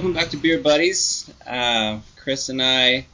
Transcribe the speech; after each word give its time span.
welcome 0.00 0.14
back 0.14 0.30
to 0.30 0.38
Beer 0.38 0.58
Buddies. 0.58 1.30
Uh, 1.46 1.98
Chris 2.16 2.48
and 2.48 2.62
I, 2.62 3.04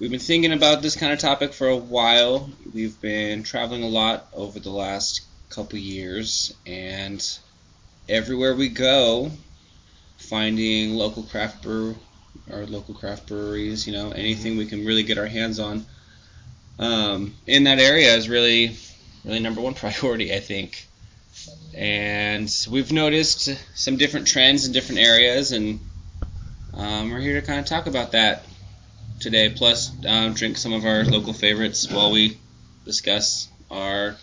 we've 0.00 0.10
been 0.10 0.18
thinking 0.18 0.52
about 0.52 0.82
this 0.82 0.96
kind 0.96 1.12
of 1.12 1.20
topic 1.20 1.52
for 1.52 1.68
a 1.68 1.76
while. 1.76 2.50
We've 2.72 3.00
been 3.00 3.44
traveling 3.44 3.84
a 3.84 3.88
lot 3.88 4.26
over 4.32 4.58
the 4.58 4.72
last 4.72 5.22
couple 5.50 5.78
years, 5.78 6.52
and 6.66 7.24
everywhere 8.08 8.56
we 8.56 8.70
go, 8.70 9.30
finding 10.16 10.94
local 10.94 11.22
craft 11.22 11.62
brew 11.62 11.94
or 12.50 12.66
local 12.66 12.94
craft 12.94 13.28
breweries, 13.28 13.86
you 13.86 13.92
know, 13.92 14.10
anything 14.10 14.56
we 14.56 14.66
can 14.66 14.84
really 14.84 15.04
get 15.04 15.16
our 15.16 15.26
hands 15.26 15.60
on 15.60 15.86
um, 16.80 17.36
in 17.46 17.62
that 17.64 17.78
area 17.78 18.12
is 18.16 18.28
really, 18.28 18.76
really 19.24 19.38
number 19.38 19.60
one 19.60 19.74
priority, 19.74 20.34
I 20.34 20.40
think 20.40 20.88
and 21.74 22.66
we've 22.70 22.92
noticed 22.92 23.48
some 23.74 23.96
different 23.96 24.26
trends 24.28 24.66
in 24.66 24.72
different 24.72 25.00
areas, 25.00 25.52
and 25.52 25.80
um, 26.76 27.10
we're 27.10 27.20
here 27.20 27.40
to 27.40 27.46
kind 27.46 27.60
of 27.60 27.66
talk 27.66 27.86
about 27.86 28.12
that 28.12 28.44
today. 29.20 29.48
Plus, 29.50 29.92
um, 30.06 30.34
drink 30.34 30.56
some 30.56 30.72
of 30.72 30.84
our 30.84 31.04
local 31.04 31.32
favorites 31.32 31.90
while 31.90 32.10
we 32.10 32.38
discuss 32.84 33.48
our 33.70 34.16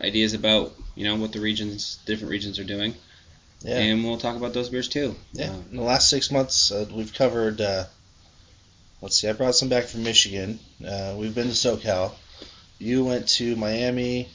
ideas 0.00 0.34
about 0.34 0.72
you 0.94 1.04
know 1.04 1.16
what 1.16 1.32
the 1.32 1.40
regions, 1.40 1.98
different 2.06 2.30
regions 2.30 2.58
are 2.58 2.64
doing. 2.64 2.94
Yeah. 3.60 3.78
And 3.78 4.04
we'll 4.04 4.18
talk 4.18 4.36
about 4.36 4.52
those 4.52 4.68
beers 4.68 4.88
too. 4.88 5.16
Yeah. 5.32 5.50
Um, 5.50 5.64
in 5.70 5.76
the 5.78 5.82
last 5.82 6.10
six 6.10 6.30
months, 6.30 6.70
uh, 6.70 6.86
we've 6.92 7.12
covered. 7.12 7.60
Uh, 7.60 7.84
let's 9.00 9.20
see, 9.20 9.28
I 9.28 9.32
brought 9.32 9.54
some 9.54 9.68
back 9.68 9.84
from 9.84 10.02
Michigan. 10.02 10.58
Uh, 10.86 11.14
we've 11.16 11.34
been 11.34 11.48
to 11.48 11.54
SoCal. 11.54 12.12
You 12.78 13.04
went 13.04 13.28
to 13.30 13.56
Miami 13.56 14.28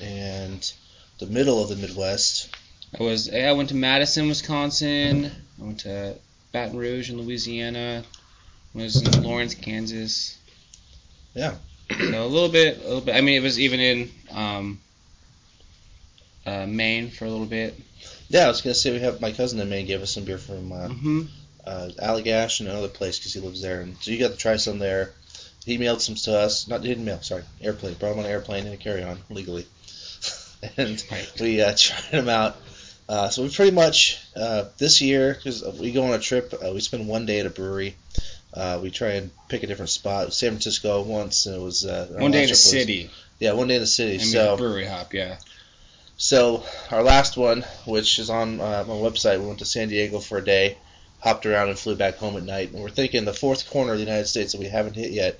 and 0.00 0.72
the 1.18 1.26
middle 1.26 1.62
of 1.62 1.68
the 1.68 1.76
Midwest. 1.76 2.54
I 2.98 3.02
was 3.02 3.32
I 3.32 3.52
went 3.52 3.70
to 3.70 3.74
Madison, 3.74 4.28
Wisconsin. 4.28 5.30
I 5.60 5.64
went 5.64 5.80
to 5.80 6.16
Baton 6.52 6.76
Rouge 6.76 7.10
in 7.10 7.20
Louisiana. 7.20 8.04
Was 8.74 9.00
in 9.00 9.22
Lawrence, 9.22 9.54
Kansas. 9.54 10.36
Yeah. 11.34 11.54
So 11.90 12.26
a 12.26 12.26
little 12.26 12.50
bit, 12.50 12.78
a 12.78 12.84
little 12.84 13.00
bit. 13.00 13.14
I 13.14 13.20
mean, 13.20 13.36
it 13.36 13.42
was 13.42 13.58
even 13.58 13.80
in 13.80 14.10
um, 14.30 14.80
uh, 16.44 16.66
Maine 16.66 17.10
for 17.10 17.24
a 17.24 17.30
little 17.30 17.46
bit. 17.46 17.74
Yeah, 18.28 18.44
I 18.44 18.48
was 18.48 18.60
gonna 18.60 18.74
say 18.74 18.92
we 18.92 19.00
have 19.00 19.20
my 19.20 19.32
cousin 19.32 19.60
in 19.60 19.68
Maine 19.68 19.86
gave 19.86 20.02
us 20.02 20.12
some 20.12 20.24
beer 20.24 20.38
from 20.38 20.72
uh, 20.72 20.88
mm-hmm. 20.88 21.22
uh, 21.64 21.88
Allagash 21.98 22.60
and 22.60 22.68
another 22.68 22.88
place 22.88 23.18
because 23.18 23.32
he 23.32 23.40
lives 23.40 23.62
there, 23.62 23.80
and 23.80 23.96
so 24.00 24.10
you 24.10 24.18
got 24.18 24.32
to 24.32 24.36
try 24.36 24.56
some 24.56 24.78
there. 24.78 25.12
He 25.64 25.78
mailed 25.78 26.02
some 26.02 26.14
to 26.14 26.38
us. 26.38 26.68
Not 26.68 26.82
didn't 26.82 27.04
mail, 27.04 27.20
sorry, 27.22 27.44
airplane. 27.60 27.94
Brought 27.94 28.10
them 28.10 28.20
on 28.20 28.24
an 28.24 28.30
airplane 28.30 28.66
in 28.66 28.72
a 28.72 28.76
carry 28.76 29.02
on 29.02 29.18
legally. 29.30 29.66
and 30.76 31.02
we 31.40 31.60
uh, 31.60 31.74
tried 31.76 32.10
them 32.10 32.28
out. 32.28 32.56
Uh, 33.08 33.28
so 33.28 33.42
we 33.42 33.48
pretty 33.48 33.70
much 33.70 34.20
uh, 34.34 34.64
this 34.78 35.00
year 35.00 35.34
because 35.34 35.64
we 35.78 35.92
go 35.92 36.04
on 36.04 36.12
a 36.12 36.18
trip, 36.18 36.52
uh, 36.54 36.72
we 36.72 36.80
spend 36.80 37.06
one 37.06 37.26
day 37.26 37.40
at 37.40 37.46
a 37.46 37.50
brewery. 37.50 37.96
Uh, 38.52 38.80
we 38.82 38.90
try 38.90 39.10
and 39.10 39.30
pick 39.48 39.62
a 39.62 39.66
different 39.66 39.90
spot. 39.90 40.32
San 40.32 40.50
Francisco 40.50 41.02
once, 41.02 41.46
and 41.46 41.56
it 41.56 41.60
was 41.60 41.84
uh, 41.84 42.08
one 42.18 42.30
day 42.30 42.42
in 42.42 42.46
the 42.46 42.52
was, 42.52 42.70
city. 42.70 43.10
Yeah, 43.38 43.52
one 43.52 43.68
day 43.68 43.74
in 43.74 43.82
the 43.82 43.86
city. 43.86 44.14
I 44.14 44.18
mean, 44.18 44.26
so 44.26 44.56
brewery 44.56 44.86
hop, 44.86 45.12
yeah. 45.12 45.36
So 46.16 46.64
our 46.90 47.02
last 47.02 47.36
one, 47.36 47.64
which 47.84 48.18
is 48.18 48.30
on 48.30 48.56
my 48.56 48.84
website, 48.84 49.38
we 49.38 49.46
went 49.46 49.58
to 49.58 49.66
San 49.66 49.88
Diego 49.88 50.18
for 50.18 50.38
a 50.38 50.44
day, 50.44 50.78
hopped 51.20 51.44
around 51.44 51.68
and 51.68 51.78
flew 51.78 51.94
back 51.94 52.16
home 52.16 52.36
at 52.38 52.44
night. 52.44 52.72
And 52.72 52.82
we're 52.82 52.88
thinking 52.88 53.26
the 53.26 53.34
fourth 53.34 53.68
corner 53.68 53.92
of 53.92 53.98
the 53.98 54.04
United 54.04 54.26
States 54.26 54.52
that 54.52 54.60
we 54.60 54.68
haven't 54.68 54.96
hit 54.96 55.12
yet. 55.12 55.38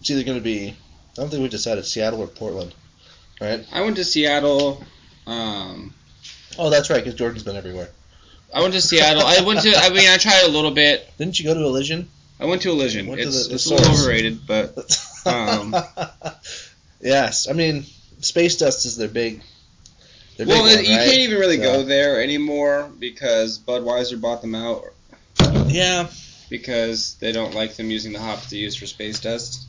It's 0.00 0.10
either 0.10 0.24
going 0.24 0.36
to 0.36 0.44
be, 0.44 0.68
I 0.68 0.74
don't 1.14 1.30
think 1.30 1.40
we've 1.40 1.50
decided 1.50 1.86
Seattle 1.86 2.20
or 2.20 2.26
Portland 2.26 2.74
right? 3.42 3.66
I 3.72 3.82
went 3.82 3.96
to 3.96 4.04
Seattle. 4.04 4.82
Um, 5.26 5.94
oh, 6.58 6.70
that's 6.70 6.90
right, 6.90 7.02
because 7.02 7.14
Jordan's 7.14 7.42
been 7.42 7.56
everywhere. 7.56 7.88
I 8.54 8.60
went 8.60 8.74
to 8.74 8.80
Seattle. 8.80 9.22
I 9.22 9.40
went 9.40 9.60
to. 9.62 9.74
I 9.74 9.90
mean, 9.90 10.08
I 10.08 10.18
tried 10.18 10.44
a 10.44 10.48
little 10.48 10.70
bit. 10.70 11.10
Didn't 11.16 11.38
you 11.38 11.46
go 11.46 11.54
to 11.54 11.60
Elysian? 11.60 12.08
I 12.38 12.44
went 12.44 12.62
to 12.62 12.70
Elysian. 12.70 13.06
Went 13.06 13.20
it's, 13.20 13.44
to 13.44 13.48
the, 13.48 13.54
it's 13.54 13.66
a 13.66 13.74
little 13.74 13.92
overrated, 13.92 14.46
but. 14.46 14.76
Um, 15.24 15.74
yes, 17.00 17.48
I 17.48 17.52
mean, 17.52 17.84
Space 18.20 18.56
Dust 18.56 18.86
is 18.86 18.96
their 18.96 19.08
big. 19.08 19.42
Their 20.36 20.46
well, 20.46 20.64
big 20.64 20.76
one, 20.76 20.84
you 20.84 20.96
right? 20.96 21.04
can't 21.04 21.18
even 21.18 21.38
really 21.38 21.58
so. 21.58 21.62
go 21.62 21.84
there 21.84 22.22
anymore 22.22 22.90
because 22.98 23.58
Budweiser 23.58 24.20
bought 24.20 24.42
them 24.42 24.54
out. 24.54 24.84
Yeah. 25.66 26.08
Because 26.50 27.14
they 27.20 27.32
don't 27.32 27.54
like 27.54 27.76
them 27.76 27.90
using 27.90 28.12
the 28.12 28.20
hops 28.20 28.50
they 28.50 28.56
use 28.58 28.76
for 28.76 28.86
Space 28.86 29.20
Dust. 29.20 29.66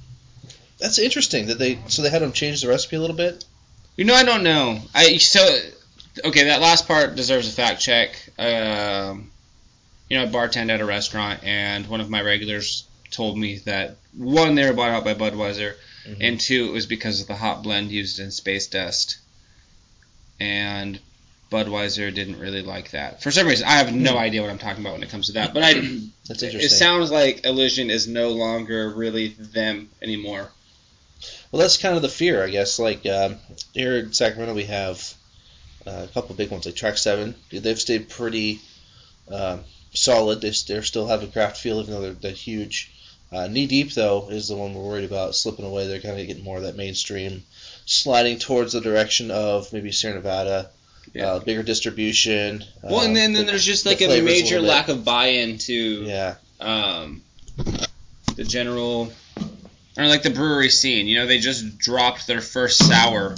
That's 0.79 0.99
interesting 0.99 1.47
that 1.47 1.59
they 1.59 1.79
so 1.87 2.01
they 2.01 2.09
had 2.09 2.21
them 2.21 2.33
change 2.33 2.61
the 2.61 2.67
recipe 2.67 2.95
a 2.95 2.99
little 2.99 3.15
bit. 3.15 3.45
You 3.95 4.05
know, 4.05 4.15
I 4.15 4.23
don't 4.23 4.43
know. 4.43 4.79
I 4.93 5.17
so 5.17 5.59
okay. 6.23 6.45
That 6.45 6.61
last 6.61 6.87
part 6.87 7.15
deserves 7.15 7.47
a 7.47 7.51
fact 7.51 7.81
check. 7.81 8.15
Um, 8.37 9.31
you 10.09 10.17
know, 10.17 10.23
I 10.23 10.27
bartend 10.27 10.69
at 10.69 10.81
a 10.81 10.85
restaurant, 10.85 11.43
and 11.43 11.87
one 11.87 12.01
of 12.01 12.09
my 12.09 12.21
regulars 12.21 12.85
told 13.11 13.37
me 13.37 13.59
that 13.59 13.95
one, 14.17 14.55
they 14.55 14.65
were 14.65 14.73
bought 14.73 14.91
out 14.91 15.03
by 15.03 15.13
Budweiser, 15.13 15.75
mm-hmm. 16.05 16.21
and 16.21 16.39
two, 16.39 16.65
it 16.65 16.71
was 16.71 16.85
because 16.85 17.21
of 17.21 17.27
the 17.27 17.35
hop 17.35 17.63
blend 17.63 17.91
used 17.91 18.19
in 18.19 18.31
Space 18.31 18.67
Dust, 18.67 19.17
and 20.39 20.99
Budweiser 21.51 22.13
didn't 22.13 22.39
really 22.39 22.63
like 22.63 22.91
that 22.91 23.21
for 23.21 23.31
some 23.31 23.47
reason. 23.47 23.67
I 23.67 23.73
have 23.73 23.93
no 23.93 24.13
hmm. 24.13 24.17
idea 24.17 24.41
what 24.41 24.49
I'm 24.49 24.57
talking 24.57 24.83
about 24.83 24.93
when 24.93 25.03
it 25.03 25.09
comes 25.09 25.27
to 25.27 25.33
that, 25.33 25.53
but 25.53 25.63
I. 25.63 25.73
That's 26.27 26.41
interesting. 26.41 26.61
It 26.61 26.69
sounds 26.69 27.11
like 27.11 27.45
Elysian 27.45 27.89
is 27.89 28.07
no 28.07 28.29
longer 28.29 28.89
really 28.89 29.29
them 29.29 29.89
anymore. 30.01 30.49
Well, 31.51 31.61
that's 31.61 31.77
kind 31.77 31.95
of 31.95 32.01
the 32.01 32.09
fear, 32.09 32.43
I 32.43 32.49
guess. 32.49 32.79
Like 32.79 33.05
um, 33.05 33.37
here 33.73 33.97
in 33.97 34.13
Sacramento, 34.13 34.55
we 34.55 34.65
have 34.65 35.13
uh, 35.85 36.05
a 36.09 36.13
couple 36.13 36.35
big 36.35 36.51
ones, 36.51 36.65
like 36.65 36.75
Track 36.75 36.97
Seven. 36.97 37.35
They've 37.51 37.79
stayed 37.79 38.09
pretty 38.09 38.59
uh, 39.31 39.59
solid. 39.93 40.41
They, 40.41 40.49
they 40.49 40.81
still 40.81 41.07
have 41.07 41.23
a 41.23 41.27
craft 41.27 41.57
feel, 41.57 41.79
even 41.79 41.93
though 41.93 42.01
they're, 42.01 42.13
they're 42.13 42.31
huge. 42.31 42.91
Uh, 43.31 43.47
Knee 43.47 43.67
Deep, 43.67 43.93
though, 43.93 44.29
is 44.29 44.47
the 44.47 44.55
one 44.55 44.73
we're 44.73 44.83
worried 44.83 45.05
about 45.05 45.35
slipping 45.35 45.65
away. 45.65 45.87
They're 45.87 45.99
kind 45.99 46.19
of 46.19 46.27
getting 46.27 46.43
more 46.43 46.57
of 46.57 46.63
that 46.63 46.75
mainstream, 46.75 47.43
sliding 47.85 48.37
towards 48.37 48.73
the 48.73 48.81
direction 48.81 49.31
of 49.31 49.73
maybe 49.73 49.91
Sierra 49.91 50.15
Nevada. 50.15 50.69
Yeah. 51.13 51.33
Uh, 51.33 51.39
bigger 51.39 51.63
distribution. 51.63 52.63
Well, 52.81 53.01
and 53.01 53.15
then, 53.15 53.33
then 53.33 53.45
the, 53.45 53.51
there's 53.51 53.65
just 53.65 53.85
like 53.85 54.01
a 54.01 54.21
major 54.21 54.57
a 54.57 54.61
lack 54.61 54.87
of 54.87 55.03
buy-in 55.03 55.57
to 55.59 55.73
yeah. 55.73 56.35
um, 56.61 57.21
the 58.35 58.43
general 58.43 59.11
or 59.97 60.07
like 60.07 60.23
the 60.23 60.29
brewery 60.29 60.69
scene. 60.69 61.07
You 61.07 61.19
know, 61.19 61.27
they 61.27 61.39
just 61.39 61.77
dropped 61.77 62.25
their 62.25 62.41
first 62.41 62.87
sour 62.87 63.35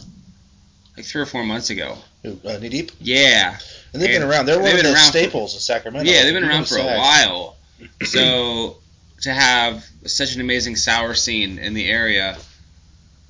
like 0.96 1.06
three 1.06 1.22
or 1.22 1.26
four 1.26 1.44
months 1.44 1.70
ago. 1.70 1.98
Uh, 2.26 2.58
Knee 2.58 2.70
Deep. 2.70 2.92
Yeah. 3.00 3.58
And 3.94 4.02
they've 4.02 4.10
and 4.10 4.22
been 4.22 4.30
around. 4.30 4.46
They're 4.46 4.60
one 4.60 4.76
of 4.76 4.84
the 4.84 4.96
staples 4.96 5.54
for, 5.54 5.58
of 5.58 5.62
Sacramento. 5.62 6.12
Yeah, 6.12 6.24
they've 6.24 6.34
been 6.34 6.44
around 6.44 6.68
for 6.68 6.78
a 6.78 6.86
while. 6.86 7.56
So 8.04 8.78
to 9.22 9.34
have 9.34 9.86
such 10.06 10.36
an 10.36 10.42
amazing 10.42 10.76
sour 10.76 11.14
scene 11.14 11.60
in 11.60 11.74
the 11.74 11.90
area, 11.90 12.38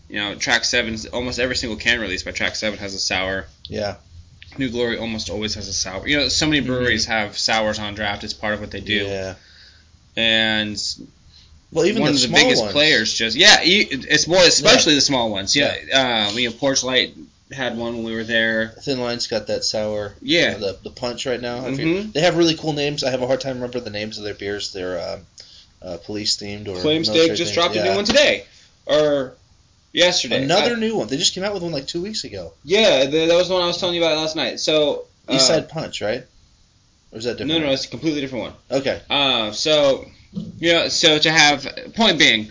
you 0.10 0.20
know, 0.20 0.36
Track 0.36 0.66
Seven, 0.66 0.98
almost 1.14 1.40
every 1.40 1.56
single 1.56 1.78
can 1.78 2.00
release 2.00 2.24
by 2.24 2.32
Track 2.32 2.56
Seven 2.56 2.80
has 2.80 2.94
a 2.94 3.00
sour. 3.00 3.46
Yeah. 3.66 3.96
New 4.58 4.70
Glory 4.70 4.98
almost 4.98 5.30
always 5.30 5.56
has 5.56 5.68
a 5.68 5.74
sour. 5.74 6.08
You 6.08 6.18
know, 6.18 6.28
so 6.30 6.46
many 6.46 6.62
breweries 6.62 7.04
mm-hmm. 7.04 7.12
have 7.12 7.38
sours 7.38 7.80
on 7.80 7.94
draft. 7.96 8.24
It's 8.24 8.34
part 8.34 8.54
of 8.54 8.62
what 8.62 8.72
they 8.72 8.82
do. 8.82 9.06
Yeah. 9.06 9.36
And 10.16 10.82
well, 11.72 11.86
even 11.86 12.04
one 12.04 12.14
the 12.14 12.24
of 12.24 12.32
the 12.32 12.36
biggest 12.36 12.62
ones. 12.62 12.72
players 12.72 13.14
just 13.14 13.36
yeah, 13.36 13.58
it's 13.62 14.28
more 14.28 14.40
especially 14.40 14.94
yeah. 14.94 14.98
the 14.98 15.02
small 15.02 15.30
ones. 15.30 15.56
Yeah, 15.56 15.76
yeah. 15.86 16.28
Um, 16.30 16.38
you 16.38 16.50
know, 16.50 16.56
Porch 16.56 16.84
Light 16.84 17.16
had 17.52 17.78
one 17.78 17.96
when 17.96 18.04
we 18.04 18.16
were 18.16 18.24
there. 18.24 18.70
Thin 18.82 19.00
Line's 19.00 19.28
got 19.28 19.48
that 19.48 19.64
sour. 19.64 20.16
Yeah, 20.22 20.54
you 20.54 20.60
know, 20.60 20.72
the 20.74 20.80
the 20.84 20.90
punch 20.90 21.26
right 21.26 21.40
now. 21.40 21.62
Mm-hmm. 21.62 22.12
They 22.12 22.22
have 22.22 22.38
really 22.38 22.56
cool 22.56 22.74
names. 22.74 23.04
I 23.04 23.12
have 23.12 23.22
a 23.22 23.28
hard 23.28 23.42
time 23.42 23.56
remembering 23.56 23.84
the 23.84 23.90
names 23.90 24.18
of 24.18 24.24
their 24.24 24.34
beers. 24.34 24.74
They're 24.74 25.00
uh, 25.00 25.20
uh, 25.82 25.98
police 25.98 26.38
themed 26.38 26.68
or 26.68 26.76
Claimstake 26.76 27.36
just 27.36 27.54
dropped 27.54 27.76
yeah. 27.76 27.84
a 27.84 27.90
new 27.90 27.96
one 27.96 28.06
today, 28.06 28.46
or 28.86 29.36
yesterday. 29.94 30.44
Another 30.44 30.76
I, 30.76 30.80
new 30.80 30.96
one. 30.98 31.08
They 31.08 31.18
just 31.18 31.34
came 31.34 31.44
out 31.44 31.54
with 31.54 31.64
one 31.64 31.72
like 31.72 31.88
two 31.88 32.02
weeks 32.02 32.24
ago. 32.24 32.54
Yeah, 32.64 33.06
the, 33.06 33.28
that 33.28 33.36
was 33.36 33.48
the 33.48 33.54
one 33.54 33.64
I 33.64 33.68
was 33.68 33.78
telling 33.78 33.96
you 33.96 34.04
about 34.04 34.18
last 34.18 34.36
night. 34.36 34.60
So 34.60 35.06
East 35.30 35.48
Side 35.48 35.64
uh, 35.64 35.68
Punch, 35.68 36.02
right? 36.02 36.24
Or 37.12 37.18
is 37.18 37.26
that 37.26 37.38
different? 37.38 37.62
No, 37.62 37.68
no, 37.68 37.72
it's 37.72 37.86
a 37.86 37.90
completely 37.90 38.22
different 38.22 38.46
one. 38.46 38.54
Okay. 38.80 39.02
Uh, 39.10 39.52
so 39.52 40.06
you 40.60 40.74
know, 40.74 40.88
so 40.88 41.20
to 41.20 41.32
have 41.32 41.68
point 41.96 42.18
being, 42.18 42.50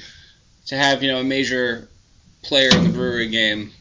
to 0.66 0.76
have 0.76 1.02
you 1.02 1.10
know 1.10 1.18
a 1.18 1.24
major 1.24 1.88
player 2.42 2.70
in 2.70 2.84
the 2.84 2.90
brewery 2.90 3.28
game 3.28 3.72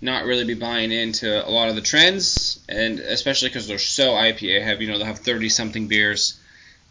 not 0.00 0.24
really 0.24 0.44
be 0.44 0.54
buying 0.54 0.92
into 0.92 1.46
a 1.46 1.50
lot 1.50 1.68
of 1.68 1.74
the 1.74 1.80
trends, 1.80 2.60
and 2.68 3.00
especially 3.00 3.48
because 3.48 3.66
they're 3.66 3.78
so 3.78 4.10
IPA 4.10 4.62
heavy. 4.62 4.84
You 4.84 4.92
know, 4.92 4.98
they'll 4.98 5.06
have 5.06 5.18
30 5.18 5.48
something 5.48 5.88
beers, 5.88 6.38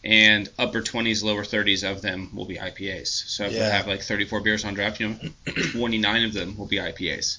and 0.04 0.50
upper 0.60 0.82
20s, 0.82 1.24
lower 1.24 1.44
30s 1.44 1.90
of 1.90 2.02
them 2.02 2.30
will 2.36 2.46
be 2.46 2.58
IPAs. 2.58 3.08
So 3.08 3.46
if 3.46 3.54
yeah. 3.54 3.60
they 3.60 3.70
have 3.70 3.88
like 3.88 4.02
34 4.02 4.42
beers 4.42 4.66
on 4.66 4.74
draft, 4.74 5.00
you 5.00 5.10
know, 5.10 5.18
29 5.72 6.26
of 6.26 6.34
them 6.34 6.58
will 6.58 6.68
be 6.68 6.78
IPAs. 6.78 7.38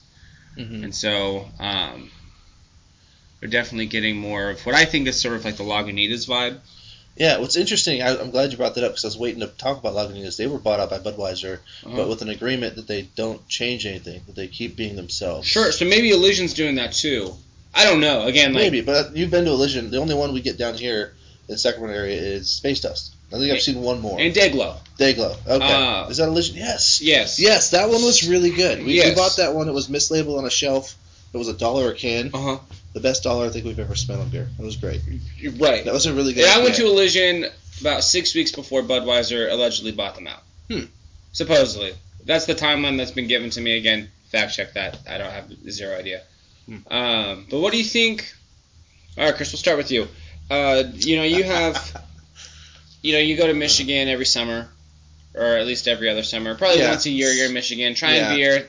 Mm-hmm. 0.56 0.84
And 0.84 0.94
so 0.94 1.46
um, 1.60 2.10
they're 3.40 3.48
definitely 3.48 3.86
getting 3.86 4.16
more 4.16 4.50
of 4.50 4.64
what 4.66 4.74
I 4.74 4.84
think 4.84 5.06
is 5.06 5.20
sort 5.20 5.36
of 5.36 5.44
like 5.44 5.56
the 5.56 5.64
Lagunitas 5.64 6.28
vibe. 6.28 6.58
Yeah, 7.18 7.38
what's 7.38 7.56
interesting, 7.56 8.00
I, 8.00 8.10
am 8.20 8.30
glad 8.30 8.52
you 8.52 8.56
brought 8.56 8.76
that 8.76 8.84
up 8.84 8.92
because 8.92 9.04
I 9.04 9.08
was 9.08 9.18
waiting 9.18 9.40
to 9.40 9.48
talk 9.48 9.78
about 9.78 9.94
Lagunitas. 9.94 10.36
They 10.36 10.46
were 10.46 10.58
bought 10.58 10.78
out 10.78 10.90
by 10.90 10.98
Budweiser, 10.98 11.58
uh-huh. 11.84 11.96
but 11.96 12.08
with 12.08 12.22
an 12.22 12.28
agreement 12.28 12.76
that 12.76 12.86
they 12.86 13.02
don't 13.02 13.46
change 13.48 13.86
anything, 13.86 14.22
that 14.26 14.36
they 14.36 14.46
keep 14.46 14.76
being 14.76 14.94
themselves. 14.94 15.46
Sure, 15.46 15.72
so 15.72 15.84
maybe 15.84 16.10
Elysian's 16.10 16.54
doing 16.54 16.76
that 16.76 16.92
too. 16.92 17.34
I 17.74 17.84
don't 17.84 18.00
know. 18.00 18.26
Again, 18.26 18.54
like, 18.54 18.62
maybe, 18.62 18.80
but 18.82 19.16
you've 19.16 19.30
been 19.30 19.44
to 19.44 19.50
Elysian. 19.50 19.90
The 19.90 19.98
only 19.98 20.14
one 20.14 20.32
we 20.32 20.40
get 20.40 20.58
down 20.58 20.74
here 20.74 21.14
in 21.48 21.54
the 21.54 21.58
Sacramento 21.58 21.98
area 21.98 22.20
is 22.20 22.50
Space 22.50 22.80
Dust. 22.80 23.14
I 23.32 23.38
think 23.38 23.52
I've 23.52 23.60
seen 23.60 23.82
one 23.82 24.00
more. 24.00 24.18
And 24.18 24.34
Dayglow. 24.34 24.78
Dayglow. 24.98 25.36
Okay. 25.46 25.72
Uh, 25.72 26.08
is 26.08 26.16
that 26.16 26.30
legend? 26.30 26.56
Yes. 26.56 27.02
Yes. 27.02 27.38
Yes, 27.38 27.70
that 27.70 27.90
one 27.90 28.02
was 28.02 28.26
really 28.26 28.50
good. 28.50 28.78
We, 28.78 29.02
we 29.02 29.14
bought 29.14 29.36
that 29.36 29.54
one. 29.54 29.68
It 29.68 29.74
was 29.74 29.88
mislabeled 29.88 30.38
on 30.38 30.46
a 30.46 30.50
shelf. 30.50 30.94
It 31.34 31.36
was 31.36 31.48
a 31.48 31.52
dollar 31.52 31.90
a 31.90 31.94
can. 31.94 32.30
Uh 32.32 32.38
huh. 32.38 32.58
The 32.98 33.08
best 33.08 33.22
dollar 33.22 33.46
I 33.46 33.50
think 33.50 33.64
we've 33.64 33.78
ever 33.78 33.94
spent 33.94 34.18
on 34.18 34.28
beer. 34.28 34.48
It 34.58 34.62
was 34.64 34.74
great. 34.74 35.00
Right. 35.56 35.84
That 35.84 35.94
was 35.94 36.06
a 36.06 36.12
really 36.12 36.32
good. 36.32 36.42
And 36.46 36.52
I 36.60 36.64
went 36.64 36.74
to 36.74 36.86
Elysian 36.86 37.46
about 37.80 38.02
six 38.02 38.34
weeks 38.34 38.50
before 38.50 38.82
Budweiser 38.82 39.48
allegedly 39.52 39.92
bought 39.92 40.16
them 40.16 40.26
out. 40.26 40.42
Hmm. 40.68 40.86
Supposedly. 41.30 41.92
That's 42.24 42.46
the 42.46 42.56
timeline 42.56 42.96
that's 42.96 43.12
been 43.12 43.28
given 43.28 43.50
to 43.50 43.60
me. 43.60 43.76
Again, 43.76 44.08
fact 44.32 44.52
check 44.56 44.74
that. 44.74 44.98
I 45.08 45.16
don't 45.18 45.30
have 45.30 45.48
zero 45.70 45.96
idea. 45.96 46.22
Hmm. 46.66 46.76
Um, 46.92 47.46
but 47.48 47.60
what 47.60 47.70
do 47.70 47.78
you 47.78 47.84
think? 47.84 48.32
All 49.16 49.26
right, 49.26 49.34
Chris, 49.36 49.52
we'll 49.52 49.58
start 49.60 49.76
with 49.76 49.92
you. 49.92 50.08
Uh, 50.50 50.82
you 50.94 51.18
know, 51.18 51.22
you 51.22 51.44
have, 51.44 52.02
you 53.02 53.12
know, 53.12 53.20
you 53.20 53.36
go 53.36 53.46
to 53.46 53.54
Michigan 53.54 54.08
every 54.08 54.26
summer, 54.26 54.68
or 55.34 55.44
at 55.44 55.68
least 55.68 55.86
every 55.86 56.08
other 56.10 56.24
summer. 56.24 56.56
Probably 56.56 56.80
Yeah. 56.80 56.90
once 56.90 57.06
a 57.06 57.10
year 57.10 57.30
you're 57.30 57.46
in 57.46 57.52
Michigan 57.54 57.94
trying 57.94 58.16
Yeah. 58.16 58.34
beer. 58.34 58.68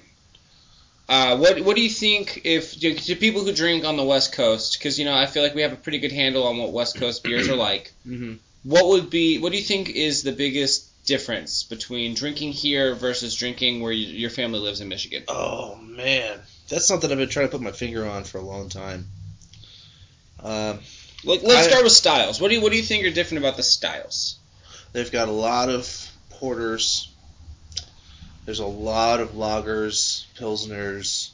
Uh, 1.09 1.35
what 1.37 1.59
what 1.61 1.75
do 1.75 1.81
you 1.81 1.89
think 1.89 2.41
if 2.43 2.79
to, 2.79 2.93
to 2.93 3.15
people 3.15 3.43
who 3.43 3.51
drink 3.51 3.83
on 3.83 3.97
the 3.97 4.03
West 4.03 4.31
Coast? 4.33 4.77
Because 4.77 4.99
you 4.99 5.05
know 5.05 5.15
I 5.15 5.25
feel 5.25 5.41
like 5.41 5.55
we 5.55 5.63
have 5.63 5.73
a 5.73 5.77
pretty 5.77 5.97
good 5.97 6.11
handle 6.11 6.45
on 6.45 6.57
what 6.57 6.71
West 6.71 6.97
Coast 6.97 7.23
beers 7.23 7.49
are 7.49 7.55
like. 7.55 7.91
Mhm. 8.07 8.37
What 8.63 8.87
would 8.87 9.09
be 9.09 9.39
what 9.39 9.51
do 9.51 9.57
you 9.57 9.63
think 9.63 9.89
is 9.89 10.21
the 10.23 10.31
biggest 10.33 10.85
difference 11.05 11.63
between 11.63 12.13
drinking 12.13 12.51
here 12.51 12.93
versus 12.93 13.33
drinking 13.33 13.81
where 13.81 13.91
you, 13.91 14.05
your 14.07 14.29
family 14.29 14.59
lives 14.59 14.81
in 14.81 14.87
Michigan? 14.89 15.23
Oh 15.27 15.75
man, 15.77 16.39
that's 16.67 16.85
something 16.85 17.09
I've 17.11 17.17
been 17.17 17.29
trying 17.29 17.47
to 17.47 17.51
put 17.51 17.61
my 17.61 17.71
finger 17.71 18.05
on 18.07 18.23
for 18.25 18.37
a 18.37 18.41
long 18.43 18.69
time. 18.69 19.07
Um, 20.43 20.79
Like, 21.23 21.41
let's 21.41 21.67
I- 21.67 21.69
start 21.69 21.83
with 21.83 21.93
styles. 21.93 22.39
What 22.39 22.49
do 22.49 22.55
you 22.55 22.61
what 22.61 22.71
do 22.71 22.77
you 22.77 22.83
think 22.83 23.05
are 23.05 23.09
different 23.11 23.43
about 23.43 23.57
the 23.57 23.63
styles? 23.63 24.35
they've 24.93 25.11
got 25.11 25.27
a 25.27 25.31
lot 25.31 25.69
of 25.69 26.11
porters. 26.29 27.09
There's 28.45 28.59
a 28.59 28.65
lot 28.65 29.19
of 29.19 29.31
lagers, 29.31 30.18
pilsners. 30.39 31.31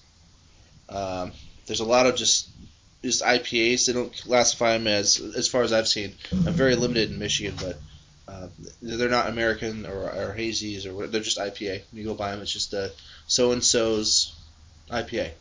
Um, 0.90 1.32
there's 1.68 1.80
a 1.80 1.86
lot 1.86 2.06
of 2.06 2.16
just 2.16 2.50
just 3.04 3.24
IPAs. 3.24 3.86
They 3.86 3.94
don't 3.94 4.16
classify 4.16 4.78
them 4.78 4.88
as, 4.88 5.20
as 5.20 5.48
far 5.48 5.62
as 5.62 5.72
I've 5.72 5.88
seen. 5.88 6.14
I'm 6.32 6.54
very 6.54 6.76
limited 6.76 7.12
in 7.12 7.20
Michigan, 7.20 7.56
but 7.60 7.78
uh, 8.28 8.48
they're 8.82 9.10
not 9.10 9.30
American 9.30 9.86
or, 9.86 10.10
or 10.10 10.36
hazies 10.38 10.86
or 10.86 10.94
what. 10.94 11.12
They're 11.12 11.22
just 11.22 11.38
IPA. 11.38 11.82
When 11.92 12.02
you 12.02 12.04
go 12.04 12.16
buy 12.16 12.32
them, 12.32 12.42
it's 12.42 12.52
just 12.52 12.74
a 12.74 12.92
so 13.28 13.52
and 13.52 13.64
so's 13.64 14.36
IPA. 14.90 15.32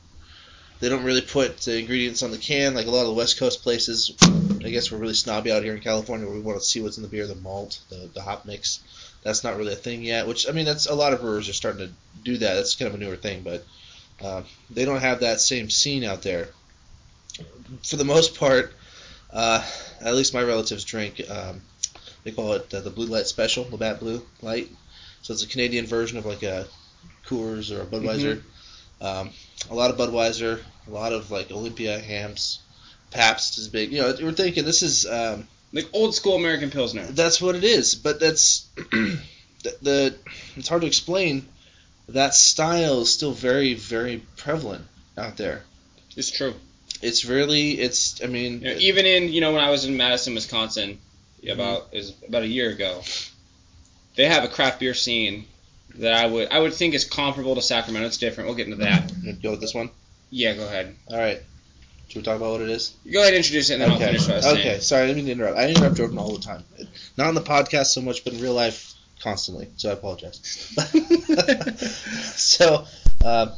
They 0.81 0.89
don't 0.89 1.05
really 1.05 1.23
put 1.23 1.59
the 1.59 1.79
ingredients 1.79 2.23
on 2.23 2.31
the 2.31 2.39
can 2.39 2.75
like 2.75 2.87
a 2.87 2.91
lot 2.91 3.03
of 3.03 3.07
the 3.07 3.15
West 3.15 3.39
Coast 3.39 3.63
places. 3.63 4.15
I 4.65 4.71
guess 4.71 4.91
we're 4.91 4.99
really 4.99 5.15
snobby 5.15 5.53
out 5.53 5.63
here 5.63 5.75
in 5.75 5.81
California 5.81 6.27
where 6.27 6.35
we 6.35 6.43
want 6.43 6.59
to 6.59 6.65
see 6.65 6.81
what's 6.81 6.97
in 6.97 7.03
the 7.03 7.09
beer, 7.09 7.27
the 7.27 7.35
malt, 7.37 7.81
the, 7.91 8.11
the 8.13 8.23
hop 8.23 8.45
mix. 8.45 8.81
That's 9.25 9.43
not 9.43 9.57
really 9.57 9.73
a 9.73 9.77
thing 9.77 10.03
yet. 10.03 10.29
Which 10.29 10.49
I 10.49 10.53
mean, 10.53 10.67
that's 10.67 10.87
a 10.87 10.95
lot 10.95 11.13
of 11.13 11.21
brewers 11.21 11.49
are 11.49 11.55
starting 11.55 11.89
to 11.89 11.93
do 12.23 12.37
that. 12.39 12.55
That's 12.55 12.77
kind 12.77 12.89
of 12.89 12.95
a 12.95 13.03
newer 13.03 13.17
thing, 13.17 13.43
but 13.43 13.65
uh, 14.23 14.43
they 14.71 14.85
don't 14.85 15.01
have 15.01 15.21
that 15.21 15.41
same 15.41 15.71
scene 15.71 16.05
out 16.05 16.23
there. 16.23 16.49
For 17.83 17.97
the 17.97 18.05
most 18.05 18.39
part, 18.39 18.73
uh, 19.33 19.67
at 20.01 20.15
least 20.15 20.35
my 20.35 20.43
relatives 20.43 20.85
drink. 20.85 21.21
Um, 21.29 21.63
they 22.23 22.31
call 22.31 22.53
it 22.53 22.73
uh, 22.73 22.81
the 22.81 22.91
Blue 22.91 23.07
Light 23.07 23.27
Special, 23.27 23.67
Labatt 23.71 23.99
Blue 23.99 24.25
Light. 24.43 24.69
So 25.23 25.33
it's 25.33 25.43
a 25.43 25.49
Canadian 25.49 25.87
version 25.87 26.19
of 26.19 26.27
like 26.27 26.43
a 26.43 26.67
Coors 27.27 27.77
or 27.77 27.83
a 27.83 27.87
Budweiser. 27.87 28.43
Um, 29.01 29.31
a 29.71 29.75
lot 29.75 29.91
of 29.91 29.97
Budweiser, 29.97 30.61
a 30.87 30.91
lot 30.91 31.13
of 31.13 31.31
like 31.31 31.51
Olympia 31.51 31.99
Hamm's. 31.99 32.61
Pabst 33.11 33.59
is 33.59 33.69
big. 33.69 33.93
You 33.93 34.01
know, 34.01 34.15
we're 34.21 34.33
thinking 34.33 34.65
this 34.65 34.83
is 34.83 35.07
um, 35.07 35.47
Like 35.75 35.89
old 35.93 36.15
school 36.15 36.37
American 36.37 36.71
Pilsner. 36.71 37.05
that's 37.05 37.43
what 37.43 37.55
it 37.57 37.65
is, 37.65 37.95
but 37.95 38.19
that's 38.21 38.69
the, 38.77 39.19
the 39.83 40.15
it's 40.57 40.69
hard 40.69 40.81
to 40.83 40.87
explain. 40.87 41.47
That 42.09 42.35
style 42.35 43.01
is 43.03 43.13
still 43.13 43.33
very 43.33 43.75
very 43.75 44.23
prevalent 44.37 44.87
out 45.19 45.37
there. 45.37 45.63
It's 46.17 46.31
true. 46.31 46.55
It's 47.03 47.25
really 47.25 47.73
it's 47.73 48.23
I 48.23 48.29
mean 48.29 48.61
You 48.61 48.71
know, 48.71 48.77
even 48.79 49.05
in 49.05 49.33
you 49.33 49.41
know 49.41 49.53
when 49.53 49.63
I 49.63 49.71
was 49.71 49.85
in 49.85 49.97
Madison, 49.97 50.35
Wisconsin, 50.35 50.99
Mm-hmm. 51.45 51.61
about 51.61 51.89
is 51.93 52.15
about 52.27 52.43
a 52.43 52.47
year 52.47 52.71
ago, 52.71 53.03
they 54.17 54.27
have 54.27 54.45
a 54.45 54.49
craft 54.49 54.81
beer 54.81 54.95
scene 54.95 55.45
that 55.97 56.15
I 56.15 56.27
would 56.27 56.49
I 56.51 56.59
would 56.59 56.73
think 56.73 56.95
is 56.95 57.05
comparable 57.05 57.55
to 57.57 57.61
Sacramento. 57.61 58.07
It's 58.07 58.17
different. 58.17 58.49
We'll 58.49 58.57
get 58.57 58.67
into 58.67 58.79
that. 58.79 59.13
go 59.43 59.51
with 59.51 59.61
this 59.61 59.75
one. 59.75 59.91
Yeah, 60.31 60.55
go 60.55 60.65
ahead. 60.65 60.97
All 61.09 61.19
right. 61.19 61.43
Should 62.09 62.21
we 62.21 62.23
talk 62.23 62.37
about 62.37 62.53
what 62.53 62.61
it 62.61 62.69
is? 62.69 62.95
Go 63.11 63.21
ahead 63.21 63.35
and 63.35 63.39
introduce 63.39 63.71
it, 63.71 63.75
and 63.75 63.83
then 63.83 63.91
I'll 63.91 63.97
okay. 63.97 64.07
finish 64.07 64.23
what 64.23 64.33
I 64.33 64.37
was 64.37 64.47
okay. 64.47 64.63
saying. 64.63 64.81
Sorry, 64.83 65.03
I 65.03 65.07
didn't 65.07 65.17
mean 65.17 65.27
to 65.27 65.33
interrupt. 65.33 65.59
I 65.59 65.69
interrupt 65.69 65.97
Jordan 65.97 66.19
all 66.19 66.33
the 66.33 66.41
time. 66.41 66.65
Not 67.17 67.29
on 67.29 67.35
the 67.35 67.41
podcast 67.41 67.87
so 67.87 68.01
much, 68.03 68.25
but 68.25 68.35
in 68.35 68.41
real 68.41 68.55
life 68.55 68.95
constantly. 69.21 69.69
So 69.77 69.91
I 69.91 69.95
apologize. 69.95 70.41
so, 72.37 72.85
uh, 73.25 73.55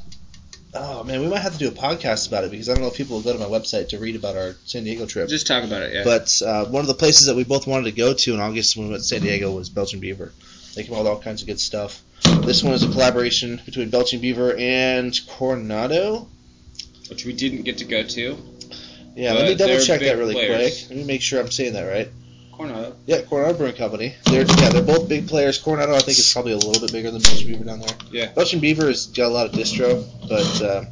oh 0.75 1.05
man, 1.05 1.21
we 1.21 1.29
might 1.29 1.41
have 1.41 1.53
to 1.53 1.59
do 1.59 1.69
a 1.69 1.73
podcast 1.73 2.29
about 2.29 2.45
it 2.45 2.51
because 2.51 2.69
I 2.69 2.75
don't 2.75 2.83
know 2.83 2.89
if 2.89 2.97
people 2.97 3.17
will 3.17 3.23
go 3.25 3.33
to 3.33 3.39
my 3.39 3.47
website 3.47 3.89
to 3.91 3.99
read 3.99 4.17
about 4.17 4.37
our 4.37 4.55
San 4.65 4.85
Diego 4.85 5.07
trip. 5.07 5.29
Just 5.29 5.47
talk 5.47 5.65
about 5.65 5.83
it. 5.83 5.93
Yeah. 5.93 6.05
But 6.05 6.41
uh, 6.45 6.67
one 6.67 6.83
of 6.83 6.89
the 6.89 6.95
places 6.95 7.27
that 7.27 7.37
we 7.37 7.45
both 7.45 7.67
wanted 7.67 7.85
to 7.85 7.93
go 7.93 8.15
to 8.15 8.35
in 8.35 8.41
August 8.41 8.77
when 8.77 8.87
we 8.87 8.93
went 8.93 9.03
to 9.03 9.09
San 9.09 9.23
Diego 9.23 9.51
was 9.51 9.69
Belching 9.69 10.01
Beaver. 10.01 10.33
They 10.75 10.85
came 10.85 10.95
out 10.95 10.99
with 10.99 11.09
all 11.09 11.21
kinds 11.21 11.43
of 11.43 11.49
good 11.49 11.61
stuff. 11.61 12.03
This 12.43 12.63
one 12.63 12.75
is 12.75 12.83
a 12.83 12.89
collaboration 12.89 13.61
between 13.65 13.91
Belching 13.91 14.21
Beaver 14.21 14.57
and 14.57 15.19
Coronado. 15.27 16.29
Which 17.09 17.25
we 17.25 17.33
didn't 17.33 17.63
get 17.63 17.79
to 17.79 17.85
go 17.85 18.03
to. 18.03 18.37
Yeah, 19.15 19.33
let 19.33 19.49
me 19.49 19.55
double 19.55 19.81
check 19.81 20.01
that 20.01 20.19
really 20.19 20.35
players. 20.35 20.87
quick. 20.87 20.91
Let 20.91 20.99
me 20.99 21.05
make 21.05 21.23
sure 21.23 21.41
I'm 21.41 21.51
saying 21.51 21.73
that 21.73 21.85
right. 21.85 22.09
Coronado. 22.57 22.97
Yeah, 23.07 23.23
Coronado 23.23 23.59
Brewing 23.59 23.75
Company. 23.75 24.15
They're 24.25 24.47
yeah, 24.47 24.71
they're 24.71 24.83
both 24.83 25.09
big 25.09 25.29
players. 25.29 25.59
Coronado, 25.59 25.95
I 25.95 26.01
think, 26.01 26.19
is 26.19 26.33
probably 26.33 26.53
a 26.53 26.57
little 26.57 26.81
bit 26.81 26.93
bigger 26.93 27.11
than 27.11 27.21
Belching 27.23 27.49
Beaver 27.49 27.65
down 27.65 27.81
there. 27.81 27.97
Yeah. 28.11 28.33
Belching 28.33 28.61
Beaver 28.61 28.87
has 28.87 29.07
got 29.07 29.27
a 29.27 29.35
lot 29.35 29.47
of 29.47 29.53
distro, 29.53 30.07
but 30.29 30.63
uh, 30.63 30.85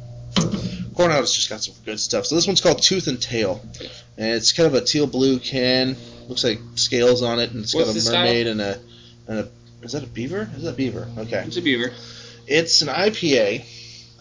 Coronado's 0.95 1.33
just 1.33 1.49
got 1.49 1.61
some 1.61 1.73
good 1.83 1.99
stuff. 1.99 2.25
So 2.25 2.35
this 2.35 2.47
one's 2.47 2.61
called 2.61 2.81
Tooth 2.81 3.07
and 3.07 3.21
Tail, 3.21 3.61
and 4.17 4.35
it's 4.35 4.53
kind 4.53 4.67
of 4.67 4.75
a 4.75 4.81
teal 4.81 5.07
blue 5.07 5.39
can. 5.39 5.95
Looks 6.27 6.43
like 6.43 6.59
scales 6.75 7.21
on 7.21 7.39
it, 7.39 7.51
and 7.51 7.63
it's 7.63 7.73
What's 7.73 8.09
got 8.09 8.13
a 8.13 8.17
mermaid 8.17 8.47
and 8.47 8.61
a 8.61 8.79
and 9.27 9.39
a. 9.39 9.49
Is 9.81 9.91
that 9.91 10.03
a 10.03 10.07
beaver? 10.07 10.49
Is 10.55 10.63
that 10.63 10.71
a 10.71 10.73
beaver? 10.73 11.07
Okay. 11.17 11.43
It's 11.45 11.57
a 11.57 11.61
beaver. 11.61 11.91
It's 12.47 12.81
an 12.81 12.87
IPA. 12.87 13.65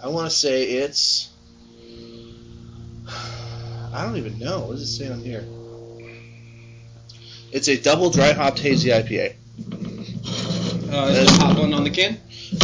I 0.02 0.08
want 0.08 0.30
to 0.30 0.36
say 0.36 0.64
it's. 0.64 1.30
I 3.94 4.04
don't 4.04 4.16
even 4.16 4.38
know. 4.40 4.60
What 4.60 4.72
does 4.72 4.82
it 4.82 4.86
say 4.86 5.08
on 5.08 5.20
here? 5.20 5.44
It's 7.52 7.68
a 7.68 7.80
double 7.80 8.10
dry 8.10 8.32
hopped 8.32 8.58
hazy 8.58 8.90
IPA. 8.90 9.36
Uh, 10.92 11.06
is 11.10 11.30
hot 11.36 11.56
one 11.56 11.72
on 11.72 11.84
the 11.84 11.90
can? 11.90 12.18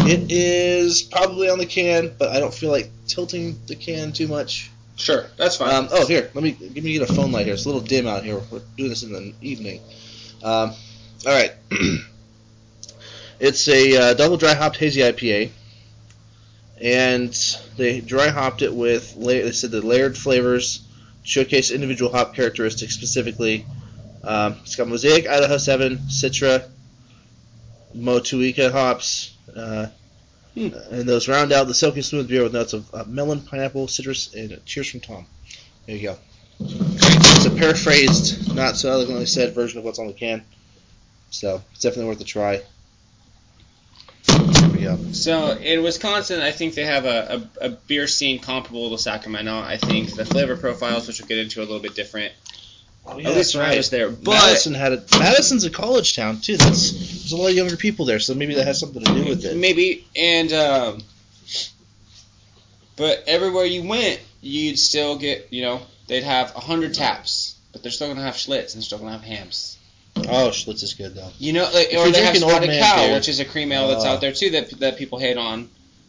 It 0.08 0.32
is 0.32 1.02
probably 1.02 1.48
on 1.48 1.58
the 1.58 1.66
can, 1.66 2.12
but 2.18 2.30
I 2.30 2.40
don't 2.40 2.52
feel 2.52 2.72
like 2.72 2.90
tilting 3.06 3.60
the 3.68 3.76
can 3.76 4.12
too 4.12 4.26
much. 4.26 4.70
Sure, 4.96 5.26
that's 5.36 5.56
fine. 5.56 5.72
Um, 5.72 5.88
oh, 5.92 6.04
here, 6.06 6.30
let 6.34 6.42
me 6.42 6.50
give 6.50 6.82
me 6.82 6.94
get 6.94 7.08
a 7.08 7.12
phone 7.12 7.30
light 7.30 7.46
here. 7.46 7.54
It's 7.54 7.64
a 7.64 7.68
little 7.68 7.80
dim 7.80 8.08
out 8.08 8.24
here. 8.24 8.40
We're 8.50 8.62
doing 8.76 8.90
this 8.90 9.04
in 9.04 9.12
the 9.12 9.32
evening. 9.40 9.80
Um, 10.42 10.72
all 11.26 11.32
right, 11.32 11.52
it's 13.40 13.68
a 13.68 13.96
uh, 13.96 14.14
double 14.14 14.36
dry 14.36 14.54
hopped 14.54 14.78
hazy 14.78 15.00
IPA, 15.00 15.50
and 16.80 17.32
they 17.76 18.00
dry 18.00 18.28
hopped 18.28 18.62
it 18.62 18.74
with. 18.74 19.14
La- 19.16 19.28
they 19.28 19.52
said 19.52 19.70
the 19.70 19.80
layered 19.80 20.18
flavors 20.18 20.82
showcase 21.22 21.70
individual 21.70 22.10
hop 22.10 22.34
characteristics 22.34 22.94
specifically. 22.94 23.66
Um, 24.22 24.56
it's 24.62 24.76
got 24.76 24.88
Mosaic, 24.88 25.28
Idaho 25.28 25.56
Seven, 25.56 25.98
Citra, 26.08 26.68
Motueka 27.96 28.70
hops. 28.70 29.36
Uh, 29.54 29.86
Hmm. 30.54 30.68
And 30.90 31.08
those 31.08 31.28
round 31.28 31.52
out 31.52 31.68
the 31.68 31.74
silky 31.74 32.02
smooth 32.02 32.28
beer 32.28 32.42
with 32.42 32.52
notes 32.52 32.72
of 32.72 32.92
uh, 32.92 33.04
melon, 33.06 33.40
pineapple, 33.40 33.86
citrus, 33.88 34.34
and 34.34 34.60
cheers 34.64 34.90
from 34.90 35.00
Tom. 35.00 35.26
There 35.86 35.96
you 35.96 36.02
go. 36.02 36.18
It's 36.58 37.46
a 37.46 37.50
paraphrased, 37.50 38.54
not 38.54 38.76
so 38.76 38.90
eloquently 38.90 39.26
said 39.26 39.54
version 39.54 39.78
of 39.78 39.84
what's 39.84 39.98
on 39.98 40.08
the 40.08 40.12
can. 40.12 40.44
So 41.30 41.62
it's 41.72 41.82
definitely 41.82 42.06
worth 42.06 42.20
a 42.20 42.24
try. 42.24 42.62
There. 44.96 45.14
So 45.14 45.50
in 45.52 45.82
Wisconsin, 45.82 46.40
I 46.40 46.50
think 46.52 46.74
they 46.74 46.84
have 46.84 47.04
a, 47.04 47.48
a, 47.60 47.66
a 47.66 47.68
beer 47.70 48.06
scene 48.06 48.40
comparable 48.40 48.90
to 48.90 48.98
Sacramento. 48.98 49.58
I 49.58 49.76
think 49.76 50.14
the 50.14 50.24
flavor 50.24 50.56
profiles, 50.56 51.06
which 51.06 51.20
we'll 51.20 51.28
get 51.28 51.38
into, 51.38 51.60
are 51.60 51.62
a 51.62 51.66
little 51.66 51.82
bit 51.82 51.94
different. 51.94 52.32
Oh, 53.06 53.18
At 53.18 53.34
least 53.34 53.54
when 53.54 53.64
I 53.64 53.76
was 53.76 53.90
there. 53.90 54.10
But 54.10 54.32
Madison 54.32 54.74
had 54.74 54.92
a 54.92 55.02
Madison's 55.18 55.64
a 55.64 55.70
college 55.70 56.14
town 56.14 56.40
too. 56.40 56.56
That's 56.56 56.92
there's 56.92 57.32
a 57.32 57.36
lot 57.36 57.48
of 57.48 57.54
younger 57.56 57.76
people 57.76 58.04
there, 58.04 58.20
so 58.20 58.34
maybe 58.34 58.54
that 58.54 58.66
has 58.66 58.78
something 58.78 59.02
to 59.02 59.14
do 59.14 59.24
with 59.24 59.44
it. 59.44 59.56
maybe 59.56 60.06
and 60.14 60.52
um, 60.52 61.02
but 62.96 63.24
everywhere 63.26 63.64
you 63.64 63.88
went, 63.88 64.20
you'd 64.42 64.78
still 64.78 65.18
get 65.18 65.48
you 65.50 65.62
know 65.62 65.80
they'd 66.08 66.24
have 66.24 66.54
a 66.54 66.60
hundred 66.60 66.92
taps, 66.92 67.56
but 67.72 67.82
they're 67.82 67.90
still 67.90 68.08
gonna 68.08 68.22
have 68.22 68.34
Schlitz 68.34 68.74
and 68.74 68.82
they're 68.82 68.82
still 68.82 68.98
gonna 68.98 69.12
have 69.12 69.22
Hamm's. 69.22 69.78
Oh, 70.16 70.50
Schlitz 70.52 70.82
is 70.82 70.94
good 70.94 71.14
though. 71.14 71.30
You 71.38 71.52
know, 71.52 71.64
like, 71.72 71.88
If 71.92 71.98
or 71.98 72.10
they 72.10 72.22
have 72.22 72.36
Spotted 72.36 72.70
Cow, 72.78 73.06
beer- 73.06 73.14
which 73.14 73.28
is 73.28 73.40
a 73.40 73.44
cream 73.44 73.72
ale 73.72 73.88
that's 73.88 74.04
Oh. 74.04 74.08
out 74.08 74.20
there 74.20 74.32
too 74.32 74.50
that 74.50 74.70
that 74.80 74.96
people 74.98 75.18
hate 75.18 75.36
on. 75.36 75.68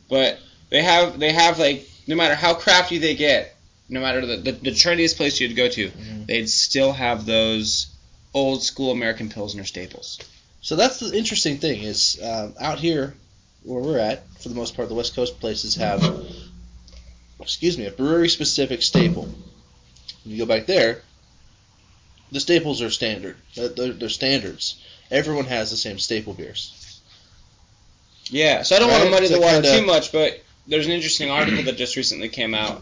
But 0.09 0.39
they 0.69 0.81
have 0.83 1.19
they 1.19 1.31
have 1.31 1.59
like 1.59 1.87
no 2.07 2.15
matter 2.15 2.35
how 2.35 2.53
crafty 2.53 2.97
they 2.97 3.15
get, 3.15 3.55
no 3.89 3.99
matter 4.01 4.25
the 4.25 4.37
the, 4.37 4.51
the 4.51 4.71
trendiest 4.71 5.17
place 5.17 5.39
you'd 5.39 5.55
go 5.55 5.67
to, 5.69 5.89
Mhm. 5.89 6.27
they'd 6.27 6.49
still 6.49 6.91
have 6.93 7.25
those 7.25 7.87
old 8.33 8.63
school 8.63 8.91
American 8.91 9.29
Pilsner 9.29 9.65
staples. 9.65 10.17
So 10.61 10.75
that's 10.75 10.99
the 10.99 11.15
interesting 11.17 11.57
thing 11.57 11.83
is 11.83 12.19
um, 12.23 12.53
out 12.59 12.79
here 12.79 13.15
where 13.63 13.81
we're 13.81 13.97
at, 13.99 14.23
for 14.39 14.49
the 14.49 14.55
most 14.55 14.75
part, 14.75 14.89
the 14.89 14.95
West 14.95 15.15
Coast 15.15 15.39
places 15.39 15.75
have, 15.75 16.01
excuse 17.39 17.77
me, 17.77 17.85
a 17.85 17.91
brewery 17.91 18.29
specific 18.29 18.81
staple. 18.81 19.23
When 19.23 20.35
you 20.35 20.37
go 20.37 20.45
back 20.45 20.65
there, 20.67 21.01
the 22.31 22.39
staples 22.39 22.81
are 22.81 22.89
standard. 22.89 23.35
Uh, 23.57 23.67
they're, 23.75 23.93
they're 23.93 24.09
standards. 24.09 24.81
Everyone 25.09 25.45
has 25.45 25.71
the 25.71 25.77
same 25.77 25.99
staple 25.99 26.33
beers. 26.33 26.99
Yeah, 28.25 28.63
so 28.63 28.75
I 28.75 28.79
don't 28.79 28.89
want 28.89 29.03
to 29.03 29.09
muddy 29.09 29.27
So 29.27 29.35
the 29.35 29.41
water 29.41 29.61
kinda- 29.61 29.79
too 29.79 29.85
much, 29.85 30.11
but 30.11 30.41
there's 30.67 30.85
an 30.85 30.93
interesting 30.93 31.29
article 31.29 31.63
that 31.63 31.75
just 31.77 31.95
recently 31.97 32.29
came 32.29 32.53
out 32.53 32.81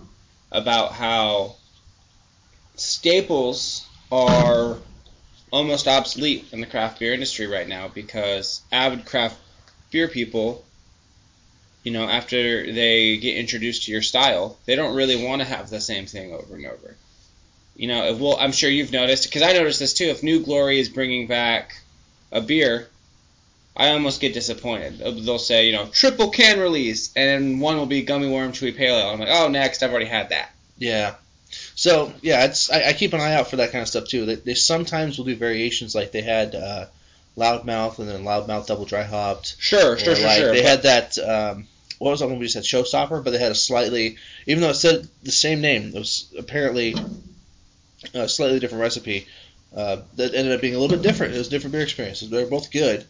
about 0.51 0.93
how 0.93 1.55
staples 2.75 3.85
are 4.11 4.77
almost 5.51 5.87
obsolete 5.87 6.45
in 6.51 6.61
the 6.61 6.67
craft 6.67 6.99
beer 6.99 7.13
industry 7.13 7.47
right 7.47 7.67
now 7.67 7.87
because 7.87 8.61
avid 8.71 9.05
craft 9.05 9.37
beer 9.91 10.07
people, 10.07 10.63
you 11.83 11.91
know, 11.91 12.07
after 12.07 12.71
they 12.71 13.17
get 13.17 13.37
introduced 13.37 13.83
to 13.85 13.91
your 13.91 14.01
style, 14.01 14.57
they 14.65 14.75
don't 14.75 14.95
really 14.95 15.23
want 15.25 15.41
to 15.41 15.47
have 15.47 15.69
the 15.69 15.81
same 15.81 16.05
thing 16.05 16.33
over 16.33 16.55
and 16.55 16.65
over. 16.67 16.95
You 17.79 17.87
know, 17.87 18.13
well, 18.19 18.35
I'm 18.37 18.51
sure 18.51 18.69
you've 18.69 18.91
noticed 18.91 19.23
because 19.23 19.41
I 19.41 19.53
noticed 19.53 19.79
this 19.79 19.93
too. 19.93 20.07
If 20.07 20.21
New 20.21 20.41
Glory 20.43 20.81
is 20.81 20.89
bringing 20.89 21.27
back 21.27 21.79
a 22.29 22.41
beer, 22.41 22.89
I 23.73 23.91
almost 23.91 24.19
get 24.19 24.33
disappointed. 24.33 24.99
They'll 24.99 25.39
say, 25.39 25.67
you 25.67 25.71
know, 25.71 25.85
triple 25.85 26.29
can 26.29 26.59
release, 26.59 27.13
and 27.15 27.61
one 27.61 27.77
will 27.77 27.85
be 27.85 28.01
gummy 28.01 28.29
worm 28.29 28.51
chewy 28.51 28.75
pale 28.75 28.97
ale. 28.97 29.11
I'm 29.11 29.19
like, 29.19 29.29
oh, 29.31 29.47
next, 29.47 29.81
I've 29.81 29.91
already 29.91 30.07
had 30.07 30.27
that. 30.27 30.51
Yeah. 30.77 31.15
So 31.75 32.11
yeah, 32.21 32.43
it's 32.43 32.69
I, 32.69 32.89
I 32.89 32.93
keep 32.93 33.13
an 33.13 33.21
eye 33.21 33.35
out 33.35 33.49
for 33.49 33.55
that 33.55 33.71
kind 33.71 33.81
of 33.81 33.87
stuff 33.87 34.09
too. 34.09 34.25
They, 34.25 34.35
they 34.35 34.55
sometimes 34.55 35.17
will 35.17 35.23
do 35.23 35.37
variations 35.37 35.95
like 35.95 36.11
they 36.11 36.21
had 36.21 36.55
uh, 36.55 36.87
loudmouth 37.37 37.97
and 37.99 38.09
then 38.09 38.25
loudmouth 38.25 38.67
double 38.67 38.83
dry 38.83 39.03
hopped. 39.03 39.55
Sure, 39.57 39.97
sure, 39.97 40.17
sure, 40.17 40.25
like, 40.25 40.39
sure. 40.39 40.51
They 40.51 40.63
had 40.63 40.83
that. 40.83 41.17
Um, 41.17 41.65
what 41.97 42.11
was 42.11 42.19
that 42.19 42.27
one 42.27 42.39
we 42.39 42.45
just 42.45 42.55
had 42.55 42.65
Showstopper, 42.65 43.23
but 43.23 43.31
they 43.31 43.39
had 43.39 43.53
a 43.53 43.55
slightly, 43.55 44.17
even 44.47 44.61
though 44.61 44.69
it 44.69 44.75
said 44.75 45.07
the 45.23 45.31
same 45.31 45.61
name, 45.61 45.93
it 45.95 45.99
was 45.99 46.29
apparently 46.37 46.93
a 48.13 48.27
slightly 48.29 48.59
different 48.59 48.81
recipe. 48.81 49.27
Uh, 49.75 49.97
that 50.15 50.33
ended 50.33 50.53
up 50.53 50.61
being 50.61 50.73
a 50.75 50.79
little 50.79 50.97
bit 50.97 51.03
different. 51.03 51.33
It 51.35 51.37
was 51.37 51.47
a 51.47 51.51
different 51.51 51.73
beer 51.73 51.81
experiences. 51.83 52.29
They 52.29 52.43
were 52.43 52.49
both 52.49 52.71
good, 52.71 53.05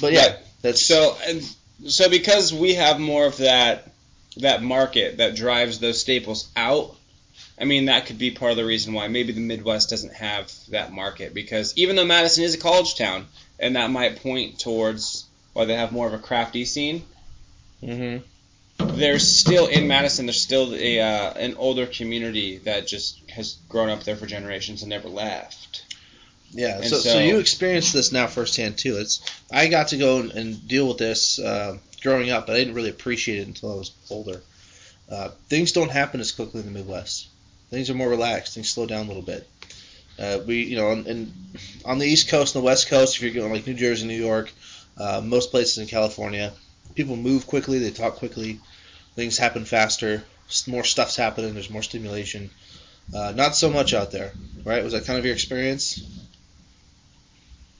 but 0.00 0.12
yeah, 0.12 0.26
Right. 0.26 0.36
that's 0.62 0.82
So 0.82 1.16
and 1.26 1.42
so 1.86 2.08
because 2.08 2.52
we 2.52 2.74
have 2.74 2.98
more 2.98 3.26
of 3.26 3.36
that 3.38 3.92
that 4.38 4.62
market 4.62 5.18
that 5.18 5.34
drives 5.36 5.78
those 5.78 6.00
staples 6.00 6.48
out. 6.56 6.96
I 7.58 7.64
mean 7.64 7.84
that 7.86 8.06
could 8.06 8.18
be 8.18 8.30
part 8.30 8.50
of 8.50 8.56
the 8.56 8.64
reason 8.64 8.92
why 8.92 9.06
maybe 9.08 9.32
the 9.32 9.40
Midwest 9.40 9.90
doesn't 9.90 10.14
have 10.14 10.50
that 10.70 10.92
market 10.92 11.32
because 11.34 11.72
even 11.76 11.94
though 11.96 12.04
Madison 12.04 12.42
is 12.44 12.54
a 12.54 12.58
college 12.58 12.96
town 12.96 13.26
and 13.58 13.76
that 13.76 13.90
might 13.90 14.22
point 14.22 14.58
towards 14.58 15.26
why 15.52 15.64
they 15.64 15.74
have 15.74 15.92
more 15.92 16.06
of 16.06 16.14
a 16.14 16.18
crafty 16.18 16.64
scene, 16.64 17.02
hmm 17.80 18.16
there's 18.86 19.38
still 19.38 19.66
in 19.66 19.86
Madison 19.88 20.26
there's 20.26 20.40
still 20.40 20.74
a 20.74 21.00
uh, 21.00 21.32
an 21.34 21.54
older 21.56 21.86
community 21.86 22.58
that 22.58 22.86
just 22.86 23.28
has 23.30 23.54
grown 23.68 23.88
up 23.88 24.04
there 24.04 24.16
for 24.16 24.26
generations 24.26 24.82
and 24.82 24.90
never 24.90 25.08
left. 25.08 25.84
Yeah, 26.52 26.80
so, 26.80 26.96
so 26.96 26.98
so- 26.98 27.18
you 27.18 27.38
experienced 27.38 27.92
this 27.92 28.12
now 28.12 28.26
firsthand 28.26 28.78
too. 28.78 28.96
It's 28.98 29.20
I 29.52 29.68
got 29.68 29.88
to 29.88 29.96
go 29.96 30.20
and, 30.20 30.32
and 30.32 30.68
deal 30.68 30.88
with 30.88 30.98
this 30.98 31.38
uh, 31.38 31.78
growing 32.02 32.30
up, 32.30 32.46
but 32.46 32.56
I 32.56 32.58
didn't 32.58 32.74
really 32.74 32.90
appreciate 32.90 33.38
it 33.38 33.46
until 33.46 33.72
I 33.72 33.76
was 33.76 33.92
older. 34.10 34.42
Uh, 35.08 35.28
things 35.48 35.72
don't 35.72 35.90
happen 35.90 36.20
as 36.20 36.32
quickly 36.32 36.60
in 36.60 36.66
the 36.66 36.72
Midwest. 36.72 37.28
Things 37.70 37.90
are 37.90 37.94
more 37.94 38.08
relaxed. 38.08 38.54
Things 38.54 38.68
slow 38.68 38.86
down 38.86 39.04
a 39.04 39.08
little 39.08 39.22
bit. 39.22 39.48
Uh, 40.18 40.40
we, 40.46 40.62
you 40.62 40.76
know, 40.76 40.90
on, 40.90 41.06
and 41.06 41.32
on 41.84 41.98
the 41.98 42.06
East 42.06 42.28
Coast 42.28 42.54
and 42.54 42.62
the 42.62 42.66
West 42.66 42.88
Coast, 42.88 43.16
if 43.16 43.22
you're 43.22 43.32
going 43.32 43.52
like 43.52 43.66
New 43.66 43.74
Jersey, 43.74 44.06
New 44.06 44.20
York, 44.20 44.52
uh, 44.98 45.20
most 45.24 45.50
places 45.50 45.78
in 45.78 45.86
California, 45.86 46.52
people 46.94 47.16
move 47.16 47.46
quickly. 47.46 47.78
They 47.78 47.90
talk 47.90 48.16
quickly. 48.16 48.60
Things 49.16 49.38
happen 49.38 49.64
faster. 49.64 50.22
More 50.66 50.84
stuff's 50.84 51.16
happening. 51.16 51.54
There's 51.54 51.70
more 51.70 51.82
stimulation. 51.82 52.50
Uh, 53.14 53.32
not 53.34 53.54
so 53.56 53.70
much 53.70 53.94
out 53.94 54.10
there, 54.12 54.32
right? 54.64 54.82
Was 54.84 54.92
that 54.92 55.04
kind 55.04 55.18
of 55.18 55.24
your 55.24 55.34
experience? 55.34 56.00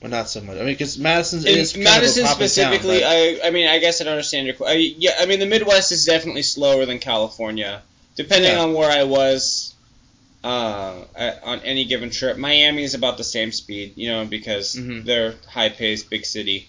Well, 0.02 0.10
not 0.10 0.28
so 0.28 0.40
much. 0.40 0.56
I 0.56 0.60
mean, 0.60 0.66
because 0.68 0.98
Madison 0.98 1.40
In 1.46 1.58
is 1.58 1.76
Madison 1.76 2.26
specifically, 2.26 3.00
town, 3.00 3.10
I 3.12 3.40
I 3.44 3.50
mean 3.50 3.68
I 3.68 3.78
guess 3.78 4.00
I 4.00 4.04
don't 4.04 4.14
understand 4.14 4.46
your. 4.46 4.56
que- 4.56 4.66
I, 4.66 4.72
yeah, 4.74 5.12
I 5.20 5.26
mean 5.26 5.40
the 5.40 5.46
Midwest 5.46 5.92
is 5.92 6.04
definitely 6.06 6.42
slower 6.42 6.86
than 6.86 6.98
California, 7.00 7.82
depending 8.16 8.52
Yeah. 8.52 8.60
on 8.62 8.72
where 8.74 8.90
I 8.90 9.04
was. 9.04 9.74
Uh, 10.42 11.04
at, 11.14 11.42
on 11.44 11.60
any 11.60 11.84
given 11.84 12.08
trip, 12.08 12.38
Miami 12.38 12.82
is 12.82 12.94
about 12.94 13.18
the 13.18 13.24
same 13.24 13.52
speed, 13.52 13.92
you 13.96 14.08
know, 14.08 14.24
because 14.24 14.74
Mhm. 14.74 15.04
they're 15.04 15.34
high-paced, 15.46 16.08
big 16.08 16.24
city. 16.24 16.66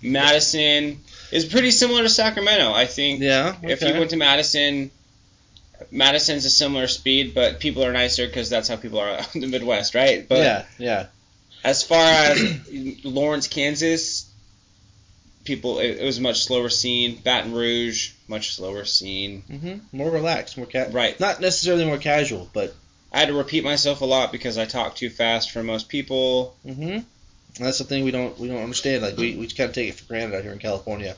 Madison 0.00 1.00
is 1.30 1.44
pretty 1.44 1.70
similar 1.70 2.02
to 2.02 2.08
Sacramento. 2.08 2.72
I 2.72 2.86
think 2.86 3.20
yeah. 3.20 3.56
if 3.62 3.82
you 3.82 3.92
went 3.92 4.10
to 4.10 4.16
Madison, 4.16 4.90
Madison's 5.90 6.44
a 6.44 6.50
similar 6.50 6.86
speed, 6.86 7.34
but 7.34 7.60
people 7.60 7.84
are 7.84 7.92
nicer 7.92 8.26
because 8.26 8.50
that's 8.50 8.68
how 8.68 8.76
people 8.76 8.98
are 8.98 9.18
in 9.34 9.40
the 9.40 9.46
Midwest, 9.46 9.94
right? 9.94 10.28
But 10.28 10.38
yeah, 10.38 10.64
yeah. 10.78 11.06
as 11.64 11.82
far 11.82 12.04
as 12.04 12.70
Lawrence, 13.04 13.48
Kansas, 13.48 14.30
people 15.44 15.78
it, 15.78 15.98
it 15.98 16.04
was 16.04 16.18
a 16.18 16.22
much 16.22 16.44
slower 16.44 16.68
scene. 16.68 17.20
Baton 17.22 17.52
Rouge, 17.52 18.12
much 18.28 18.54
slower 18.54 18.84
scene. 18.84 19.42
Mm-hmm. 19.50 19.96
More 19.96 20.10
relaxed, 20.10 20.56
more 20.56 20.66
ca- 20.66 20.90
Right. 20.90 21.18
Not 21.18 21.40
necessarily 21.40 21.84
more 21.84 21.98
casual, 21.98 22.48
but 22.52 22.74
I 23.12 23.20
had 23.20 23.28
to 23.28 23.34
repeat 23.34 23.64
myself 23.64 24.00
a 24.00 24.04
lot 24.04 24.32
because 24.32 24.58
I 24.58 24.66
talk 24.66 24.94
too 24.94 25.10
fast 25.10 25.50
for 25.50 25.62
most 25.62 25.88
people. 25.88 26.56
Hmm 27.58 27.64
that's 27.64 27.78
the 27.78 27.84
thing 27.84 28.04
we 28.04 28.10
don't 28.10 28.38
we 28.38 28.48
don't 28.48 28.62
understand. 28.62 29.02
Like 29.02 29.16
we, 29.16 29.36
we 29.36 29.48
kind 29.48 29.68
of 29.68 29.74
take 29.74 29.88
it 29.88 29.94
for 29.94 30.06
granted 30.06 30.36
out 30.36 30.42
here 30.42 30.52
in 30.52 30.58
California. 30.58 31.16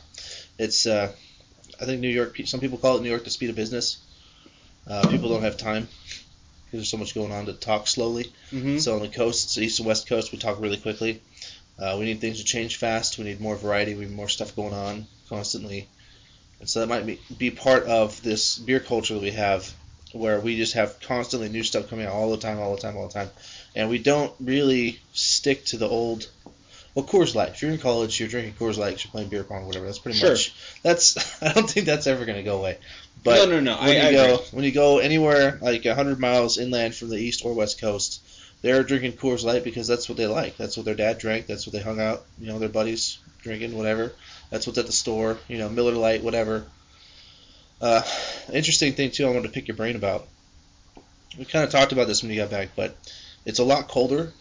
It's 0.59 0.87
uh, 0.87 1.13
I 1.81 1.85
think 1.85 2.01
New 2.01 2.09
York. 2.09 2.37
Some 2.45 2.61
people 2.61 2.79
call 2.79 2.97
it 2.97 3.03
New 3.03 3.11
York 3.11 3.25
the 3.25 3.31
speed 3.31 3.51
of 3.51 3.57
business. 3.57 3.99
Uh, 4.87 5.07
people 5.09 5.29
don't 5.29 5.43
have 5.43 5.57
time 5.57 5.89
because 6.65 6.81
there's 6.81 6.89
so 6.89 6.97
much 6.97 7.15
going 7.15 7.33
on 7.33 7.47
to 7.47 7.53
talk 7.53 7.87
slowly. 7.87 8.33
Mm-hmm. 8.51 8.79
So 8.79 8.95
on 8.95 9.03
the 9.03 9.09
coasts, 9.09 9.59
east 9.59 9.79
and 9.79 9.87
west 9.87 10.09
coast, 10.09 10.33
we 10.33 10.39
talk 10.39 10.61
really 10.61 10.77
quickly. 10.77 11.21
Uh, 11.79 11.97
we 11.99 12.05
need 12.05 12.21
things 12.21 12.39
to 12.39 12.45
change 12.45 12.77
fast. 12.77 13.19
We 13.19 13.25
need 13.25 13.41
more 13.41 13.57
variety. 13.57 13.95
We 13.95 14.05
need 14.05 14.15
more 14.15 14.29
stuff 14.29 14.55
going 14.55 14.75
on 14.75 15.07
constantly. 15.29 15.89
And 16.61 16.69
so 16.69 16.81
that 16.81 16.89
might 16.89 17.07
be, 17.07 17.19
be 17.39 17.51
part 17.51 17.85
of 17.85 18.23
this 18.23 18.59
beer 18.59 18.81
culture 18.81 19.15
that 19.15 19.23
we 19.23 19.31
have, 19.31 19.73
where 20.13 20.41
we 20.41 20.57
just 20.57 20.75
have 20.75 21.01
constantly 21.01 21.49
new 21.49 21.63
stuff 21.63 21.89
coming 21.89 22.07
out 22.07 22.13
all 22.13 22.31
the 22.31 22.37
time, 22.39 22.59
all 22.59 22.75
the 22.75 22.81
time, 22.83 22.97
all 22.97 23.07
the 23.09 23.13
time, 23.15 23.31
and 23.75 23.89
we 23.89 23.99
don't 23.99 24.33
really 24.41 25.01
stick 25.13 25.65
to 25.67 25.77
the 25.77 25.89
old. 25.89 26.29
Well, 26.95 27.05
Coors 27.05 27.37
Light. 27.37 27.51
If 27.51 27.63
you're 27.63 27.71
in 27.71 27.79
college, 27.79 28.19
you're 28.19 28.29
drinking 28.29 28.55
Coors 28.55 28.77
Light, 28.77 29.03
you're 29.05 29.13
playing 29.13 29.29
beer 29.29 29.45
pong, 29.45 29.67
whatever. 29.67 29.87
That's 29.87 30.01
pretty 30.01 30.19
Sure. 30.19 30.31
much. 30.31 30.53
That's. 30.83 31.43
I 31.43 31.53
don't 31.53 31.71
think 31.71 31.87
that's 31.87 32.07
ever 32.09 32.25
going 32.25 32.39
to 32.39 32.43
go 32.43 32.59
away. 32.59 32.79
But 33.23 33.49
no, 33.49 33.61
no, 33.61 33.61
no. 33.61 33.77
when 33.81 33.91
I, 33.91 33.93
you 33.93 34.09
I 34.09 34.13
go 34.13 34.35
agree. 34.35 34.45
when 34.51 34.65
you 34.65 34.73
go 34.73 34.99
anywhere 34.99 35.59
like 35.63 35.85
hundred 35.85 36.19
miles 36.19 36.59
inland 36.59 36.95
from 36.95 37.11
the 37.11 37.17
east 37.19 37.45
or 37.45 37.53
west 37.55 37.81
coast, 37.81 38.21
they're 38.63 38.83
drinking 38.83 39.13
Coors 39.13 39.45
Light 39.45 39.63
because 39.63 39.87
that's 39.87 40.09
what 40.09 40.19
they 40.19 40.27
like. 40.27 40.57
That's 40.57 40.77
what 40.77 40.85
their 40.87 40.95
dad 40.95 41.19
drank. 41.19 41.47
That's 41.47 41.67
what 41.67 41.75
they 41.75 41.81
hung 41.83 42.01
out. 42.01 42.25
You 42.41 42.49
know, 42.49 42.59
their 42.59 42.69
buddies 42.69 43.19
drinking 43.43 43.77
whatever. 43.77 44.13
That's 44.51 44.67
what's 44.67 44.79
at 44.79 44.87
the 44.87 44.93
store. 44.93 45.39
You 45.49 45.59
know, 45.59 45.69
Miller 45.69 45.93
Lite, 45.93 46.25
whatever. 46.25 46.65
Uh, 47.81 48.03
interesting 48.53 48.93
thing 48.93 49.11
too. 49.11 49.25
I 49.27 49.29
wanted 49.31 49.45
to 49.45 49.49
pick 49.49 49.69
your 49.69 49.77
brain 49.77 49.97
about. 49.97 50.27
We 51.39 51.45
kind 51.45 51.65
of 51.65 51.71
talked 51.71 51.93
about 51.93 52.07
this 52.09 52.23
when 52.23 52.31
you 52.31 52.39
got 52.41 52.51
back, 52.51 52.71
but 52.77 52.95
it's 53.47 53.59
a 53.59 53.65
lot 53.65 53.89
colder 53.89 54.33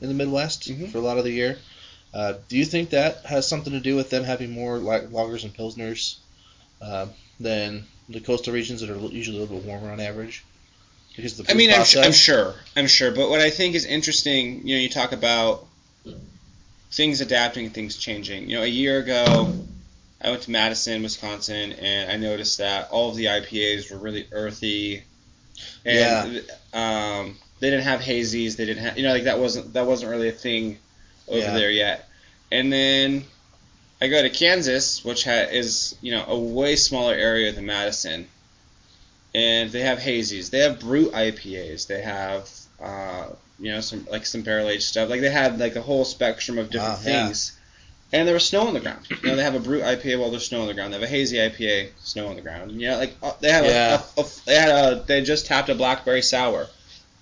in 0.00 0.08
the 0.08 0.14
Midwest 0.14 0.68
Mhm. 0.68 0.90
for 0.92 0.98
a 0.98 1.00
lot 1.00 1.18
of 1.18 1.24
the 1.24 1.32
year. 1.32 1.58
Uh, 2.12 2.34
do 2.48 2.56
you 2.56 2.64
think 2.64 2.90
that 2.90 3.24
has 3.26 3.48
something 3.48 3.72
to 3.72 3.80
do 3.80 3.96
with 3.96 4.10
them 4.10 4.22
having 4.22 4.50
more 4.52 4.78
like 4.78 5.10
lagers 5.10 5.42
and 5.42 5.56
pilsners 5.56 6.16
uh, 6.80 7.06
than 7.40 7.84
the 8.08 8.20
coastal 8.20 8.52
regions 8.52 8.80
that 8.80 8.90
are 8.90 8.98
usually 9.08 9.38
a 9.38 9.40
little 9.40 9.56
bit 9.56 9.66
warmer 9.66 9.90
on 9.90 9.98
average? 10.00 10.44
Because 11.16 11.36
the 11.36 11.50
I 11.50 11.54
mean, 11.54 11.72
I'm, 11.72 11.84
su- 11.84 12.00
I'm 12.00 12.12
sure. 12.12 12.54
I'm 12.76 12.86
sure. 12.86 13.10
But 13.10 13.30
what 13.30 13.40
I 13.40 13.50
think 13.50 13.74
is 13.74 13.84
interesting, 13.84 14.66
you 14.66 14.76
know, 14.76 14.80
you 14.80 14.88
talk 14.88 15.12
about 15.12 15.66
things 16.92 17.20
adapting 17.20 17.70
things 17.70 17.96
changing. 17.96 18.48
You 18.50 18.56
know, 18.58 18.62
a 18.62 18.68
year 18.68 18.98
ago, 18.98 19.52
I 20.24 20.30
went 20.30 20.42
to 20.42 20.50
Madison, 20.50 21.02
Wisconsin, 21.02 21.72
and 21.72 22.10
I 22.10 22.16
noticed 22.16 22.58
that 22.58 22.88
all 22.90 23.10
of 23.10 23.16
the 23.16 23.26
IPAs 23.26 23.92
were 23.92 23.98
really 23.98 24.26
earthy. 24.32 25.02
And 25.84 26.38
um, 26.72 27.36
they 27.60 27.70
didn't 27.70 27.84
have 27.84 28.00
hazies. 28.00 28.56
They 28.56 28.64
didn't 28.64 28.82
have, 28.82 28.96
you 28.96 29.04
know, 29.04 29.12
like 29.12 29.24
that 29.24 29.38
wasn't 29.38 29.74
that 29.74 29.86
wasn't 29.86 30.10
really 30.10 30.28
a 30.28 30.32
thing 30.32 30.78
over 31.28 31.38
Yeah. 31.38 31.52
there 31.54 31.70
yet. 31.70 32.08
And 32.50 32.72
then 32.72 33.24
I 34.00 34.08
go 34.08 34.22
to 34.22 34.30
Kansas, 34.30 35.04
which 35.04 35.24
ha- 35.24 35.48
is 35.50 35.94
you 36.00 36.10
know 36.12 36.24
a 36.26 36.38
way 36.38 36.76
smaller 36.76 37.14
area 37.14 37.52
than 37.52 37.66
Madison, 37.66 38.26
and 39.34 39.70
they 39.70 39.80
have 39.80 39.98
hazies. 39.98 40.50
They 40.50 40.60
have 40.60 40.80
brut 40.80 41.12
IPAs. 41.12 41.86
They 41.86 42.02
have 42.02 42.48
uh, 42.80 43.26
you 43.58 43.72
know 43.72 43.80
some 43.80 44.06
like 44.10 44.26
some 44.26 44.42
barrel 44.42 44.68
aged 44.68 44.84
stuff. 44.84 45.08
Like 45.10 45.20
they 45.20 45.30
had 45.30 45.58
like 45.58 45.76
a 45.76 45.82
whole 45.82 46.04
spectrum 46.04 46.58
of 46.58 46.70
different 46.70 47.04
Wow, 47.04 47.10
yeah. 47.10 47.28
And 48.14 48.28
there 48.28 48.34
was 48.34 48.46
snow 48.46 48.68
on 48.68 48.74
the 48.74 48.80
ground. 48.80 49.00
You 49.10 49.30
know, 49.30 49.34
they 49.36 49.42
have 49.42 49.56
a 49.56 49.58
brut 49.58 49.82
IPA 49.82 50.20
while 50.20 50.30
there's 50.30 50.46
snow 50.46 50.60
on 50.60 50.68
the 50.68 50.74
ground. 50.74 50.92
They 50.92 50.98
have 51.00 51.02
a 51.08 51.10
hazy 51.10 51.36
IPA, 51.38 51.90
snow 51.98 52.28
on 52.28 52.36
the 52.36 52.42
ground. 52.42 52.70
You 52.70 52.88
know, 52.90 52.98
like 52.98 53.12
uh, 53.20 53.32
they 53.40 53.50
have 53.50 53.64
Yeah. 53.64 54.00
a, 54.16 54.20
a, 54.20 54.24
a, 54.24 54.28
they 54.46 54.54
had 54.54 54.68
a 54.68 55.04
they 55.04 55.20
just 55.22 55.46
tapped 55.46 55.68
a 55.68 55.74
blackberry 55.74 56.22
sour, 56.22 56.68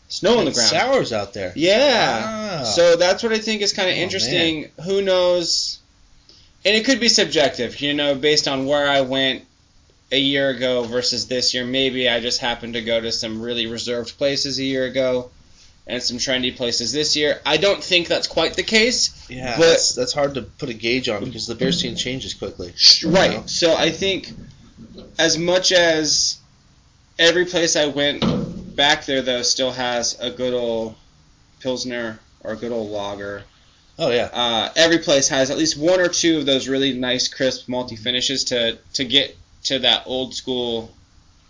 snow 0.08 0.38
on 0.38 0.44
the 0.44 0.52
ground. 0.52 0.68
Sours 0.68 1.12
out 1.14 1.32
there. 1.32 1.52
Yeah. 1.56 2.20
Ah. 2.61 2.64
So 2.64 2.96
that's 2.96 3.22
what 3.22 3.32
I 3.32 3.38
think 3.38 3.62
is 3.62 3.72
kind 3.72 3.88
of 3.88 3.96
Oh, 3.96 4.00
interesting. 4.00 4.68
Who 4.84 5.00
knows? 5.00 5.78
And 6.64 6.76
it 6.76 6.84
could 6.84 7.00
be 7.00 7.08
subjective, 7.08 7.80
you 7.80 7.94
know, 7.94 8.14
based 8.14 8.46
on 8.46 8.66
where 8.66 8.87
I 8.87 9.00
went 9.00 9.44
a 10.12 10.18
year 10.18 10.50
ago 10.50 10.84
versus 10.84 11.26
this 11.26 11.54
year. 11.54 11.64
Maybe 11.64 12.06
I 12.08 12.20
just 12.20 12.38
happened 12.40 12.75
to 12.75 12.82
go 12.82 13.00
to 13.00 13.11
some 13.11 13.40
really 13.40 13.66
reserved 13.66 14.18
places 14.18 14.58
a 14.58 14.62
year 14.64 14.84
ago 14.84 15.30
and 15.86 16.02
some 16.02 16.18
trendy 16.18 16.54
places 16.56 16.92
this 16.92 17.16
year. 17.16 17.40
I 17.44 17.56
don't 17.56 17.82
think 17.82 18.08
that's 18.08 18.26
quite 18.26 18.54
the 18.54 18.62
case. 18.62 19.28
yeah, 19.28 19.56
but- 19.56 19.68
that's, 19.68 19.94
that's 19.94 20.12
hard 20.12 20.34
to 20.34 20.42
put 20.42 20.68
a 20.68 20.74
gauge 20.74 21.08
on 21.08 21.24
because 21.24 21.46
the 21.46 21.54
beer 21.54 21.72
scene 21.72 21.96
changes 21.96 22.34
quickly. 22.34 22.72
Right. 23.04 23.32
know? 23.32 23.46
So 23.46 23.74
I 23.74 23.90
think 23.90 24.32
as 25.18 25.38
much 25.38 25.72
as 25.72 26.38
every 27.18 27.44
place 27.44 27.76
I 27.76 27.86
went 27.86 28.76
back 28.76 29.04
there 29.04 29.22
though 29.22 29.42
still 29.42 29.72
has 29.72 30.18
a 30.20 30.30
good 30.30 30.54
old 30.54 30.94
pilsner 31.60 32.18
or 32.40 32.52
a 32.52 32.56
good 32.56 32.72
old 32.72 32.90
lager. 32.90 33.44
Oh 33.98 34.10
yeah. 34.10 34.30
Uh, 34.32 34.70
every 34.76 34.98
place 34.98 35.28
has 35.28 35.50
at 35.50 35.58
least 35.58 35.76
one 35.76 36.00
or 36.00 36.08
two 36.08 36.38
of 36.38 36.46
those 36.46 36.68
really 36.68 36.94
nice 36.94 37.28
crisp 37.28 37.68
multi 37.68 37.96
finishes 37.96 38.44
to 38.44 38.78
to 38.94 39.04
get 39.04 39.36
to 39.64 39.80
that 39.80 40.04
old 40.06 40.34
school 40.34 40.92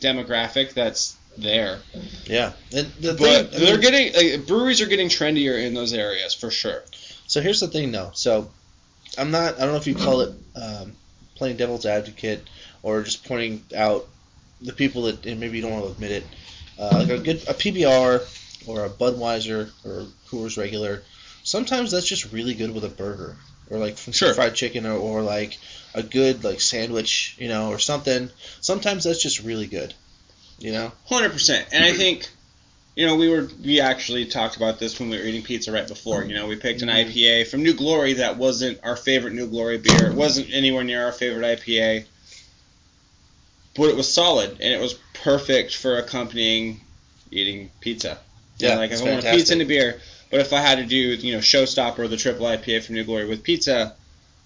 demographic 0.00 0.74
that's 0.74 1.16
there. 1.36 1.78
Yeah. 2.24 2.52
And 2.74 2.86
the 3.00 3.14
But 3.14 3.50
thing, 3.50 3.60
they're 3.60 3.72
mean- 3.72 3.80
getting 3.80 4.12
like, 4.38 4.46
breweries 4.46 4.80
are 4.80 4.86
getting 4.86 5.08
trendier 5.08 5.62
in 5.64 5.74
those 5.74 5.92
areas 5.92 6.34
for 6.34 6.50
sure. 6.50 6.82
So 7.26 7.40
here's 7.40 7.60
the 7.60 7.68
thing, 7.68 7.92
though. 7.92 8.10
So 8.14 8.50
I'm 9.18 9.30
not. 9.30 9.56
I 9.56 9.60
don't 9.60 9.70
know 9.72 9.76
if 9.76 9.86
you 9.86 9.94
call 9.94 10.20
it 10.22 10.34
um, 10.54 10.92
playing 11.36 11.56
devil's 11.56 11.86
advocate 11.86 12.46
or 12.82 13.02
just 13.02 13.24
pointing 13.24 13.62
out 13.76 14.06
the 14.60 14.72
people 14.72 15.02
that 15.02 15.24
and 15.26 15.40
maybe 15.40 15.56
you 15.56 15.62
don't 15.62 15.72
want 15.72 15.84
to 15.86 15.90
admit 15.92 16.10
it. 16.12 16.24
Uh, 16.78 16.90
like 17.00 17.08
a 17.10 17.18
good 17.18 17.36
a 17.48 17.54
PBR 17.54 18.66
or 18.68 18.84
a 18.84 18.90
Budweiser 18.90 19.70
or 19.84 20.06
Coors 20.28 20.56
Regular. 20.56 21.02
Sometimes 21.44 21.90
that's 21.90 22.06
just 22.06 22.32
really 22.32 22.54
good 22.54 22.72
with 22.74 22.84
a 22.84 22.88
burger 22.88 23.36
or 23.70 23.78
like 23.78 23.96
Sure. 23.98 24.32
fried 24.34 24.54
chicken 24.54 24.86
or, 24.86 24.92
or 24.96 25.22
like 25.22 25.58
a 25.94 26.02
good 26.02 26.44
like 26.44 26.60
sandwich, 26.60 27.34
you 27.38 27.48
know, 27.48 27.70
or 27.70 27.78
something. 27.78 28.30
Sometimes 28.60 29.04
that's 29.04 29.22
just 29.22 29.42
really 29.42 29.66
good. 29.66 29.94
You 30.62 30.72
know. 30.72 30.92
Hundred 31.06 31.32
percent. 31.32 31.66
And 31.72 31.84
I 31.84 31.92
think, 31.92 32.28
you 32.94 33.06
know, 33.06 33.16
we 33.16 33.28
were 33.28 33.48
we 33.64 33.80
actually 33.80 34.26
talked 34.26 34.56
about 34.56 34.78
this 34.78 34.98
when 35.00 35.10
we 35.10 35.18
were 35.18 35.24
eating 35.24 35.42
pizza 35.42 35.72
right 35.72 35.88
before. 35.88 36.24
You 36.24 36.34
know, 36.34 36.46
we 36.46 36.56
picked 36.56 36.82
an 36.82 36.88
Mhm. 36.88 37.06
IPA 37.06 37.48
from 37.48 37.64
New 37.64 37.74
Glory 37.74 38.14
that 38.14 38.36
wasn't 38.38 38.78
our 38.84 38.96
favorite 38.96 39.34
New 39.34 39.48
Glory 39.48 39.78
beer. 39.78 40.06
It 40.06 40.14
wasn't 40.14 40.48
anywhere 40.52 40.84
near 40.84 41.04
our 41.04 41.12
favorite 41.12 41.44
IPA. 41.44 42.04
But 43.74 43.88
it 43.88 43.96
was 43.96 44.12
solid 44.12 44.50
and 44.60 44.72
it 44.72 44.80
was 44.80 44.94
perfect 45.14 45.74
for 45.74 45.96
accompanying 45.96 46.80
eating 47.32 47.70
pizza. 47.80 48.18
You 48.58 48.68
know, 48.68 48.74
Yeah, 48.74 48.78
like 48.78 48.90
if 48.90 48.92
it's 48.92 49.02
I 49.02 49.10
want 49.10 49.24
a 49.24 49.30
pizza 49.32 49.52
and 49.54 49.62
a 49.62 49.64
beer, 49.64 50.00
but 50.30 50.40
if 50.40 50.52
I 50.52 50.60
had 50.60 50.78
to 50.78 50.84
do, 50.84 50.96
you 50.96 51.32
know, 51.32 51.40
Showstopper 51.40 52.00
or 52.00 52.08
the 52.08 52.16
triple 52.16 52.46
IPA 52.46 52.84
from 52.84 52.94
New 52.94 53.04
Glory 53.04 53.26
with 53.26 53.42
pizza, 53.42 53.96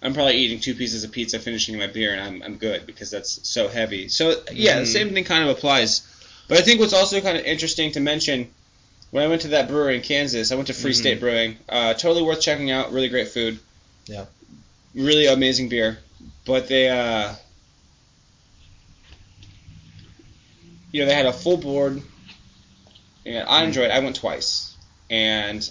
I'm 0.02 0.12
probably 0.14 0.36
eating 0.36 0.60
two 0.60 0.74
pieces 0.74 1.04
of 1.04 1.12
pizza, 1.12 1.38
finishing 1.38 1.78
my 1.78 1.86
beer, 1.86 2.12
and 2.12 2.20
I'm, 2.20 2.42
I'm 2.42 2.56
good 2.58 2.86
because 2.86 3.10
that's 3.10 3.48
so 3.48 3.68
heavy. 3.68 4.08
So 4.08 4.42
yeah, 4.52 4.76
the 4.78 4.84
Mhm. 4.84 4.92
same 4.92 5.14
thing 5.14 5.24
kind 5.24 5.48
of 5.48 5.56
applies. 5.56 6.02
But 6.48 6.58
I 6.58 6.62
think 6.62 6.80
what's 6.80 6.92
also 6.92 7.20
kind 7.20 7.36
of 7.36 7.44
interesting 7.44 7.92
to 7.92 8.00
mention, 8.00 8.50
when 9.10 9.24
I 9.24 9.28
went 9.28 9.42
to 9.42 9.48
that 9.48 9.68
brewery 9.68 9.96
in 9.96 10.02
Kansas, 10.02 10.52
I 10.52 10.54
went 10.54 10.66
to 10.68 10.74
Free 10.74 10.92
Mhm. 10.92 10.96
State 10.96 11.20
Brewing. 11.20 11.56
Uh, 11.68 11.94
totally 11.94 12.22
worth 12.22 12.40
checking 12.40 12.70
out. 12.70 12.92
Really 12.92 13.08
great 13.08 13.28
food. 13.28 13.58
Yeah. 14.06 14.26
Really 14.94 15.26
amazing 15.26 15.68
beer. 15.70 15.98
But 16.44 16.68
they, 16.68 16.88
uh, 16.88 17.34
you 20.92 21.00
know, 21.00 21.06
they 21.06 21.14
had 21.14 21.26
a 21.26 21.32
full 21.32 21.56
board. 21.56 22.02
And 23.24 23.48
I 23.48 23.62
Mhm. 23.62 23.66
enjoyed. 23.68 23.86
it. 23.86 23.92
I 23.92 23.98
went 23.98 24.14
twice, 24.16 24.74
and 25.10 25.68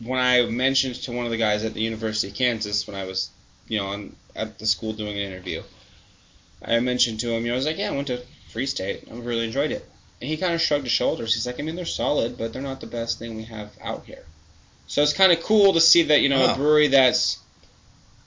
when 0.00 0.18
I 0.18 0.42
mentioned 0.46 0.96
to 0.96 1.12
one 1.12 1.24
of 1.24 1.30
the 1.30 1.36
guys 1.36 1.64
at 1.64 1.74
the 1.74 1.80
University 1.80 2.28
of 2.28 2.34
Kansas 2.34 2.86
when 2.86 2.96
I 2.96 3.04
was, 3.04 3.30
you 3.68 3.78
know, 3.78 3.86
on, 3.86 4.16
at 4.34 4.58
the 4.58 4.66
school 4.66 4.92
doing 4.92 5.16
an 5.16 5.22
interview, 5.22 5.62
I 6.64 6.80
mentioned 6.80 7.20
to 7.20 7.30
him, 7.30 7.42
you 7.42 7.48
know, 7.48 7.54
I 7.54 7.56
was 7.56 7.66
like, 7.66 7.78
yeah, 7.78 7.88
I 7.88 7.94
went 7.94 8.08
to 8.08 8.22
Free 8.50 8.66
State. 8.66 9.08
I 9.10 9.14
really 9.14 9.44
enjoyed 9.44 9.70
it. 9.70 9.88
And 10.20 10.30
he 10.30 10.36
kind 10.36 10.54
of 10.54 10.60
shrugged 10.60 10.84
his 10.84 10.92
shoulders. 10.92 11.34
He's 11.34 11.46
like, 11.46 11.60
I 11.60 11.62
mean, 11.62 11.76
they're 11.76 11.84
solid, 11.84 12.38
but 12.38 12.52
they're 12.52 12.62
not 12.62 12.80
the 12.80 12.86
best 12.86 13.18
thing 13.18 13.36
we 13.36 13.44
have 13.44 13.70
out 13.82 14.04
here. 14.04 14.24
So 14.86 15.02
it's 15.02 15.12
kind 15.12 15.32
of 15.32 15.42
cool 15.42 15.72
to 15.74 15.80
see 15.80 16.04
that, 16.04 16.20
you 16.20 16.28
know, 16.28 16.52
a 16.52 16.56
brewery 16.56 16.88
that's, 16.88 17.38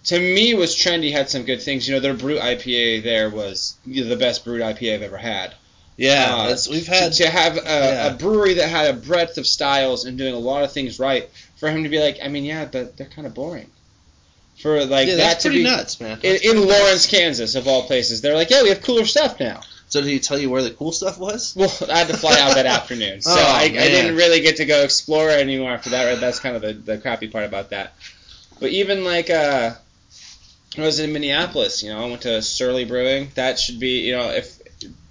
to 0.06 0.20
me, 0.20 0.54
was 0.54 0.76
trendy, 0.76 1.12
had 1.12 1.30
some 1.30 1.44
good 1.44 1.62
things. 1.62 1.88
You 1.88 1.96
know, 1.96 2.00
their 2.00 2.14
Brut 2.14 2.42
IPA 2.42 3.04
there 3.04 3.30
was 3.30 3.78
you 3.86 4.04
know, 4.04 4.10
the 4.10 4.16
best 4.16 4.44
Brut 4.44 4.62
IPA 4.62 4.96
I've 4.96 5.02
ever 5.02 5.18
had. 5.18 5.54
Yeah. 5.98 6.28
Uh, 6.30 6.58
we've 6.70 6.86
to- 6.86 6.92
had. 6.92 7.14
to, 7.14 7.30
have 7.30 7.58
a, 7.58 7.62
yeah. 7.62 8.08
a 8.08 8.14
brewery 8.16 8.56
that 8.56 8.70
had 8.70 8.94
a 8.94 8.98
breadth 8.98 9.38
of 9.38 9.48
styles 9.48 10.06
and 10.06 10.18
doing 10.18 10.34
a 10.34 10.40
lot 10.40 10.64
of 10.64 10.72
things 10.72 11.00
right 11.00 11.30
for 11.58 11.70
him 11.70 11.84
to 11.84 11.90
be 11.90 12.00
like, 12.00 12.20
I 12.24 12.28
mean, 12.28 12.46
yeah, 12.46 12.66
but 12.66 12.98
they're 12.98 13.08
kind 13.08 13.28
of 13.28 13.34
boring. 13.34 13.70
For 14.62 14.86
like 14.86 15.08
yeah, 15.08 15.16
that 15.16 15.22
that's 15.22 15.44
to 15.44 15.50
pretty 15.50 15.64
be 15.64 15.70
nuts, 15.70 16.00
man. 16.02 16.20
in, 16.24 16.32
That's 16.34 16.46
in 16.46 16.56
nuts. 16.56 16.68
Lawrence, 16.68 17.06
Kansas, 17.08 17.56
of 17.56 17.68
all 17.68 17.84
places, 17.84 18.22
they're 18.22 18.36
like, 18.36 18.50
yeah, 18.50 18.64
we 18.64 18.70
have 18.70 18.82
cooler 18.82 19.06
stuff 19.06 19.40
now. 19.40 19.62
So 19.90 20.02
did 20.02 20.10
he 20.10 20.20
tell 20.20 20.38
you 20.38 20.50
where 20.50 20.64
the 20.64 20.72
cool 20.72 20.92
stuff 20.92 21.18
was? 21.20 21.56
Well, 21.56 21.72
I 21.90 22.00
had 22.00 22.08
to 22.08 22.18
fly 22.18 22.38
out 22.40 22.56
that 22.56 22.66
afternoon, 22.78 23.22
so 23.22 23.32
Oh, 23.32 23.36
I, 23.38 23.64
I 23.66 23.70
didn't 23.70 24.16
really 24.16 24.42
get 24.42 24.58
to 24.58 24.66
go 24.66 24.84
explore 24.84 25.30
anymore 25.30 25.72
after 25.72 25.92
that. 25.92 26.10
Right? 26.10 26.20
That's 26.20 26.40
kind 26.40 26.56
of 26.56 26.62
the, 26.62 26.74
the 26.74 26.98
crappy 26.98 27.28
part 27.28 27.46
about 27.46 27.70
that. 27.70 27.94
But 28.60 28.72
even 28.72 29.04
like 29.06 29.30
uh, 29.30 29.76
I 30.78 30.82
was 30.82 31.00
in 31.00 31.14
Minneapolis, 31.14 31.84
you 31.84 31.92
know, 31.92 32.04
I 32.04 32.10
went 32.10 32.24
to 32.24 32.42
Surly 32.42 32.84
Brewing. 32.86 33.30
That 33.36 33.60
should 33.60 33.80
be, 33.80 34.02
you 34.08 34.14
know, 34.14 34.30
if 34.32 34.60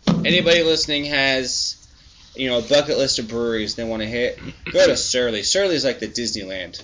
anybody 0.09 0.63
listening 0.63 1.05
has, 1.07 1.86
you 2.37 2.49
know, 2.49 2.59
a 2.59 2.63
bucket 2.63 2.99
list 2.99 3.19
of 3.19 3.29
breweries 3.29 3.75
they 3.75 3.85
want 3.85 4.03
to 4.03 4.09
hit, 4.09 4.39
go 4.73 4.87
to 4.87 4.97
Surly. 4.97 5.43
Surly 5.43 5.75
is 5.75 5.85
like 5.85 5.99
the 6.01 6.09
Disneyland 6.09 6.83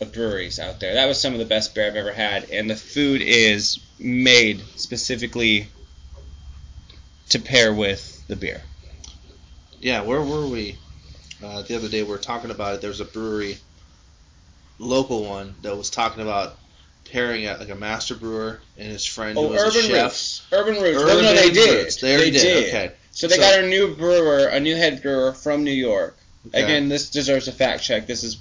of 0.00 0.12
breweries 0.12 0.58
out 0.58 0.80
there. 0.80 0.94
That 0.94 1.06
was 1.06 1.20
some 1.20 1.32
of 1.32 1.38
the 1.38 1.44
best 1.44 1.74
beer 1.74 1.86
I've 1.86 1.96
ever 1.96 2.12
had, 2.12 2.50
and 2.50 2.68
the 2.68 2.76
food 2.76 3.22
is 3.22 3.78
made 3.98 4.60
specifically 4.76 5.68
to 7.30 7.38
pair 7.38 7.72
with 7.72 8.26
the 8.28 8.36
beer. 8.36 8.62
Yeah, 9.80 10.02
where 10.02 10.20
were 10.22 10.46
we? 10.46 10.76
Uh, 11.42 11.62
the 11.62 11.76
other 11.76 11.88
day 11.88 12.02
we 12.02 12.08
were 12.10 12.18
talking 12.18 12.50
about 12.50 12.74
it. 12.74 12.80
There 12.80 12.90
was 12.90 13.00
a 13.00 13.04
brewery, 13.04 13.58
local 14.78 15.24
one, 15.24 15.54
that 15.62 15.76
was 15.76 15.90
talking 15.90 16.22
about 16.22 16.56
pairing 17.10 17.44
it 17.44 17.58
like 17.60 17.68
a 17.68 17.74
master 17.74 18.14
brewer 18.14 18.60
and 18.76 18.88
his 18.88 19.04
friend 19.06 19.38
Oh, 19.38 19.48
who 19.48 19.52
was 19.54 19.62
a 19.62 19.66
Urban 19.66 19.82
chef. 19.90 20.04
Roots. 20.10 20.42
Urban 20.52 20.74
Roots. 20.82 20.96
well, 21.04 21.22
no, 21.22 21.30
Urban 21.30 21.36
they 21.36 21.50
did. 21.50 21.84
Roots. 21.84 21.96
They 21.96 22.14
already 22.14 22.30
did. 22.32 22.68
Okay. 22.68 22.92
So 23.16 23.26
they 23.28 23.36
So- 23.36 23.40
got 23.40 23.60
a 23.60 23.66
new 23.66 23.94
brewer, 23.94 24.44
a 24.46 24.60
new 24.60 24.76
head 24.76 25.00
brewer 25.00 25.32
from 25.32 25.64
New 25.64 25.70
York. 25.72 26.18
Okay. 26.48 26.62
Again, 26.62 26.90
this 26.90 27.08
deserves 27.08 27.48
a 27.48 27.52
fact 27.52 27.82
check. 27.82 28.06
This 28.06 28.22
is 28.22 28.36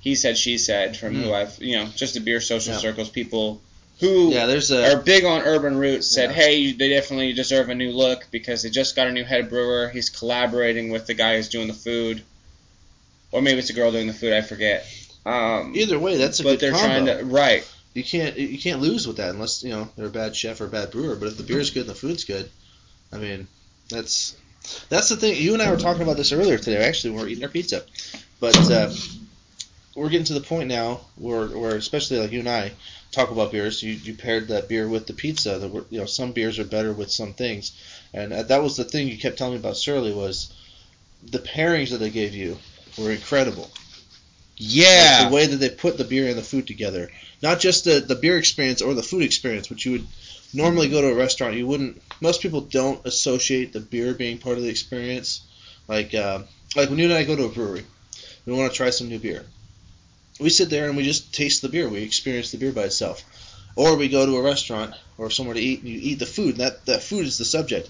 he 0.00 0.16
said, 0.16 0.36
she 0.36 0.58
said 0.58 0.96
from 0.96 1.14
Mhm. 1.14 1.22
who 1.22 1.32
I've, 1.32 1.54
you 1.60 1.76
know, 1.76 1.86
just 1.94 2.14
the 2.14 2.20
beer 2.20 2.40
social 2.40 2.72
Yeah. 2.72 2.80
circles 2.80 3.08
people 3.08 3.60
who 4.00 4.32
Yeah, 4.32 4.46
there's 4.46 4.72
are 4.72 4.96
big 4.96 5.24
on 5.24 5.42
Urban 5.42 5.76
Roots 5.76 6.08
said, 6.08 6.30
Yeah. 6.30 6.36
hey, 6.36 6.72
they 6.72 6.88
definitely 6.88 7.34
deserve 7.34 7.68
a 7.68 7.74
new 7.74 7.92
look 7.92 8.26
because 8.32 8.62
they 8.62 8.70
just 8.70 8.96
got 8.96 9.06
a 9.06 9.12
new 9.12 9.24
head 9.24 9.48
brewer. 9.48 9.90
He's 9.90 10.08
collaborating 10.10 10.90
with 10.90 11.06
the 11.06 11.14
guy 11.14 11.36
who's 11.36 11.48
doing 11.48 11.68
the 11.68 11.74
food, 11.74 12.22
or 13.30 13.40
maybe 13.42 13.60
it's 13.60 13.70
a 13.70 13.74
girl 13.74 13.92
doing 13.92 14.08
the 14.08 14.12
food. 14.14 14.32
I 14.32 14.40
forget. 14.40 14.86
Um, 15.24 15.72
either 15.76 15.98
way. 16.00 16.16
That's 16.16 16.40
a 16.40 16.42
but 16.42 16.50
good 16.52 16.60
they're 16.60 16.72
combo. 16.72 17.04
trying 17.04 17.18
to 17.18 17.24
right. 17.26 17.64
You 17.94 18.02
can't 18.02 18.36
you 18.38 18.58
can't 18.58 18.80
lose 18.80 19.06
with 19.06 19.18
that 19.18 19.30
unless 19.30 19.62
you 19.62 19.70
know 19.70 19.88
they're 19.96 20.06
a 20.06 20.10
bad 20.10 20.34
chef 20.34 20.60
or 20.60 20.64
a 20.64 20.68
bad 20.68 20.90
brewer. 20.90 21.14
But 21.14 21.28
if 21.28 21.36
the 21.36 21.42
beer's 21.42 21.70
good 21.70 21.82
and 21.82 21.90
the 21.90 21.94
food's 21.94 22.24
good, 22.24 22.48
I 23.12 23.18
mean, 23.18 23.46
that's 23.90 24.36
that's 24.88 25.08
the 25.08 25.16
thing. 25.16 25.36
You 25.36 25.54
and 25.54 25.62
I 25.62 25.70
were 25.70 25.76
talking 25.76 26.02
about 26.02 26.16
this 26.16 26.32
earlier 26.32 26.58
today. 26.58 26.84
Actually, 26.84 27.10
when 27.10 27.18
we 27.18 27.24
were 27.24 27.30
eating 27.30 27.44
our 27.44 27.50
pizza, 27.50 27.82
but 28.40 28.70
uh, 28.70 28.92
we're 29.94 30.08
getting 30.08 30.26
to 30.26 30.34
the 30.34 30.40
point 30.40 30.68
now 30.68 31.00
where 31.16 31.46
where 31.48 31.76
especially 31.76 32.18
like 32.18 32.32
you 32.32 32.40
and 32.40 32.48
I 32.48 32.72
talk 33.12 33.30
about 33.30 33.52
beers. 33.52 33.82
You 33.82 33.92
you 33.92 34.14
paired 34.14 34.48
that 34.48 34.68
beer 34.68 34.88
with 34.88 35.06
the 35.06 35.12
pizza. 35.12 35.58
That 35.58 35.68
were, 35.68 35.84
you 35.90 35.98
know 35.98 36.06
some 36.06 36.32
beers 36.32 36.58
are 36.58 36.64
better 36.64 36.92
with 36.92 37.10
some 37.10 37.32
things, 37.34 37.72
and 38.12 38.32
uh, 38.32 38.42
that 38.44 38.62
was 38.62 38.76
the 38.76 38.84
thing 38.84 39.08
you 39.08 39.18
kept 39.18 39.38
telling 39.38 39.54
me 39.54 39.60
about 39.60 39.76
Surly 39.76 40.12
was 40.12 40.52
the 41.22 41.38
pairings 41.38 41.90
that 41.90 41.98
they 41.98 42.10
gave 42.10 42.34
you 42.34 42.58
were 42.98 43.10
incredible. 43.10 43.70
Yeah. 44.56 45.20
Like 45.20 45.28
the 45.28 45.34
way 45.34 45.46
that 45.46 45.56
they 45.56 45.70
put 45.70 45.96
the 45.96 46.04
beer 46.04 46.28
and 46.28 46.36
the 46.36 46.42
food 46.42 46.66
together. 46.66 47.10
Not 47.42 47.60
just 47.60 47.84
the, 47.84 48.00
the 48.00 48.14
beer 48.14 48.36
experience 48.36 48.82
or 48.82 48.92
the 48.92 49.02
food 49.02 49.22
experience, 49.22 49.70
which 49.70 49.86
you 49.86 49.92
would 49.92 50.06
normally 50.52 50.88
go 50.88 51.00
to 51.00 51.08
a 51.08 51.14
restaurant. 51.14 51.56
You 51.56 51.66
wouldn't. 51.66 52.02
Most 52.20 52.42
people 52.42 52.62
don't 52.62 53.04
associate 53.06 53.72
the 53.72 53.80
beer 53.80 54.14
being 54.14 54.38
part 54.38 54.56
of 54.56 54.62
the 54.62 54.70
experience. 54.70 55.46
Like 55.88 56.14
uh, 56.14 56.42
like 56.76 56.88
when 56.88 56.98
you 56.98 57.04
and 57.06 57.14
I 57.14 57.24
go 57.24 57.36
to 57.36 57.44
a 57.44 57.48
brewery, 57.48 57.84
we 58.46 58.52
want 58.52 58.70
to 58.70 58.76
try 58.76 58.90
some 58.90 59.08
new 59.08 59.18
beer. 59.18 59.44
We 60.38 60.50
sit 60.50 60.70
there 60.70 60.88
and 60.88 60.96
we 60.96 61.02
just 61.02 61.34
taste 61.34 61.62
the 61.62 61.68
beer. 61.68 61.88
We 61.88 62.02
experience 62.02 62.50
the 62.50 62.58
beer 62.58 62.72
by 62.72 62.84
itself. 62.84 63.24
Or 63.76 63.96
we 63.96 64.08
go 64.08 64.26
to 64.26 64.36
a 64.36 64.42
restaurant 64.42 64.94
or 65.16 65.30
somewhere 65.30 65.54
to 65.54 65.60
eat 65.60 65.80
and 65.80 65.88
you 65.88 65.98
eat 66.00 66.18
the 66.18 66.26
food. 66.26 66.52
And 66.52 66.60
that 66.60 66.86
that 66.86 67.02
food 67.02 67.26
is 67.26 67.38
the 67.38 67.44
subject. 67.44 67.88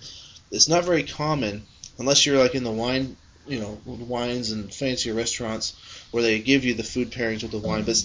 It's 0.51 0.69
not 0.69 0.85
very 0.85 1.05
common 1.05 1.65
unless 1.99 2.27
you're 2.27 2.39
like 2.39 2.55
in 2.55 2.65
the 2.65 2.71
wine, 2.71 3.17
you 3.47 3.61
know, 3.61 3.81
wines 3.85 4.51
and 4.51 4.73
fancier 4.73 5.15
restaurants 5.15 5.77
where 6.11 6.23
they 6.23 6.41
give 6.41 6.65
you 6.65 6.75
the 6.75 6.83
food 6.83 7.13
pairings 7.13 7.43
with 7.43 7.53
the 7.53 7.59
wine. 7.59 7.85
But 7.85 8.03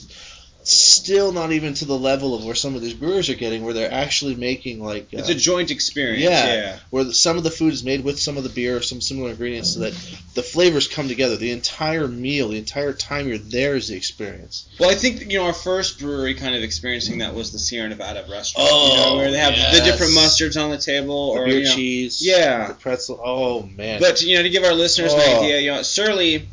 still 0.67 1.31
not 1.31 1.51
even 1.51 1.73
to 1.75 1.85
the 1.85 1.97
level 1.97 2.33
of 2.35 2.43
where 2.43 2.55
some 2.55 2.75
of 2.75 2.81
these 2.81 2.93
brewers 2.93 3.29
are 3.29 3.35
getting, 3.35 3.63
where 3.63 3.73
they're 3.73 3.91
actually 3.91 4.35
making 4.35 4.83
like 4.83 5.03
uh, 5.13 5.19
It's 5.19 5.29
a 5.29 5.35
joint 5.35 5.71
experience. 5.71 6.23
yeah, 6.23 6.53
Yeah. 6.53 6.79
where 6.89 7.03
the, 7.03 7.13
some 7.13 7.37
of 7.37 7.43
the 7.43 7.51
food 7.51 7.73
is 7.73 7.83
made 7.83 8.03
with 8.03 8.19
some 8.19 8.37
of 8.37 8.43
the 8.43 8.49
beer, 8.49 8.77
or 8.77 8.81
some 8.81 9.01
similar 9.01 9.29
ingredients, 9.31 9.73
so 9.73 9.81
that 9.81 9.93
the 10.33 10.43
flavors 10.43 10.87
come 10.87 11.07
together. 11.07 11.35
The 11.35 11.51
entire 11.51 12.07
meal, 12.07 12.49
the 12.49 12.57
entire 12.57 12.93
time 12.93 13.27
you're 13.27 13.37
there 13.37 13.75
is 13.75 13.87
the 13.87 13.95
experience. 13.95 14.67
Well, 14.79 14.89
I 14.89 14.95
think 14.95 15.31
you 15.31 15.39
know 15.39 15.45
our 15.45 15.53
first 15.53 15.99
brewery 15.99 16.33
kind 16.33 16.55
of 16.55 16.63
experiencing 16.63 17.19
that 17.19 17.33
was 17.35 17.51
the 17.51 17.59
Sierra 17.59 17.89
Nevada 17.89 18.25
restaurant. 18.29 18.67
you 18.69 18.75
Oh, 18.75 18.95
know, 19.11 19.17
where 19.17 19.31
they 19.31 19.37
have 19.39 19.53
the 19.53 19.81
different 19.83 20.13
mustards 20.13 20.61
on 20.61 20.71
the 20.71 20.77
table, 20.77 21.33
The 21.35 21.41
or 21.41 21.45
beer 21.45 21.57
you 21.59 21.63
know. 21.65 21.75
cheese, 21.75 22.21
Yeah. 22.21 22.67
the 22.67 22.73
pretzel. 22.73 23.21
Oh 23.23 23.63
man, 23.63 23.99
But 23.99 24.21
you 24.21 24.35
know, 24.37 24.43
to 24.43 24.49
give 24.49 24.63
our 24.63 24.73
listeners 24.73 25.13
an 25.13 25.19
Oh. 25.23 25.39
idea, 25.43 25.59
you 25.59 25.71
know, 25.71 25.81
Surly, 25.81 26.49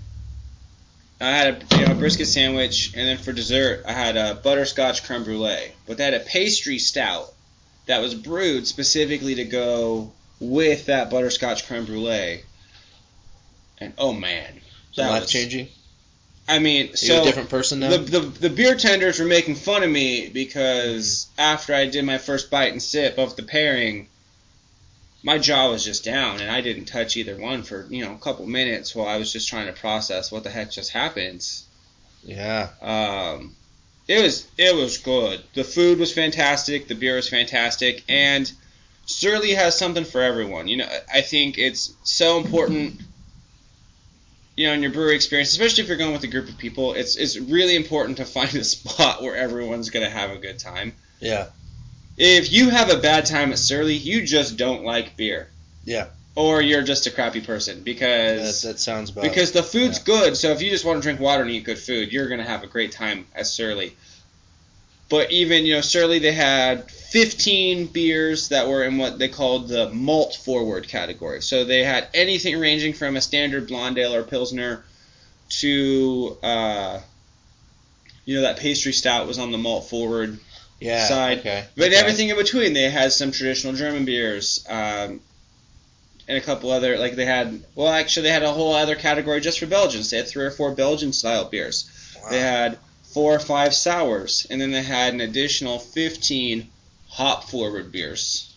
I 1.23 1.31
had 1.31 1.63
a 1.73 1.77
you 1.77 1.87
know 1.87 1.93
a 1.93 1.95
brisket 1.95 2.27
sandwich, 2.27 2.93
and 2.97 3.07
then 3.07 3.17
for 3.17 3.33
dessert, 3.33 3.85
I 3.87 3.93
had 3.93 4.17
a 4.17 4.35
butterscotch 4.35 5.05
creme 5.05 5.25
brulee. 5.25 5.73
But 5.87 5.97
they 5.97 6.05
had 6.05 6.15
a 6.15 6.21
pastry 6.21 6.79
stout 6.79 7.33
that 7.87 8.01
was 8.01 8.15
brewed 8.15 8.67
specifically 8.67 9.37
to 9.37 9.45
go 9.45 10.13
with 10.41 10.87
that 10.87 11.11
butterscotch 11.11 11.67
creme 11.67 11.85
brulee. 11.85 12.43
And 13.79 13.93
oh 13.99 14.13
man, 14.13 14.61
that 14.97 15.11
life 15.11 15.23
was 15.23 15.31
changing. 15.31 15.69
I 16.49 16.59
mean, 16.59 16.89
You're 16.89 16.97
so 16.97 17.23
a 17.23 17.25
different 17.25 17.51
person 17.51 17.81
now. 17.81 17.91
the, 17.91 17.99
the 17.99 18.21
the 18.21 18.51
beer 18.51 18.75
tenders 18.75 19.21
were 19.21 19.27
making 19.27 19.55
fun 19.55 19.85
of 19.85 19.91
me 19.91 20.29
because 20.29 21.29
after 21.39 21.73
I 21.73 21.87
did 21.87 22.05
my 22.05 22.19
first 22.19 22.51
bite 22.51 22.73
and 22.73 22.83
sip 22.83 23.19
of 23.19 23.37
the 23.37 23.45
pairing, 23.45 24.09
my 25.23 25.39
jaw 25.39 25.71
was 25.71 25.85
just 25.85 26.05
down 26.05 26.41
and 26.41 26.51
I 26.51 26.61
didn't 26.61 26.87
touch 26.87 27.17
either 27.17 27.37
one 27.37 27.63
for 27.63 27.87
you 27.91 28.05
know 28.05 28.13
a 28.13 28.19
couple 28.19 28.47
minutes 28.47 28.95
while 28.95 29.07
I 29.09 29.17
was 29.19 29.33
just 29.33 29.49
trying 29.49 29.67
to 29.67 29.73
process 29.73 30.33
what 30.33 30.45
the 30.45 30.51
heck 30.51 30.71
just 30.71 30.91
happened. 30.91 31.47
yeah, 32.25 32.69
Um, 32.81 33.55
it 34.09 34.21
was 34.23 34.47
it 34.59 34.75
was 34.75 34.99
good. 34.99 35.43
The 35.55 35.65
food 35.65 35.99
was 35.99 36.13
fantastic. 36.13 36.89
The 36.89 36.95
beer 36.95 37.17
was 37.17 37.29
fantastic, 37.29 38.03
and 38.09 38.51
Surly 39.07 39.53
has 39.53 39.77
something 39.79 40.05
for 40.05 40.21
everyone. 40.23 40.69
You 40.69 40.79
know, 40.79 40.89
I 41.13 41.21
think 41.23 41.59
it's 41.59 41.95
so 42.05 42.39
important. 42.39 43.01
You 44.57 44.67
know, 44.67 44.75
in 44.75 44.83
your 44.83 44.93
brewery 44.93 45.15
experience, 45.15 45.51
especially 45.53 45.83
if 45.83 45.89
you're 45.89 45.97
going 45.97 46.13
with 46.13 46.25
a 46.25 46.29
group 46.29 46.49
of 46.49 46.59
people, 46.59 46.93
it's 46.95 47.17
it's 47.17 47.39
really 47.39 47.75
important 47.75 48.19
to 48.19 48.25
find 48.25 48.55
a 48.55 48.65
spot 48.75 49.23
where 49.23 49.35
everyone's 49.37 49.91
gonna 49.91 50.11
have 50.11 50.31
a 50.31 50.37
good 50.39 50.59
time. 50.59 50.95
yeah, 51.21 51.47
If 52.17 52.53
you 52.53 52.71
have 52.71 52.91
a 52.91 52.99
bad 52.99 53.27
time 53.27 53.53
at 53.53 53.59
Surly, 53.59 53.95
you 53.95 54.27
just 54.27 54.57
don't 54.57 54.85
like 54.85 55.17
beer. 55.17 55.49
Yeah. 55.85 56.09
Or 56.35 56.63
you're 56.63 56.83
just 56.83 57.07
a 57.07 57.11
crappy 57.11 57.41
person 57.41 57.83
because 57.83 58.63
that 58.63 58.79
sounds 58.79 59.11
about. 59.11 59.25
because 59.25 59.53
the 59.53 59.63
food's 59.63 59.99
yeah. 59.99 60.05
good. 60.05 60.37
So 60.37 60.51
if 60.51 60.63
you 60.63 60.71
just 60.71 60.85
want 60.85 60.99
to 60.99 61.03
drink 61.03 61.21
water 61.21 61.43
and 61.43 61.51
eat 61.51 61.65
good 61.65 61.79
food, 61.79 62.13
you're 62.13 62.29
gonna 62.29 62.45
have 62.45 62.63
a 62.63 62.67
great 62.67 62.93
time 62.93 63.27
at 63.35 63.47
Surly. 63.47 63.95
But 65.11 65.31
even 65.31 65.67
you 65.67 65.75
know 65.75 65.83
Surly, 65.83 66.21
they 66.21 66.33
had 66.33 66.91
15 66.91 67.89
beers 67.89 68.49
that 68.49 68.67
were 68.67 68.83
in 68.85 68.97
what 68.97 69.19
they 69.19 69.29
called 69.29 69.69
the 69.69 69.91
malt 69.91 70.35
forward 70.37 70.89
category. 70.89 71.43
So 71.43 71.65
they 71.65 71.85
had 71.85 72.09
anything 72.15 72.59
ranging 72.59 72.95
from 72.95 73.17
a 73.17 73.21
standard 73.21 73.67
blonde 73.67 73.99
ale 73.99 74.15
or 74.15 74.23
pilsner 74.23 74.85
to 75.61 76.39
uh, 76.43 77.01
you 78.25 78.37
know 78.37 78.43
that 78.43 78.59
pastry 78.59 78.93
stout 78.93 79.27
was 79.27 79.39
on 79.39 79.53
the 79.53 79.59
malt 79.59 79.91
forward 79.91 80.39
yeah, 80.83 81.07
side. 81.07 81.39
Okay, 81.39 81.65
but 81.77 81.89
okay. 81.89 81.97
everything 81.97 82.29
in 82.29 82.37
between, 82.37 82.73
they 82.73 82.91
had 82.91 83.13
some 83.13 83.31
traditional 83.31 83.73
German 83.73 84.05
beers, 84.05 84.65
um, 84.69 85.21
and 86.29 86.39
a 86.39 86.41
couple 86.41 86.71
other 86.71 86.99
like 86.99 87.15
they 87.15 87.25
had. 87.25 87.63
Well, 87.75 87.89
actually, 87.89 88.25
they 88.25 88.33
had 88.33 88.43
a 88.43 88.53
whole 88.53 88.75
other 88.75 88.97
category 88.97 89.41
just 89.41 89.59
for 89.59 89.67
Belgians. 89.67 90.11
They 90.11 90.19
had 90.19 90.29
three 90.29 90.45
or 90.45 90.51
four 90.51 90.73
Belgian 90.73 91.13
style 91.13 91.45
beers. 91.45 91.91
Wow. 92.23 92.31
They 92.31 92.41
had 92.41 92.79
four 93.13 93.35
or 93.35 93.41
five 93.41 93.75
sours, 93.75 94.47
and 94.51 94.61
then 94.61 94.71
they 94.71 94.83
had 94.83 95.15
an 95.15 95.21
additional 95.21 95.79
fifteen 95.79 96.69
hop 97.09 97.49
forward 97.49 97.93
beers. 97.93 98.53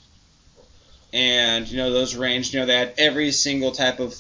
And 1.14 1.68
you 1.68 1.78
know 1.78 1.92
those 1.92 2.16
ranged. 2.16 2.54
You 2.54 2.62
know 2.62 2.66
they 2.66 2.78
had 2.78 2.94
every 2.98 3.32
single 3.32 3.72
type 3.72 4.00
of 4.00 4.16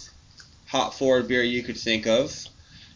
hop 0.68 0.94
forward 0.94 1.28
beer 1.28 1.44
you 1.44 1.63
could 1.63 1.78
think 1.78 2.06
of. 2.08 2.48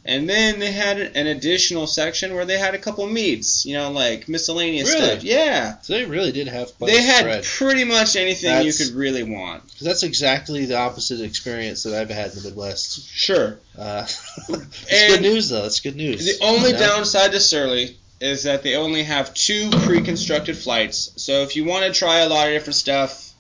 And 0.06 0.28
then 0.30 0.60
they 0.60 0.72
had 0.72 0.98
an 0.98 1.28
additional 1.28 1.86
section 1.86 2.34
where 2.34 2.46
they 2.46 2.58
had 2.58 2.74
a 2.74 2.78
couple 2.78 3.06
meads, 3.06 3.66
you 3.66 3.74
know, 3.74 3.92
like 3.92 4.28
miscellaneous 4.30 4.90
Really? 4.92 5.06
stuff. 5.08 5.24
Yeah. 5.24 5.78
So 5.82 5.94
they 5.94 6.06
really 6.06 6.32
did 6.32 6.48
have 6.48 6.76
quite 6.78 6.90
They 6.92 7.04
had 7.04 7.20
spread. 7.20 7.44
pretty 7.44 7.84
much 7.84 8.16
anything 8.16 8.66
you 8.66 8.74
could 8.74 8.90
really 8.96 9.24
want. 9.24 9.62
that's 9.82 10.04
exactly 10.04 10.66
the 10.66 10.78
opposite 10.78 11.22
experience 11.22 11.84
that 11.84 11.94
I've 11.94 12.10
had 12.10 12.32
in 12.32 12.42
the 12.42 12.50
Midwest. 12.50 13.08
Sure. 13.12 13.60
Uh, 13.78 14.04
it's 14.50 15.08
good 15.16 15.22
news 15.22 15.50
though. 15.50 15.66
It's 15.66 15.82
good 15.82 15.98
news. 15.98 16.26
The 16.26 16.44
only 16.46 16.72
downside 16.72 17.32
to 17.34 17.40
Surly 17.40 17.98
is 18.22 18.44
that 18.44 18.64
they 18.64 18.76
only 18.76 19.04
have 19.04 19.34
two 19.34 19.70
pre-constructed 19.70 20.58
flights. 20.58 21.12
So 21.18 21.44
if 21.44 21.56
you 21.56 21.66
want 21.66 21.86
to 21.86 21.92
try 21.98 22.20
a 22.20 22.30
lot 22.30 22.48
of 22.48 22.54
different 22.54 22.76
stuff, 22.76 23.32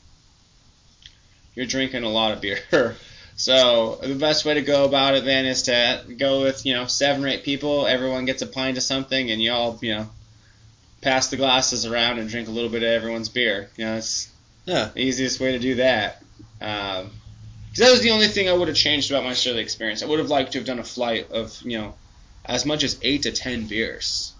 you're 1.55 1.65
drinking 1.65 2.03
a 2.03 2.09
lot 2.09 2.31
of 2.33 2.41
beer. 2.41 2.59
So 3.39 3.97
the 4.03 4.15
best 4.15 4.43
way 4.43 4.55
to 4.55 4.61
go 4.61 4.83
about 4.83 5.15
it 5.15 5.23
then 5.23 5.45
is 5.45 5.61
to 5.63 6.03
go 6.17 6.41
with 6.41 6.65
you 6.65 6.73
know 6.73 6.87
seven 6.87 7.23
or 7.23 7.29
eight 7.29 7.43
people. 7.45 7.87
Everyone 7.87 8.25
gets 8.25 8.41
a 8.41 8.45
pint 8.47 8.75
of 8.75 8.83
something, 8.83 9.31
and 9.31 9.41
you 9.41 9.53
all 9.53 9.79
you 9.81 9.95
know 9.95 10.09
pass 11.01 11.29
the 11.29 11.37
glasses 11.37 11.85
around 11.85 12.19
and 12.19 12.29
drink 12.29 12.49
a 12.49 12.51
little 12.51 12.69
bit 12.69 12.83
of 12.83 12.89
everyone's 12.89 13.29
beer. 13.29 13.69
You 13.77 13.85
know, 13.85 13.95
it's 13.95 14.27
Yeah. 14.65 14.89
the 14.93 14.99
easiest 14.99 15.39
way 15.39 15.53
to 15.53 15.59
do 15.59 15.75
that. 15.75 16.21
Um 16.59 17.11
'cause 17.69 17.77
that 17.77 17.91
was 17.91 18.01
the 18.01 18.09
only 18.11 18.27
thing 18.27 18.49
I 18.49 18.53
would 18.53 18.67
have 18.67 18.75
changed 18.75 19.09
about 19.09 19.23
my 19.23 19.33
Surly 19.33 19.61
experience. 19.61 20.03
I 20.03 20.07
would 20.07 20.19
have 20.19 20.29
liked 20.29 20.51
to 20.51 20.57
have 20.57 20.67
done 20.67 20.79
a 20.79 20.83
flight 20.83 21.31
of 21.31 21.57
you 21.63 21.77
know 21.77 21.95
as 22.43 22.65
much 22.65 22.83
as 22.83 22.97
eight 23.03 23.23
to 23.23 23.31
ten 23.31 23.67
beers 23.67 24.33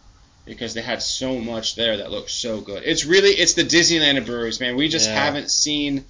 because 0.44 0.74
they 0.74 0.82
had 0.82 1.02
so 1.02 1.40
much 1.40 1.76
there 1.76 1.96
that 1.98 2.12
looked 2.12 2.32
so 2.32 2.60
good. 2.60 2.84
It's 2.86 3.06
really 3.06 3.30
it's 3.30 3.54
the 3.54 3.64
Disneyland 3.64 4.18
of 4.18 4.26
breweries, 4.26 4.60
man. 4.60 4.76
We 4.76 4.90
just 4.90 5.08
Yeah. 5.08 5.24
haven't 5.24 5.52
seen. 5.52 6.04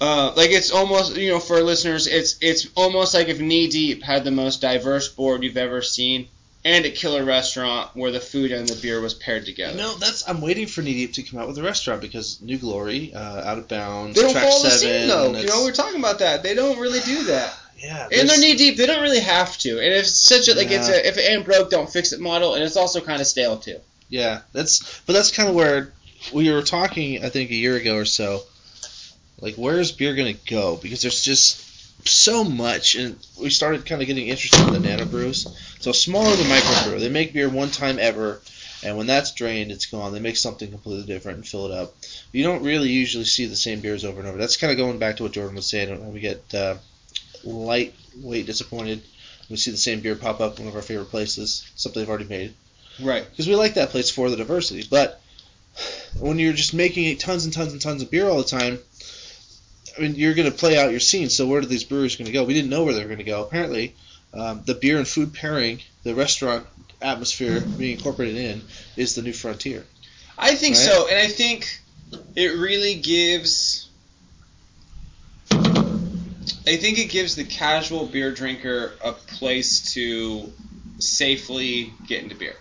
Uh, 0.00 0.32
like 0.36 0.50
it's 0.50 0.70
almost 0.70 1.16
you 1.16 1.28
know 1.28 1.38
for 1.38 1.62
listeners, 1.62 2.06
it's 2.06 2.36
it's 2.40 2.68
almost 2.74 3.12
like 3.14 3.28
if 3.28 3.38
Knee 3.40 3.68
Deep 3.68 4.02
had 4.02 4.24
the 4.24 4.30
most 4.30 4.60
diverse 4.60 5.08
board 5.08 5.42
you've 5.42 5.58
ever 5.58 5.82
seen, 5.82 6.26
and 6.64 6.86
a 6.86 6.90
killer 6.90 7.22
restaurant 7.24 7.90
where 7.94 8.10
the 8.10 8.20
food 8.20 8.50
and 8.50 8.66
the 8.66 8.80
beer 8.80 9.00
was 9.00 9.12
paired 9.12 9.44
together. 9.44 9.76
No, 9.76 9.94
that's 9.96 10.26
I'm 10.28 10.40
waiting 10.40 10.66
for 10.66 10.80
Knee 10.80 10.94
Deep 10.94 11.12
to 11.14 11.22
come 11.22 11.38
out 11.38 11.48
with 11.48 11.58
a 11.58 11.62
restaurant 11.62 12.00
because 12.00 12.40
New 12.40 12.56
Glory, 12.56 13.12
uh, 13.12 13.42
Out 13.50 13.58
of 13.58 13.68
Bounds, 13.68 14.16
They 14.16 14.22
don't 14.22 14.32
Track 14.32 14.44
follow 14.44 14.62
the 14.62 14.70
Seven. 14.70 15.00
scene 15.00 15.08
though. 15.08 15.38
You 15.38 15.46
know, 15.46 15.64
we're 15.64 15.72
talking 15.72 15.98
about 15.98 16.20
that. 16.20 16.42
They 16.42 16.54
don't 16.54 16.78
really 16.78 17.00
do 17.00 17.24
that. 17.32 17.54
yeah, 17.78 18.08
And 18.10 18.26
they're 18.26 18.38
knee 18.38 18.54
deep. 18.56 18.78
They 18.78 18.86
don't 18.86 19.02
really 19.02 19.20
have 19.20 19.58
to. 19.58 19.70
And 19.70 19.92
if 19.94 20.04
it's 20.06 20.18
such 20.20 20.48
a 20.48 20.54
like 20.54 20.70
it's 20.70 20.88
a 20.88 21.06
if 21.06 21.18
it 21.18 21.22
ain't 21.30 21.44
broke, 21.44 21.68
don't 21.70 21.90
fix 21.92 22.12
it 22.12 22.20
model. 22.20 22.54
And 22.54 22.64
it's 22.64 22.76
also 22.76 23.02
kind 23.02 23.20
of 23.20 23.26
stale 23.26 23.58
too. 23.58 23.76
Yeah, 24.08 24.40
that's 24.52 25.02
but 25.06 25.12
that's 25.12 25.30
kind 25.30 25.48
of 25.50 25.54
where 25.54 25.92
we 26.32 26.50
were 26.50 26.62
talking. 26.62 27.22
I 27.24 27.28
think 27.28 27.50
a 27.50 27.54
year 27.54 27.76
ago 27.76 27.96
or 27.96 28.06
so. 28.06 28.42
Like, 29.40 29.54
where's 29.56 29.92
beer 29.92 30.14
gonna 30.14 30.34
go? 30.34 30.76
Because 30.76 31.02
there's 31.02 31.22
just 31.22 31.66
so 32.08 32.44
much, 32.44 32.94
and 32.94 33.16
we 33.40 33.50
started 33.50 33.84
kind 33.86 34.00
of 34.00 34.06
getting 34.06 34.28
interested 34.28 34.66
in 34.66 34.72
the 34.72 34.80
nano 34.80 35.04
brews. 35.04 35.46
So 35.80 35.92
smaller 35.92 36.34
than 36.34 36.46
microbrew, 36.46 36.98
they 37.00 37.08
make 37.08 37.32
beer 37.32 37.48
one 37.48 37.70
time 37.70 37.98
ever, 37.98 38.40
and 38.82 38.96
when 38.96 39.06
that's 39.06 39.32
drained, 39.32 39.70
it's 39.70 39.86
gone. 39.86 40.12
They 40.12 40.20
make 40.20 40.36
something 40.38 40.70
completely 40.70 41.06
different 41.06 41.38
and 41.38 41.46
fill 41.48 41.66
it 41.66 41.72
up. 41.72 41.94
You 42.32 42.42
don't 42.44 42.62
really 42.62 42.88
usually 42.88 43.24
see 43.24 43.46
the 43.46 43.56
same 43.56 43.80
beers 43.80 44.04
over 44.04 44.18
and 44.20 44.28
over. 44.28 44.38
That's 44.38 44.56
kind 44.56 44.70
of 44.70 44.78
going 44.78 44.98
back 44.98 45.16
to 45.18 45.24
what 45.24 45.32
Jordan 45.32 45.56
was 45.56 45.68
saying. 45.68 46.12
We 46.12 46.20
get 46.20 46.54
uh, 46.54 46.76
lightweight 47.44 48.46
disappointed. 48.46 49.02
We 49.48 49.56
see 49.56 49.70
the 49.70 49.76
same 49.76 50.00
beer 50.00 50.14
pop 50.16 50.40
up 50.40 50.58
in 50.58 50.64
one 50.64 50.72
of 50.72 50.76
our 50.76 50.82
favorite 50.82 51.10
places, 51.10 51.70
something 51.74 52.00
they've 52.00 52.08
already 52.08 52.24
made 52.26 52.54
Right. 53.00 53.28
because 53.28 53.48
we 53.48 53.56
like 53.56 53.74
that 53.74 53.90
place 53.90 54.10
for 54.10 54.30
the 54.30 54.36
diversity. 54.36 54.86
But 54.88 55.20
when 56.18 56.38
you're 56.38 56.52
just 56.52 56.72
making 56.74 57.16
tons 57.18 57.44
and 57.44 57.52
tons 57.52 57.72
and 57.72 57.80
tons 57.80 58.02
of 58.02 58.10
beer 58.10 58.28
all 58.28 58.38
the 58.38 58.44
time, 58.44 58.78
I 59.96 60.02
mean, 60.02 60.14
you're 60.14 60.34
going 60.34 60.50
to 60.50 60.56
play 60.56 60.78
out 60.78 60.90
your 60.90 61.00
scene. 61.00 61.28
So 61.28 61.46
where 61.46 61.60
are 61.60 61.64
these 61.64 61.84
breweries 61.84 62.16
going 62.16 62.26
to 62.26 62.32
go? 62.32 62.44
We 62.44 62.54
didn't 62.54 62.70
know 62.70 62.84
where 62.84 62.94
they 62.94 63.00
were 63.00 63.08
going 63.08 63.18
to 63.18 63.24
go. 63.24 63.42
Apparently, 63.42 63.94
um, 64.32 64.62
the 64.64 64.74
beer 64.74 64.98
and 64.98 65.06
food 65.06 65.34
pairing, 65.34 65.80
the 66.02 66.14
restaurant 66.14 66.66
atmosphere 67.02 67.60
being 67.60 67.96
incorporated 67.96 68.36
in, 68.36 68.62
is 68.96 69.14
the 69.14 69.22
new 69.22 69.32
frontier. 69.32 69.84
I 70.38 70.54
think 70.54 70.76
Right? 70.76 70.84
so, 70.84 71.08
and 71.08 71.18
I 71.18 71.26
think 71.26 71.80
it 72.34 72.56
really 72.58 72.94
gives. 72.94 73.88
I 76.66 76.76
think 76.76 76.98
it 76.98 77.10
gives 77.10 77.36
the 77.36 77.44
casual 77.44 78.06
beer 78.06 78.32
drinker 78.32 78.92
a 79.02 79.12
place 79.12 79.92
to 79.94 80.52
safely 80.98 81.92
get 82.06 82.22
into 82.22 82.34
beer. 82.34 82.56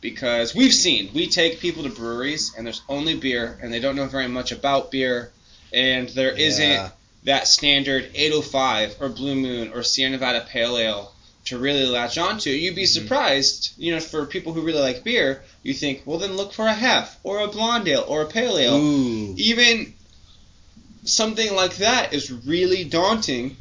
Because 0.00 0.54
we've 0.54 0.74
seen, 0.74 1.10
we 1.14 1.28
take 1.28 1.60
people 1.60 1.84
to 1.84 1.88
breweries 1.88 2.54
and 2.56 2.66
there's 2.66 2.82
only 2.88 3.16
beer 3.16 3.58
and 3.62 3.72
they 3.72 3.78
don't 3.78 3.94
know 3.94 4.06
very 4.06 4.26
much 4.26 4.50
about 4.50 4.90
beer 4.90 5.32
and 5.72 6.08
there 6.10 6.36
Yeah. 6.38 6.76
not 6.76 6.96
that 7.24 7.46
standard 7.46 8.10
805 8.14 8.96
or 9.00 9.08
Blue 9.08 9.34
Moon 9.34 9.70
or 9.72 9.82
Sierra 9.82 10.10
Nevada 10.10 10.44
Pale 10.48 10.76
Ale 10.78 11.12
to 11.44 11.58
really 11.58 11.86
latch 11.86 12.18
onto. 12.18 12.50
You'd 12.50 12.74
be 12.74 12.84
Mhm. 12.84 12.88
surprised, 12.88 13.70
you 13.78 13.92
know, 13.92 14.00
for 14.00 14.26
people 14.26 14.52
who 14.52 14.60
really 14.60 14.80
like 14.80 15.04
beer, 15.04 15.42
you 15.62 15.74
think, 15.74 16.02
well, 16.04 16.18
then 16.18 16.36
look 16.36 16.52
for 16.52 16.66
a 16.66 16.74
Hef 16.74 17.16
or 17.22 17.40
a 17.40 17.48
Blonde 17.48 17.88
Ale 17.88 18.04
or 18.06 18.22
a 18.22 18.26
Pale 18.26 18.58
Ale. 18.58 18.76
Ooh. 18.76 19.34
Even 19.36 19.92
something 21.04 21.54
like 21.54 21.76
that 21.78 22.12
is 22.12 22.30
really 22.30 22.84
daunting 22.84 23.56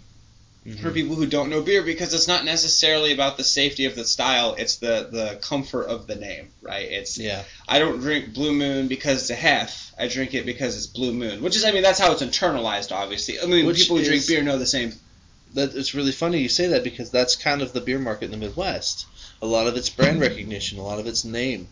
mm-hmm. 0.66 0.82
for 0.82 0.92
people 0.92 1.16
who 1.16 1.26
don't 1.26 1.50
know 1.50 1.62
beer 1.62 1.84
because 1.84 2.14
it's 2.14 2.28
not 2.28 2.46
necessarily 2.46 3.14
about 3.14 3.38
the 3.38 3.44
safety 3.44 3.86
of 3.86 3.96
the 3.96 4.06
style. 4.06 4.56
It's 4.58 4.78
the 4.78 5.08
the 5.12 5.40
comfort 5.42 5.86
of 5.88 6.08
the 6.08 6.16
name, 6.16 6.50
right? 6.62 6.90
It's 6.90 7.18
yeah. 7.18 7.44
I 7.68 7.80
don't 7.80 8.00
drink 8.00 8.34
Blue 8.34 8.54
Moon 8.54 8.88
because 8.88 9.22
it's 9.22 9.30
a 9.30 9.36
hef. 9.36 9.94
I 9.98 10.08
drink 10.08 10.34
it 10.34 10.46
because 10.46 10.78
it's 10.78 10.88
Blue 10.88 11.14
Moon, 11.14 11.42
which 11.42 11.56
is 11.56 11.66
I 11.66 11.72
mean 11.72 11.84
that's 11.84 12.00
how 12.00 12.12
it's 12.12 12.22
internalized. 12.22 12.92
Obviously, 12.92 13.40
I 13.40 13.46
mean 13.46 13.66
which 13.66 13.80
people 13.80 13.98
who 13.98 14.06
drink 14.06 14.28
beer 14.28 14.44
know 14.44 14.58
the 14.58 14.66
same. 14.66 14.94
That 15.54 15.76
it's 15.76 15.94
really 15.94 16.14
funny 16.14 16.40
you 16.40 16.48
say 16.48 16.68
that 16.68 16.84
because 16.84 17.12
that's 17.12 17.36
kind 17.36 17.62
of 17.62 17.74
the 17.74 17.82
beer 17.82 18.00
market 18.00 18.26
in 18.26 18.32
the 18.32 18.38
Midwest. 18.38 19.06
A 19.42 19.46
lot 19.46 19.68
of 19.68 19.76
it's 19.76 19.90
brand 19.90 20.22
recognition, 20.30 20.80
a 20.80 20.84
lot 20.84 21.00
of 21.00 21.08
it's 21.08 21.26
name. 21.26 21.68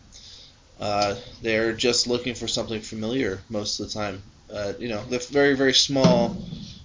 Uh, 0.78 1.14
they're 1.42 1.72
just 1.74 2.06
looking 2.06 2.34
for 2.34 2.48
something 2.48 2.80
familiar 2.80 3.40
most 3.50 3.80
of 3.80 3.88
the 3.88 3.94
time. 3.94 4.22
Uh, 4.52 4.72
you 4.78 4.88
know, 4.88 5.02
they're 5.08 5.20
very 5.20 5.54
very 5.54 5.72
small 5.72 6.36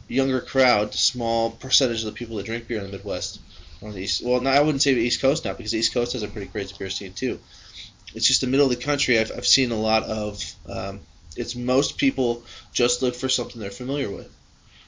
younger 0.08 0.42
crowd, 0.42 0.94
small 0.94 1.52
percentage 1.52 2.00
of 2.00 2.06
the 2.06 2.12
people 2.12 2.38
that 2.38 2.46
drink 2.46 2.68
beer 2.68 2.80
in 2.80 2.86
the 2.86 2.92
Midwest. 2.92 3.40
On 3.82 3.92
the 3.92 4.02
East, 4.02 4.26
well, 4.26 4.40
no, 4.40 4.50
I 4.50 4.62
wouldn't 4.62 4.82
say 4.82 4.94
the 4.94 5.02
East 5.02 5.22
Coast 5.22 5.46
now 5.46 5.54
because 5.54 5.72
the 5.72 5.80
East 5.80 5.94
Coast 5.94 6.14
has 6.14 6.24
a 6.24 6.28
pretty 6.28 6.48
great 6.48 6.74
beer 6.78 6.90
scene 6.90 7.14
too. 7.14 7.40
It's 8.14 8.28
just 8.28 8.42
the 8.42 8.48
middle 8.48 8.72
of 8.72 8.78
the 8.78 8.84
country. 8.84 9.20
I've, 9.20 9.32
I've 9.36 9.46
seen 9.46 9.72
a 9.72 9.80
lot 9.80 10.04
of. 10.04 10.42
Um, 10.68 11.02
it's 11.36 11.56
most 11.56 11.98
people 11.98 12.44
just 12.72 13.02
look 13.02 13.16
for 13.16 13.28
something 13.28 13.60
they're 13.60 13.72
familiar 13.72 14.10
with. 14.10 14.32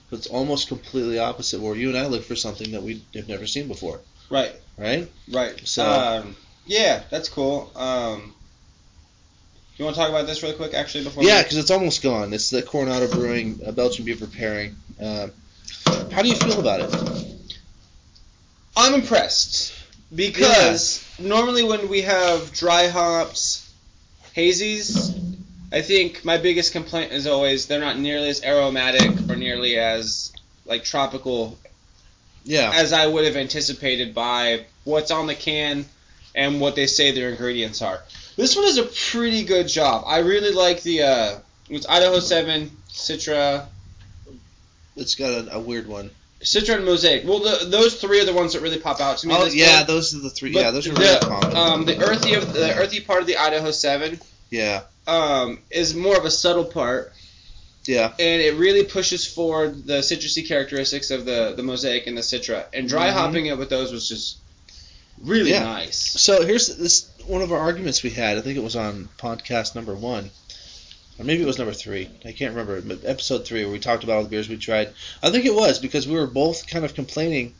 So 0.09 0.15
It's 0.15 0.27
almost 0.27 0.69
completely 0.69 1.19
opposite 1.19 1.59
where 1.59 1.75
you 1.75 1.89
and 1.89 1.97
I 1.97 2.07
look 2.07 2.23
for 2.23 2.37
something 2.37 2.71
that 2.71 2.81
we 2.83 3.05
have 3.13 3.27
never 3.27 3.45
seen 3.45 3.67
before. 3.67 3.99
Right. 4.29 4.55
Right. 4.77 5.09
Right. 5.31 5.67
So. 5.67 5.83
Um, 5.83 6.35
yeah, 6.65 7.03
that's 7.09 7.29
cool. 7.29 7.71
Um, 7.75 8.33
you 9.77 9.85
want 9.85 9.95
to 9.95 10.01
talk 10.01 10.09
about 10.09 10.25
this 10.25 10.41
really 10.41 10.55
quick, 10.55 10.73
actually, 10.73 11.03
before? 11.03 11.23
Yeah, 11.23 11.43
because 11.43 11.57
it's 11.57 11.71
almost 11.71 12.01
gone. 12.01 12.33
It's 12.33 12.49
the 12.49 12.63
Coronado 12.63 13.07
Brewing 13.07 13.59
a 13.65 13.71
Belching 13.71 14.05
Beaver 14.05 14.27
pairing. 14.27 14.75
Uh, 15.01 15.27
how 16.11 16.21
do 16.21 16.29
you 16.29 16.35
feel 16.35 16.59
about 16.59 16.81
it? 16.81 17.25
I'm 18.75 18.93
impressed 18.93 19.73
because 20.13 21.05
yeah. 21.19 21.27
normally 21.27 21.63
when 21.63 21.89
we 21.89 22.01
have 22.01 22.53
dry 22.53 22.87
hops, 22.87 23.71
hazies, 24.35 25.19
I 25.71 25.81
think 25.81 26.23
my 26.23 26.37
biggest 26.37 26.71
complaint 26.71 27.11
is 27.11 27.27
always 27.27 27.65
they're 27.67 27.79
not 27.79 27.97
nearly 27.97 28.29
as 28.29 28.43
aromatic 28.43 29.29
or 29.29 29.35
nearly 29.35 29.77
as 29.77 30.31
like 30.65 30.83
tropical. 30.83 31.57
Yeah. 32.43 32.71
As 32.73 32.93
I 32.93 33.07
would 33.07 33.25
have 33.25 33.35
anticipated 33.35 34.15
by 34.15 34.65
what's 34.85 35.11
on 35.11 35.27
the 35.27 35.35
can 35.35 35.85
and 36.33 36.61
what 36.61 36.75
they 36.75 36.87
say 36.87 37.11
their 37.11 37.29
ingredients 37.29 37.81
are. 37.81 38.01
This 38.37 38.55
one 38.55 38.65
does 38.65 38.77
a 38.77 38.83
pretty 39.11 39.43
good 39.43 39.67
job. 39.67 40.03
I 40.07 40.19
really 40.19 40.51
like 40.51 40.83
the 40.83 41.01
uh, 41.01 41.39
it's 41.69 41.87
Idaho 41.89 42.19
Seven, 42.19 42.71
Citra. 42.89 43.65
It's 44.95 45.15
got 45.15 45.31
a, 45.31 45.55
a 45.55 45.59
weird 45.59 45.87
one. 45.87 46.11
Citra 46.41 46.75
and 46.75 46.85
Mosaic. 46.85 47.25
Well, 47.25 47.39
the, 47.39 47.65
those 47.65 47.99
three 47.99 48.21
are 48.21 48.25
the 48.25 48.33
ones 48.33 48.53
that 48.53 48.61
really 48.61 48.77
pop 48.77 49.01
out 49.01 49.17
to 49.19 49.27
me. 49.27 49.33
Oh 49.35 49.45
yeah, 49.45 49.83
those 49.83 50.15
are 50.15 50.19
the 50.19 50.29
three. 50.29 50.53
But 50.53 50.59
yeah, 50.59 50.71
those 50.71 50.87
are 50.87 50.93
the, 50.93 50.99
really 50.99 51.19
common. 51.19 51.57
Um, 51.57 51.85
the 51.85 51.99
earthy 51.99 52.35
of 52.35 52.53
the 52.53 52.75
earthy 52.77 53.01
part 53.01 53.21
of 53.21 53.27
the 53.27 53.37
Idaho 53.37 53.71
Seven. 53.71 54.19
Yeah. 54.51 54.83
Um, 55.07 55.59
is 55.71 55.95
more 55.95 56.15
of 56.15 56.25
a 56.25 56.31
subtle 56.31 56.65
part. 56.65 57.11
Yeah. 57.85 58.11
And 58.19 58.41
it 58.41 58.55
really 58.55 58.83
pushes 58.83 59.25
forward 59.25 59.85
the 59.85 59.99
citrusy 59.99 60.47
characteristics 60.47 61.09
of 61.09 61.25
the 61.25 61.53
the 61.57 61.63
Mosaic 61.63 62.05
and 62.05 62.15
the 62.15 62.21
Citra. 62.21 62.65
And 62.71 62.87
dry 62.87 63.07
mm-hmm. 63.07 63.17
hopping 63.17 63.45
it 63.47 63.57
with 63.57 63.69
those 63.69 63.91
was 63.91 64.07
just 64.07 64.37
really 65.23 65.51
yeah. 65.51 65.63
nice. 65.63 65.97
So 65.97 66.45
here's 66.45 66.75
this 66.77 67.09
one 67.27 67.41
of 67.41 67.51
our 67.51 67.59
arguments 67.59 68.03
we 68.03 68.09
had. 68.09 68.37
I 68.37 68.41
think 68.41 68.57
it 68.57 68.63
was 68.63 68.75
on 68.75 69.09
podcast 69.17 69.75
number 69.75 69.95
one, 69.95 70.29
or 71.19 71.25
maybe 71.25 71.43
it 71.43 71.47
was 71.47 71.57
number 71.57 71.73
three. 71.73 72.09
I 72.25 72.31
can't 72.31 72.55
remember. 72.55 72.81
But 72.81 73.05
episode 73.05 73.45
three, 73.45 73.63
where 73.63 73.71
we 73.71 73.79
talked 73.79 74.03
about 74.03 74.17
all 74.17 74.23
the 74.23 74.29
beers 74.29 74.49
we 74.49 74.57
tried. 74.57 74.93
I 75.21 75.29
think 75.29 75.45
it 75.45 75.53
was 75.53 75.79
because 75.79 76.07
we 76.07 76.15
were 76.15 76.27
both 76.27 76.67
kind 76.67 76.85
of 76.85 76.93
complaining. 76.93 77.55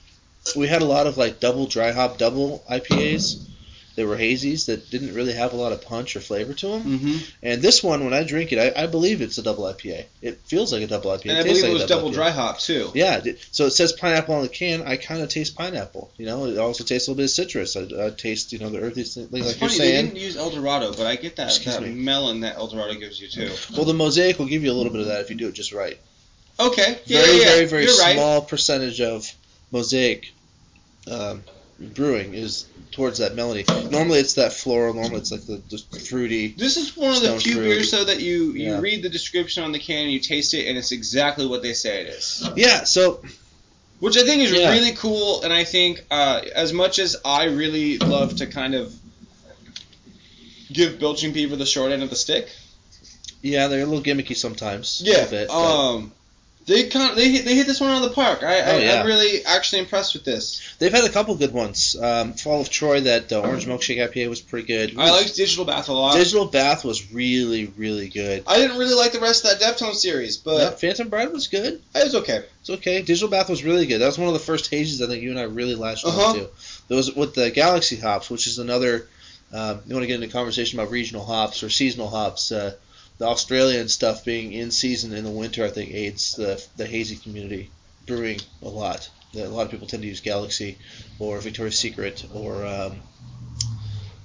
We 0.55 0.67
had 0.67 0.81
a 0.81 0.85
lot 0.85 1.07
of 1.07 1.17
like 1.17 1.39
double 1.39 1.67
dry 1.67 1.91
hop 1.91 2.17
double 2.17 2.63
IPAs 2.69 3.47
they 3.97 4.05
were 4.05 4.15
hazies 4.15 4.67
that 4.67 4.91
didn't 4.91 5.15
really 5.15 5.33
have 5.33 5.53
a 5.53 5.55
lot 5.55 5.71
of 5.71 5.83
punch 5.83 6.15
or 6.15 6.19
flavor 6.19 6.53
to 6.53 6.67
them. 6.67 6.83
Mm-hmm. 6.83 7.17
And 7.41 7.63
this 7.63 7.83
one, 7.83 8.03
when 8.03 8.13
I 8.13 8.23
drink 8.23 8.53
it, 8.53 8.59
I, 8.59 8.83
I, 8.83 8.85
believe 8.85 9.23
it's 9.23 9.39
a 9.39 9.41
double 9.41 9.63
IPA. 9.63 10.05
It 10.21 10.37
feels 10.45 10.71
like 10.71 10.83
a 10.83 10.87
double 10.87 11.09
IPA. 11.09 11.29
And 11.29 11.39
I 11.39 11.41
believe 11.41 11.63
like 11.63 11.71
it 11.71 11.73
was 11.73 11.85
double, 11.87 12.01
double 12.01 12.11
dry 12.11 12.29
hop 12.29 12.59
too. 12.59 12.91
Yeah. 12.93 13.23
So 13.49 13.65
it 13.65 13.71
says 13.71 13.93
pineapple 13.93 14.35
on 14.35 14.43
the 14.43 14.49
can. 14.49 14.83
I 14.83 14.97
kind 14.97 15.23
of 15.23 15.29
taste 15.29 15.55
pineapple. 15.55 16.11
You 16.15 16.27
know, 16.27 16.45
it 16.45 16.59
also 16.59 16.83
tastes 16.83 17.07
a 17.07 17.11
little 17.11 17.17
bit 17.17 17.23
of 17.23 17.31
citrus. 17.31 17.75
I, 17.75 18.05
I 18.05 18.09
taste, 18.11 18.53
you 18.53 18.59
know, 18.59 18.69
the 18.69 18.81
earthy 18.81 19.01
thing 19.01 19.29
like 19.31 19.41
it's 19.41 19.59
you're 19.59 19.67
funny, 19.67 19.79
saying. 19.79 19.95
They 19.95 20.11
didn't 20.11 20.23
use 20.23 20.37
El 20.37 20.51
Dorado, 20.51 20.91
but 20.91 21.07
I 21.07 21.15
get 21.15 21.37
that, 21.37 21.59
that 21.65 21.81
melon 21.81 22.41
that 22.41 22.57
El 22.57 22.67
Dorado 22.67 22.93
gives 22.99 23.19
you 23.19 23.29
too. 23.29 23.51
Well, 23.75 23.85
the 23.85 23.95
mosaic 23.95 24.37
will 24.37 24.45
give 24.45 24.63
you 24.63 24.71
a 24.71 24.77
little 24.77 24.91
bit 24.91 25.01
of 25.01 25.07
that 25.07 25.21
if 25.21 25.31
you 25.31 25.35
do 25.35 25.47
it 25.47 25.55
just 25.55 25.73
right. 25.73 25.97
Okay. 26.59 26.99
Yeah, 27.05 27.21
very, 27.21 27.31
yeah, 27.31 27.41
yeah. 27.41 27.49
very, 27.49 27.65
very 27.65 27.83
You're 27.85 27.93
small 27.93 28.41
right. 28.41 28.47
percentage 28.47 29.01
of 29.01 29.27
mosaic 29.71 30.33
um, 31.09 31.43
brewing 31.79 32.33
is 32.33 32.65
towards 32.91 33.19
that 33.19 33.35
melody. 33.35 33.63
Normally 33.89 34.19
it's 34.19 34.33
that 34.33 34.53
floral. 34.53 34.93
Normally 34.93 35.17
it's 35.17 35.31
like 35.31 35.45
the, 35.45 35.61
the 35.69 35.99
fruity. 35.99 36.49
This 36.49 36.77
is 36.77 36.95
one 36.95 37.15
of 37.15 37.21
the 37.21 37.39
few 37.39 37.53
fruit. 37.53 37.63
beers 37.63 37.91
though 37.91 38.05
that 38.05 38.19
you 38.19 38.51
you 38.53 38.71
yeah. 38.71 38.79
read 38.79 39.03
the 39.03 39.09
description 39.09 39.63
on 39.63 39.71
the 39.71 39.79
can 39.79 40.03
and 40.03 40.11
you 40.11 40.19
taste 40.19 40.53
it 40.53 40.67
and 40.67 40.77
it's 40.77 40.91
exactly 40.91 41.45
what 41.45 41.61
they 41.61 41.73
say 41.73 42.01
it 42.01 42.07
is. 42.07 42.49
Yeah. 42.55 42.83
So. 42.83 43.21
Which 43.99 44.15
I 44.15 44.23
think 44.25 44.43
is 44.43 44.51
yeah. 44.51 44.73
really 44.73 44.91
cool, 44.91 45.41
and 45.41 45.51
I 45.51 45.63
think 45.63 46.05
uh, 46.11 46.41
as 46.53 46.71
much 46.71 46.99
as 46.99 47.15
I 47.25 47.45
really 47.45 47.97
love 47.97 48.35
to 48.35 48.45
kind 48.45 48.75
of 48.75 48.93
give 50.71 50.99
Belching 50.99 51.33
Beaver 51.33 51.55
the 51.55 51.65
short 51.65 51.91
end 51.91 52.03
of 52.03 52.11
the 52.11 52.15
stick. 52.15 52.47
Yeah, 53.41 53.67
they're 53.67 53.81
a 53.81 53.85
little 53.85 54.03
gimmicky 54.03 54.35
sometimes. 54.35 55.01
Yeah. 55.03 55.25
Bit, 55.25 55.49
um, 55.49 56.11
they 56.67 56.89
kind 56.89 57.09
of, 57.09 57.15
they 57.15 57.37
they 57.39 57.55
hit 57.55 57.65
this 57.65 57.79
one 57.79 57.89
out 57.89 58.03
of 58.03 58.09
the 58.09 58.13
park. 58.13 58.43
I, 58.43 58.59
oh, 58.59 58.75
I 58.75 58.77
yeah. 58.79 58.99
I'm 58.99 59.07
really 59.07 59.43
actually 59.45 59.79
impressed 59.79 60.13
with 60.13 60.25
this. 60.25 60.75
They've 60.79 60.91
had 60.91 61.05
a 61.05 61.09
couple 61.09 61.33
good 61.35 61.53
ones. 61.53 61.95
Um, 61.99 62.33
Fall 62.33 62.59
of 62.59 62.69
Troy, 62.69 62.99
that 63.01 63.31
uh, 63.31 63.39
orange 63.39 63.65
milkshake 63.65 64.05
IPA 64.05 64.29
was 64.29 64.41
pretty 64.41 64.67
good. 64.67 64.97
I 64.97 65.11
liked 65.11 65.33
Digital 65.35 65.63
Bath 65.63 65.87
a 65.87 65.93
lot. 65.93 66.15
Digital 66.15 66.45
Bath 66.45 66.83
was 66.83 67.13
really 67.13 67.67
really 67.77 68.09
good. 68.09 68.43
I 68.45 68.57
didn't 68.57 68.77
really 68.77 68.95
like 68.95 69.13
the 69.13 69.21
rest 69.21 69.45
of 69.45 69.57
that 69.57 69.65
Deftone 69.65 69.95
series, 69.95 70.35
but 70.35 70.59
yeah, 70.59 70.69
Phantom 70.71 71.07
Bride 71.07 71.31
was 71.31 71.47
good. 71.47 71.81
It 71.95 72.03
was 72.03 72.15
okay. 72.15 72.43
It's 72.59 72.69
okay. 72.69 73.01
Digital 73.01 73.29
Bath 73.29 73.49
was 73.49 73.63
really 73.63 73.85
good. 73.85 73.99
That 73.99 74.07
was 74.07 74.17
one 74.17 74.27
of 74.27 74.33
the 74.33 74.39
first 74.39 74.69
hazies 74.69 75.01
I 75.01 75.07
think 75.07 75.23
you 75.23 75.29
and 75.29 75.39
I 75.39 75.43
really 75.43 75.75
latched 75.75 76.05
uh-huh. 76.05 76.21
onto. 76.21 76.47
Those 76.89 77.15
with 77.15 77.33
the 77.33 77.49
Galaxy 77.49 77.95
hops, 77.95 78.29
which 78.29 78.45
is 78.45 78.59
another. 78.59 79.07
Um, 79.53 79.79
you 79.87 79.95
want 79.95 80.03
to 80.03 80.07
get 80.07 80.21
into 80.21 80.27
conversation 80.27 80.77
about 80.77 80.91
regional 80.91 81.23
hops 81.23 81.63
or 81.63 81.69
seasonal 81.69 82.09
hops. 82.09 82.51
Uh, 82.51 82.73
the 83.17 83.25
Australian 83.25 83.89
stuff 83.89 84.23
being 84.23 84.53
in 84.53 84.71
season 84.71 85.13
in 85.13 85.23
the 85.23 85.31
winter, 85.31 85.65
I 85.65 85.69
think 85.69 85.93
aids 85.93 86.35
the 86.35 86.63
the 86.77 86.85
hazy 86.85 87.15
community 87.15 87.71
brewing 88.05 88.39
a 88.61 88.69
lot. 88.69 89.09
A 89.35 89.45
lot 89.47 89.65
of 89.65 89.71
people 89.71 89.87
tend 89.87 90.03
to 90.03 90.09
use 90.09 90.21
Galaxy 90.21 90.77
or 91.19 91.39
Victoria's 91.39 91.77
Secret 91.77 92.25
or 92.33 92.65
um, 92.65 93.01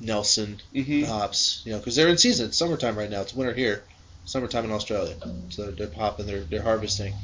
Nelson 0.00 0.60
mm-hmm. 0.74 1.04
hops, 1.04 1.62
you 1.64 1.72
know, 1.72 1.78
because 1.78 1.96
they're 1.96 2.08
in 2.08 2.18
season. 2.18 2.46
It's 2.46 2.56
summertime 2.56 2.96
right 2.96 3.10
now. 3.10 3.20
It's 3.20 3.34
winter 3.34 3.52
here, 3.52 3.82
summertime 4.24 4.64
in 4.64 4.72
Australia, 4.72 5.16
so 5.50 5.70
they're 5.70 5.86
popping, 5.88 6.26
they're 6.26 6.44
they're 6.44 6.62
harvesting. 6.62 7.14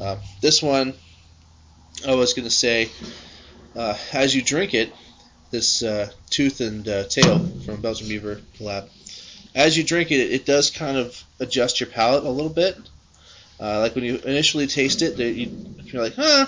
Uh, 0.00 0.16
this 0.40 0.62
one, 0.62 0.94
I 2.06 2.14
was 2.14 2.34
gonna 2.34 2.50
say, 2.50 2.90
uh, 3.76 3.96
as 4.12 4.34
you 4.34 4.42
drink 4.42 4.74
it, 4.74 4.92
this 5.50 5.82
uh, 5.82 6.10
tooth 6.30 6.60
and 6.60 6.88
uh, 6.88 7.04
tail 7.04 7.38
from 7.64 7.80
Belching 7.80 8.08
Beaver 8.08 8.40
Lab 8.58 8.88
as 9.54 9.76
you 9.76 9.84
drink 9.84 10.10
it, 10.10 10.32
it 10.32 10.46
does 10.46 10.70
kind 10.70 10.96
of 10.96 11.22
adjust 11.40 11.80
your 11.80 11.88
palate 11.88 12.24
a 12.24 12.30
little 12.30 12.50
bit. 12.50 12.76
Uh, 13.60 13.80
like 13.80 13.94
when 13.94 14.04
you 14.04 14.16
initially 14.16 14.66
taste 14.66 15.02
it, 15.02 15.18
you, 15.18 15.50
you're 15.84 16.02
like, 16.02 16.14
huh, 16.14 16.46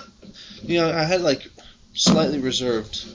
you 0.63 0.79
know, 0.79 0.91
I 0.91 1.05
had 1.05 1.21
like 1.21 1.47
slightly 1.93 2.41
reserved. 2.41 3.07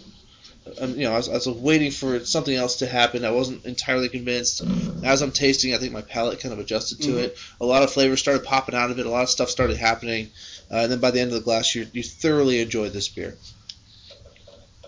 Um, 0.80 0.92
you 0.92 1.04
know, 1.04 1.14
I 1.14 1.18
was, 1.18 1.30
I 1.30 1.34
was 1.34 1.48
waiting 1.48 1.92
for 1.92 2.24
something 2.24 2.56
else 2.56 2.78
to 2.78 2.88
happen. 2.88 3.26
I 3.26 3.32
wasn't 3.32 3.66
entirely 3.66 4.08
convinced. 4.08 4.62
As 5.04 5.22
I'm 5.22 5.32
tasting, 5.32 5.74
I 5.74 5.78
think 5.78 5.92
my 5.92 6.04
palate 6.04 6.40
kind 6.40 6.54
of 6.54 6.60
adjusted 6.60 7.02
to 7.02 7.10
mm-hmm. 7.10 7.18
it. 7.18 7.38
A 7.60 7.66
lot 7.66 7.84
of 7.84 7.92
flavors 7.92 8.20
started 8.20 8.46
popping 8.46 8.76
out 8.76 8.92
of 8.92 9.00
it. 9.00 9.06
A 9.06 9.10
lot 9.10 9.24
of 9.24 9.30
stuff 9.30 9.50
started 9.50 9.78
happening, 9.78 10.30
uh, 10.72 10.78
and 10.78 10.92
then 10.92 11.00
by 11.00 11.12
the 11.12 11.20
end 11.20 11.32
of 11.32 11.36
the 11.36 11.44
glass, 11.44 11.74
you 11.74 11.88
you 11.92 12.04
thoroughly 12.04 12.62
enjoyed 12.62 12.94
this 12.94 13.10
beer, 13.10 13.36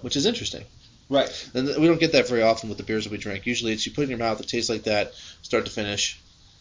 which 0.02 0.16
is 0.16 0.28
interesting. 0.28 0.64
Right. 1.12 1.50
And 1.54 1.68
we 1.68 1.88
don't 1.88 2.00
get 2.00 2.14
that 2.14 2.30
very 2.30 2.42
often 2.42 2.70
with 2.70 2.78
the 2.78 2.86
beers 2.86 3.04
that 3.04 3.12
we 3.12 3.18
drink. 3.18 3.46
Usually 3.46 3.74
it's 3.74 3.86
you 3.86 3.92
put 3.92 4.02
it 4.02 4.04
in 4.06 4.10
your 4.12 4.20
mouth, 4.20 4.40
it 4.40 4.48
tastes 4.48 4.70
like 4.70 4.84
that, 4.84 5.14
start 5.42 5.66
to 5.66 5.72
finish. 5.72 6.18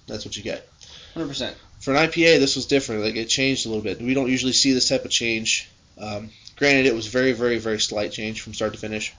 That's 0.09 0.25
what 0.25 0.37
you 0.37 0.43
get. 0.43 0.69
100%. 1.15 1.55
For 1.79 1.95
an 1.95 2.09
IPA, 2.09 2.41
this 2.41 2.57
was 2.57 2.67
different. 2.67 3.05
Like 3.05 3.15
it 3.15 3.27
changed 3.27 3.65
a 3.67 3.69
little 3.69 3.85
bit. 3.85 4.03
We 4.03 4.13
don't 4.13 4.29
usually 4.29 4.53
see 4.53 4.73
this 4.73 4.89
type 4.89 5.05
of 5.05 5.13
change. 5.13 5.71
Um, 5.99 6.31
granted, 6.57 6.87
it 6.87 6.95
was 6.97 7.07
very, 7.07 7.31
very, 7.31 7.59
very 7.59 7.79
slight 7.79 8.11
change 8.11 8.43
from 8.43 8.53
start 8.53 8.73
to 8.73 8.79
finish. 8.79 9.15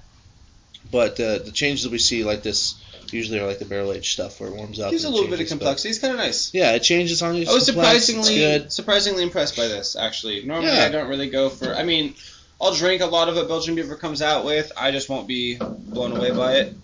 But 0.91 1.17
uh, 1.20 1.38
the 1.39 1.52
changes 1.54 1.84
that 1.84 1.94
we 1.94 1.98
see 1.98 2.26
like 2.26 2.44
this 2.44 2.76
usually 3.13 3.39
are 3.39 3.48
like 3.48 3.60
the 3.60 3.65
barrel 3.65 3.94
aged 3.94 4.12
stuff 4.12 4.38
where 4.41 4.50
it 4.50 4.56
warms 4.56 4.82
up. 4.82 4.91
Gives 4.91 5.06
a 5.06 5.10
little 5.10 5.30
bit 5.30 5.39
of 5.39 5.48
complexity. 5.48 5.91
It's 5.91 6.00
kind 6.00 6.12
of 6.12 6.20
nice. 6.20 6.54
Yeah, 6.54 6.74
it 6.74 6.84
changes 6.84 7.22
on 7.22 7.36
you. 7.36 7.46
I 7.50 7.54
was 7.54 7.65
surprisingly 7.65 8.67
surprisingly 8.67 9.24
impressed 9.24 9.56
by 9.56 9.70
this. 9.70 9.96
Actually, 9.96 10.44
normally 10.44 10.74
yeah. 10.74 10.84
I 10.84 10.89
don't 10.89 11.08
really 11.08 11.30
go 11.30 11.50
for. 11.50 11.74
I 11.74 11.84
mean, 11.84 12.15
I'll 12.62 12.74
drink 12.76 13.02
a 13.02 13.08
lot 13.08 13.28
of 13.28 13.38
it 13.38 13.47
Belching 13.47 13.76
Beaver 13.76 13.95
comes 13.95 14.21
out 14.21 14.45
with. 14.45 14.71
I 14.78 14.91
just 14.91 15.10
won't 15.10 15.28
be 15.28 15.56
blown 15.58 16.15
away 16.15 16.30
by 16.32 16.54
it. 16.58 16.76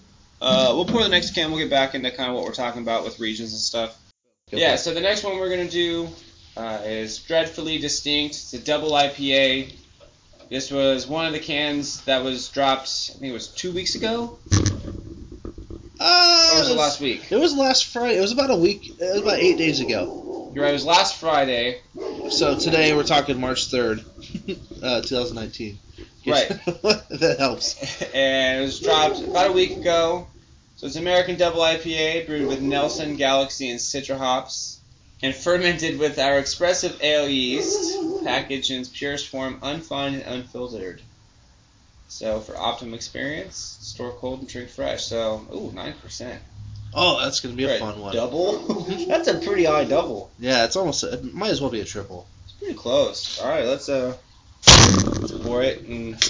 Uh, 0.42 0.72
we'll 0.76 0.86
pour 0.86 1.04
the 1.04 1.10
next 1.10 1.36
can. 1.36 1.52
We'll 1.52 1.60
get 1.60 1.70
back 1.70 1.94
into 1.96 2.10
kind 2.12 2.30
of 2.30 2.36
what 2.36 2.46
we're 2.46 2.54
talking 2.54 2.82
about 2.82 3.04
with 3.04 3.20
regions 3.20 3.52
and 3.52 3.60
stuff. 3.60 3.98
yeah, 4.52 4.76
so 4.76 4.94
the 4.94 5.02
next 5.02 5.24
one 5.24 5.38
we're 5.38 5.50
going 5.50 5.68
to 5.68 5.72
do 5.72 6.08
uh, 6.56 6.80
is 6.84 7.20
Dreadfully 7.20 7.78
Distinct. 7.78 8.36
It's 8.36 8.54
a 8.54 8.60
double 8.60 8.92
IPA. 8.92 9.74
This 10.50 10.72
was 10.72 11.06
one 11.08 11.26
of 11.28 11.34
the 11.34 11.40
cans 11.40 12.02
that 12.06 12.24
was 12.24 12.50
dropped. 12.50 13.12
I 13.16 13.20
think 13.20 13.30
it 13.32 13.34
was 13.34 13.48
two 13.50 13.72
weeks 13.72 13.96
ago. 13.96 14.40
Uh, 16.00 16.52
Or 16.54 16.60
was 16.60 16.70
it 16.70 16.78
last 16.78 17.02
week? 17.02 17.32
It 17.32 17.38
was 17.38 17.56
last 17.56 17.86
Friday. 17.88 18.18
It 18.18 18.22
was 18.22 18.32
about 18.32 18.52
a 18.52 18.56
week. 18.56 18.90
It 19.00 19.14
was 19.14 19.22
about 19.22 19.40
eight 19.40 19.58
days 19.58 19.80
ago. 19.80 20.52
You're 20.54 20.64
right. 20.64 20.70
It 20.70 20.74
was 20.74 20.86
last 20.86 21.20
Friday. 21.20 21.82
So 22.30 22.58
today 22.58 22.94
we're 22.94 23.04
talking 23.04 23.40
March 23.40 23.68
third, 23.68 24.04
uh, 24.84 25.02
2019. 25.02 25.80
Right. 26.26 26.48
that 26.66 27.36
helps. 27.40 28.02
and 28.14 28.60
it 28.60 28.62
was 28.62 28.80
dropped 28.82 29.22
about 29.22 29.50
a 29.50 29.54
week 29.54 29.78
ago. 29.78 30.28
So 30.76 30.88
it's 30.88 30.98
American 30.98 31.38
Double 31.38 31.62
IPA 31.62 32.28
brewed 32.28 32.48
with 32.48 32.62
Nelson, 32.62 33.16
Galaxy, 33.16 33.70
and 33.70 33.80
Citra 33.80 34.18
hops, 34.18 34.80
and 35.24 35.34
fermented 35.34 36.00
with 36.00 36.20
our 36.20 36.38
expressive 36.38 37.02
ale 37.02 37.30
yeast, 37.30 37.98
packaged 38.24 38.72
in 38.72 38.82
its 38.82 38.90
purest 38.90 39.28
form, 39.28 39.60
unfined 39.64 40.22
and 40.22 40.36
unfiltered. 40.36 41.02
So 42.10 42.42
for 42.42 42.58
optimum 42.58 42.94
experience, 42.94 43.78
store 43.82 44.12
cold 44.12 44.40
and 44.42 44.50
drink 44.50 44.70
fresh. 44.70 45.06
So 45.06 45.48
ooh, 45.54 45.72
nine 45.74 45.94
percent. 45.94 46.42
Oh, 46.94 47.20
that's 47.22 47.40
gonna 47.40 47.56
be 47.56 47.66
a 47.66 47.80
fun 47.80 48.00
one. 48.00 48.14
Double. 48.14 48.60
That's 49.08 49.28
a 49.28 49.40
pretty 49.40 49.66
high 49.66 49.86
double. 49.86 50.32
Yeah, 50.40 50.66
it's 50.66 50.76
almost. 50.76 51.04
It 51.04 51.34
might 51.34 51.52
as 51.52 51.62
well 51.62 51.70
be 51.70 51.82
a 51.82 51.86
triple. 51.86 52.28
It's 52.44 52.54
pretty 52.54 52.74
close. 52.74 53.40
All 53.40 53.50
right, 53.50 53.66
let's 53.66 53.90
uh, 53.90 54.16
let's 54.68 55.32
pour 55.32 55.62
it 55.64 55.84
and 55.84 56.22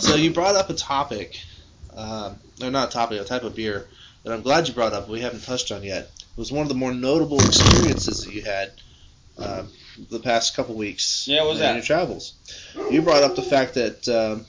So 0.00 0.16
you 0.16 0.32
brought 0.32 0.56
up 0.56 0.70
a 0.70 0.74
topic, 0.74 1.36
um, 1.94 2.36
or 2.62 2.70
not 2.70 2.88
a 2.88 2.92
topic, 2.92 3.20
a 3.20 3.24
type 3.24 3.44
of 3.44 3.54
beer 3.54 3.88
that 4.24 4.32
I'm 4.32 4.42
glad 4.42 4.68
you 4.68 4.74
brought 4.74 4.92
up. 4.92 5.08
We 5.08 5.20
haven't 5.20 5.44
touched 5.44 5.70
on 5.72 5.82
yet. 5.82 6.10
It 6.18 6.38
was 6.38 6.50
one 6.50 6.62
of 6.62 6.68
the 6.68 6.74
more 6.74 6.92
notable 6.92 7.38
experiences 7.40 8.24
that 8.24 8.32
you 8.32 8.42
had 8.42 8.72
um, 9.38 9.68
the 10.10 10.18
past 10.20 10.56
couple 10.56 10.74
weeks. 10.74 11.26
Yeah, 11.28 11.42
what 11.42 11.50
was 11.50 11.60
in 11.60 11.66
that? 11.66 11.74
Your 11.74 11.84
travels. 11.84 12.34
You 12.90 13.02
brought 13.02 13.22
up 13.22 13.36
the 13.36 13.42
fact 13.42 13.74
that 13.74 14.08
um, 14.08 14.46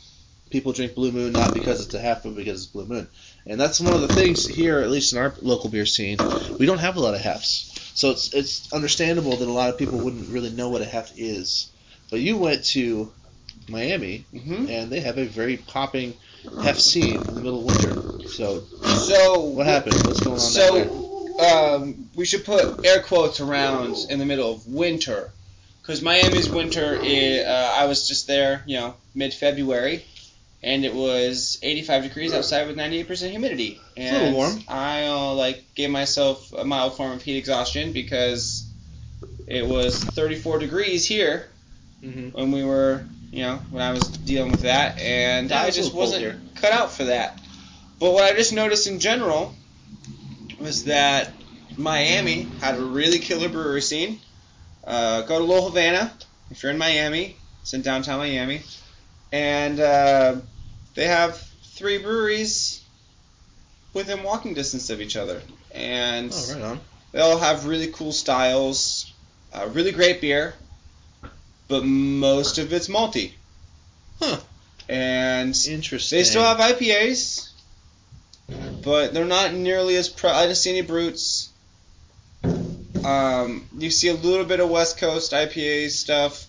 people 0.53 0.71
drink 0.71 0.95
Blue 0.95 1.11
Moon 1.11 1.33
not 1.33 1.53
because 1.53 1.83
it's 1.83 1.93
a 1.95 1.99
half, 1.99 2.23
but 2.23 2.35
because 2.35 2.63
it's 2.63 2.71
Blue 2.71 2.85
Moon, 2.85 3.07
and 3.45 3.59
that's 3.59 3.81
one 3.81 3.93
of 3.93 3.99
the 4.01 4.07
things 4.13 4.47
here, 4.47 4.79
at 4.79 4.89
least 4.89 5.11
in 5.11 5.19
our 5.19 5.33
local 5.41 5.69
beer 5.69 5.85
scene. 5.85 6.17
We 6.59 6.65
don't 6.65 6.77
have 6.77 6.95
a 6.95 7.01
lot 7.01 7.15
of 7.15 7.19
hefts, 7.21 7.91
so 7.95 8.11
it's 8.11 8.33
it's 8.33 8.71
understandable 8.71 9.35
that 9.35 9.47
a 9.47 9.51
lot 9.51 9.69
of 9.69 9.77
people 9.77 9.97
wouldn't 9.99 10.29
really 10.29 10.51
know 10.51 10.69
what 10.69 10.81
a 10.81 10.85
heft 10.85 11.17
is. 11.17 11.69
But 12.11 12.21
you 12.21 12.37
went 12.37 12.63
to 12.75 13.11
Miami, 13.67 14.25
Mhm. 14.33 14.69
and 14.69 14.91
they 14.91 14.99
have 15.01 15.17
a 15.17 15.25
very 15.25 15.57
popping 15.57 16.13
heft 16.61 16.79
scene 16.81 17.15
in 17.15 17.35
the 17.35 17.41
middle 17.41 17.59
of 17.59 17.65
winter. 17.65 18.27
So 18.29 18.63
so 18.83 19.39
what 19.41 19.65
happened? 19.65 19.95
What's 20.05 20.19
going 20.21 20.39
on 20.39 20.39
So, 20.39 20.73
there? 20.75 20.89
um, 21.49 22.09
we 22.15 22.25
should 22.25 22.45
put 22.45 22.85
air 22.85 23.01
quotes 23.01 23.39
around 23.39 23.97
in 24.09 24.19
the 24.19 24.25
middle 24.25 24.51
of 24.53 24.67
winter, 24.67 25.31
because 25.81 26.01
Miami's 26.03 26.47
winter. 26.49 26.99
i 27.01 27.39
uh, 27.39 27.71
I 27.81 27.85
was 27.85 28.07
just 28.07 28.27
there, 28.27 28.61
you 28.67 28.77
know, 28.77 28.93
mid-February, 29.15 30.05
and 30.63 30.85
it 30.85 30.93
was 30.93 31.59
85 31.61 32.03
degrees 32.03 32.33
outside 32.33 32.67
with 32.67 32.77
98% 32.77 33.29
humidity. 33.29 33.79
And 33.97 34.05
It's 34.07 34.15
a 34.15 34.19
little 34.19 34.33
warm. 34.37 34.63
I 34.67 35.05
uh, 35.07 35.33
like 35.33 35.63
gave 35.75 35.89
myself 35.89 36.51
a 36.53 36.63
mild 36.63 36.95
form 36.95 37.11
of 37.11 37.21
heat 37.21 37.37
exhaustion 37.37 37.91
because 37.91 38.65
it 39.47 39.65
was 39.67 40.03
34 40.03 40.59
degrees 40.59 41.05
here 41.05 41.47
Mm-hmm. 42.03 42.29
when 42.37 42.51
we 42.51 42.65
were, 42.65 43.05
you 43.31 43.43
know, 43.43 43.55
when 43.71 43.81
I 43.81 43.91
was 43.91 44.01
dealing 44.01 44.51
with 44.51 44.63
that, 44.63 44.99
and 44.99 45.49
Yeah, 45.49 45.61
I 45.61 45.69
just 45.69 45.93
wasn't 45.93 46.55
cut 46.55 46.73
out 46.73 46.91
for 46.91 47.05
that. 47.05 47.39
But 47.97 48.11
what 48.11 48.25
I 48.25 48.35
just 48.35 48.51
noticed 48.51 48.87
in 48.87 48.99
general 48.99 49.55
was 50.59 50.83
that 50.85 51.31
Miami 51.77 52.41
had 52.59 52.75
a 52.75 52.81
really 52.83 53.19
killer 53.19 53.47
brewery 53.47 53.81
scene. 53.81 54.19
Uh, 54.83 55.21
go 55.21 55.39
to 55.39 55.45
Little 55.45 55.65
Havana 55.69 56.11
if 56.51 56.61
you're 56.61 56.73
in 56.73 56.77
Miami. 56.77 57.37
It's 57.61 57.73
in 57.73 57.81
downtown 57.83 58.19
Miami, 58.19 58.61
and 59.31 59.79
uh, 59.79 60.35
they 60.95 61.07
have 61.07 61.37
three 61.63 61.97
breweries 61.97 62.81
within 63.93 64.23
walking 64.23 64.53
distance 64.53 64.89
of 64.89 65.01
each 65.01 65.15
other, 65.15 65.41
and 65.71 66.31
Oh, 66.33 66.53
right 66.53 66.61
on. 66.63 66.79
they 67.11 67.19
all 67.19 67.37
have 67.37 67.65
really 67.65 67.87
cool 67.87 68.11
styles, 68.11 69.11
uh, 69.53 69.67
really 69.71 69.91
great 69.91 70.21
beer, 70.21 70.53
but 71.67 71.83
most 71.85 72.57
of 72.57 72.71
it's 72.73 72.87
malty. 72.87 73.31
Huh. 74.19 74.39
And 74.89 75.55
Interesting. 75.67 76.17
they 76.19 76.23
still 76.23 76.43
have 76.43 76.57
IPAs, 76.57 77.49
but 78.83 79.13
they're 79.13 79.25
not 79.25 79.53
nearly 79.53 79.95
as 79.95 80.09
pro. 80.09 80.29
I 80.31 80.43
didn't 80.43 80.57
see 80.57 80.71
any 80.71 80.81
bruts. 80.81 81.49
Um, 83.03 83.67
you 83.77 83.89
see 83.91 84.07
a 84.09 84.13
little 84.13 84.45
bit 84.45 84.59
of 84.59 84.69
West 84.69 84.97
Coast 84.97 85.31
IPA 85.33 85.89
stuff. 85.89 86.45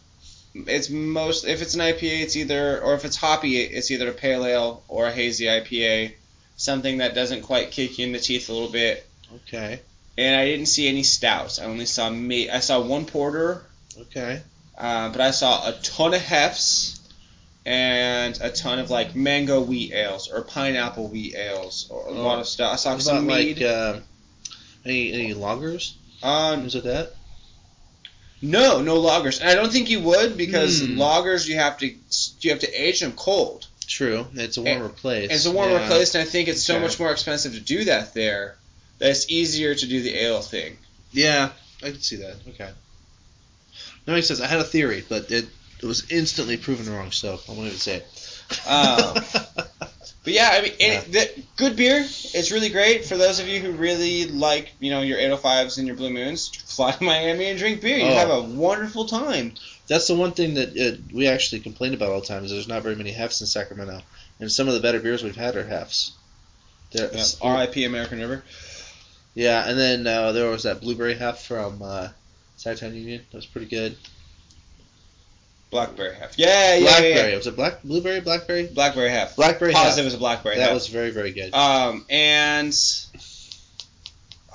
It's 0.55 0.89
most 0.89 1.45
if 1.47 1.63
it's 1.63 1.75
an 1.75 1.81
IPA, 1.81 2.23
it's 2.23 2.37
either 2.37 2.81
or 2.81 2.95
if 2.95 3.05
it's 3.05 3.17
hoppy, 3.17 3.57
it's 3.59 3.91
either 3.91 4.09
a 4.09 4.13
pale 4.13 4.45
ale 4.47 4.83
or 4.89 5.07
a 5.09 5.13
hazy 5.13 5.47
IPA, 5.47 6.13
something 6.57 6.99
that 6.99 7.15
doesn't 7.15 7.43
quite 7.43 7.71
kick 7.73 7.99
you 7.99 8.07
in 8.07 8.13
the 8.13 8.21
teeth 8.21 8.49
a 8.49 8.53
little 8.53 8.69
bit. 8.71 9.05
Okay. 9.49 9.81
And 10.17 10.37
I 10.37 10.45
didn't 10.45 10.67
see 10.67 10.87
any 10.89 11.03
stouts. 11.03 11.59
I 11.59 11.65
only 11.65 11.87
saw 11.87 12.09
me. 12.09 12.49
I 12.49 12.61
saw 12.61 12.81
one 12.81 13.05
porter, 13.05 13.63
Okay. 14.03 14.41
uh, 14.79 15.09
but 15.09 15.21
I 15.21 15.33
saw 15.33 15.69
a 15.69 15.73
ton 15.83 16.15
of 16.15 16.21
hefts 16.21 17.01
and 17.67 18.39
a 18.41 18.51
ton 18.51 18.79
of 18.79 18.91
like 18.91 19.17
mango 19.17 19.61
wheat 19.61 19.93
ales 19.93 20.31
or 20.31 20.43
pineapple 20.43 21.09
wheat 21.09 21.35
ales 21.35 21.89
or 21.91 22.07
a 22.07 22.11
Oh. 22.11 22.23
lot 22.23 22.39
of 22.39 22.47
stuff. 22.47 22.75
I 22.75 22.77
saw 22.77 22.99
some 22.99 23.17
about 23.25 23.39
mead. 23.39 23.57
like 23.57 23.67
uh, 23.67 23.99
any 24.85 25.13
any 25.13 25.35
lagers? 25.35 25.95
um, 26.23 26.61
Things 26.61 26.75
like 26.77 26.85
that. 26.85 27.15
No, 28.45 28.83
no 28.83 29.01
lagers, 29.01 29.41
and 29.41 29.49
I 29.49 29.55
don't 29.55 29.73
think 29.73 29.89
you 29.89 30.01
would 30.01 30.37
because 30.37 30.83
lagers 30.83 31.49
you 31.49 31.57
have 31.57 31.79
to 31.79 31.87
you 32.41 32.51
have 32.51 32.61
to 32.61 32.71
age 32.73 33.01
them 33.01 33.13
cold. 33.13 33.67
True. 33.87 34.27
It's 34.35 34.59
a 34.59 34.63
warmer 34.63 34.91
place. 34.91 35.31
It's 35.31 35.47
a 35.47 35.51
warmer 35.51 35.79
Yeah. 35.79 35.87
place, 35.89 36.15
and 36.15 36.23
I 36.23 36.27
think 36.31 36.49
it's 36.49 36.63
so 36.63 36.79
much 36.79 36.99
more 37.01 37.11
expensive 37.11 37.55
to 37.55 37.61
do 37.61 37.85
that 37.85 38.13
there. 38.13 38.57
That 38.99 39.11
it's 39.11 39.31
easier 39.31 39.75
to 39.75 39.87
do 39.87 40.03
the 40.03 40.15
ale 40.15 40.43
thing. 40.43 40.77
Yeah, 41.13 41.51
I 41.83 41.91
can 41.91 42.01
see 42.01 42.17
that. 42.17 42.37
Okay. 42.49 42.71
That 44.05 44.13
makes 44.13 44.27
sense. 44.29 44.41
I 44.41 44.47
had 44.47 44.61
a 44.61 44.65
theory, 44.65 45.05
but 45.09 45.31
it, 45.31 45.47
it 45.83 45.87
was 45.87 46.11
instantly 46.11 46.57
proven 46.59 46.93
wrong, 46.93 47.13
so 47.13 47.41
I 47.49 47.53
won't 47.53 47.67
even 47.67 47.79
say 47.79 47.97
it. 48.03 48.67
Um, 48.69 49.25
But 50.25 50.33
yeah, 50.33 50.51
I 50.53 50.61
mean, 50.63 50.73
Yeah. 50.79 51.01
it, 51.01 51.13
the, 51.13 51.43
good 51.57 51.77
beer. 51.77 52.01
It's 52.01 52.51
really 52.51 52.69
great 52.71 53.05
for 53.05 53.17
those 53.17 53.41
of 53.41 53.49
you 53.49 53.61
who 53.61 53.73
really 53.73 54.27
like, 54.27 54.73
you 54.81 54.91
know, 54.91 55.03
your 55.03 55.19
805s 55.19 55.79
and 55.79 55.87
your 55.87 55.97
Blue 55.97 56.11
Moons. 56.11 56.49
Fly 56.49 56.93
to 56.93 57.05
Miami 57.05 57.47
and 57.47 57.59
drink 57.59 57.81
beer. 57.81 57.99
You 57.99 58.05
Oh. 58.07 58.15
have 58.15 58.31
a 58.31 58.43
wonderful 58.43 59.07
time. 59.07 59.55
That's 59.87 60.07
the 60.09 60.15
one 60.15 60.33
thing 60.33 60.55
that 60.55 60.71
uh, 60.77 60.97
we 61.15 61.29
actually 61.29 61.61
complain 61.61 61.95
about 61.95 62.11
all 62.11 62.21
the 62.21 62.27
time 62.27 62.45
is 62.45 62.51
there's 62.51 62.69
not 62.69 62.83
very 62.83 62.97
many 62.97 63.13
hefts 63.13 63.41
in 63.43 63.47
Sacramento, 63.47 64.01
and 64.41 64.51
some 64.51 64.67
of 64.69 64.75
the 64.75 64.81
better 64.81 64.99
beers 65.01 65.23
we've 65.23 65.37
had 65.37 65.57
are 65.57 65.65
hefts. 65.65 66.13
Yeah, 66.93 67.09
R.I.P. 67.43 67.85
American 67.85 68.21
River. 68.21 68.45
yeah, 69.35 69.69
and 69.69 69.79
then 69.79 70.07
uh, 70.07 70.33
there 70.33 70.49
was 70.49 70.63
that 70.63 70.81
blueberry 70.81 71.15
heft 71.15 71.45
from 71.47 71.83
uh, 71.83 72.09
Sactown 72.57 72.95
Union. 72.95 73.21
That 73.31 73.37
was 73.39 73.47
pretty 73.47 73.67
good. 73.67 73.97
Blackberry 75.75 76.15
half. 76.15 76.39
Yeah, 76.39 76.77
yeah, 76.77 76.81
Blackberry. 76.81 77.11
yeah, 77.11 77.27
yeah. 77.29 77.37
Was 77.37 77.47
it 77.47 77.57
black 77.57 77.83
blueberry? 77.83 78.21
Blackberry? 78.21 78.67
Blackberry 78.69 79.11
Hef. 79.11 79.37
Blackberry 79.37 79.73
Positive 79.73 80.05
was 80.05 80.15
a 80.15 80.19
Blackberry 80.19 80.57
That 80.57 80.67
Hef. 80.67 80.75
was 80.75 80.87
very 80.87 81.11
very 81.11 81.33
good. 81.33 81.53
Um, 81.53 82.07
and. 82.09 82.73
Oh, 84.51 84.55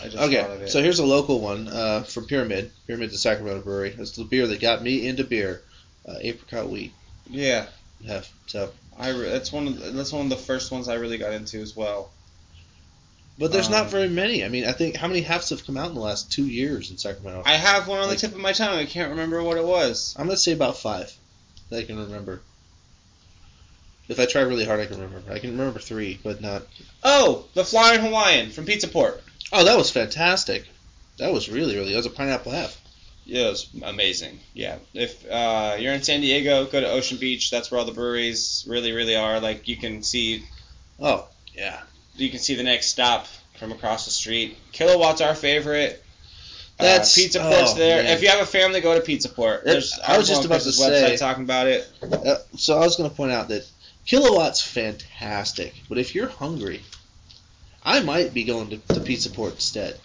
I 0.00 0.04
just 0.04 0.16
thought 0.16 0.24
of 0.24 0.32
Okay, 0.32 0.66
so 0.66 0.82
here's 0.82 0.98
a 0.98 1.06
local 1.06 1.40
one 1.40 1.68
uh, 1.68 2.02
from 2.02 2.26
Pyramid. 2.26 2.70
Pyramid 2.86 3.10
a 3.10 3.16
Sacramento 3.16 3.62
brewery. 3.62 3.94
It's 3.98 4.12
the 4.12 4.24
beer 4.24 4.46
that 4.46 4.60
got 4.60 4.82
me 4.82 5.08
into 5.08 5.24
beer. 5.24 5.62
Uh, 6.06 6.14
apricot 6.22 6.68
wheat 6.70 6.92
yeah, 7.30 7.66
heft. 8.06 8.30
So, 8.46 8.70
I 8.98 9.10
re- 9.10 9.30
that's 9.30 9.52
one 9.52 9.68
of 9.68 9.78
the, 9.78 9.90
that's 9.90 10.12
one 10.12 10.24
of 10.24 10.30
the 10.30 10.36
first 10.36 10.72
ones 10.72 10.88
I 10.88 10.94
really 10.94 11.18
got 11.18 11.32
into 11.32 11.60
as 11.60 11.76
well. 11.76 12.10
But 13.38 13.52
there's 13.52 13.66
Um, 13.66 13.72
not 13.72 13.90
very 13.90 14.08
many. 14.08 14.44
I 14.44 14.48
mean, 14.48 14.64
I 14.64 14.72
think 14.72 14.96
how 14.96 15.06
many 15.08 15.20
hefts 15.20 15.50
have 15.50 15.64
come 15.66 15.76
out 15.76 15.88
in 15.88 15.94
the 15.94 16.00
last 16.00 16.30
two 16.32 16.46
years 16.46 16.90
in 16.90 16.98
Sacramento? 16.98 17.42
I 17.46 17.54
have 17.56 17.86
one 17.88 18.00
on 18.00 18.08
Like- 18.08 18.18
the 18.18 18.26
tip 18.26 18.34
of 18.34 18.40
my 18.40 18.52
tongue. 18.52 18.78
I 18.78 18.84
can't 18.86 19.10
remember 19.10 19.42
what 19.42 19.56
it 19.56 19.64
was. 19.64 20.14
I'm 20.18 20.26
gonna 20.26 20.36
say 20.36 20.52
about 20.52 20.78
five 20.78 21.12
that 21.70 21.78
I 21.78 21.82
can 21.84 21.98
remember. 21.98 22.40
If 24.08 24.18
I 24.18 24.24
try 24.26 24.40
really 24.42 24.64
hard, 24.64 24.80
I 24.80 24.86
can 24.86 25.00
remember. 25.00 25.30
I 25.32 25.38
can 25.38 25.50
remember 25.50 25.78
three, 25.80 26.18
but 26.22 26.40
not. 26.40 26.62
Oh, 27.02 27.44
the 27.54 27.64
Flying 27.64 28.00
Hawaiian 28.00 28.50
from 28.50 28.64
Pizza 28.64 28.88
Port. 28.88 29.22
Oh, 29.52 29.64
that 29.64 29.76
was 29.76 29.90
fantastic. 29.90 30.64
That 31.18 31.32
was 31.32 31.48
really, 31.48 31.76
really. 31.76 31.90
That 31.90 31.98
was 31.98 32.06
a 32.06 32.10
pineapple 32.10 32.52
half. 32.52 32.76
Yeah, 33.26 33.48
it 33.48 33.50
was 33.50 33.66
amazing. 33.82 34.40
Yeah, 34.54 34.76
if 34.94 35.30
uh, 35.30 35.76
you're 35.78 35.92
in 35.92 36.02
San 36.02 36.22
Diego, 36.22 36.64
go 36.64 36.80
to 36.80 36.88
Ocean 36.90 37.18
Beach. 37.18 37.50
That's 37.50 37.70
where 37.70 37.78
all 37.78 37.84
the 37.84 37.92
breweries 37.92 38.64
really, 38.66 38.92
really 38.92 39.16
are. 39.16 39.40
Like 39.40 39.68
you 39.68 39.76
can 39.76 40.02
see, 40.02 40.44
Oh, 40.98 41.26
yeah. 41.54 41.80
You 42.18 42.30
can 42.30 42.38
see 42.38 42.54
the 42.54 42.62
next 42.62 42.88
stop 42.88 43.26
from 43.58 43.72
across 43.72 44.04
the 44.04 44.10
street. 44.10 44.56
Kilowatt's 44.72 45.20
our 45.20 45.34
favorite. 45.34 46.02
That's- 46.78 47.16
uh, 47.16 47.20
Pizza 47.20 47.40
Port's 47.40 47.72
oh, 47.72 47.74
there. 47.74 48.02
man. 48.04 48.12
if 48.12 48.22
you 48.22 48.28
have 48.28 48.40
a 48.40 48.46
family, 48.46 48.80
go 48.80 48.94
to 48.94 49.00
Pizza 49.00 49.28
Port. 49.28 49.64
There's 49.64 49.98
I 49.98 50.16
was 50.16 50.28
just 50.28 50.44
about 50.44 50.60
to 50.60 50.72
say- 50.72 50.90
website 50.90 51.18
talking 51.18 51.44
about 51.44 51.66
it. 51.66 51.88
Uh, 52.02 52.36
so 52.56 52.76
I 52.76 52.80
was 52.80 52.96
gonna 52.96 53.10
point 53.10 53.32
out 53.32 53.48
that 53.48 53.66
Kilowatt's 54.06 54.62
fantastic, 54.62 55.74
but 55.88 55.98
if 55.98 56.14
you're 56.14 56.28
hungry, 56.28 56.82
I 57.84 58.00
might 58.00 58.32
be 58.32 58.44
going 58.44 58.70
to, 58.70 58.94
to 58.94 59.00
Pizza 59.00 59.30
Port 59.30 59.54
instead. 59.54 59.98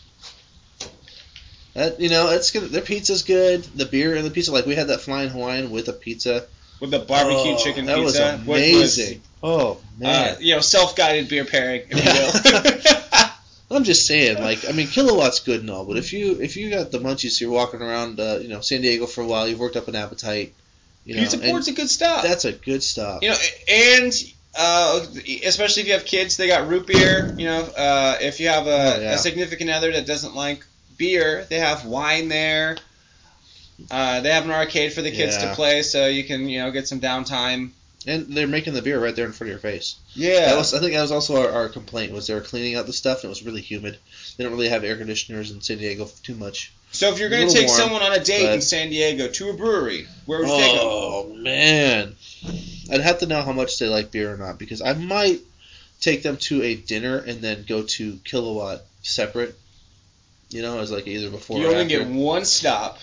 That, 1.73 1.99
you 1.99 2.09
know, 2.09 2.29
it's 2.29 2.51
good. 2.51 2.69
Their 2.69 2.81
pizza's 2.81 3.23
good. 3.23 3.63
The 3.63 3.85
beer 3.85 4.15
and 4.15 4.25
the 4.25 4.29
pizza, 4.31 4.51
like 4.51 4.65
we 4.65 4.75
had 4.75 4.87
that 4.87 5.01
flying 5.01 5.29
Hawaiian 5.29 5.71
with 5.71 5.87
a 5.87 5.93
pizza. 5.93 6.45
With 6.79 6.91
the 6.91 6.99
barbecue 6.99 7.53
Oh, 7.53 7.57
chicken 7.57 7.85
that 7.85 7.97
was 7.99 8.13
pizza. 8.13 8.37
which 8.45 8.57
amazing. 8.59 9.21
oh 9.41 9.77
man, 9.97 10.35
uh, 10.35 10.39
you 10.39 10.53
know, 10.55 10.61
self-guided 10.61 11.29
beer 11.29 11.45
pairing, 11.45 11.83
if 11.89 12.03
you 12.03 12.11
will. 13.21 13.29
I'm 13.77 13.83
just 13.85 14.05
saying, 14.05 14.37
like, 14.39 14.67
I 14.69 14.71
mean, 14.71 14.87
kilowatt's 14.87 15.39
good 15.39 15.61
and 15.61 15.69
all, 15.71 15.85
but 15.85 15.97
if 15.97 16.13
you 16.13 16.39
if 16.41 16.57
you 16.57 16.69
got 16.69 16.91
the 16.91 16.99
munchies, 16.99 17.39
you're 17.41 17.49
walking 17.49 17.81
around, 17.81 18.19
uh, 18.19 18.37
you 18.41 18.47
know, 18.49 18.59
San 18.61 18.81
Diego 18.81 19.07
for 19.07 19.21
a 19.21 19.25
while, 19.25 19.47
you've 19.47 19.59
worked 19.59 19.75
up 19.77 19.87
an 19.87 19.95
appetite, 19.95 20.53
you 21.05 21.15
know, 21.15 21.21
Pizza 21.21 21.37
Port's 21.39 21.67
a 21.69 21.73
good 21.73 21.89
stop. 21.89 22.23
that's 22.23 22.45
a 22.45 22.51
good 22.51 22.83
stop. 22.83 23.23
You 23.23 23.29
know, 23.29 23.35
and 23.69 24.13
uh, 24.59 25.03
especially 25.45 25.81
if 25.81 25.87
you 25.87 25.93
have 25.93 26.05
kids, 26.05 26.37
they 26.37 26.47
got 26.47 26.67
root 26.67 26.85
beer. 26.85 27.31
You 27.35 27.45
know, 27.45 27.61
uh, 27.61 28.17
if 28.21 28.39
you 28.39 28.49
have 28.49 28.67
a, 28.67 28.69
Oh, 28.69 29.01
yeah. 29.01 29.13
a 29.13 29.17
significant 29.17 29.71
other 29.71 29.91
that 29.93 30.05
doesn't 30.05 30.35
like 30.35 30.63
beer, 30.97 31.45
they 31.49 31.57
have 31.59 31.85
wine 31.85 32.27
there. 32.27 32.77
Uh, 33.91 34.21
they 34.21 34.29
have 34.29 34.45
an 34.45 34.51
arcade 34.51 34.93
for 34.93 35.01
the 35.01 35.11
kids 35.11 35.35
Yeah. 35.35 35.49
to 35.49 35.55
play, 35.55 35.81
so 35.83 36.07
you 36.07 36.23
can 36.23 36.47
you 36.49 36.59
know 36.61 36.71
get 36.71 36.87
some 36.87 36.99
downtime. 36.99 37.71
And 38.05 38.27
they're 38.35 38.47
making 38.47 38.73
the 38.73 38.81
beer 38.81 38.99
right 39.01 39.15
there 39.15 39.25
in 39.25 39.31
front 39.31 39.47
of 39.49 39.53
your 39.53 39.59
face. 39.59 39.95
Yeah, 40.13 40.47
That 40.47 40.57
was, 40.57 40.73
I 40.73 40.79
think 40.81 40.91
that 40.93 41.01
was 41.01 41.13
also 41.13 41.41
our, 41.41 41.49
our 41.49 41.69
complaint 41.69 42.11
was 42.11 42.27
they 42.27 42.33
were 42.33 42.41
cleaning 42.41 42.75
out 42.75 42.85
the 42.85 42.91
stuff 42.91 43.19
and 43.19 43.25
it 43.25 43.29
was 43.29 43.43
really 43.43 43.61
humid. 43.61 43.97
They 44.35 44.43
don't 44.43 44.51
really 44.51 44.67
have 44.67 44.83
air 44.83 44.97
conditioners 44.97 45.51
in 45.51 45.61
San 45.61 45.77
Diego 45.77 46.09
too 46.21 46.35
much. 46.35 46.73
so 46.91 47.13
if 47.13 47.17
you're 47.19 47.29
gonna 47.29 47.49
take 47.49 47.67
warm, 47.67 47.79
someone 47.79 48.01
on 48.01 48.11
a 48.11 48.21
date 48.21 48.53
in 48.53 48.61
San 48.61 48.89
Diego 48.89 49.29
to 49.29 49.49
a 49.51 49.53
brewery, 49.53 50.05
where 50.25 50.39
would 50.39 50.49
you 50.49 50.57
take 50.57 50.73
them? 50.73 50.81
Oh 50.83 51.33
man, 51.33 52.15
I'd 52.91 52.99
have 52.99 53.19
to 53.19 53.25
know 53.25 53.41
how 53.41 53.53
much 53.53 53.79
they 53.79 53.87
like 53.87 54.11
beer 54.11 54.33
or 54.33 54.37
not 54.37 54.59
because 54.59 54.81
I 54.81 54.91
might 54.93 55.39
take 56.01 56.23
them 56.23 56.35
to 56.35 56.61
a 56.61 56.75
dinner 56.75 57.19
and 57.19 57.39
then 57.39 57.63
go 57.65 57.83
to 57.83 58.19
Kilowatt 58.25 58.81
separate. 59.03 59.57
You 60.49 60.61
know, 60.61 60.79
as 60.79 60.91
like 60.91 61.07
either 61.07 61.29
before 61.31 61.57
You 61.57 61.67
only 61.71 61.85
get 61.85 62.05
one 62.05 62.43
stop, 62.45 62.99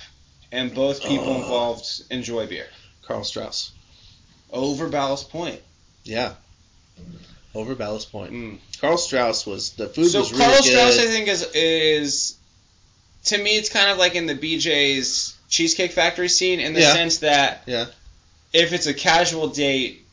and 0.52 0.74
both 0.74 1.02
people 1.02 1.30
Oh. 1.32 1.36
involved 1.42 1.86
enjoy 2.10 2.46
beer. 2.46 2.68
Karl 3.02 3.24
Strauss. 3.24 3.70
Over 4.52 4.88
Ballast 4.88 5.30
Point. 5.30 5.60
Yeah. 6.04 6.34
Over 7.54 7.74
Ballast 7.74 8.10
Point. 8.12 8.32
Mm. 8.32 8.58
Karl 8.80 8.96
Strauss 8.98 9.46
was 9.46 9.70
the 9.72 9.88
food 9.88 10.10
So 10.10 10.20
was 10.20 10.32
really 10.32 10.44
Karl 10.44 10.62
good. 10.62 10.64
Strauss, 10.64 10.98
I 10.98 11.06
think, 11.06 11.28
is 11.28 11.42
is 11.54 12.36
to 13.26 13.38
me, 13.38 13.56
it's 13.56 13.68
kind 13.68 13.90
of 13.90 13.98
like 13.98 14.14
in 14.14 14.26
the 14.26 14.34
BJ's 14.34 15.34
Cheesecake 15.48 15.92
Factory 15.92 16.28
scene 16.28 16.58
in 16.60 16.72
the 16.74 16.80
Yeah. 16.80 16.92
sense 16.94 17.18
that 17.18 17.62
Yeah. 17.66 17.86
if 18.52 18.72
it's 18.72 18.86
a 18.86 18.94
casual 18.94 19.48
date, 19.48 20.04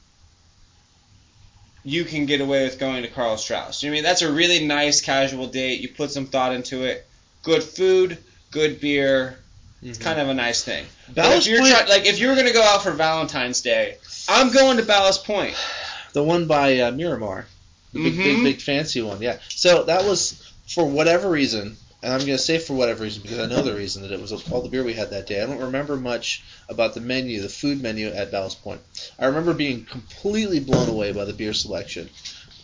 you 1.84 2.04
can 2.04 2.26
get 2.26 2.42
away 2.42 2.64
with 2.66 2.80
going 2.80 3.04
to 3.04 3.08
Karl 3.10 3.38
Strauss. 3.38 3.82
You 3.82 3.90
know 3.90 3.94
I 3.94 3.96
mean 3.98 4.04
that's 4.04 4.22
a 4.22 4.32
really 4.32 4.66
nice 4.66 5.00
casual 5.02 5.48
date. 5.48 5.80
You 5.80 5.90
put 5.90 6.12
some 6.12 6.26
thought 6.28 6.54
into 6.54 6.84
it. 6.84 7.08
Good 7.44 7.64
food, 7.64 8.18
good 8.52 8.82
beer. 8.82 9.40
It's 9.84 9.98
Mhm. 10.00 10.02
kind 10.02 10.20
of 10.20 10.30
a 10.30 10.34
nice 10.34 10.64
thing. 10.64 10.86
If 11.16 11.46
you're 11.48 11.60
Point, 11.62 11.72
try- 11.72 11.86
like 11.88 12.06
if 12.06 12.20
you 12.20 12.28
were 12.30 12.36
gonna 12.36 12.52
go 12.54 12.64
out 12.64 12.84
for 12.84 12.92
Valentine's 12.92 13.62
Day, 13.62 13.98
I'm 14.28 14.52
going 14.52 14.78
to 14.78 14.84
Ballast 14.84 15.24
Point. 15.24 15.56
the 16.14 16.24
one 16.24 16.46
by 16.48 16.80
uh, 16.80 16.92
Miramar, 16.92 17.46
the 17.94 18.04
big, 18.04 18.14
Mhm. 18.16 18.24
big, 18.24 18.44
big 18.44 18.62
fancy 18.62 19.02
one. 19.02 19.22
Yeah. 19.22 19.38
So 19.50 19.84
that 19.84 20.04
was 20.06 20.36
for 20.68 20.84
whatever 20.86 21.30
reason, 21.30 21.78
and 22.02 22.12
I'm 22.14 22.20
gonna 22.22 22.38
say 22.40 22.58
for 22.58 22.74
whatever 22.74 23.04
reason 23.04 23.22
because 23.22 23.38
I 23.40 23.46
know 23.46 23.62
the 23.62 23.76
reason 23.76 24.02
that 24.02 24.12
it 24.12 24.20
was 24.20 24.32
all 24.52 24.62
the 24.62 24.70
beer 24.70 24.84
we 24.84 24.94
had 24.94 25.12
that 25.12 25.28
day. 25.28 25.42
I 25.42 25.46
don't 25.46 25.60
remember 25.60 25.96
much 25.96 26.42
about 26.70 26.96
the 26.96 27.00
menu, 27.02 27.42
the 27.42 27.50
food 27.50 27.82
menu 27.82 28.08
at 28.08 28.32
Ballast 28.32 28.64
Point. 28.64 28.82
I 29.20 29.26
remember 29.28 29.54
being 29.54 29.86
completely 29.86 30.60
blown 30.60 30.90
away 30.90 31.12
by 31.12 31.26
the 31.26 31.34
beer 31.34 31.54
selection, 31.54 32.10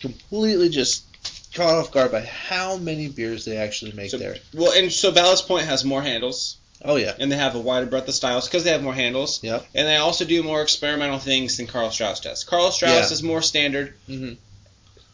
completely 0.00 0.68
just 0.68 1.04
caught 1.54 1.74
off 1.76 1.92
guard 1.92 2.10
by 2.10 2.22
how 2.22 2.76
many 2.76 3.06
beers 3.06 3.44
they 3.44 3.56
actually 3.56 3.92
make 3.92 4.10
So- 4.10 4.18
there. 4.18 4.36
Well, 4.52 4.72
and 4.72 4.92
so 4.92 5.12
Ballast 5.12 5.46
Point 5.46 5.66
has 5.66 5.84
more 5.84 6.02
handles. 6.02 6.56
Oh 6.84 6.96
yeah. 6.96 7.14
and 7.18 7.32
they 7.32 7.36
have 7.36 7.54
a 7.54 7.58
wider 7.60 7.86
breadth 7.86 8.08
of 8.08 8.14
styles 8.14 8.46
because 8.46 8.62
they 8.64 8.70
have 8.70 8.82
more 8.82 8.92
handles. 8.94 9.42
Yep. 9.42 9.66
And 9.74 9.86
they 9.88 9.96
also 9.96 10.24
do 10.24 10.42
more 10.42 10.60
experimental 10.62 11.18
things 11.18 11.56
than 11.56 11.66
Karl 11.66 11.90
Strauss 11.90 12.20
does. 12.20 12.44
Karl 12.44 12.70
Strauss 12.70 12.90
Yeah. 13.08 13.12
is 13.14 13.22
more 13.22 13.40
standard. 13.42 13.94
Mm-hmm. 14.08 14.34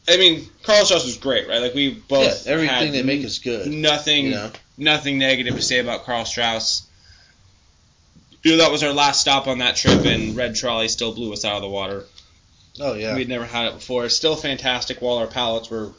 I 0.09 0.17
mean, 0.17 0.49
Karl 0.65 0.85
Strauss 0.85 1.05
was 1.05 1.17
great, 1.19 1.47
right? 1.49 1.61
Like 1.63 1.75
we 1.75 1.91
both 1.95 2.47
yeah. 2.47 2.53
Everything 2.53 2.93
they 2.93 3.03
make 3.05 3.21
is 3.23 3.39
good. 3.39 3.69
nothing, 3.69 4.27
You 4.27 4.31
know. 4.33 4.51
nothing 4.79 5.19
negative 5.19 5.55
to 5.57 5.63
say 5.63 5.79
about 5.79 6.05
Karl 6.05 6.25
Strauss. 6.25 6.87
You 8.43 8.53
know, 8.53 8.57
that 8.59 8.73
was 8.73 8.83
our 8.83 8.93
last 8.93 9.21
stop 9.21 9.47
on 9.47 9.59
that 9.59 9.77
trip, 9.77 10.05
and 10.07 10.35
Red 10.35 10.55
Trolley 10.57 10.89
still 10.89 11.15
blew 11.15 11.33
us 11.33 11.45
out 11.45 11.57
of 11.57 11.63
the 11.63 11.69
water. 11.69 12.05
Oh 12.81 12.95
yeah. 12.95 13.15
We'd 13.15 13.29
never 13.29 13.45
had 13.45 13.67
it 13.67 13.75
before. 13.75 14.07
It's 14.07 14.17
still 14.17 14.35
fantastic. 14.37 15.03
While 15.03 15.19
our 15.19 15.27
palates 15.27 15.71
were 15.71 15.93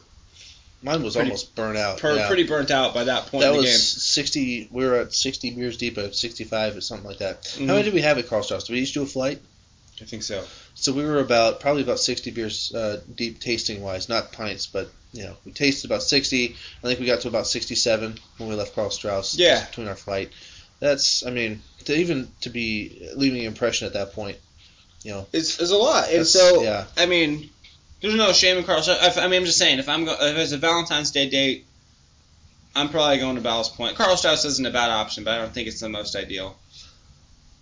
Mine 0.84 1.04
was 1.04 1.14
pretty- 1.16 1.30
almost 1.30 1.54
burnt 1.56 1.78
out. 1.78 2.00
per- 2.00 2.16
yeah. 2.16 2.28
pretty 2.28 2.44
burnt 2.44 2.72
out 2.72 2.94
by 2.94 3.04
that 3.04 3.28
point 3.28 3.42
That 3.44 3.50
in 3.50 3.58
the 3.58 3.62
was 3.62 3.66
game. 3.70 3.78
60. 3.78 4.68
We 4.72 4.86
were 4.86 4.96
at 4.96 5.14
60 5.14 5.52
beers 5.52 5.78
deep, 5.78 5.98
at 5.98 6.16
65 6.16 6.76
or 6.78 6.82
something 6.82 7.08
like 7.08 7.20
that. 7.20 7.44
Mhm. 7.44 7.68
How 7.68 7.74
many 7.74 7.84
did 7.84 7.94
we 7.94 8.02
have 8.02 8.18
at 8.18 8.28
Karl 8.28 8.42
Strauss? 8.44 8.64
Did 8.64 8.74
we 8.74 8.80
each 8.82 8.94
do 8.94 9.04
a 9.04 9.06
flight? 9.06 9.40
I 10.02 10.06
think 10.06 10.24
so. 10.24 10.44
So 10.74 10.92
we 10.94 11.04
were 11.06 11.20
about 11.20 11.60
probably 11.60 11.84
about 11.84 12.00
60 12.00 12.32
beers 12.32 12.74
uh, 12.74 13.02
deep, 13.16 13.40
tasting 13.40 13.82
wise, 13.84 14.10
not 14.10 14.32
pints, 14.32 14.66
but 14.66 14.90
you 15.14 15.24
know, 15.24 15.36
we 15.46 15.52
tasted 15.52 15.86
about 15.92 16.02
60. 16.02 16.56
I 16.84 16.88
think 16.88 17.00
we 17.00 17.06
got 17.06 17.22
to 17.22 17.28
about 17.28 17.46
67 17.46 18.18
when 18.38 18.50
we 18.50 18.56
left 18.56 18.74
Karl 18.74 18.90
Strauss. 18.90 19.36
Yeah. 19.36 19.64
Between 19.66 19.88
our 19.88 19.96
flight, 19.96 20.30
that's. 20.80 21.24
I 21.26 21.30
mean, 21.30 21.62
to 21.86 21.96
even 21.96 22.32
to 22.42 22.50
be 22.50 23.08
leaving 23.16 23.42
an 23.42 23.46
impression 23.48 23.86
at 23.86 23.94
that 23.94 24.14
point, 24.14 24.38
you 25.04 25.12
know. 25.12 25.28
It's, 25.34 25.60
it's 25.60 25.70
a 25.72 25.78
lot. 25.78 26.10
And 26.12 26.26
so, 26.26 26.64
yeah. 26.64 26.86
I 26.98 27.06
mean, 27.06 27.50
there's 28.02 28.16
no 28.16 28.34
shame 28.34 28.58
in 28.58 28.64
Karl. 28.64 28.82
If, 28.86 29.18
I 29.18 29.28
mean, 29.28 29.40
I'm 29.42 29.46
just 29.46 29.58
saying, 29.58 29.80
if 29.80 29.88
I'm 29.90 30.06
go- 30.06 30.18
if 30.20 30.38
it's 30.38 30.52
a 30.52 30.58
Valentine's 30.58 31.12
Day 31.12 31.30
date, 31.30 31.66
I'm 32.76 32.90
probably 32.90 33.18
going 33.20 33.36
to 33.36 33.42
Ballast 33.42 33.76
Point. 33.76 33.96
Karl 33.98 34.16
Strauss 34.18 34.46
isn't 34.46 34.66
a 34.66 34.72
bad 34.72 34.90
option, 34.92 35.24
but 35.24 35.34
I 35.34 35.38
don't 35.40 35.54
think 35.54 35.68
it's 35.68 35.80
the 35.82 35.90
most 35.90 36.16
ideal. 36.16 36.58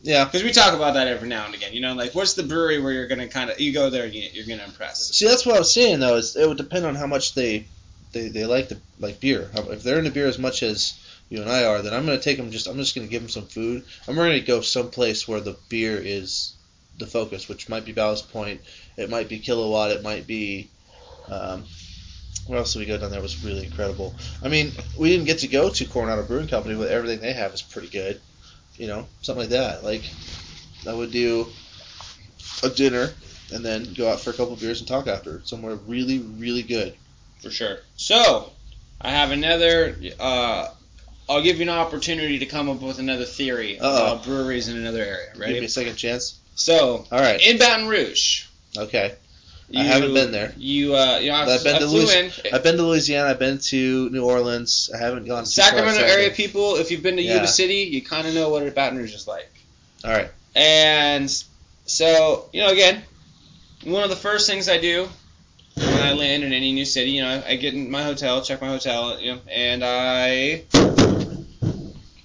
Yeah. 0.02 0.24
Because 0.26 0.44
we 0.44 0.52
talk 0.52 0.74
about 0.74 0.94
that 0.94 1.08
every 1.08 1.28
now 1.28 1.46
and 1.46 1.54
again. 1.56 1.74
You 1.74 1.82
know, 1.82 1.94
like 1.94 2.16
what's 2.16 2.34
the 2.36 2.44
brewery 2.44 2.80
where 2.80 2.94
you're 2.94 3.08
gonna 3.08 3.28
kind 3.28 3.50
of 3.50 3.60
you 3.60 3.74
go 3.74 3.90
there 3.90 4.06
and 4.06 4.14
you, 4.14 4.30
you're 4.32 4.46
gonna 4.46 4.64
impress. 4.68 5.14
See, 5.16 5.28
that's 5.28 5.46
what 5.46 5.56
I 5.56 5.60
was 5.60 5.74
saying 5.74 6.00
though. 6.00 6.16
Is 6.16 6.36
it 6.36 6.48
would 6.48 6.58
depend 6.58 6.86
on 6.86 6.96
how 6.96 7.08
much 7.08 7.34
they 7.36 7.66
they, 8.14 8.30
they 8.30 8.46
like 8.46 8.70
the 8.70 8.80
like 9.00 9.20
beer. 9.20 9.50
How- 9.54 9.70
If 9.72 9.84
they're 9.84 9.98
into 10.00 10.12
beer 10.12 10.28
as 10.28 10.40
much 10.40 10.64
as 10.64 10.94
you 11.30 11.42
and 11.42 11.50
I 11.52 11.66
are, 11.66 11.82
then 11.82 11.94
I'm 11.94 12.06
gonna 12.06 12.20
take 12.20 12.38
them. 12.38 12.50
Just 12.52 12.68
I'm 12.68 12.78
just 12.78 12.96
gonna 12.96 13.08
give 13.08 13.22
them 13.24 13.30
some 13.30 13.46
food. 13.48 13.84
I'm 14.08 14.16
gonna 14.16 14.40
go 14.40 14.62
someplace 14.62 15.28
where 15.28 15.42
the 15.42 15.58
beer 15.68 15.98
is 15.98 16.54
the 17.00 17.08
focus, 17.08 17.50
which 17.50 17.70
might 17.70 17.86
be 17.86 17.92
Ballast 17.92 18.32
Point. 18.32 18.62
It 18.98 19.10
might 19.10 19.30
be 19.30 19.40
Kilowatt. 19.40 19.92
It 19.92 20.04
might 20.04 20.28
be. 20.28 20.70
Um, 21.28 21.64
where 22.48 22.58
else 22.58 22.74
did 22.74 22.80
we 22.80 22.86
go 22.86 22.98
down 22.98 23.12
there? 23.12 23.22
Was 23.22 23.44
really 23.44 23.66
incredible. 23.66 24.16
I 24.44 24.48
mean, 24.48 24.72
we 24.98 25.10
didn't 25.10 25.26
get 25.26 25.40
to 25.40 25.48
go 25.48 25.70
to 25.70 25.86
Coronado 25.86 26.24
Brewing 26.24 26.48
Company, 26.48 26.76
but 26.76 26.90
everything 26.90 27.20
they 27.20 27.34
have 27.34 27.54
is 27.54 27.62
pretty 27.62 27.90
good. 27.90 28.20
You 28.76 28.88
know, 28.88 29.08
something 29.22 29.42
like 29.42 29.50
that. 29.50 29.84
Like 29.84 30.04
I 30.88 30.94
would 30.94 31.12
do 31.12 31.48
a 32.64 32.70
dinner 32.70 33.10
and 33.54 33.64
then 33.64 33.94
go 33.94 34.12
out 34.12 34.20
for 34.20 34.30
a 34.30 34.34
couple 34.34 34.54
of 34.54 34.60
beers 34.60 34.80
and 34.80 34.88
talk 34.88 35.08
after 35.08 35.42
somewhere 35.44 35.76
really, 35.76 36.20
really 36.20 36.64
good. 36.64 36.96
For 37.42 37.50
sure. 37.50 37.80
So, 37.96 38.52
I 39.00 39.12
have 39.12 39.32
another. 39.32 39.96
Uh, 40.20 40.70
I'll 41.30 41.44
give 41.44 41.58
you 41.58 41.64
an 41.64 41.70
opportunity 41.70 42.40
to 42.40 42.46
come 42.46 42.70
up 42.70 42.82
with 42.82 43.00
another 43.00 43.26
theory 43.26 43.80
Uh-oh. 43.80 44.14
about 44.14 44.26
breweries 44.26 44.68
in 44.68 44.78
another 44.78 45.02
area. 45.02 45.30
Give 45.34 45.60
me 45.60 45.66
a 45.66 45.70
second 45.70 45.96
chance. 45.96 46.39
So, 46.60 47.06
All 47.10 47.20
right. 47.22 47.40
in 47.42 47.58
Baton 47.58 47.88
Rouge. 47.88 48.44
Okay. 48.78 49.16
You, 49.70 49.80
I 49.80 49.84
haven't 49.84 50.14
been 50.14 50.32
there. 50.32 50.54
You, 50.58 50.94
uh, 50.96 51.20
you 51.20 51.30
know, 51.30 51.36
I've 51.36 51.64
been 51.64 51.76
I 51.78 51.80
to 51.80 51.88
flew 51.88 52.00
Louis- 52.02 52.40
in. 52.44 52.54
I've 52.54 52.64
been 52.64 52.76
to 52.76 52.84
Louisiana. 52.84 53.30
I've 53.30 53.40
been 53.40 53.60
to 53.60 54.10
New 54.10 54.26
Orleans. 54.26 54.90
I 54.94 54.98
haven't 54.98 55.26
gone 55.26 55.46
to 55.46 55.50
Sacramento 55.50 56.02
area 56.02 56.32
people, 56.32 56.76
if 56.76 56.92
you've 56.92 57.02
been 57.02 57.16
to 57.16 57.22
Yeah. 57.22 57.36
Yuba 57.36 57.48
City, 57.48 57.76
you 57.90 58.02
kind 58.02 58.28
of 58.28 58.34
know 58.34 58.50
what 58.50 58.76
Baton 58.76 58.98
Rouge 58.98 59.14
is 59.16 59.26
like. 59.28 59.50
All 60.04 60.12
right. 60.12 60.30
And 60.56 61.32
so, 61.86 62.50
you 62.52 62.62
know, 62.62 62.70
again, 62.72 63.04
one 63.86 64.04
of 64.04 64.10
the 64.10 64.16
first 64.18 64.48
things 64.50 64.68
I 64.68 64.80
do 64.80 65.08
when 65.76 65.94
I 65.94 66.12
land 66.12 66.44
in 66.44 66.52
any 66.52 66.74
new 66.74 66.84
city, 66.86 67.12
you 67.12 67.22
know, 67.22 67.42
I 67.48 67.56
get 67.56 67.74
in 67.74 67.90
my 67.90 68.04
hotel, 68.04 68.42
check 68.42 68.60
my 68.62 68.68
hotel, 68.68 69.18
you 69.22 69.34
know, 69.36 69.40
and 69.50 69.82
I 69.86 70.64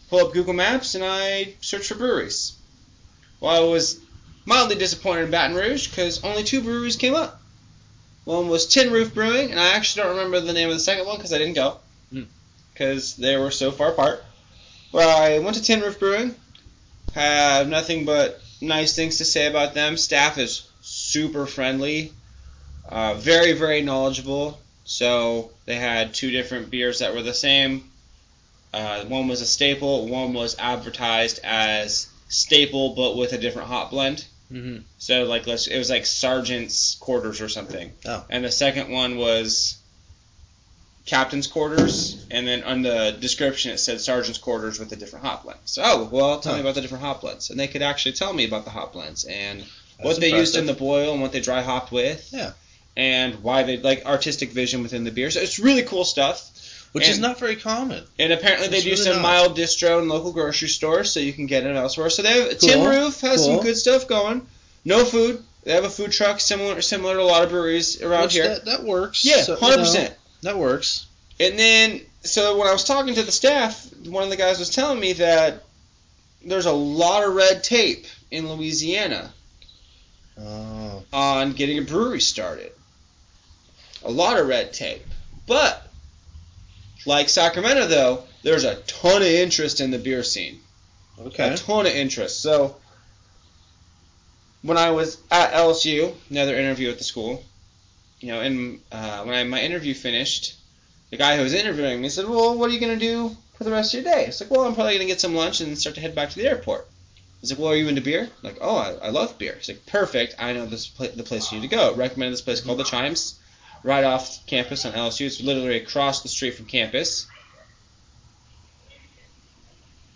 pull 0.08 0.26
up 0.26 0.32
Google 0.32 0.54
Maps 0.54 0.96
and 0.96 1.04
I 1.04 1.54
search 1.60 1.86
for 1.88 1.94
breweries. 1.94 2.54
Well, 3.40 3.54
I 3.54 3.68
was 3.68 4.00
mildly 4.46 4.76
disappointed 4.76 5.24
in 5.24 5.30
Baton 5.30 5.56
Rouge 5.56 5.88
because 5.88 6.22
only 6.24 6.44
two 6.44 6.60
breweries 6.60 6.96
came 6.96 7.14
up. 7.14 7.40
One 8.24 8.48
was 8.48 8.66
Tin 8.66 8.92
Roof 8.92 9.12
Brewing, 9.14 9.50
and 9.50 9.60
I 9.60 9.74
actually 9.74 10.02
don't 10.02 10.16
remember 10.16 10.40
the 10.40 10.52
name 10.52 10.68
of 10.68 10.74
the 10.74 10.80
second 10.80 11.06
one 11.06 11.16
because 11.16 11.32
I 11.32 11.38
didn't 11.38 11.54
go 11.54 11.78
Hmm. 12.10 12.22
because 12.72 13.16
they 13.16 13.36
were 13.36 13.50
so 13.50 13.70
far 13.70 13.90
apart. 13.90 14.24
But 14.92 15.08
I 15.08 15.38
went 15.40 15.56
to 15.56 15.62
Tin 15.62 15.80
Roof 15.80 15.98
Brewing. 15.98 16.34
Have 17.14 17.68
nothing 17.68 18.04
but 18.04 18.40
nice 18.60 18.94
things 18.96 19.18
to 19.18 19.24
say 19.24 19.46
about 19.46 19.74
them. 19.74 19.96
Staff 19.96 20.38
is 20.38 20.62
super 20.80 21.46
friendly, 21.46 22.12
uh, 22.88 23.14
very 23.14 23.52
very 23.52 23.82
knowledgeable. 23.82 24.58
So 24.84 25.50
they 25.64 25.76
had 25.76 26.12
two 26.14 26.30
different 26.30 26.70
beers 26.70 26.98
that 26.98 27.14
were 27.14 27.22
the 27.22 27.34
same. 27.34 27.90
Uh, 28.72 29.04
one 29.04 29.28
was 29.28 29.40
a 29.40 29.46
staple. 29.46 30.08
One 30.08 30.32
was 30.32 30.56
advertised 30.58 31.40
as 31.44 32.08
staple, 32.28 32.94
but 32.94 33.16
with 33.16 33.32
a 33.32 33.38
different 33.38 33.68
hop 33.68 33.90
blend. 33.90 34.24
Mm-hmm. 34.54 34.82
So 34.98 35.24
like 35.24 35.46
let's 35.46 35.66
it 35.66 35.78
was 35.78 35.90
like 35.90 36.06
Sergeant's 36.06 36.94
quarters 37.00 37.40
or 37.40 37.48
something. 37.48 37.92
Oh. 38.06 38.24
And 38.30 38.44
the 38.44 38.52
second 38.52 38.88
one 38.90 39.16
was 39.16 39.76
captain's 41.06 41.46
quarters, 41.46 42.24
and 42.30 42.46
then 42.46 42.62
on 42.64 42.82
the 42.82 43.16
description 43.20 43.72
it 43.72 43.78
said 43.78 44.00
sergeant's 44.00 44.38
quarters 44.38 44.78
with 44.78 44.88
the 44.88 44.96
different 44.96 45.24
hop 45.24 45.42
blends. 45.42 45.60
So, 45.72 45.82
oh, 45.84 46.08
well, 46.10 46.40
tell 46.40 46.52
Huh. 46.52 46.58
me 46.58 46.60
about 46.62 46.76
the 46.76 46.80
different 46.80 47.04
hop 47.04 47.20
blends, 47.20 47.50
and 47.50 47.60
they 47.60 47.66
could 47.68 47.82
actually 47.82 48.12
tell 48.12 48.32
me 48.32 48.44
about 48.46 48.64
the 48.64 48.70
hop 48.70 48.92
blends 48.92 49.24
and 49.24 49.60
That's 49.60 50.04
what 50.04 50.20
they 50.20 50.30
used 50.30 50.56
in 50.56 50.66
the 50.66 50.72
boil 50.74 51.12
and 51.12 51.20
what 51.20 51.32
they 51.32 51.40
dry 51.40 51.60
hopped 51.62 51.92
with. 51.92 52.28
Yeah. 52.32 52.52
And 52.96 53.42
why 53.42 53.64
they 53.64 53.76
like 53.78 54.06
artistic 54.06 54.52
vision 54.52 54.82
within 54.82 55.02
the 55.04 55.10
beer. 55.10 55.30
So 55.30 55.40
it's 55.40 55.58
really 55.58 55.82
cool 55.82 56.04
stuff. 56.04 56.48
Which 56.94 57.08
is 57.08 57.18
not 57.18 57.38
very 57.40 57.56
common. 57.56 58.04
And 58.20 58.32
apparently 58.32 58.68
they 58.68 58.76
It's 58.76 58.84
do 58.84 58.90
really 58.92 59.02
some 59.14 59.20
mild 59.20 59.56
distro 59.58 60.00
in 60.00 60.08
local 60.08 60.32
grocery 60.32 60.68
stores, 60.68 61.10
so 61.12 61.18
you 61.20 61.32
can 61.32 61.46
get 61.46 61.64
it 61.66 61.74
elsewhere. 61.74 62.08
So 62.08 62.22
they 62.22 62.40
have 62.40 62.58
Cool. 62.60 62.68
Tin 62.68 62.84
Roof 62.88 63.20
has 63.20 63.44
Cool. 63.44 63.56
some 63.56 63.64
good 63.64 63.76
stuff 63.76 64.06
going. 64.06 64.46
No 64.84 65.04
food. 65.04 65.42
They 65.64 65.72
have 65.72 65.84
a 65.84 65.90
food 65.90 66.12
truck 66.12 66.38
similar 66.40 66.80
similar 66.82 67.14
to 67.14 67.20
a 67.20 67.24
lot 67.24 67.42
of 67.42 67.50
breweries 67.50 68.00
around 68.00 68.24
Which 68.24 68.34
here. 68.34 68.48
That, 68.48 68.64
that 68.66 68.84
works. 68.84 69.24
yeah, 69.24 69.42
So, 69.42 69.54
you 69.54 69.58
hundred 69.58 69.76
know, 69.78 69.82
percent. 69.82 70.14
That 70.42 70.56
works. 70.56 71.06
And 71.40 71.58
then, 71.58 72.00
so 72.22 72.56
when 72.58 72.68
I 72.68 72.72
was 72.72 72.84
talking 72.84 73.14
to 73.14 73.22
the 73.22 73.32
staff, 73.32 73.84
one 74.06 74.22
of 74.22 74.30
the 74.30 74.36
guys 74.36 74.58
was 74.60 74.70
telling 74.70 75.00
me 75.00 75.14
that 75.14 75.64
there's 76.44 76.66
a 76.66 76.72
lot 76.72 77.26
of 77.26 77.34
red 77.34 77.64
tape 77.64 78.06
in 78.30 78.48
Louisiana 78.48 79.32
Oh. 80.40 81.02
on 81.12 81.52
getting 81.52 81.78
a 81.78 81.82
brewery 81.82 82.20
started. 82.20 82.72
A 84.04 84.10
lot 84.10 84.38
of 84.38 84.46
red 84.46 84.72
tape. 84.72 85.04
But, 85.46 85.83
like 87.06 87.28
Sacramento, 87.28 87.86
though, 87.86 88.24
there's 88.42 88.64
a 88.64 88.76
ton 88.82 89.22
of 89.22 89.28
interest 89.28 89.80
in 89.80 89.90
the 89.90 89.98
beer 89.98 90.22
scene. 90.22 90.60
Okay. 91.18 91.52
A 91.52 91.56
ton 91.56 91.86
of 91.86 91.92
interest. 91.92 92.40
So, 92.42 92.76
when 94.62 94.78
I 94.78 94.90
was 94.90 95.18
at 95.30 95.52
LSU, 95.52 96.14
another 96.30 96.56
interview 96.56 96.90
at 96.90 96.98
the 96.98 97.04
school, 97.04 97.44
you 98.20 98.28
know, 98.28 98.40
and 98.40 98.80
uh, 98.90 99.22
when 99.24 99.34
I, 99.34 99.44
my 99.44 99.60
interview 99.60 99.94
finished, 99.94 100.54
the 101.10 101.18
guy 101.18 101.36
who 101.36 101.42
was 101.42 101.52
interviewing 101.52 102.00
me 102.00 102.08
said, 102.08 102.26
"Well, 102.26 102.56
what 102.56 102.70
are 102.70 102.72
you 102.72 102.80
gonna 102.80 102.96
do 102.96 103.36
for 103.56 103.64
the 103.64 103.70
rest 103.70 103.92
of 103.94 104.02
your 104.02 104.12
day?" 104.12 104.24
It's 104.26 104.40
like, 104.40 104.50
"Well, 104.50 104.64
I'm 104.64 104.74
probably 104.74 104.94
gonna 104.94 105.04
get 105.04 105.20
some 105.20 105.34
lunch 105.34 105.60
and 105.60 105.78
start 105.78 105.94
to 105.96 106.00
head 106.00 106.14
back 106.14 106.30
to 106.30 106.36
the 106.36 106.48
airport." 106.48 106.88
He's 107.40 107.50
like, 107.50 107.58
"Well, 107.60 107.72
are 107.72 107.76
you 107.76 107.88
into 107.88 108.00
beer?" 108.00 108.22
I'm 108.22 108.42
like, 108.42 108.58
"Oh, 108.60 108.76
I, 108.76 108.92
I 109.06 109.10
love 109.10 109.36
beer." 109.38 109.56
He's 109.58 109.68
like, 109.68 109.84
"Perfect. 109.84 110.34
I 110.38 110.54
know 110.54 110.64
this 110.64 110.86
pla- 110.86 111.14
the 111.14 111.22
place 111.22 111.52
you 111.52 111.60
need 111.60 111.68
to 111.68 111.76
go. 111.76 111.94
Recommend 111.94 112.32
this 112.32 112.40
place 112.40 112.62
called 112.62 112.78
the 112.78 112.84
Chimes, 112.84 113.34
right 113.84 114.02
off 114.02 114.44
campus 114.46 114.84
on 114.84 114.92
LSU. 114.92 115.26
It's 115.26 115.40
literally 115.40 115.76
across 115.76 116.22
the 116.22 116.28
street 116.28 116.54
from 116.54 116.66
campus." 116.66 117.26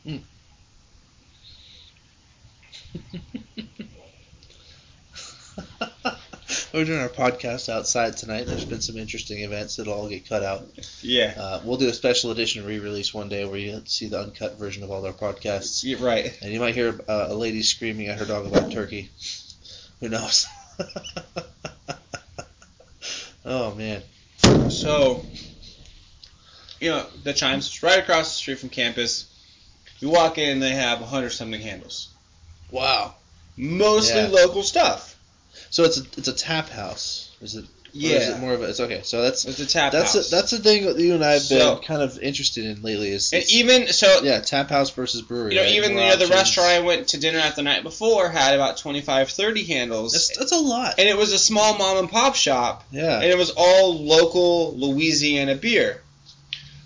We're 6.72 6.84
doing 6.84 7.00
our 7.00 7.08
podcast 7.08 7.68
outside 7.68 8.16
tonight. 8.16 8.44
There's 8.46 8.64
been 8.64 8.80
some 8.82 8.96
interesting 8.96 9.40
events 9.42 9.76
that'll 9.76 9.92
all 9.94 10.08
get 10.08 10.28
cut 10.28 10.42
out. 10.42 10.66
Yeah. 11.00 11.34
Uh, 11.36 11.60
we'll 11.64 11.78
do 11.78 11.88
a 11.88 11.94
special 11.94 12.30
edition 12.30 12.64
re-release 12.64 13.12
one 13.12 13.28
day 13.28 13.44
where 13.44 13.58
you 13.58 13.82
see 13.86 14.08
the 14.08 14.20
uncut 14.20 14.58
version 14.58 14.82
of 14.82 14.90
all 14.90 15.04
our 15.04 15.12
podcasts, 15.12 15.82
Yeah, 15.82 15.96
right. 16.04 16.38
and 16.42 16.52
you 16.52 16.60
might 16.60 16.74
hear 16.74 17.00
uh, 17.08 17.26
a 17.30 17.34
lady 17.34 17.62
screaming 17.62 18.08
at 18.08 18.18
her 18.18 18.26
dog 18.26 18.46
about 18.46 18.70
turkey. 18.70 19.10
Who 20.00 20.10
knows? 20.10 20.46
oh 23.44 23.74
man. 23.74 24.02
So, 24.70 25.24
you 26.80 26.90
know, 26.90 27.06
the 27.24 27.32
Chimes 27.32 27.66
is 27.66 27.82
right 27.82 27.98
across 27.98 28.28
the 28.28 28.34
street 28.34 28.58
from 28.58 28.68
campus. 28.68 29.26
You 30.00 30.10
walk 30.10 30.38
in, 30.38 30.60
they 30.60 30.70
have 30.70 31.00
a 31.00 31.06
hundred 31.06 31.30
something 31.30 31.60
handles, 31.60 32.08
Wow. 32.70 33.14
mostly 33.56 34.22
Yeah. 34.22 34.28
local 34.28 34.62
stuff. 34.62 35.16
So 35.70 35.84
it's 35.84 35.98
a 35.98 36.02
it's 36.16 36.28
a 36.28 36.32
tap 36.32 36.68
house. 36.68 37.36
Is 37.40 37.56
it? 37.56 37.64
Or 37.94 37.98
Is 37.98 38.28
it 38.28 38.38
more 38.40 38.52
of 38.54 38.62
a? 38.62 38.66
It's 38.68 38.80
okay. 38.80 39.00
So 39.02 39.22
that's 39.22 39.44
it's 39.44 39.58
a 39.60 39.66
tap 39.66 39.92
that's 39.92 40.14
house. 40.14 40.28
a, 40.28 40.30
that's 40.34 40.50
the 40.50 40.58
thing 40.58 40.84
that 40.86 40.98
you 40.98 41.14
and 41.14 41.24
I 41.24 41.32
have 41.32 41.42
So- 41.42 41.74
been 41.76 41.84
kind 41.84 42.02
of 42.02 42.18
interested 42.18 42.64
in 42.66 42.82
lately. 42.82 43.08
Is, 43.10 43.32
even 43.52 43.88
so, 43.88 44.20
yeah, 44.22 44.40
tap 44.40 44.68
house 44.70 44.90
versus 44.90 45.22
brewery. 45.22 45.54
you 45.54 45.60
know, 45.60 45.62
right? 45.66 45.74
even 45.74 45.94
More 45.94 46.02
you 46.04 46.08
know, 46.10 46.16
the 46.16 46.26
restaurant 46.28 46.68
I 46.70 46.80
went 46.80 47.08
to 47.08 47.18
dinner 47.20 47.38
at 47.38 47.56
the 47.56 47.62
night 47.62 47.82
before 47.82 48.28
had 48.28 48.54
about 48.54 48.76
25, 48.78 49.30
30 49.30 49.64
handles, 49.64 50.12
That's, 50.12 50.36
that's 50.38 50.52
a 50.52 50.56
lot. 50.60 50.94
and 50.98 51.08
it 51.08 51.16
was 51.16 51.32
a 51.32 51.38
small 51.38 51.76
mom 51.78 51.96
and 51.98 52.10
pop 52.10 52.34
shop, 52.36 52.84
Yeah. 52.90 53.16
and 53.16 53.24
it 53.24 53.38
was 53.38 53.52
all 53.56 53.94
local 54.04 54.76
Louisiana 54.76 55.54
beer. 55.54 56.02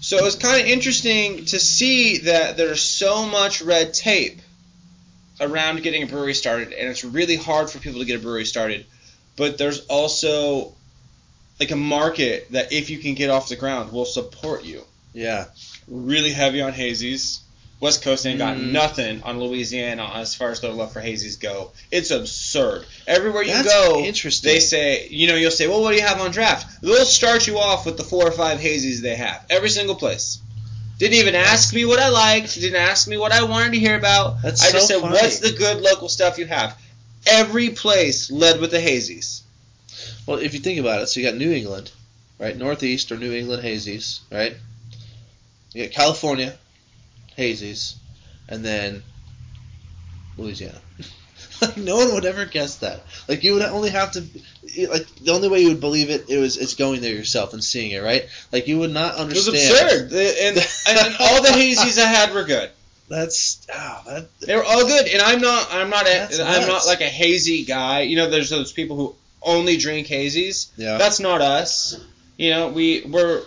So 0.01 0.17
it 0.17 0.23
was 0.25 0.35
kind 0.37 0.61
of 0.61 0.67
interesting 0.67 1.45
to 1.47 1.61
see 1.61 2.19
that 2.19 2.57
there's 2.57 2.83
so 2.83 3.25
much 3.27 3.63
red 3.63 3.95
tape 3.95 4.41
around 5.41 5.83
getting 5.83 6.03
a 6.03 6.07
brewery 6.07 6.35
started, 6.35 6.73
and 6.73 6.89
it's 6.89 7.05
really 7.05 7.37
hard 7.37 7.71
for 7.71 7.79
people 7.79 8.01
to 8.01 8.05
get 8.07 8.17
a 8.17 8.23
brewery 8.23 8.45
started. 8.45 8.85
But 9.37 9.59
there's 9.59 9.81
also 9.87 10.75
like 11.61 11.71
a 11.71 11.77
market 11.77 12.51
that 12.53 12.73
if 12.73 12.91
you 12.91 12.99
can 12.99 13.15
get 13.15 13.31
off 13.31 13.49
the 13.49 13.57
ground 13.57 13.93
will 13.93 14.05
support 14.05 14.65
you. 14.65 14.83
Yeah. 15.13 15.47
Really 15.89 16.33
heavy 16.33 16.61
on 16.61 16.73
hazies. 16.73 17.41
West 17.81 18.03
Coast 18.03 18.25
ain't 18.27 18.39
got 18.39 18.57
Mm. 18.57 18.71
nothing 18.71 19.23
on 19.25 19.41
Louisiana 19.41 20.09
as 20.15 20.37
far 20.37 20.51
as 20.51 20.61
their 20.61 20.71
love 20.71 20.93
for 20.93 21.01
hazies 21.03 21.39
go. 21.39 21.73
It's 21.91 22.13
absurd. 22.13 22.87
Everywhere 23.09 23.43
you 23.43 23.53
That's 23.53 23.69
go, 23.69 23.99
interesting. 24.05 24.53
they 24.53 24.61
say, 24.61 25.09
you 25.09 25.27
know, 25.27 25.35
you'll 25.35 25.51
say, 25.51 25.67
well, 25.67 25.83
what 25.83 25.91
do 25.91 25.97
you 25.97 26.03
have 26.07 26.21
on 26.21 26.31
draft? 26.31 26.81
They'll 26.81 27.05
start 27.05 27.47
you 27.49 27.59
off 27.59 27.85
with 27.85 27.97
the 27.97 28.05
four 28.05 28.27
or 28.27 28.31
five 28.31 28.61
hazies 28.61 29.01
they 29.01 29.17
have. 29.17 29.45
Every 29.51 29.69
single 29.69 29.97
place. 29.97 30.39
Didn't 30.99 31.15
even 31.19 31.35
ask 31.35 31.75
me 31.75 31.85
what 31.85 31.99
I 31.99 32.11
liked. 32.11 32.55
Didn't 32.55 32.81
ask 32.81 33.09
me 33.09 33.17
what 33.17 33.33
I 33.33 33.43
wanted 33.43 33.73
to 33.73 33.81
hear 33.81 33.97
about. 33.97 34.41
That's 34.43 34.63
I 34.65 34.71
just 34.71 34.87
so 34.87 34.95
said, 34.95 35.01
funny. 35.03 35.15
what's 35.15 35.41
the 35.41 35.51
good 35.51 35.81
local 35.81 36.09
stuff 36.09 36.39
you 36.39 36.47
have? 36.47 36.79
Every 37.27 37.71
place 37.71 38.31
led 38.31 38.61
with 38.61 38.71
the 38.71 38.79
hazies. 38.79 39.42
Well, 40.27 40.39
if 40.39 40.55
you 40.55 40.61
think 40.61 40.79
about 40.79 41.03
it, 41.03 41.09
so 41.09 41.21
you 41.21 41.27
got 41.27 41.37
New 41.37 41.53
England, 41.53 41.91
right? 42.39 42.57
Northeast 42.57 43.11
or 43.13 43.17
New 43.17 43.33
England 43.33 43.63
hazies, 43.63 44.21
right? 44.31 44.55
You 45.73 45.85
got 45.85 45.93
California 45.93 46.55
hazies, 47.37 47.95
and 48.49 48.65
then 48.65 49.03
Louisiana. 50.37 50.79
like 51.61 51.77
no 51.77 51.97
one 51.97 52.15
would 52.15 52.25
ever 52.25 52.45
guess 52.45 52.77
that. 52.77 53.01
Like 53.29 53.43
you 53.45 53.55
would 53.55 53.63
only 53.63 53.91
have 53.91 54.13
to, 54.13 54.21
like 54.89 55.07
the 55.17 55.33
only 55.33 55.49
way 55.49 55.61
you 55.61 55.69
would 55.69 55.81
believe 55.81 56.11
it, 56.11 56.29
it 56.29 56.39
was 56.39 56.57
it's 56.57 56.75
going 56.75 57.01
there 57.01 57.15
yourself 57.15 57.53
and 57.53 57.63
seeing 57.63 57.93
it, 57.93 58.03
right? 58.03 58.29
Like 58.53 58.69
you 58.69 58.79
would 58.79 58.93
not 58.93 59.17
understand. 59.17 59.57
It 59.57 59.63
was 59.63 59.73
absurd. 59.73 60.13
And, 60.13 60.57
and 60.89 61.17
all 61.21 61.43
the 61.43 61.49
hazies 61.49 61.99
I 61.99 62.07
had 62.07 62.35
were 62.35 62.45
good. 62.45 62.71
That's 63.09 63.67
ah, 63.73 64.03
that, 64.07 64.41
They 64.41 64.57
were 64.57 64.65
all 64.65 64.87
good, 64.87 65.07
and 65.07 65.21
I'm 65.21 65.41
not. 65.41 65.69
I'm 65.71 65.91
not. 65.91 66.07
A, 66.07 66.29
I'm 66.45 66.67
not 66.67 66.87
like 66.87 67.01
a 67.01 67.09
hazy 67.09 67.65
guy. 67.65 68.03
You 68.03 68.17
know, 68.17 68.31
there's 68.31 68.49
those 68.49 68.73
people 68.73 68.97
who 68.97 69.15
only 69.45 69.77
drink 69.77 70.07
hazies. 70.07 70.69
yeah. 70.77 70.99
That's 70.99 71.21
not 71.21 71.41
us. 71.41 71.99
You 72.37 72.51
know, 72.51 72.69
we 72.69 73.03
we're 73.09 73.43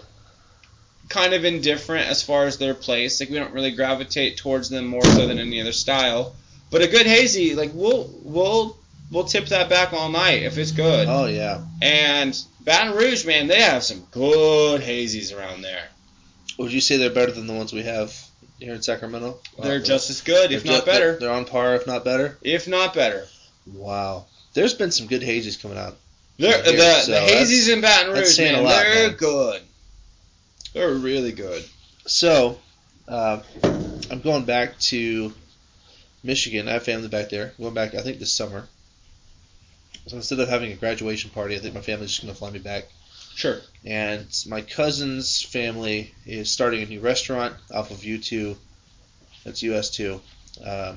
kind 1.09 1.33
of 1.33 1.45
indifferent 1.45 2.07
as 2.07 2.23
far 2.23 2.45
as 2.45 2.57
their 2.57 2.73
place. 2.73 3.19
Like 3.19 3.29
we 3.29 3.35
don't 3.37 3.53
really 3.53 3.71
gravitate 3.71 4.37
towards 4.37 4.69
them 4.69 4.85
more 4.87 5.03
so 5.05 5.27
than 5.27 5.39
any 5.39 5.61
other 5.61 5.71
style. 5.71 6.35
But 6.71 6.81
a 6.81 6.87
good 6.87 7.05
hazy, 7.05 7.55
like 7.55 7.71
we'll 7.73 8.09
we'll 8.23 8.77
we'll 9.11 9.25
tip 9.25 9.45
that 9.47 9.69
back 9.69 9.93
all 9.93 10.09
night 10.09 10.43
if 10.43 10.57
it's 10.57 10.71
good. 10.71 11.07
oh 11.09 11.25
yeah. 11.27 11.63
And 11.81 12.37
Baton 12.63 12.95
Rouge, 12.95 13.25
man, 13.25 13.47
they 13.47 13.61
have 13.61 13.83
some 13.83 14.01
good 14.11 14.81
hazies 14.81 15.35
around 15.37 15.61
there. 15.61 15.87
Would 16.57 16.73
you 16.73 16.81
say 16.81 16.97
they're 16.97 17.09
better 17.11 17.31
than 17.31 17.47
the 17.47 17.53
ones 17.53 17.71
we 17.73 17.83
have 17.83 18.13
here 18.59 18.73
in 18.73 18.81
Sacramento? 18.81 19.37
They're 19.61 19.79
Uh, 19.79 19.83
just 19.83 20.09
as 20.09 20.21
good, 20.21 20.51
if 20.51 20.65
not 20.65 20.79
ju- 20.85 20.91
better. 20.91 21.17
They're 21.19 21.31
on 21.31 21.45
par, 21.45 21.75
if 21.75 21.85
not 21.85 22.03
better. 22.03 22.37
If 22.41 22.67
not 22.67 22.93
better. 22.95 23.27
Wow. 23.71 24.25
There's 24.55 24.73
been 24.73 24.91
some 24.91 25.07
good 25.07 25.21
hazies 25.21 25.61
coming 25.61 25.77
out. 25.77 25.97
They're, 26.37 26.63
here, 26.63 26.75
the 26.77 26.93
so 27.01 27.11
the 27.11 27.17
hazies 27.19 27.71
in 27.71 27.81
Baton 27.81 28.13
Rouge, 28.13 28.39
man, 28.39 28.63
lot, 28.63 28.69
they're 28.83 29.07
man. 29.09 29.17
good. 29.17 29.61
They're 30.73 30.93
really 30.93 31.33
good. 31.33 31.63
So, 32.07 32.57
uh, 33.07 33.41
I'm 33.63 34.21
going 34.21 34.45
back 34.45 34.79
to 34.79 35.33
Michigan. 36.23 36.67
I 36.67 36.73
have 36.73 36.83
family 36.83 37.09
back 37.09 37.29
there. 37.29 37.53
going 37.59 37.73
back, 37.73 37.95
I 37.95 38.01
think, 38.01 38.19
this 38.19 38.33
summer. 38.33 38.67
So 40.07 40.17
instead 40.17 40.39
of 40.39 40.49
having 40.49 40.71
a 40.71 40.75
graduation 40.75 41.31
party, 41.31 41.55
I 41.55 41.59
think 41.59 41.73
my 41.73 41.81
family's 41.81 42.11
just 42.11 42.21
going 42.21 42.33
to 42.33 42.37
fly 42.37 42.51
me 42.51 42.59
back. 42.59 42.85
Sure. 43.35 43.59
And 43.83 44.27
my 44.47 44.61
cousin's 44.61 45.41
family 45.41 46.13
is 46.25 46.49
starting 46.49 46.81
a 46.81 46.85
new 46.85 47.01
restaurant 47.01 47.55
off 47.73 47.91
of 47.91 47.97
U2. 47.97 48.55
That's 49.43 49.61
US2, 49.63 50.21
uh, 50.65 50.95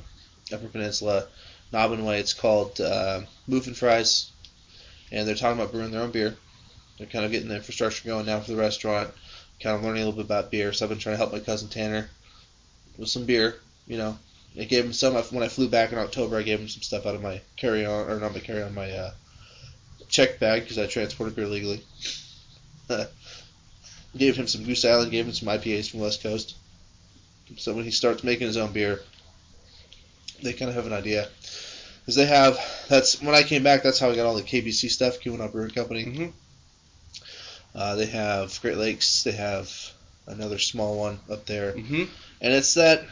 Upper 0.52 0.68
Peninsula, 0.68 1.26
Nobbin 1.72 2.04
Way. 2.04 2.20
It's 2.20 2.34
called 2.34 2.80
uh, 2.80 3.22
and 3.48 3.76
Fries. 3.76 4.30
And 5.10 5.26
they're 5.26 5.34
talking 5.34 5.58
about 5.58 5.72
brewing 5.72 5.90
their 5.90 6.02
own 6.02 6.10
beer. 6.10 6.36
They're 6.98 7.06
kind 7.06 7.24
of 7.24 7.30
getting 7.30 7.48
the 7.48 7.56
infrastructure 7.56 8.06
going 8.06 8.26
now 8.26 8.40
for 8.40 8.50
the 8.50 8.56
restaurant, 8.56 9.10
kind 9.62 9.76
of 9.76 9.82
learning 9.82 10.02
a 10.02 10.06
little 10.06 10.20
bit 10.22 10.26
about 10.26 10.50
beer. 10.50 10.72
So 10.72 10.84
I've 10.84 10.90
been 10.90 10.98
trying 10.98 11.14
to 11.14 11.18
help 11.18 11.32
my 11.32 11.40
cousin 11.40 11.68
Tanner 11.68 12.08
with 12.98 13.08
some 13.08 13.24
beer. 13.24 13.56
You 13.86 13.98
know, 13.98 14.18
I 14.58 14.64
gave 14.64 14.84
him 14.84 14.92
some 14.92 15.14
when 15.14 15.42
I 15.42 15.48
flew 15.48 15.68
back 15.68 15.92
in 15.92 15.98
October. 15.98 16.36
I 16.36 16.42
gave 16.42 16.60
him 16.60 16.68
some 16.68 16.82
stuff 16.82 17.06
out 17.06 17.14
of 17.14 17.22
my 17.22 17.40
carry 17.56 17.86
on, 17.86 18.10
or 18.10 18.18
not 18.18 18.34
my 18.34 18.40
carry 18.40 18.62
on, 18.62 18.74
my 18.74 18.90
uh, 18.90 19.12
check 20.08 20.38
bag 20.38 20.62
because 20.62 20.78
I 20.78 20.86
transported 20.86 21.36
beer 21.36 21.46
legally. 21.46 21.82
gave 24.16 24.36
him 24.36 24.46
some 24.46 24.64
Goose 24.64 24.84
Island, 24.84 25.10
gave 25.10 25.26
him 25.26 25.32
some 25.32 25.48
IPAs 25.48 25.90
from 25.90 26.00
West 26.00 26.22
Coast. 26.22 26.56
So 27.56 27.72
when 27.74 27.84
he 27.84 27.90
starts 27.90 28.24
making 28.24 28.46
his 28.46 28.56
own 28.56 28.72
beer, 28.72 29.00
they 30.42 30.52
kind 30.52 30.68
of 30.68 30.74
have 30.74 30.86
an 30.86 30.92
idea. 30.92 31.28
Because 32.08 32.16
they 32.16 32.24
have, 32.24 32.58
that's 32.88 33.20
when 33.20 33.34
I 33.34 33.42
came 33.42 33.62
back, 33.62 33.82
that's 33.82 33.98
how 33.98 34.08
I 34.08 34.16
got 34.16 34.24
all 34.24 34.34
the 34.34 34.42
KBC 34.42 34.88
stuff, 34.90 35.20
Keweenaw 35.20 35.52
Brewing 35.52 35.72
Company. 35.72 36.06
Mhm. 36.06 36.32
Uh, 37.74 37.96
they 37.96 38.06
have 38.06 38.58
Great 38.62 38.78
Lakes. 38.78 39.24
They 39.24 39.32
have 39.32 39.70
another 40.26 40.58
small 40.58 40.96
one 40.98 41.20
up 41.30 41.44
there, 41.44 41.72
Mm-hmm. 41.72 42.04
and 42.40 42.54
it's 42.54 42.72
that 42.74 43.04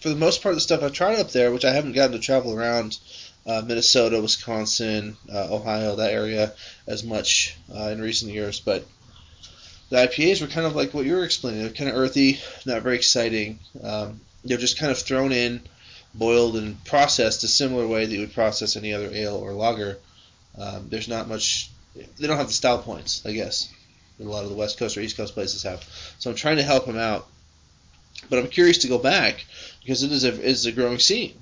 for 0.00 0.08
the 0.08 0.16
most 0.16 0.42
part 0.42 0.56
the 0.56 0.60
stuff 0.60 0.82
I've 0.82 0.92
tried 0.92 1.20
up 1.20 1.30
there, 1.30 1.52
which 1.52 1.64
I 1.64 1.70
haven't 1.72 1.92
gotten 1.92 2.10
to 2.10 2.18
travel 2.18 2.52
around 2.52 2.98
uh, 3.46 3.62
Minnesota, 3.64 4.20
Wisconsin, 4.20 5.16
uh, 5.32 5.54
Ohio, 5.54 5.94
that 5.94 6.12
area 6.12 6.54
as 6.88 7.04
much 7.04 7.56
uh, 7.72 7.90
in 7.90 8.00
recent 8.00 8.32
years, 8.32 8.58
but 8.58 8.84
the 9.90 9.96
IPAs 10.08 10.40
were 10.40 10.48
kind 10.48 10.66
of 10.66 10.74
like 10.74 10.92
what 10.92 11.06
you 11.06 11.14
were 11.14 11.24
explaining. 11.24 11.60
They're 11.62 11.70
kind 11.70 11.88
of 11.88 11.94
earthy, 11.94 12.40
not 12.66 12.82
very 12.82 12.96
exciting. 12.96 13.60
Um, 13.80 14.20
they're 14.44 14.58
just 14.58 14.76
kind 14.76 14.90
of 14.90 14.98
thrown 14.98 15.30
in, 15.30 15.60
boiled, 16.14 16.56
and 16.56 16.82
processed 16.84 17.44
a 17.44 17.48
similar 17.48 17.86
way 17.86 18.06
that 18.06 18.12
you 18.12 18.20
would 18.20 18.34
process 18.34 18.76
any 18.76 18.92
other 18.92 19.10
ale 19.12 19.36
or 19.36 19.52
lager. 19.52 19.98
Um, 20.56 20.88
there's 20.88 21.08
not 21.08 21.28
much. 21.28 21.70
They 21.94 22.26
don't 22.26 22.36
have 22.36 22.48
the 22.48 22.52
style 22.52 22.78
points, 22.78 23.24
I 23.24 23.32
guess, 23.32 23.72
that 24.18 24.26
a 24.26 24.30
lot 24.30 24.44
of 24.44 24.50
the 24.50 24.56
West 24.56 24.78
Coast 24.78 24.96
or 24.96 25.00
East 25.00 25.16
Coast 25.16 25.34
places 25.34 25.62
have. 25.64 25.84
So 26.18 26.30
I'm 26.30 26.36
trying 26.36 26.56
to 26.56 26.62
help 26.62 26.86
him 26.86 26.98
out, 26.98 27.26
but 28.30 28.38
I'm 28.38 28.48
curious 28.48 28.78
to 28.78 28.88
go 28.88 28.98
back 28.98 29.44
because 29.80 30.02
it 30.02 30.12
is 30.12 30.24
a 30.24 30.40
is 30.40 30.66
a 30.66 30.72
growing 30.72 30.98
scene. 30.98 31.34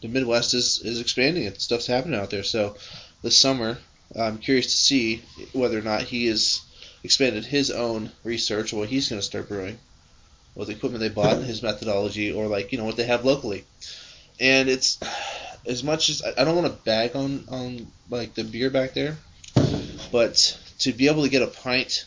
The 0.00 0.08
Midwest 0.08 0.54
is 0.54 0.80
is 0.84 1.00
expanding. 1.00 1.44
It 1.44 1.60
stuff's 1.60 1.86
happening 1.86 2.18
out 2.18 2.30
there. 2.30 2.42
So 2.42 2.76
this 3.22 3.36
summer, 3.36 3.78
I'm 4.16 4.38
curious 4.38 4.66
to 4.66 4.76
see 4.76 5.22
whether 5.52 5.78
or 5.78 5.82
not 5.82 6.02
he 6.02 6.26
has 6.26 6.60
expanded 7.04 7.44
his 7.44 7.70
own 7.70 8.12
research 8.24 8.72
or 8.72 8.76
what 8.76 8.88
he's 8.88 9.08
going 9.08 9.20
to 9.20 9.26
start 9.26 9.48
brewing, 9.48 9.78
what 10.54 10.68
the 10.68 10.74
equipment 10.74 11.00
they 11.00 11.08
bought, 11.08 11.36
and 11.36 11.46
his 11.46 11.62
methodology, 11.62 12.32
or 12.32 12.46
like 12.46 12.72
you 12.72 12.78
know 12.78 12.84
what 12.84 12.96
they 12.96 13.04
have 13.04 13.24
locally. 13.24 13.64
And 14.40 14.68
it's 14.68 14.98
as 15.66 15.84
much 15.84 16.08
as 16.08 16.22
I 16.36 16.44
don't 16.44 16.56
want 16.56 16.66
to 16.66 16.82
bag 16.84 17.14
on 17.14 17.44
on 17.50 17.86
like 18.10 18.34
the 18.34 18.44
beer 18.44 18.70
back 18.70 18.94
there, 18.94 19.16
but 20.10 20.58
to 20.80 20.92
be 20.92 21.08
able 21.08 21.22
to 21.22 21.28
get 21.28 21.42
a 21.42 21.46
pint 21.46 22.06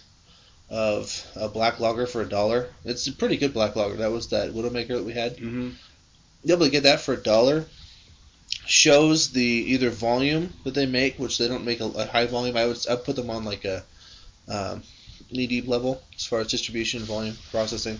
of 0.69 1.25
a 1.35 1.47
black 1.47 1.79
lager 1.79 2.07
for 2.07 2.21
a 2.21 2.29
dollar, 2.29 2.69
it's 2.83 3.07
a 3.07 3.13
pretty 3.13 3.37
good 3.37 3.53
black 3.53 3.75
lager. 3.75 3.95
That 3.97 4.11
was 4.11 4.29
that 4.29 4.51
Widowmaker 4.51 4.89
that 4.89 5.05
we 5.05 5.13
had. 5.13 5.37
Mm-hmm. 5.37 5.69
Be 6.45 6.53
able 6.53 6.65
to 6.65 6.71
get 6.71 6.83
that 6.83 7.01
for 7.01 7.13
a 7.13 7.17
dollar 7.17 7.65
shows 8.65 9.31
the 9.31 9.41
either 9.43 9.89
volume 9.89 10.53
that 10.63 10.73
they 10.73 10.85
make, 10.85 11.17
which 11.17 11.37
they 11.37 11.47
don't 11.47 11.65
make 11.65 11.79
a, 11.79 11.85
a 11.85 12.05
high 12.05 12.25
volume. 12.25 12.57
I 12.57 12.65
would 12.65 12.85
I 12.89 12.95
put 12.95 13.15
them 13.15 13.29
on 13.29 13.45
like 13.45 13.65
a 13.65 13.83
um, 14.47 14.83
knee 15.31 15.47
deep 15.47 15.67
level 15.67 16.01
as 16.15 16.25
far 16.25 16.39
as 16.39 16.47
distribution, 16.47 17.01
volume, 17.01 17.35
processing. 17.51 17.99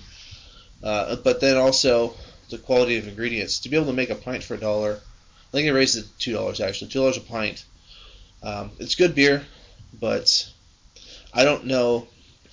Uh, 0.84 1.16
but 1.16 1.40
then 1.40 1.58
also 1.58 2.14
the 2.50 2.58
quality 2.58 2.98
of 2.98 3.08
ingredients. 3.08 3.60
To 3.60 3.70
be 3.70 3.76
able 3.76 3.88
to 3.88 3.94
make 3.94 4.10
a 4.10 4.16
pint 4.16 4.44
for 4.44 4.54
a 4.56 4.60
dollar, 4.60 4.94
I 4.94 5.52
think 5.52 5.68
they 5.68 5.72
raised 5.72 5.98
it 5.98 6.04
to 6.04 6.18
two 6.20 6.34
dollars 6.34 6.62
actually. 6.62 6.92
Two 6.92 7.00
dollars 7.00 7.18
a 7.18 7.22
pint. 7.22 7.64
Um, 8.44 8.72
it's 8.80 8.96
good 8.96 9.16
beer, 9.16 9.44
but 10.00 10.48
I 11.34 11.44
don't 11.44 11.66
know. 11.66 12.08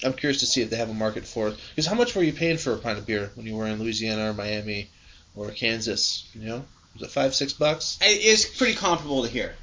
I'm 0.05 0.15
curious 0.15 0.41
to 0.41 0.47
see 0.47 0.63
if 0.63 0.71
they 0.71 0.77
have 0.77 0.91
a 0.91 0.95
market 0.95 1.25
for 1.27 1.49
it. 1.49 1.57
Because 1.71 1.87
how 1.87 1.95
much 1.95 2.15
were 2.15 2.23
you 2.23 2.33
paying 2.33 2.57
for 2.57 2.73
a 2.73 2.79
pint 2.79 2.99
of 2.99 3.07
beer 3.07 3.31
when 3.35 3.47
you 3.47 3.55
were 3.55 3.67
in 3.67 3.79
Louisiana 3.81 4.31
or 4.31 4.35
Miami 4.35 4.89
or 5.37 5.51
Kansas? 5.51 6.29
You 6.35 6.47
know, 6.47 6.65
was 6.95 7.03
it 7.03 7.11
five, 7.11 7.35
six 7.35 7.53
bucks? 7.53 7.99
It's 8.01 8.45
pretty 8.45 8.75
comparable 8.75 9.23
to 9.23 9.29
here. 9.29 9.55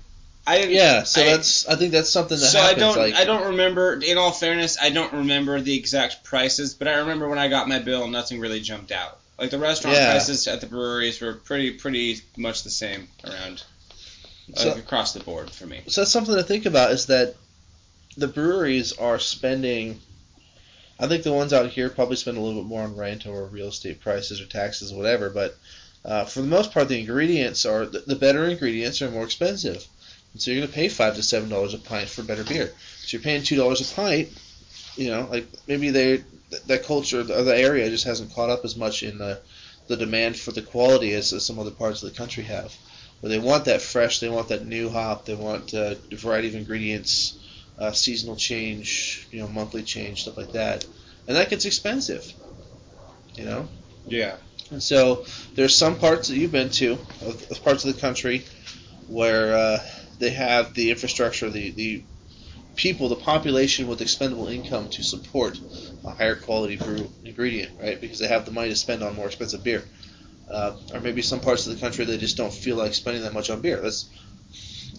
I 0.47 0.63
Yeah, 0.63 1.03
so 1.03 1.21
I- 1.21 1.25
that's 1.25 1.67
I 1.67 1.75
think 1.75 1.91
that's 1.91 2.09
something 2.09 2.39
that 2.39 2.45
so 2.45 2.59
happens. 2.59 2.81
I 2.81 2.85
don't 2.85 2.97
like, 2.97 3.13
I 3.15 3.25
don't 3.25 3.47
remember. 3.51 3.99
In 4.01 4.17
all 4.17 4.31
fairness, 4.31 4.77
I 4.81 4.89
don't 4.89 5.13
remember 5.13 5.59
the 5.61 5.75
exact 5.77 6.23
prices, 6.23 6.73
but 6.73 6.87
I 6.87 6.93
remember 6.99 7.27
when 7.27 7.37
I 7.39 7.49
got 7.49 7.67
my 7.67 7.79
bill, 7.79 8.07
nothing 8.07 8.39
really 8.39 8.61
jumped 8.61 8.91
out. 8.91 9.19
Like 9.39 9.51
the 9.51 9.59
restaurant 9.59 9.95
Yeah. 9.95 10.11
prices 10.11 10.47
at 10.47 10.61
the 10.61 10.67
breweries 10.67 11.21
were 11.21 11.33
pretty 11.33 11.71
pretty 11.71 12.21
much 12.35 12.63
the 12.63 12.69
same 12.69 13.07
around 13.23 13.63
like, 14.55 14.77
across 14.77 15.13
the 15.13 15.19
board 15.21 15.49
for 15.51 15.65
me. 15.65 15.81
so 15.87 16.01
that's 16.01 16.11
something 16.11 16.35
to 16.35 16.43
think 16.43 16.65
about 16.65 16.91
is 16.91 17.05
that 17.07 17.35
the 18.17 18.27
breweries 18.27 18.93
are 18.93 19.19
spending 19.19 19.99
I 20.99 21.07
think 21.07 21.23
the 21.23 21.31
ones 21.31 21.53
out 21.53 21.69
here 21.69 21.89
probably 21.89 22.17
spend 22.17 22.37
a 22.37 22.41
little 22.41 22.61
bit 22.61 22.67
more 22.67 22.83
on 22.83 22.95
rent 22.97 23.25
or 23.25 23.45
real 23.45 23.67
estate 23.67 24.01
prices 24.01 24.41
or 24.41 24.45
taxes 24.45 24.91
whatever 24.91 25.29
but 25.29 25.57
uh, 26.03 26.25
for 26.25 26.41
the 26.41 26.47
most 26.47 26.71
part 26.73 26.87
the 26.89 26.99
ingredients 26.99 27.65
are 27.65 27.85
the, 27.85 27.99
the 27.99 28.15
better 28.15 28.45
ingredients 28.45 29.01
are 29.01 29.11
more 29.11 29.23
expensive 29.23 29.85
and 30.33 30.41
so 30.41 30.51
you're 30.51 30.59
going 30.61 30.67
to 30.69 30.73
pay 30.75 30.89
five 30.89 31.15
to 31.15 31.23
seven 31.23 31.47
dollars 31.49 31.73
a 31.73 31.77
pint 31.77 32.09
for 32.09 32.23
better 32.23 32.43
beer 32.43 32.73
so 33.01 33.15
you're 33.15 33.21
paying 33.21 33.43
two 33.43 33.55
dollars 33.55 33.79
a 33.89 33.93
pint 33.95 34.29
you 34.99 35.09
know 35.09 35.27
like 35.29 35.47
maybe 35.67 35.89
they 35.89 36.23
that 36.67 36.83
culture 36.83 37.21
or 37.21 37.23
the 37.23 37.57
area 37.57 37.89
just 37.89 38.05
hasn't 38.05 38.33
caught 38.33 38.49
up 38.49 38.63
as 38.63 38.75
much 38.75 39.03
in 39.03 39.17
the 39.17 39.39
the 39.87 39.97
demand 39.97 40.37
for 40.37 40.51
the 40.51 40.61
quality 40.61 41.13
as, 41.13 41.33
as 41.33 41.45
some 41.45 41.57
other 41.57 41.71
parts 41.71 42.03
of 42.03 42.11
the 42.11 42.17
country 42.17 42.43
have 42.43 42.75
but 43.21 43.29
they 43.29 43.39
want 43.39 43.65
that 43.65 43.81
fresh 43.81 44.19
they 44.19 44.29
want 44.29 44.49
that 44.49 44.65
new 44.65 44.89
hop 44.89 45.25
they 45.25 45.35
want 45.35 45.73
uh, 45.73 45.95
a 46.11 46.15
variety 46.15 46.47
of 46.47 46.55
ingredients 46.55 47.39
uh, 47.79 47.91
seasonal 47.93 48.35
change, 48.35 49.27
you 49.31 49.39
know, 49.39 49.47
monthly 49.47 49.83
change, 49.83 50.23
stuff 50.23 50.37
like 50.37 50.51
that, 50.51 50.85
and 51.27 51.37
that 51.37 51.49
gets 51.49 51.65
expensive, 51.65 52.31
you 53.35 53.45
know. 53.45 53.67
Yeah. 54.05 54.35
And 54.69 54.83
so 54.83 55.25
there's 55.55 55.75
some 55.75 55.97
parts 55.97 56.27
that 56.27 56.35
you've 56.35 56.51
been 56.51 56.69
to, 56.71 56.93
of, 57.21 57.49
of 57.49 57.63
parts 57.63 57.85
of 57.85 57.95
the 57.95 58.01
country, 58.01 58.45
where 59.07 59.55
uh, 59.55 59.79
they 60.19 60.31
have 60.31 60.73
the 60.73 60.91
infrastructure, 60.91 61.49
the 61.49 61.71
the 61.71 62.03
people, 62.79 63.09
the 63.09 63.15
population 63.15 63.87
with 63.87 63.99
expendable 64.01 64.47
income 64.47 64.87
to 64.87 65.03
support 65.03 65.59
a 66.05 66.11
higher 66.11 66.35
quality 66.35 66.77
brew 66.77 67.11
ingredient, 67.25 67.69
right? 67.77 67.99
Because 67.99 68.19
they 68.19 68.27
have 68.27 68.45
the 68.45 68.51
money 68.51 68.69
to 68.69 68.75
spend 68.75 69.03
on 69.03 69.15
more 69.17 69.25
expensive 69.25 69.61
beer. 69.65 69.83
Uh, 70.49 70.77
or 70.93 71.01
maybe 71.01 71.21
some 71.21 71.41
parts 71.41 71.67
of 71.67 71.73
the 71.73 71.79
country 71.79 72.05
they 72.05 72.17
just 72.17 72.37
don't 72.37 72.53
feel 72.53 72.77
like 72.77 72.93
spending 72.93 73.21
that 73.21 73.33
much 73.33 73.49
on 73.49 73.59
beer. 73.59 73.81
That's 73.81 74.09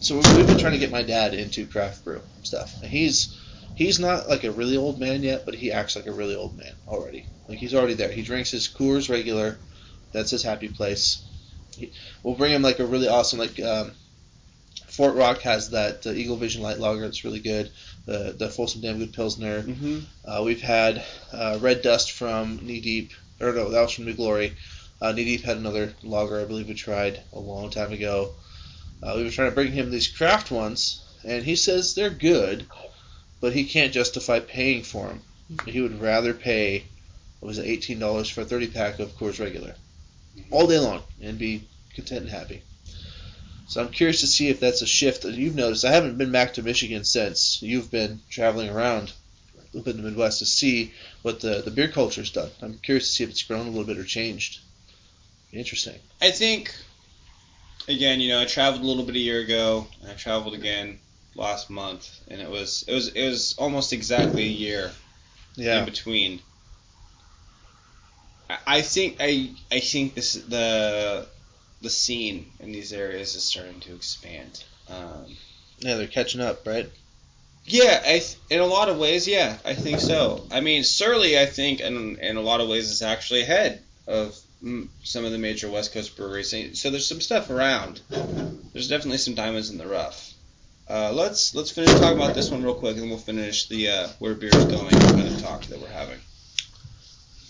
so 0.01 0.15
we- 0.15 0.37
we've 0.37 0.47
been 0.47 0.59
trying 0.59 0.75
to 0.75 0.79
get 0.79 0.91
my 0.91 1.03
dad 1.03 1.33
into 1.33 1.67
craft 1.67 2.05
brew 2.05 2.21
stuff. 2.43 2.83
And 2.83 2.91
he's 2.91 3.35
he's 3.77 3.99
not 3.99 4.29
like 4.29 4.45
a 4.45 4.53
really 4.53 4.77
old 4.77 5.01
man 5.01 5.23
yet, 5.23 5.47
but 5.47 5.55
he 5.55 5.73
acts 5.73 5.97
like 5.97 6.07
a 6.07 6.13
really 6.13 6.35
old 6.35 6.59
man 6.59 6.75
already. 6.87 7.25
Like 7.49 7.59
he's 7.59 7.75
already 7.75 7.95
there. 7.95 8.13
He 8.13 8.23
drinks 8.23 8.51
his 8.51 8.69
Coors 8.69 9.09
regular. 9.09 9.57
That's 10.13 10.31
his 10.31 10.43
happy 10.43 10.69
place. 10.69 11.23
He, 11.75 11.93
we'll 12.23 12.35
bring 12.35 12.53
him 12.53 12.63
like 12.63 12.79
a 12.79 12.87
really 12.87 13.09
awesome 13.09 13.39
like 13.39 13.59
um, 13.61 13.93
Fort 14.91 15.15
Rock 15.15 15.41
has 15.43 15.71
that 15.71 16.07
uh, 16.07 16.11
Eagle 16.11 16.37
Vision 16.37 16.63
Light 16.63 16.79
Lager. 16.79 17.05
It's 17.05 17.25
really 17.25 17.41
good. 17.41 17.71
The 18.07 18.35
the 18.37 18.49
Folsom 18.49 18.81
Damn 18.81 18.99
Good 18.99 19.13
Pilsner. 19.13 19.63
Mm-hmm. 19.63 19.99
Uh, 20.25 20.43
we've 20.43 20.61
had 20.61 21.05
uh, 21.33 21.59
Red 21.61 21.83
Dust 21.83 22.13
from 22.13 22.59
Knee 22.63 22.81
Deep, 22.81 23.13
or 23.41 23.53
no, 23.53 23.71
that 23.71 23.81
was 23.81 23.93
from 23.93 24.07
New 24.07 24.15
Glory. 24.15 24.55
Uh, 25.01 25.13
Knee 25.13 25.25
Deep 25.25 25.43
had 25.43 25.57
another 25.57 25.95
lager 26.03 26.41
I 26.41 26.45
believe 26.45 26.69
we 26.69 26.75
tried 26.75 27.21
a 27.33 27.39
long 27.39 27.71
time 27.71 27.93
ago. 27.93 28.33
Uh, 29.03 29.15
we 29.17 29.25
were 29.25 29.31
trying 29.31 29.49
to 29.49 29.55
bring 29.55 29.73
him 29.73 29.91
these 29.91 30.09
craft 30.09 30.51
ones, 30.51 31.03
and 31.25 31.45
he 31.45 31.57
says 31.57 31.95
they're 31.95 32.11
good, 32.11 32.67
but 33.41 33.53
he 33.53 33.65
can't 33.65 33.93
justify 33.93 34.41
paying 34.41 34.83
for 34.83 35.07
them. 35.07 35.23
He 35.67 35.81
would 35.81 36.01
rather 36.01 36.35
pay, 36.35 36.85
what 37.39 37.49
was 37.49 37.59
it, 37.59 37.67
eighteen 37.67 37.99
dollars 37.99 38.29
for 38.29 38.43
a 38.43 38.45
thirty 38.45 38.67
pack 38.67 38.99
of 38.99 39.17
Coors 39.17 39.41
Regular, 39.41 39.75
all 40.51 40.67
day 40.67 40.79
long, 40.79 41.03
and 41.23 41.39
be 41.39 41.67
content 41.95 42.23
and 42.23 42.31
happy. 42.31 42.63
So 43.71 43.81
I'm 43.81 43.93
curious 43.93 44.19
to 44.23 44.27
see 44.27 44.49
if 44.49 44.59
that's 44.59 44.83
a 44.83 44.87
shift 44.87 45.23
that 45.23 45.35
you've 45.35 45.55
noticed. 45.55 45.85
I 45.85 45.93
haven't 45.93 46.19
been 46.19 46.33
back 46.33 46.55
to 46.55 46.63
Michigan 46.63 47.05
since 47.05 47.63
you've 47.63 47.89
been 47.89 48.21
traveling 48.29 48.69
around 48.69 49.13
up 49.79 49.87
in 49.87 49.97
the 49.97 50.03
Midwest 50.03 50.41
to 50.41 50.47
see 50.47 50.93
what 51.23 51.39
the, 51.39 51.63
the 51.65 51.71
beer 51.71 51.87
culture's 51.87 52.33
done. 52.33 52.51
I'm 52.63 52.79
curious 52.79 53.07
to 53.07 53.13
see 53.13 53.23
if 53.23 53.31
it's 53.31 53.45
grown 53.45 53.69
a 53.69 53.71
little 53.71 53.85
bit 53.85 53.97
or 53.97 54.03
changed. 54.03 54.59
Interesting. 55.53 56.01
I 56.21 56.33
think, 56.33 56.75
again, 57.87 58.19
you 58.19 58.31
know, 58.31 58.41
I 58.43 58.45
traveled 58.47 58.83
a 58.83 58.87
little 58.87 59.05
bit 59.05 59.15
a 59.15 59.21
year 59.21 59.39
ago, 59.39 59.87
and 60.03 60.11
I 60.11 60.15
traveled 60.15 60.55
again 60.55 60.99
last 61.37 61.71
month, 61.71 62.11
and 62.27 62.41
it 62.41 62.51
was 62.51 62.85
it 62.89 62.93
was 62.93 63.07
it 63.07 63.29
was 63.29 63.55
almost 63.57 63.93
exactly 63.93 64.43
a 64.43 64.49
year 64.49 64.91
in 65.79 65.85
between. 65.85 66.41
I- 68.49 68.59
I 68.67 68.83
think 68.83 69.19
I 69.21 69.51
I 69.71 69.79
think 69.79 70.15
this 70.17 70.33
the 70.33 71.29
the 71.81 71.91
scene 71.91 72.51
in 72.61 72.73
these 72.73 72.93
areas 72.93 73.35
is 73.35 73.43
starting 73.43 73.81
to 73.81 73.95
expand. 73.95 74.65
Um, 74.89 75.37
Yeah, 75.79 75.97
they're 75.97 76.07
catching 76.07 76.41
up, 76.41 76.67
right? 76.67 76.91
yeah, 77.65 78.01
I 78.05 78.19
th- 78.19 78.37
in 78.51 78.61
a 78.61 78.67
lot 78.67 78.89
of 78.89 78.99
ways, 78.99 79.29
yeah, 79.29 79.57
I 79.65 79.75
think 79.75 80.01
so. 80.01 80.47
I 80.51 80.61
mean, 80.61 80.83
Surly, 80.83 81.39
I 81.39 81.47
think, 81.47 81.81
in 81.81 82.19
in 82.19 82.37
a 82.37 82.41
lot 82.41 82.61
of 82.61 82.69
ways, 82.69 82.91
is 82.91 83.03
actually 83.03 83.43
ahead 83.43 83.83
of 84.07 84.37
some 85.05 85.25
of 85.25 85.33
the 85.33 85.39
major 85.39 85.71
West 85.71 85.93
Coast 85.93 86.17
breweries. 86.17 86.51
So 86.81 86.91
there's 86.91 87.09
some 87.09 87.21
stuff 87.21 87.49
around. 87.51 88.01
There's 88.73 88.89
definitely 88.89 89.19
some 89.19 89.35
diamonds 89.35 89.71
in 89.71 89.79
the 89.79 89.87
rough. 89.87 90.35
Uh, 90.89 91.13
let's 91.13 91.55
let's 91.55 91.71
finish 91.71 91.93
talking 91.93 92.19
about 92.19 92.35
this 92.35 92.51
one 92.51 92.63
real 92.63 92.75
quick, 92.75 92.95
and 92.95 93.03
then 93.03 93.09
we'll 93.11 93.19
finish 93.19 93.69
the 93.69 93.89
uh, 93.89 94.09
where 94.19 94.35
beer's 94.35 94.53
going 94.53 94.91
kind 94.91 95.29
of 95.29 95.41
talk 95.41 95.63
that 95.67 95.81
we're 95.81 95.89
having. 95.89 96.19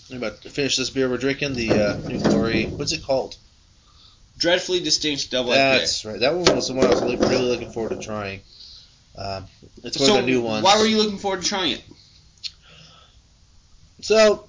We're 0.09 0.17
about 0.17 0.41
to 0.43 0.49
finish 0.49 0.77
this 0.77 0.89
beer 0.89 1.09
we're 1.09 1.17
drinking, 1.17 1.53
the 1.53 1.71
uh, 1.71 2.07
New 2.07 2.19
Glory. 2.19 2.65
What's 2.65 2.91
it 2.91 3.03
called? 3.03 3.37
Dreadfully 4.41 4.79
distinct 4.79 5.29
double 5.29 5.51
IPA. 5.51 5.55
That's 5.55 6.03
right. 6.05 6.19
That 6.19 6.33
one 6.33 6.55
was 6.55 6.67
the 6.67 6.73
one 6.73 6.87
I 6.87 6.89
was 6.89 7.01
li- 7.03 7.15
really 7.15 7.47
looking 7.47 7.71
forward 7.71 7.89
to 7.91 7.99
trying. 7.99 8.41
Um, 9.15 9.45
it's 9.83 9.99
one 9.99 10.07
So 10.07 10.17
of 10.17 10.25
the 10.25 10.31
new 10.31 10.41
ones. 10.41 10.63
why 10.63 10.79
were 10.79 10.85
you 10.87 10.97
looking 10.97 11.19
forward 11.19 11.43
to 11.43 11.47
trying 11.47 11.73
it? 11.73 11.83
So 14.01 14.47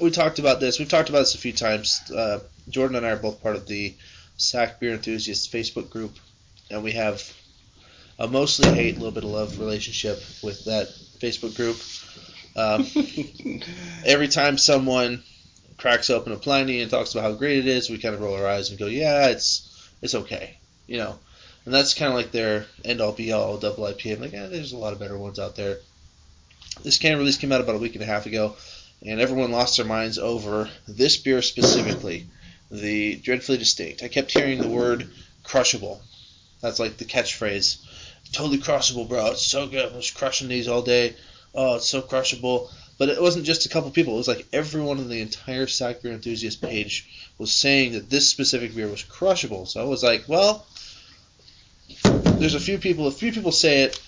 we 0.00 0.10
talked 0.10 0.38
about 0.38 0.60
this. 0.60 0.78
We've 0.78 0.88
talked 0.88 1.08
about 1.08 1.20
this 1.20 1.34
a 1.34 1.38
few 1.38 1.52
times. 1.54 2.02
Uh, 2.14 2.40
Jordan 2.68 2.96
and 2.96 3.06
I 3.06 3.10
are 3.12 3.16
both 3.16 3.42
part 3.42 3.56
of 3.56 3.66
the 3.66 3.94
SAC 4.36 4.78
Beer 4.78 4.92
Enthusiasts 4.92 5.48
Facebook 5.48 5.88
group, 5.88 6.16
and 6.70 6.82
we 6.84 6.92
have 6.92 7.22
a 8.18 8.28
mostly 8.28 8.68
hate, 8.68 8.96
a 8.96 8.98
little 8.98 9.10
bit 9.12 9.24
of 9.24 9.30
love 9.30 9.58
relationship 9.58 10.22
with 10.42 10.66
that 10.66 10.88
Facebook 11.18 11.56
group. 11.56 11.78
Um, 12.56 12.84
every 14.04 14.28
time 14.28 14.58
someone 14.58 15.22
cracks 15.78 16.10
open 16.10 16.32
a 16.32 16.36
Pliny 16.36 16.80
and 16.80 16.90
talks 16.90 17.12
about 17.14 17.22
how 17.22 17.32
great 17.32 17.58
it 17.58 17.66
is, 17.66 17.88
we 17.88 17.98
kind 17.98 18.14
of 18.14 18.20
roll 18.20 18.34
our 18.34 18.46
eyes 18.46 18.70
and 18.70 18.78
go, 18.78 18.86
"Yeah, 18.86 19.28
it's 19.28 19.88
it's 20.02 20.14
okay," 20.14 20.58
you 20.86 20.98
know. 20.98 21.18
And 21.64 21.74
that's 21.74 21.94
kind 21.94 22.10
of 22.10 22.16
like 22.16 22.32
their 22.32 22.66
end 22.84 23.00
all 23.00 23.12
be 23.12 23.32
all 23.32 23.58
double 23.58 23.84
IPA. 23.84 24.14
I'm 24.14 24.20
like, 24.22 24.32
yeah, 24.32 24.46
there's 24.46 24.72
a 24.72 24.78
lot 24.78 24.92
of 24.92 24.98
better 24.98 25.18
ones 25.18 25.38
out 25.38 25.54
there. 25.54 25.78
This 26.82 26.98
can 26.98 27.18
release 27.18 27.36
came 27.36 27.52
out 27.52 27.60
about 27.60 27.74
a 27.74 27.78
week 27.78 27.94
and 27.94 28.02
a 28.02 28.06
half 28.06 28.26
ago, 28.26 28.56
and 29.04 29.20
everyone 29.20 29.52
lost 29.52 29.76
their 29.76 29.86
minds 29.86 30.18
over 30.18 30.70
this 30.86 31.16
beer 31.16 31.42
specifically, 31.42 32.26
the 32.70 33.16
Dreadfully 33.16 33.58
Distinct. 33.58 34.02
I 34.02 34.08
kept 34.08 34.32
hearing 34.32 34.60
the 34.60 34.68
word 34.68 35.10
crushable. 35.44 36.00
That's 36.60 36.78
like 36.78 36.96
the 36.96 37.04
catchphrase. 37.04 37.78
Totally 38.32 38.58
crushable, 38.58 39.04
bro. 39.04 39.32
It's 39.32 39.46
so 39.46 39.66
good. 39.66 39.92
I 39.92 39.96
was 39.96 40.10
crushing 40.10 40.48
these 40.48 40.68
all 40.68 40.82
day. 40.82 41.16
Oh, 41.54 41.76
it's 41.76 41.88
so 41.88 42.02
crushable. 42.02 42.70
But 42.98 43.08
it 43.08 43.22
wasn't 43.22 43.46
just 43.46 43.64
a 43.64 43.68
couple 43.68 43.90
people. 43.92 44.14
It 44.14 44.18
was 44.18 44.28
like 44.28 44.46
everyone 44.52 44.98
on 44.98 45.08
the 45.08 45.20
entire 45.20 45.68
Sac 45.68 46.02
Beer 46.02 46.12
Enthusiast 46.12 46.60
page 46.60 47.30
was 47.38 47.52
saying 47.52 47.92
that 47.92 48.10
this 48.10 48.28
specific 48.28 48.74
beer 48.74 48.88
was 48.88 49.04
crushable. 49.04 49.66
So 49.66 49.80
I 49.80 49.84
was 49.84 50.02
like, 50.02 50.24
well, 50.26 50.66
there's 52.38 52.56
a 52.56 52.60
few 52.60 52.78
people. 52.78 53.06
A 53.06 53.12
few 53.12 53.32
people 53.32 53.52
say 53.52 53.82
it. 53.82 54.00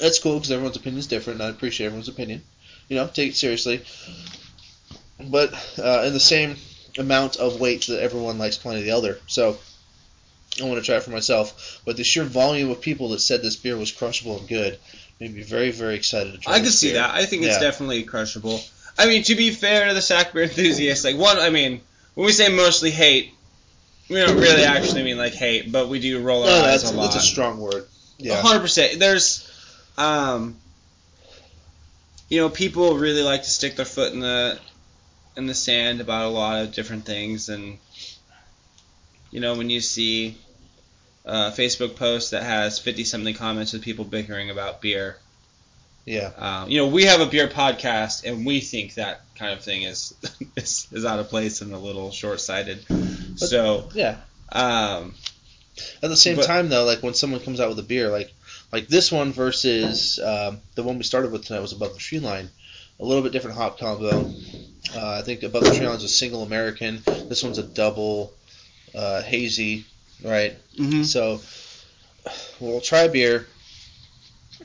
That's 0.00 0.18
cool 0.18 0.34
because 0.34 0.50
everyone's 0.50 0.76
opinion 0.76 1.00
is 1.00 1.06
different, 1.06 1.40
and 1.40 1.48
I 1.48 1.50
appreciate 1.50 1.86
everyone's 1.86 2.08
opinion. 2.08 2.42
You 2.88 2.96
know, 2.96 3.06
take 3.06 3.32
it 3.32 3.36
seriously. 3.36 3.82
But 5.20 5.52
uh, 5.78 6.04
in 6.06 6.14
the 6.14 6.20
same 6.20 6.56
amount 6.96 7.36
of 7.36 7.60
weight 7.60 7.86
that 7.88 8.02
everyone 8.02 8.38
likes 8.38 8.56
Pliny 8.56 8.82
the 8.82 8.90
Elder. 8.90 9.18
So 9.26 9.58
I 10.60 10.64
want 10.64 10.76
to 10.76 10.86
try 10.86 10.96
it 10.96 11.02
for 11.02 11.10
myself. 11.10 11.82
But 11.84 11.96
the 11.96 12.04
sheer 12.04 12.24
volume 12.24 12.70
of 12.70 12.80
people 12.80 13.10
that 13.10 13.20
said 13.20 13.42
this 13.42 13.56
beer 13.56 13.76
was 13.76 13.92
crushable 13.92 14.38
and 14.38 14.48
good 14.48 14.78
made 15.20 15.34
me 15.34 15.42
very, 15.42 15.70
very 15.70 15.94
excited 15.96 16.32
to 16.32 16.38
try. 16.38 16.54
I 16.54 16.60
could 16.60 16.72
see 16.72 16.92
that. 16.92 17.14
I 17.14 17.26
think 17.26 17.42
Yeah. 17.42 17.48
it's 17.50 17.60
definitely 17.60 18.02
crushable. 18.04 18.62
I 18.96 19.06
mean, 19.06 19.22
to 19.24 19.34
be 19.34 19.50
fair 19.50 19.88
to 19.88 19.94
the 19.94 20.02
Sac 20.02 20.32
Beer 20.32 20.44
enthusiasts, 20.44 21.04
like 21.04 21.16
one, 21.16 21.38
I 21.38 21.50
mean, 21.50 21.80
when 22.14 22.26
we 22.26 22.32
say 22.32 22.48
mostly 22.48 22.90
hate, 22.90 23.32
we 24.08 24.16
don't 24.16 24.36
really 24.38 24.64
actually 24.64 25.02
mean 25.04 25.18
like 25.18 25.34
hate, 25.34 25.70
but 25.70 25.88
we 25.88 26.00
do 26.00 26.20
roll 26.20 26.42
our 26.42 26.48
No, 26.48 26.64
eyes 26.64 26.82
that's, 26.82 26.92
a 26.92 26.96
lot. 26.96 27.12
that's 27.12 27.16
a 27.16 27.26
strong 27.26 27.60
word. 27.60 27.86
Yeah. 28.18 28.40
hundred 28.40 28.60
percent. 28.60 28.98
There's, 28.98 29.48
um, 29.96 30.56
you 32.28 32.40
know, 32.40 32.48
people 32.48 32.96
really 32.96 33.22
like 33.22 33.42
to 33.42 33.50
stick 33.50 33.76
their 33.76 33.84
foot 33.84 34.12
in 34.12 34.20
the 34.20 34.58
in 35.36 35.46
the 35.46 35.54
sand 35.54 36.00
about 36.00 36.24
a 36.26 36.28
lot 36.28 36.62
of 36.62 36.72
different 36.72 37.04
things, 37.04 37.48
and 37.48 37.78
you 39.30 39.40
know, 39.40 39.54
when 39.54 39.70
you 39.70 39.80
see 39.80 40.36
a 41.28 41.50
Facebook 41.52 41.96
post 41.96 42.30
that 42.32 42.42
has 42.42 42.78
fifty 42.78 43.04
something 43.04 43.34
comments 43.34 43.72
with 43.72 43.82
people 43.82 44.04
bickering 44.04 44.50
about 44.50 44.80
beer, 44.80 45.16
Yeah. 46.06 46.30
um, 46.36 46.70
you 46.70 46.78
know, 46.78 46.88
we 46.88 47.04
have 47.04 47.20
a 47.20 47.26
beer 47.26 47.48
podcast, 47.48 48.24
and 48.24 48.46
we 48.46 48.60
think 48.60 48.94
that 48.94 49.20
kind 49.36 49.52
of 49.52 49.62
thing 49.62 49.82
is 49.82 50.14
is, 50.56 50.88
is 50.92 51.04
out 51.04 51.18
of 51.18 51.28
place 51.28 51.60
and 51.60 51.72
a 51.72 51.78
little 51.78 52.10
short 52.10 52.40
sighted. 52.40 52.84
So, 53.36 53.88
Yeah. 53.94 54.16
um, 54.52 55.14
At 56.02 56.10
the 56.10 56.16
same 56.16 56.36
But- 56.36 56.46
time, 56.46 56.68
though, 56.70 56.84
like 56.84 57.02
when 57.02 57.14
someone 57.14 57.40
comes 57.40 57.60
out 57.60 57.68
with 57.68 57.78
a 57.78 57.82
beer, 57.84 58.08
like 58.10 58.32
like 58.72 58.88
this 58.88 59.10
one 59.12 59.32
versus 59.32 60.18
um, 60.18 60.60
the 60.74 60.82
one 60.82 60.98
we 60.98 61.04
started 61.04 61.30
with 61.32 61.44
tonight 61.46 61.60
was 61.60 61.72
above 61.72 61.92
the 61.94 61.98
tree 62.00 62.18
line, 62.20 62.48
a 63.00 63.04
little 63.04 63.22
bit 63.22 63.32
different 63.32 63.56
hop 63.56 63.78
combo. 63.78 64.32
Uh, 64.94 65.18
I 65.18 65.22
think 65.22 65.42
above 65.42 65.64
the 65.64 65.70
tree 65.74 65.86
line 65.86 65.96
is 65.96 66.04
a 66.04 66.08
single 66.08 66.42
American. 66.42 67.00
This 67.28 67.42
one's 67.42 67.58
a 67.58 67.62
double 67.62 68.32
uh, 68.94 69.22
hazy, 69.22 69.84
right? 70.24 70.56
So 71.04 71.40
we'll 72.60 72.80
try 72.80 73.08
beer. 73.08 73.46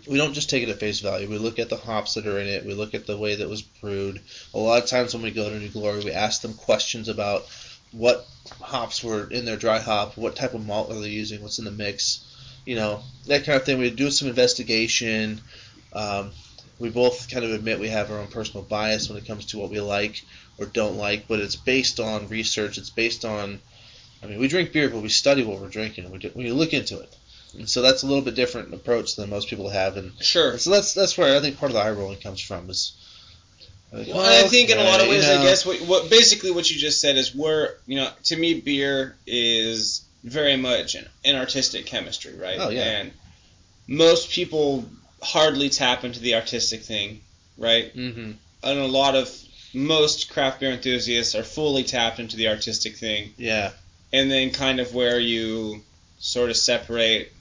We 0.08 0.18
don't 0.18 0.34
just 0.34 0.50
take 0.50 0.64
it 0.64 0.70
at 0.70 0.80
face 0.80 1.00
value. 1.00 1.30
We 1.30 1.38
look 1.38 1.60
at 1.60 1.70
the 1.70 1.78
hops 1.78 2.16
that 2.16 2.28
are 2.28 2.40
in 2.40 2.48
it. 2.48 2.66
We 2.66 2.74
look 2.74 2.94
at 2.94 3.08
the 3.08 3.18
way 3.18 3.36
that 3.36 3.48
was 3.48 3.62
brewed. 3.62 4.22
A 4.54 4.58
lot 4.58 4.84
of 4.84 4.90
times 4.90 5.14
when 5.14 5.24
we 5.24 5.32
go 5.32 5.50
to 5.50 5.60
New 5.60 5.70
Glory, 5.70 6.04
we 6.04 6.12
ask 6.12 6.42
them 6.42 6.54
questions 6.54 7.08
about 7.08 7.46
what 7.92 8.26
hops 8.60 9.04
were 9.04 9.30
in 9.30 9.46
their 9.46 9.56
dry 9.56 9.80
hop, 9.80 10.18
what 10.18 10.36
type 10.36 10.54
of 10.54 10.66
malt 10.66 10.92
are 10.92 11.00
they 11.00 11.10
using, 11.10 11.42
what's 11.42 11.60
in 11.60 11.66
the 11.66 11.72
mix, 11.72 12.26
you 12.66 12.76
know, 12.76 13.02
that 13.28 13.46
kind 13.46 13.56
of 13.56 13.66
thing. 13.66 13.80
We 13.80 13.90
do 13.92 14.10
some 14.10 14.28
investigation. 14.28 15.42
Um, 15.94 16.32
we 16.80 16.90
both 16.90 17.30
kind 17.30 17.46
of 17.46 17.52
admit 17.52 17.80
we 17.80 17.90
have 17.90 18.12
our 18.12 18.18
own 18.18 18.28
personal 18.28 18.64
bias 18.64 19.08
when 19.08 19.18
it 19.18 19.28
comes 19.28 19.46
to 19.48 19.60
what 19.60 19.70
we 19.70 19.80
like 19.80 20.24
or 20.58 20.66
don't 20.66 20.98
like, 20.98 21.28
but 21.28 21.40
it's 21.40 21.56
based 21.56 22.00
on 22.00 22.28
research. 22.28 22.78
It's 22.78 22.90
based 22.90 23.26
on, 23.26 23.62
I 24.24 24.28
mean, 24.28 24.40
we 24.40 24.48
drink 24.48 24.72
beer, 24.72 24.90
but 24.90 25.02
we 25.02 25.10
study 25.10 25.44
what 25.44 25.60
we're 25.60 25.68
drinking. 25.68 26.10
We, 26.10 26.18
do, 26.20 26.32
we 26.34 26.52
look 26.52 26.74
into 26.74 27.00
it. 27.00 27.16
And 27.58 27.70
so 27.70 27.82
that's 27.82 28.04
a 28.04 28.08
little 28.08 28.24
bit 28.24 28.36
different 28.36 28.74
approach 28.74 29.16
than 29.16 29.30
most 29.30 29.48
people 29.48 29.70
have, 29.70 29.96
and 29.98 30.12
sure. 30.22 30.58
so 30.58 30.72
that's 30.72 30.96
that's 30.96 31.16
where 31.18 31.38
I 31.38 31.40
think 31.40 31.60
part 31.60 31.70
of 31.72 31.76
the 31.76 31.82
eye 31.82 31.92
rolling 31.92 32.20
comes 32.20 32.42
from 32.42 32.68
is. 32.70 32.94
like, 33.92 34.08
Well, 34.08 34.22
I 34.22 34.48
think 34.48 34.72
in 34.72 34.80
a 34.80 34.84
lot 34.84 35.02
of 35.02 35.08
okay, 35.08 35.18
you 35.18 35.22
ways, 35.22 35.30
I 35.30 35.44
guess 35.44 35.64
what, 35.64 35.78
what 35.82 36.10
basically 36.10 36.50
what 36.50 36.72
you 36.72 36.80
just 36.80 37.00
said 37.00 37.16
is 37.16 37.36
we're 37.36 37.76
you 37.86 37.98
know 37.98 38.10
to 38.24 38.36
me 38.36 38.60
beer 38.60 39.16
is 39.28 40.04
very 40.24 40.58
much 40.58 40.96
an, 40.96 41.08
an 41.26 41.36
artistic 41.36 41.86
chemistry, 41.86 42.34
right? 42.36 42.58
Oh, 42.60 42.70
yeah. 42.70 42.82
And 42.82 43.12
most 43.88 44.32
people 44.32 44.86
hardly 45.22 45.70
tap 45.70 46.04
into 46.04 46.20
the 46.20 46.36
artistic 46.36 46.82
thing, 46.82 47.22
right? 47.58 47.96
Mm-hmm. 47.96 48.32
And 48.64 48.80
a 48.80 48.88
lot 48.88 49.16
of 49.16 49.30
most 49.74 50.32
craft 50.32 50.60
beer 50.60 50.72
enthusiasts 50.72 51.36
are 51.36 51.44
fully 51.44 51.84
tapped 51.84 52.20
into 52.20 52.38
the 52.38 52.48
artistic 52.48 52.96
thing, 52.96 53.34
Yeah. 53.38 53.72
And 54.14 54.32
then 54.32 54.52
kind 54.52 54.80
of 54.80 54.94
where 54.94 55.20
you 55.20 55.82
sort 56.20 56.50
of 56.50 56.56
separate, 56.56 57.34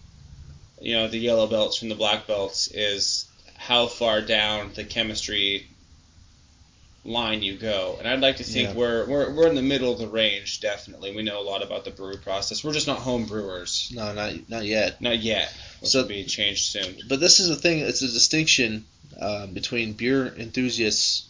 you 0.80 0.94
know, 0.96 1.06
the 1.06 1.18
yellow 1.18 1.46
belts 1.46 1.76
from 1.78 1.88
the 1.90 1.94
black 1.94 2.26
belts 2.26 2.66
is 2.72 3.28
how 3.56 3.86
far 3.86 4.20
down 4.20 4.70
the 4.74 4.82
chemistry 4.82 5.66
line 7.04 7.42
you 7.42 7.56
go. 7.56 7.96
And 7.98 8.06
I'd 8.08 8.20
like 8.20 8.36
to 8.36 8.44
think 8.44 8.70
Yeah. 8.70 8.74
we're, 8.74 9.06
we're 9.06 9.34
we're 9.34 9.48
in 9.48 9.54
the 9.56 9.62
middle 9.62 9.92
of 9.92 9.98
the 9.98 10.06
range. 10.08 10.60
Definitely, 10.60 11.14
we 11.14 11.22
know 11.22 11.40
a 11.40 11.42
lot 11.48 11.62
about 11.62 11.84
the 11.84 11.90
brew 11.90 12.16
process. 12.16 12.62
We're 12.64 12.72
just 12.72 12.86
not 12.86 12.98
home 12.98 13.24
brewers, 13.26 13.90
No, 13.94 14.12
not 14.12 14.48
not 14.48 14.64
yet. 14.64 15.00
not 15.00 15.18
yet. 15.18 15.52
Which 15.80 15.90
So- 15.90 16.02
will 16.02 16.08
be 16.08 16.24
changed 16.24 16.64
soon. 16.64 16.96
But 17.08 17.20
this 17.20 17.40
is 17.40 17.50
a 17.50 17.56
thing. 17.56 17.80
It's 17.80 18.02
a 18.02 18.08
distinction 18.08 18.84
um, 19.20 19.52
between 19.52 19.92
beer 19.92 20.26
enthusiasts. 20.36 21.24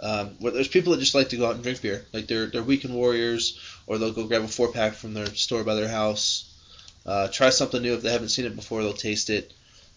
Um, 0.00 0.36
where 0.38 0.52
there's 0.52 0.68
people 0.68 0.92
that 0.92 1.00
just 1.00 1.16
like 1.16 1.30
to 1.30 1.36
go 1.36 1.46
out 1.46 1.54
and 1.56 1.62
drink 1.64 1.82
beer, 1.82 2.06
like 2.12 2.28
they're 2.28 2.46
they're 2.46 2.62
weekend 2.62 2.94
warriors, 2.94 3.58
or 3.88 3.96
they'll 3.96 4.12
go 4.12 4.26
grab 4.26 4.42
a 4.42 4.48
four 4.48 4.70
pack 4.70 4.92
from 4.92 5.14
their 5.14 5.26
store 5.26 5.64
by 5.64 5.74
their 5.74 5.88
house. 5.88 6.44
Uh, 7.06 7.26
try 7.28 7.48
something 7.48 7.80
new 7.82 7.94
if 7.94 8.02
they 8.02 8.12
haven't 8.12 8.28
seen 8.28 8.44
it 8.44 8.54
before. 8.54 8.82
They'll 8.82 8.92
taste 8.92 9.30
it. 9.30 9.52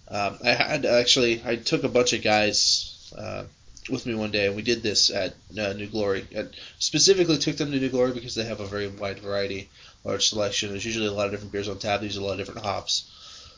Um, 0.08 0.38
I 0.44 0.54
had 0.54 0.86
actually 0.86 1.42
I 1.46 1.58
took 1.58 1.84
a 1.84 1.90
bunch 1.90 2.14
of 2.14 2.24
guys 2.24 3.14
uh, 3.18 3.44
with 3.90 4.06
me 4.06 4.16
one 4.16 4.32
day, 4.32 4.48
and 4.48 4.56
we 4.56 4.62
did 4.62 4.82
this 4.82 5.10
at 5.10 5.34
uh, 5.60 5.74
New 5.74 5.88
Glory. 5.88 6.26
I 6.36 6.46
specifically 6.80 7.38
took 7.38 7.58
them 7.58 7.72
to 7.72 7.80
New 7.80 7.90
Glory 7.90 8.14
because 8.14 8.34
they 8.34 8.46
have 8.46 8.62
a 8.62 8.66
very 8.66 8.88
wide 8.88 9.20
variety, 9.20 9.70
large 10.06 10.30
selection. 10.30 10.70
There's 10.70 10.86
usually 10.86 11.08
a 11.08 11.12
lot 11.12 11.26
of 11.26 11.32
different 11.32 11.52
beers 11.52 11.68
on 11.68 11.78
tap. 11.78 12.00
There's 12.00 12.16
a 12.16 12.24
lot 12.24 12.32
of 12.32 12.38
different 12.38 12.66
hops. 12.66 13.10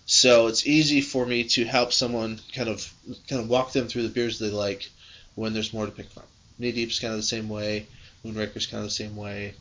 So 0.05 0.47
it's 0.47 0.65
easy 0.65 1.01
for 1.01 1.25
me 1.25 1.45
to 1.49 1.63
help 1.63 1.93
someone 1.93 2.39
kind 2.53 2.69
of 2.69 2.91
kind 3.29 3.41
of 3.41 3.49
walk 3.49 3.71
them 3.71 3.87
through 3.87 4.03
the 4.03 4.09
beers 4.09 4.39
they 4.39 4.49
like 4.49 4.89
when 5.35 5.53
there's 5.53 5.73
more 5.73 5.85
to 5.85 5.91
pick 5.91 6.09
from. 6.09 6.23
Knee 6.57 6.71
Deep's 6.71 6.99
kind 6.99 7.13
of 7.13 7.19
the 7.19 7.23
same 7.23 7.49
way. 7.49 7.85
Moonraker's 8.25 8.67
kind 8.67 8.83
of 8.83 8.89
the 8.89 8.95
same 8.95 9.15
way. 9.15 9.53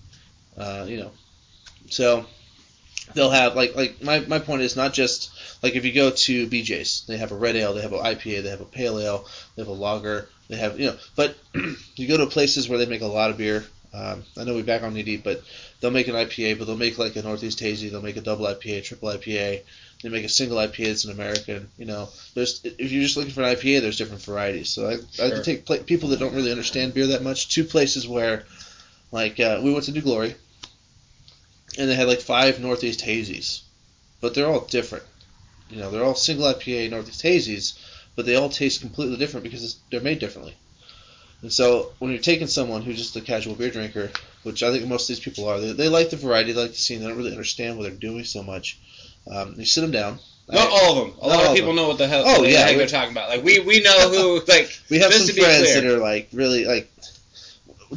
Uh, 0.56 0.84
you 0.88 0.98
know, 0.98 1.10
so 1.88 2.26
they'll 3.14 3.30
have 3.30 3.56
like 3.56 3.74
like 3.74 4.02
my, 4.02 4.20
my 4.20 4.38
point 4.38 4.62
is 4.62 4.76
not 4.76 4.92
just 4.92 5.30
like 5.62 5.74
if 5.76 5.84
you 5.84 5.92
go 5.92 6.10
to 6.10 6.46
BJ's, 6.46 7.04
they 7.06 7.16
have 7.16 7.32
a 7.32 7.36
red 7.36 7.56
ale, 7.56 7.74
they 7.74 7.82
have 7.82 7.92
an 7.92 8.00
IPA, 8.00 8.42
they 8.42 8.50
have 8.50 8.60
a 8.60 8.66
pale 8.66 8.98
ale, 8.98 9.26
they 9.56 9.62
have 9.62 9.68
a 9.68 9.72
lager, 9.72 10.28
they 10.48 10.56
have 10.56 10.78
you 10.78 10.86
know. 10.86 10.96
But 11.16 11.36
you 11.96 12.08
go 12.08 12.18
to 12.18 12.26
places 12.26 12.68
where 12.68 12.78
they 12.78 12.86
make 12.86 13.02
a 13.02 13.06
lot 13.06 13.30
of 13.30 13.38
beer. 13.38 13.64
Um, 13.94 14.24
I 14.38 14.44
know 14.44 14.54
we 14.54 14.62
back 14.62 14.82
on 14.82 14.94
Knee 14.94 15.02
Deep, 15.02 15.22
but 15.22 15.42
they'll 15.80 15.90
make 15.90 16.08
an 16.08 16.14
IPA, 16.14 16.58
but 16.58 16.66
they'll 16.66 16.76
make 16.76 16.96
like 16.98 17.14
a 17.16 17.22
Northeast 17.22 17.60
Hazy, 17.60 17.90
they'll 17.90 18.00
make 18.00 18.16
a 18.16 18.22
double 18.22 18.46
IPA, 18.46 18.84
triple 18.84 19.10
IPA. 19.10 19.62
They 20.02 20.08
make 20.08 20.24
a 20.24 20.28
single 20.30 20.56
IPA 20.58 20.86
that's 20.86 21.04
an 21.04 21.12
American. 21.12 21.68
You 21.78 21.84
know, 21.84 22.08
there's 22.34 22.64
if 22.64 22.90
you're 22.90 23.02
just 23.02 23.16
looking 23.16 23.32
for 23.32 23.42
an 23.42 23.54
IPA, 23.54 23.82
there's 23.82 23.98
different 23.98 24.22
varieties. 24.22 24.70
So 24.70 24.88
I, 24.88 24.92
I 24.94 24.96
Sure. 24.96 25.30
can 25.30 25.42
take 25.42 25.64
pla 25.66 25.76
people 25.86 26.08
that 26.08 26.18
don't 26.18 26.34
really 26.34 26.50
understand 26.50 26.94
beer 26.94 27.06
that 27.08 27.22
much 27.22 27.54
to 27.54 27.64
places 27.64 28.08
where, 28.08 28.44
like, 29.12 29.38
uh, 29.38 29.60
we 29.62 29.72
went 29.72 29.84
to 29.84 29.92
New 29.92 30.00
Glory, 30.00 30.34
and 31.78 31.88
they 31.88 31.94
had 31.94 32.08
like 32.08 32.20
five 32.20 32.60
Northeast 32.60 33.00
Hazies, 33.00 33.60
but 34.20 34.34
they're 34.34 34.48
all 34.48 34.60
different. 34.62 35.04
You 35.70 35.78
know, 35.78 35.90
they're 35.90 36.04
all 36.04 36.14
single 36.14 36.52
IPA 36.52 36.90
Northeast 36.90 37.22
Hazies, 37.22 37.78
but 38.16 38.26
they 38.26 38.34
all 38.34 38.48
taste 38.48 38.80
completely 38.80 39.16
different 39.16 39.44
because 39.44 39.64
it's, 39.64 39.76
they're 39.90 40.00
made 40.00 40.18
differently. 40.18 40.54
And 41.40 41.52
so 41.52 41.92
when 41.98 42.10
you're 42.10 42.20
taking 42.20 42.46
someone 42.46 42.82
who's 42.82 42.98
just 42.98 43.16
a 43.16 43.20
casual 43.20 43.54
beer 43.54 43.70
drinker, 43.70 44.10
which 44.42 44.62
I 44.62 44.70
think 44.70 44.86
most 44.86 45.08
of 45.10 45.16
these 45.16 45.24
people 45.24 45.48
are, 45.48 45.60
they, 45.60 45.72
they 45.72 45.88
like 45.88 46.10
the 46.10 46.16
variety, 46.16 46.52
they 46.52 46.60
like 46.60 46.70
the 46.72 46.76
scene, 46.76 47.00
they 47.00 47.08
don't 47.08 47.16
really 47.16 47.32
understand 47.32 47.76
what 47.76 47.84
they're 47.84 47.92
doing 47.92 48.24
so 48.24 48.42
much. 48.42 48.78
Um, 49.30 49.54
you 49.56 49.64
sit 49.64 49.80
them 49.80 49.90
down. 49.90 50.18
Not 50.48 50.68
I- 50.68 50.70
all 50.70 50.98
of 50.98 51.06
them. 51.08 51.18
A 51.22 51.28
lot 51.28 51.46
of 51.46 51.54
people 51.54 51.68
them. 51.68 51.76
know 51.76 51.88
what 51.88 51.98
the 51.98 52.06
hell, 52.08 52.24
Oh, 52.26 52.42
yeah, 52.44 52.72
they're 52.72 52.86
talking 52.86 53.12
about. 53.12 53.28
Like 53.28 53.42
we 53.44 53.60
we 53.60 53.80
know 53.80 54.10
who 54.10 54.40
like 54.46 54.76
We 54.90 54.98
have 54.98 55.12
some 55.12 55.34
friends 55.34 55.72
that 55.74 55.84
are 55.84 55.98
like 55.98 56.28
really 56.32 56.64
like. 56.64 56.90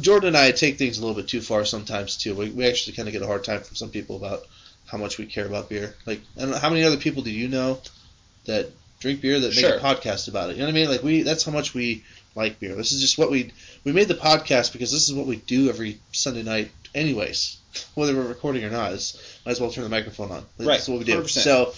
Jordan 0.00 0.28
and 0.28 0.36
I 0.36 0.50
take 0.52 0.76
things 0.78 0.98
a 0.98 1.00
little 1.00 1.16
bit 1.16 1.28
too 1.28 1.40
far 1.40 1.64
sometimes 1.64 2.16
too. 2.16 2.34
We, 2.34 2.50
we 2.50 2.66
actually 2.66 2.96
kind 2.96 3.08
of 3.08 3.12
get 3.12 3.22
a 3.22 3.26
hard 3.26 3.44
time 3.44 3.60
from 3.60 3.76
some 3.76 3.90
people 3.90 4.16
about 4.16 4.42
how 4.86 4.98
much 4.98 5.18
we 5.18 5.26
care 5.26 5.46
about 5.46 5.68
beer. 5.68 5.94
Like, 6.06 6.20
I 6.40 6.46
how 6.58 6.68
many 6.70 6.84
other 6.84 6.96
people 6.96 7.22
do 7.22 7.30
you 7.30 7.48
know 7.48 7.80
that 8.46 8.70
drink 9.00 9.20
beer 9.20 9.40
that 9.40 9.52
Sure. 9.52 9.70
make 9.72 9.80
a 9.80 9.84
podcast 9.84 10.28
about 10.28 10.50
it. 10.50 10.54
You 10.56 10.60
know 10.60 10.66
what 10.66 10.70
I 10.70 10.74
mean? 10.74 10.88
Like 10.88 11.02
we 11.02 11.22
that's 11.22 11.44
how 11.44 11.52
much 11.52 11.74
we 11.74 12.04
like 12.34 12.60
beer. 12.60 12.74
This 12.74 12.92
is 12.92 13.00
just 13.00 13.18
what 13.18 13.30
we 13.30 13.52
we 13.84 13.92
made 13.92 14.08
the 14.08 14.14
podcast 14.14 14.72
because 14.72 14.92
this 14.92 15.08
is 15.08 15.14
what 15.14 15.26
we 15.26 15.36
do 15.36 15.68
every 15.68 15.98
Sunday 16.12 16.42
night 16.42 16.70
anyways. 16.94 17.56
Whether 17.94 18.14
we're 18.14 18.26
recording 18.28 18.64
or 18.64 18.70
not, 18.70 18.92
is 18.92 19.38
might 19.44 19.52
as 19.52 19.60
well 19.60 19.70
turn 19.70 19.84
the 19.84 19.90
microphone 19.90 20.30
on. 20.30 20.44
That's 20.56 20.68
Right, 20.68 20.88
what 20.88 20.98
we 20.98 21.04
do. 21.04 21.20
100%. 21.22 21.28
So 21.28 21.74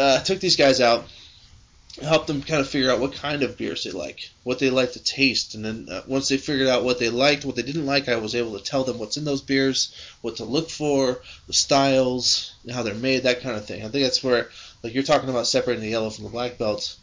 uh, 0.00 0.18
I 0.20 0.22
took 0.24 0.40
these 0.40 0.56
guys 0.56 0.80
out, 0.80 1.04
helped 2.00 2.26
them 2.26 2.42
kind 2.42 2.60
of 2.60 2.68
figure 2.68 2.90
out 2.90 3.00
what 3.00 3.12
kind 3.12 3.42
of 3.42 3.58
beers 3.58 3.84
they 3.84 3.90
like, 3.90 4.30
what 4.44 4.58
they 4.58 4.70
like 4.70 4.92
to 4.92 5.02
taste, 5.02 5.54
and 5.54 5.64
then 5.64 5.88
uh, 5.90 6.02
once 6.06 6.28
they 6.28 6.38
figured 6.38 6.68
out 6.68 6.84
what 6.84 6.98
they 6.98 7.10
liked, 7.10 7.44
what 7.44 7.54
they 7.54 7.62
didn't 7.62 7.84
like, 7.84 8.08
I 8.08 8.16
was 8.16 8.34
able 8.34 8.58
to 8.58 8.64
tell 8.64 8.84
them 8.84 8.98
what's 8.98 9.18
in 9.18 9.24
those 9.24 9.42
beers, 9.42 9.94
what 10.22 10.36
to 10.36 10.44
look 10.44 10.70
for, 10.70 11.20
the 11.46 11.52
styles, 11.52 12.54
how 12.70 12.82
they're 12.82 12.94
made, 12.94 13.24
that 13.24 13.42
kind 13.42 13.56
of 13.56 13.66
thing. 13.66 13.84
I 13.84 13.88
think 13.88 14.04
that's 14.04 14.24
where, 14.24 14.48
like 14.82 14.94
you're 14.94 15.02
talking 15.02 15.28
about 15.28 15.46
separating 15.46 15.82
the 15.82 15.90
yellow 15.90 16.08
from 16.08 16.24
the 16.24 16.30
black 16.30 16.56
belt. 16.56 16.96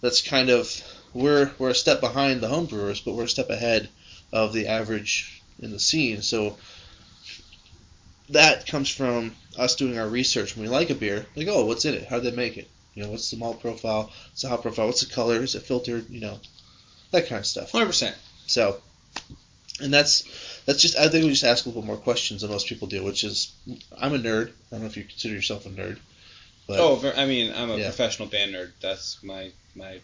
That's 0.00 0.22
kind 0.22 0.48
of 0.48 0.70
we're 1.12 1.50
we're 1.58 1.70
a 1.70 1.74
step 1.74 2.00
behind 2.00 2.40
the 2.40 2.48
home 2.48 2.66
brewers, 2.66 3.00
but 3.00 3.14
we're 3.14 3.24
a 3.24 3.28
step 3.28 3.50
ahead 3.50 3.88
of 4.32 4.52
the 4.52 4.68
average 4.68 5.42
in 5.58 5.72
the 5.72 5.80
scene. 5.80 6.22
So 6.22 6.56
that 8.30 8.66
comes 8.66 8.88
from 8.88 9.34
us 9.58 9.74
doing 9.74 9.98
our 9.98 10.08
research. 10.08 10.56
When 10.56 10.64
we 10.64 10.70
like 10.70 10.90
a 10.90 10.94
beer, 10.94 11.26
like, 11.34 11.48
oh, 11.48 11.66
what's 11.66 11.84
in 11.84 11.94
it? 11.94 12.06
How 12.06 12.20
did 12.20 12.32
they 12.32 12.36
make 12.36 12.56
it? 12.56 12.68
You 12.94 13.04
know, 13.04 13.10
what's 13.10 13.30
the 13.30 13.36
malt 13.36 13.60
profile? 13.60 14.04
What's 14.30 14.42
the 14.42 14.48
hop 14.48 14.62
profile? 14.62 14.86
What's 14.86 15.04
the 15.06 15.12
color? 15.14 15.36
Is 15.42 15.54
it 15.54 15.62
filtered? 15.62 16.10
You 16.10 16.20
know, 16.20 16.38
that 17.12 17.28
kind 17.28 17.38
of 17.38 17.46
stuff. 17.46 17.70
Hundred 17.72 17.86
percent. 17.86 18.16
So, 18.46 18.80
and 19.80 19.92
that's 19.94 20.24
that's 20.66 20.82
just 20.82 20.96
I 20.98 21.08
think 21.08 21.24
we 21.24 21.30
just 21.30 21.44
ask 21.44 21.64
a 21.66 21.68
little 21.68 21.84
more 21.84 21.96
questions 21.96 22.40
than 22.42 22.50
most 22.50 22.68
people 22.68 22.88
do, 22.88 23.02
which 23.04 23.24
is 23.24 23.52
I'm 23.96 24.14
a 24.14 24.18
nerd. 24.18 24.48
I 24.48 24.52
don't 24.72 24.80
know 24.80 24.86
if 24.86 24.96
you 24.96 25.04
consider 25.04 25.34
yourself 25.34 25.66
a 25.66 25.70
nerd, 25.70 25.98
but 26.66 26.78
Oh, 26.80 27.12
I 27.16 27.26
mean, 27.26 27.52
I'm 27.54 27.70
a 27.70 27.76
Yeah. 27.78 27.84
professional 27.84 28.28
band 28.28 28.54
nerd. 28.54 28.72
That's 28.80 29.22
my 29.22 29.50
my. 29.76 30.00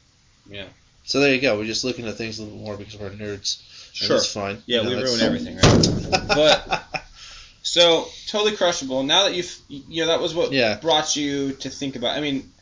Yeah. 0.49 0.67
so 1.05 1.19
there 1.21 1.35
you 1.35 1.41
go. 1.41 1.59
We're 1.59 1.65
just 1.67 1.83
looking 1.85 2.07
at 2.07 2.15
things 2.17 2.39
a 2.39 2.45
little 2.45 2.59
more 2.59 2.77
because 2.77 2.97
we're 2.97 3.11
nerds. 3.11 3.61
Sure. 3.93 4.17
that's 4.17 4.33
fine. 4.33 4.63
Yeah, 4.67 4.83
You 4.83 4.91
know, 4.91 4.97
we 4.97 5.03
ruin 5.03 5.21
everything, 5.23 5.57
right? 5.57 6.27
But- 6.29 6.85
So 7.63 8.07
totally 8.29 8.57
crushable. 8.57 9.03
Now 9.03 9.25
that 9.25 9.35
you've, 9.35 9.53
you 9.69 10.03
know, 10.03 10.09
that 10.09 10.21
was 10.21 10.35
what 10.35 10.53
Yeah. 10.53 10.77
brought 10.77 11.17
you 11.17 11.53
to 11.55 11.69
think 11.69 11.97
about. 11.97 12.17
I 12.17 12.21
mean, 12.21 12.53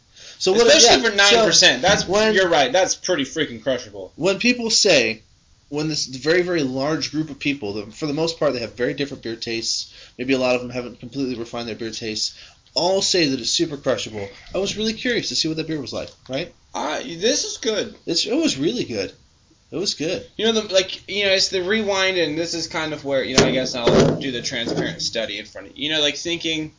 so 0.45 0.53
what? 0.53 0.67
especially 0.67 1.03
yeah, 1.03 1.11
for 1.11 1.17
nine 1.17 1.33
so 1.33 1.47
percent. 1.47 1.83
That's 1.83 2.07
when- 2.07 2.35
you're 2.35 2.49
right. 2.49 2.71
That's 2.73 2.95
pretty 2.95 3.25
freaking 3.25 3.63
crushable. 3.63 4.13
when 4.17 4.39
people 4.39 4.71
say 4.71 5.23
when 5.71 5.89
this 5.89 6.07
very 6.07 6.43
very 6.43 6.63
large 6.63 7.11
group 7.11 7.31
of 7.31 7.39
people 7.39 7.73
that 7.75 7.95
for 7.95 8.07
the 8.07 8.13
most 8.13 8.39
part 8.39 8.53
they 8.53 8.61
have 8.61 8.75
very 8.75 8.95
different 8.95 9.23
beer 9.23 9.35
tastes 9.37 9.93
maybe 10.19 10.33
a 10.35 10.39
lot 10.39 10.55
of 10.55 10.61
them 10.61 10.71
haven't 10.71 11.01
completely 11.01 11.35
refined 11.35 11.67
their 11.69 11.75
beer 11.75 11.91
tastes 11.91 12.39
all 12.75 13.01
say 13.01 13.29
that 13.29 13.41
it's 13.41 13.51
super 13.51 13.77
crushable 13.77 14.29
i 14.55 14.59
was 14.59 14.77
really 14.77 14.93
curious 14.93 15.29
to 15.31 15.35
see 15.35 15.49
what 15.49 15.57
that 15.57 15.67
beer 15.67 15.81
was 15.81 15.93
like 15.93 16.11
right 16.29 16.53
Uh, 16.75 16.99
this 16.99 17.45
is 17.45 17.57
good. 17.57 17.95
it's, 18.07 18.27
it 18.27 18.37
was 18.37 18.59
really 18.59 18.85
good 18.85 19.13
it 19.73 19.77
was 19.77 19.95
good 19.95 20.25
You 20.37 20.45
know, 20.47 20.53
the, 20.61 20.73
like 20.73 21.09
you 21.09 21.25
know, 21.25 21.33
it's 21.33 21.49
the 21.49 21.63
rewind, 21.63 22.17
and 22.19 22.39
this 22.39 22.55
is 22.55 22.69
kind 22.69 22.93
of 22.93 23.05
where 23.05 23.25
you 23.25 23.37
know. 23.37 23.45
I 23.45 23.51
guess 23.51 23.75
I'll 23.75 24.17
do 24.21 24.31
the 24.31 24.43
transparent 24.43 25.03
study 25.03 25.39
in 25.41 25.47
front 25.47 25.67
of 25.69 25.77
you. 25.77 25.85
You 25.89 25.91
know, 25.95 26.01
like 26.01 26.17
thinking 26.17 26.73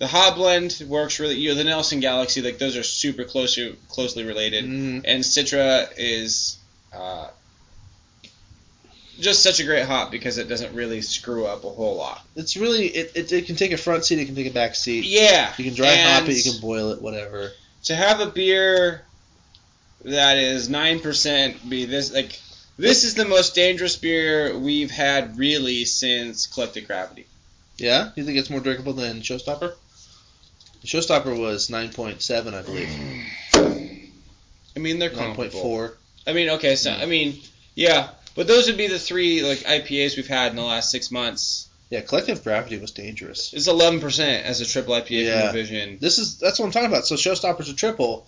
the 0.00 0.06
hop 0.08 0.34
blend 0.34 0.82
works 0.88 1.20
really. 1.20 1.36
You 1.36 1.50
know, 1.50 1.54
the 1.54 1.64
Nelson 1.64 2.00
Galaxy, 2.00 2.40
like 2.42 2.58
those 2.58 2.76
are 2.76 2.82
super 2.82 3.24
closely 3.24 3.76
closely 3.88 4.24
related, 4.24 4.64
mm, 4.64 5.02
and 5.04 5.22
Citra 5.22 5.92
is 5.96 6.58
uh, 6.92 7.28
just 9.20 9.42
such 9.42 9.60
a 9.60 9.64
great 9.64 9.84
hop 9.84 10.10
because 10.10 10.38
it 10.38 10.48
doesn't 10.48 10.74
really 10.74 11.02
screw 11.02 11.46
up 11.46 11.64
a 11.64 11.68
whole 11.68 11.96
lot. 11.96 12.24
it's 12.34 12.56
really 12.56 12.86
it, 12.86 13.12
it, 13.14 13.32
it 13.32 13.46
can 13.46 13.56
take 13.56 13.72
a 13.72 13.76
front 13.76 14.04
seat 14.04 14.18
it 14.18 14.24
can 14.24 14.34
take 14.34 14.46
a 14.46 14.54
back 14.54 14.74
seat 14.74 15.04
Yeah, 15.04 15.52
you 15.58 15.64
can 15.64 15.74
dry 15.74 15.94
hop 15.94 16.22
and 16.22 16.30
it 16.30 16.44
you 16.44 16.50
can 16.52 16.60
boil 16.60 16.90
it 16.92 17.02
whatever 17.02 17.52
to 17.84 17.94
have 17.94 18.20
a 18.20 18.26
beer 18.26 19.02
that 20.04 20.38
is 20.38 20.70
nine 20.70 21.00
percent 21.00 21.68
be 21.68 21.84
this 21.84 22.12
like 22.12 22.38
this 22.78 23.04
is 23.04 23.14
the 23.14 23.26
most 23.26 23.54
dangerous 23.54 23.96
beer 23.96 24.58
we've 24.58 24.90
had 24.90 25.36
really 25.36 25.84
since 25.84 26.46
Collective 26.46 26.86
Gravity. 26.86 27.26
yeah 27.76 28.10
you 28.16 28.24
think 28.24 28.38
it's 28.38 28.48
more 28.48 28.60
drinkable 28.60 28.94
than 28.94 29.20
showstopper 29.20 29.74
the 30.80 30.86
showstopper 30.86 31.38
was 31.38 31.68
9.7 31.68 32.54
i 32.54 32.62
believe 32.62 32.88
I 34.76 34.78
mean 34.78 34.98
they're 34.98 35.10
comparable. 35.10 35.60
9.4 35.64 35.94
I 36.26 36.32
mean 36.32 36.48
okay, 36.50 36.76
so 36.76 36.90
I 36.92 37.06
mean 37.06 37.40
yeah, 37.74 38.10
but 38.34 38.46
those 38.46 38.66
would 38.66 38.76
be 38.76 38.88
the 38.88 38.98
three 38.98 39.42
like 39.42 39.58
IPAs 39.58 40.16
we've 40.16 40.26
had 40.28 40.50
in 40.50 40.56
the 40.56 40.62
last 40.62 40.90
six 40.90 41.10
months. 41.10 41.68
yeah 41.88 42.00
collective 42.02 42.44
gravity 42.44 42.78
was 42.78 42.90
dangerous 42.92 43.52
It's 43.52 43.66
eleven 43.68 44.00
percent 44.00 44.44
as 44.46 44.60
a 44.60 44.66
triple 44.66 44.94
IPA 44.94 45.24
Yeah. 45.24 45.46
from 45.46 45.56
Division. 45.56 45.98
This 46.00 46.18
is 46.18 46.38
that's 46.38 46.58
what 46.58 46.66
I'm 46.66 46.72
talking 46.72 46.88
about. 46.88 47.06
So 47.06 47.14
Showstopper's 47.16 47.68
a 47.68 47.74
triple, 47.74 48.26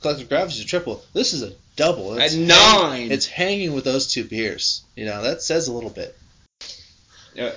Collective 0.00 0.28
Gravity's 0.28 0.60
a 0.60 0.66
triple. 0.66 1.02
This 1.14 1.32
is 1.32 1.42
a 1.42 1.52
double. 1.76 2.14
At 2.18 2.26
It's 2.26 2.34
nine. 2.34 3.10
it's 3.10 3.26
hanging 3.26 3.72
with 3.72 3.84
those 3.84 4.06
two 4.12 4.24
beers. 4.24 4.82
You 4.96 5.06
know 5.06 5.22
that 5.22 5.42
says 5.42 5.68
a 5.68 5.72
little 5.72 5.90
bit. 5.90 6.16
Uh, 7.38 7.50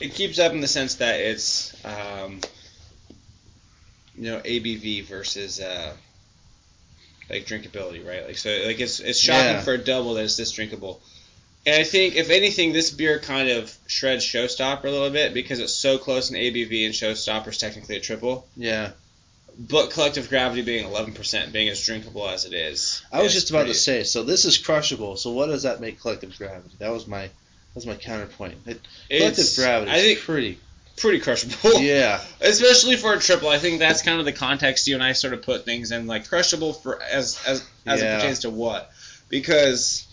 it 0.00 0.14
keeps 0.14 0.38
up 0.38 0.52
in 0.52 0.60
the 0.60 0.68
sense 0.68 0.96
that 0.96 1.18
it's 1.20 1.74
um, 1.84 2.40
you 4.16 4.30
know 4.30 4.40
ABV 4.40 5.04
versus 5.06 5.60
uh, 5.60 5.94
like 7.30 7.46
drinkability, 7.46 8.06
right? 8.06 8.26
Like 8.26 8.36
so, 8.38 8.50
like 8.66 8.80
it's 8.80 9.00
it's 9.00 9.18
shocking 9.18 9.54
Yeah. 9.56 9.60
for 9.62 9.74
a 9.74 9.78
double 9.78 10.14
that 10.14 10.24
it's 10.24 10.36
this 10.36 10.50
drinkable. 10.52 11.00
And 11.64 11.76
I 11.76 11.84
think 11.84 12.16
if 12.16 12.28
anything, 12.30 12.72
this 12.72 12.90
beer 12.90 13.20
kind 13.20 13.48
of 13.48 13.72
shreds 13.86 14.24
Showstopper 14.24 14.84
a 14.84 14.90
little 14.90 15.10
bit 15.10 15.32
because 15.32 15.60
it's 15.60 15.72
so 15.72 15.96
close 15.96 16.28
in 16.30 16.36
ABV 16.36 16.86
and 16.86 16.92
Showstopper's 16.94 17.58
technically 17.58 17.96
a 17.96 18.00
triple. 18.00 18.46
Yeah. 18.56 18.90
But 19.56 19.90
collective 19.90 20.28
gravity 20.28 20.62
being 20.62 20.86
11%, 20.86 21.52
being 21.52 21.68
as 21.68 21.84
drinkable 21.84 22.26
as 22.26 22.46
it 22.46 22.52
is. 22.54 23.02
I 23.12 23.22
was 23.22 23.32
just 23.32 23.50
about 23.50 23.66
to 23.66 23.74
say. 23.74 24.02
So 24.02 24.24
this 24.24 24.44
is 24.44 24.58
crushable. 24.58 25.16
So 25.16 25.30
what 25.30 25.46
does 25.46 25.62
that 25.64 25.80
make 25.80 26.00
Collective 26.00 26.36
Gravity? 26.36 26.74
That 26.78 26.90
was 26.90 27.06
my 27.06 27.22
that 27.26 27.30
was 27.74 27.86
my 27.86 27.94
counterpoint. 27.94 28.54
It, 28.66 28.80
collective 29.08 29.46
Gravity. 29.54 29.90
I 29.92 29.96
is 29.98 30.02
think 30.04 30.18
pretty. 30.20 30.58
Pretty 30.96 31.20
crushable. 31.20 31.80
Yeah. 31.80 32.20
especially 32.40 32.96
for 32.96 33.14
a 33.14 33.18
triple. 33.18 33.48
I 33.48 33.58
think 33.58 33.78
that's 33.78 34.02
kind 34.02 34.18
of 34.18 34.24
the 34.24 34.32
context 34.32 34.86
you 34.86 34.94
and 34.94 35.02
I 35.02 35.12
sort 35.12 35.32
of 35.32 35.42
put 35.42 35.64
things 35.64 35.90
in, 35.92 36.06
like 36.06 36.28
crushable 36.28 36.72
for 36.72 37.00
as 37.02 37.40
as 37.46 37.66
as 37.86 38.00
Yeah. 38.02 38.14
it 38.16 38.20
pertains 38.20 38.40
to 38.40 38.50
what, 38.50 38.90
because 39.28 40.06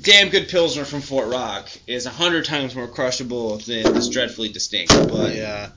damn 0.00 0.28
good 0.28 0.48
pilsner 0.48 0.84
from 0.84 1.00
Fort 1.00 1.28
Rock 1.28 1.68
is 1.86 2.06
a 2.06 2.10
hundred 2.10 2.44
times 2.44 2.74
more 2.74 2.88
crushable 2.88 3.58
than 3.58 3.84
this 3.94 4.08
dreadfully 4.08 4.48
distinct. 4.48 4.92
But 4.92 5.34
yeah. 5.34 5.70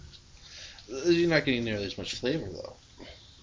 You're 1.05 1.29
not 1.29 1.43
getting 1.45 1.63
nearly 1.65 1.85
as 1.85 1.97
much 1.97 2.15
flavor 2.15 2.47
though. 2.49 2.73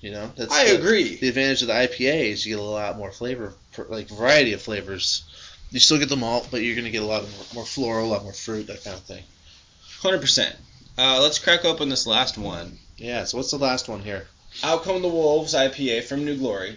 You 0.01 0.11
know. 0.13 0.31
That's 0.37 0.53
I 0.53 0.69
the- 0.69 0.79
agree. 0.79 1.17
The 1.17 1.29
advantage 1.29 1.63
of 1.63 1.69
the 1.69 1.75
IPA 1.75 2.31
is 2.33 2.45
you 2.47 2.57
get 2.57 2.61
a 2.61 2.67
lot 2.67 2.97
more 2.99 3.11
flavor, 3.13 3.55
like 3.89 4.09
variety 4.09 4.53
of 4.55 4.63
flavors. 4.63 5.25
You 5.71 5.81
still 5.81 5.99
get 5.99 6.09
the 6.09 6.17
malt, 6.17 6.49
but 6.51 6.63
you're 6.63 6.77
gonna 6.77 6.91
get 6.91 7.03
a 7.03 7.07
lot 7.07 7.23
more, 7.23 7.45
more 7.55 7.65
floral, 7.67 8.07
a 8.07 8.11
lot 8.13 8.23
more 8.23 8.33
fruit, 8.33 8.67
that 8.69 8.85
kind 8.85 8.97
of 8.97 9.03
thing. 9.03 9.23
Hundred 10.05 10.21
percent. 10.21 10.55
Uh, 10.99 11.19
let's 11.23 11.39
crack 11.39 11.65
open 11.65 11.89
this 11.89 12.07
last 12.07 12.37
one. 12.37 12.77
Yeah. 12.99 13.25
So 13.25 13.39
what's 13.39 13.51
the 13.51 13.57
last 13.57 13.89
one 13.89 14.01
here? 14.01 14.27
Out 14.63 14.85
Come 14.85 15.01
the 15.01 15.09
Wolves 15.09 15.55
IPA 15.55 16.05
from 16.05 16.25
New 16.27 16.37
Glory 16.37 16.77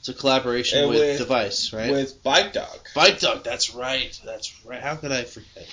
It's 0.00 0.08
a 0.08 0.14
collaboration 0.14 0.88
with, 0.88 0.98
with- 0.98 1.18
Device, 1.18 1.72
right? 1.72 1.92
with 1.92 2.22
Bike 2.24 2.52
Dog. 2.52 2.80
Bike 2.94 3.20
Dog. 3.20 3.44
That's 3.44 3.72
right. 3.74 4.20
That's 4.24 4.52
right. 4.66 4.80
How 4.80 4.96
could 4.96 5.12
I 5.12 5.22
forget? 5.22 5.68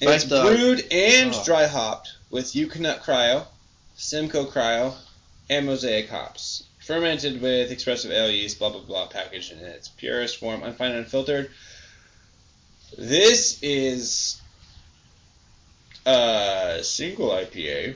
It's 0.00 0.24
Dog. 0.24 0.46
brewed 0.56 0.80
and 0.90 1.32
Oh. 1.34 1.44
dry 1.44 1.66
hopped 1.66 2.10
with 2.30 2.46
Ekuanot 2.54 3.00
Cryo, 3.02 3.44
Simcoe 3.96 4.46
Cryo, 4.46 4.94
and 5.50 5.66
Mosaic 5.66 6.08
hops. 6.08 6.64
Fermented 6.86 7.42
with 7.42 7.70
expressive 7.70 8.10
ale 8.12 8.30
yeast, 8.30 8.58
blah 8.58 8.70
blah 8.70 8.80
blah, 8.80 9.06
packaged 9.08 9.52
in 9.52 9.58
its 9.58 9.88
purest 9.88 10.38
form, 10.38 10.62
unfined 10.62 10.94
unfiltered. 10.94 11.50
This 12.96 13.62
is 13.62 14.37
uh, 16.06 16.82
single 16.82 17.30
IPA. 17.30 17.94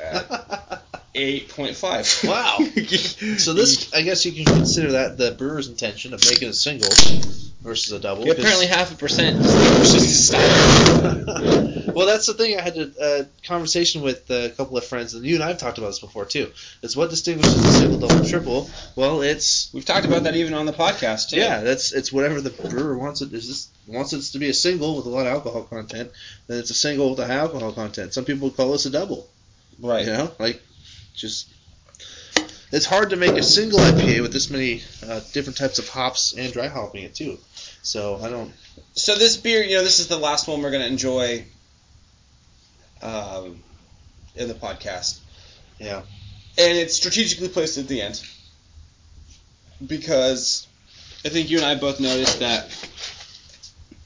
8.5. 1.14 2.28
Wow. 2.28 2.58
so 3.38 3.52
this, 3.52 3.92
I 3.92 4.02
guess 4.02 4.24
you 4.24 4.32
can 4.32 4.44
consider 4.44 4.92
that 4.92 5.18
the 5.18 5.32
brewer's 5.32 5.68
intention 5.68 6.14
of 6.14 6.24
making 6.24 6.48
a 6.48 6.52
single 6.52 6.88
versus 7.62 7.92
a 7.92 7.98
double. 7.98 8.26
Yeah, 8.26 8.32
apparently 8.32 8.66
half 8.66 8.92
a 8.92 8.96
percent 8.96 9.40
well, 11.94 12.06
that's 12.06 12.26
the 12.26 12.34
thing. 12.34 12.58
I 12.58 12.62
had 12.62 12.76
a, 12.76 12.90
a 13.00 13.26
conversation 13.46 14.02
with 14.02 14.30
a 14.30 14.52
couple 14.56 14.76
of 14.78 14.84
friends, 14.84 15.14
and 15.14 15.24
you 15.24 15.34
and 15.34 15.44
I 15.44 15.48
have 15.48 15.58
talked 15.58 15.78
about 15.78 15.88
this 15.88 15.98
before 15.98 16.24
too. 16.24 16.50
It's 16.82 16.96
what 16.96 17.10
distinguishes 17.10 17.56
a 17.56 17.72
single, 17.72 18.08
double, 18.08 18.24
triple. 18.24 18.70
Well, 18.96 19.22
it's 19.22 19.72
we've 19.74 19.84
talked 19.84 20.06
about 20.06 20.22
that 20.24 20.36
even 20.36 20.54
on 20.54 20.66
the 20.66 20.72
podcast 20.72 21.30
too. 21.30 21.36
Yeah, 21.36 21.60
that's 21.60 21.92
it's 21.92 22.12
whatever 22.12 22.40
the 22.40 22.50
brewer 22.50 22.96
wants 22.96 23.20
it. 23.20 23.32
Is 23.32 23.48
this 23.48 23.68
wants 23.88 24.12
it 24.12 24.22
to 24.32 24.38
be 24.38 24.48
a 24.48 24.54
single 24.54 24.96
with 24.96 25.06
a 25.06 25.08
lot 25.10 25.26
of 25.26 25.32
alcohol 25.32 25.64
content? 25.64 26.12
Then 26.46 26.58
it's 26.58 26.70
a 26.70 26.74
single 26.74 27.10
with 27.10 27.18
a 27.18 27.26
high 27.26 27.34
alcohol 27.34 27.72
content. 27.72 28.14
Some 28.14 28.24
people 28.24 28.50
call 28.50 28.72
this 28.72 28.86
a 28.86 28.90
double. 28.90 29.28
Right. 29.80 30.06
You 30.06 30.12
know, 30.12 30.30
like 30.38 30.62
just 31.14 31.48
it's 32.72 32.86
hard 32.86 33.10
to 33.10 33.16
make 33.16 33.32
a 33.32 33.42
single 33.42 33.80
IPA 33.80 34.22
with 34.22 34.32
this 34.32 34.48
many 34.50 34.82
uh, 35.06 35.20
different 35.32 35.56
types 35.56 35.78
of 35.78 35.88
hops 35.88 36.34
and 36.36 36.52
dry 36.52 36.68
hopping 36.68 37.02
it 37.02 37.14
too. 37.14 37.38
So 37.82 38.20
I 38.22 38.28
don't. 38.28 38.52
So 38.94 39.16
this 39.16 39.36
beer, 39.36 39.62
you 39.64 39.76
know, 39.76 39.82
this 39.82 39.98
is 39.98 40.08
the 40.08 40.18
last 40.18 40.46
one 40.46 40.62
we're 40.62 40.70
gonna 40.70 40.84
enjoy 40.84 41.44
um, 43.02 43.62
in 44.36 44.48
the 44.48 44.54
podcast. 44.54 45.18
Yeah. 45.78 46.02
and 46.58 46.76
it's 46.76 46.94
strategically 46.96 47.48
placed 47.48 47.78
at 47.78 47.88
the 47.88 48.02
end 48.02 48.22
because 49.86 50.66
I 51.24 51.30
think 51.30 51.48
you 51.48 51.56
and 51.56 51.64
I 51.64 51.74
both 51.74 52.00
noticed 52.00 52.40
that 52.40 52.68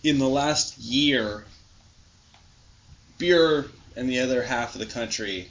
in 0.04 0.18
the 0.18 0.28
last 0.28 0.78
year, 0.78 1.44
beer 3.18 3.66
and 3.96 4.08
the 4.08 4.20
other 4.20 4.42
half 4.42 4.74
of 4.74 4.80
the 4.80 4.86
country 4.86 5.50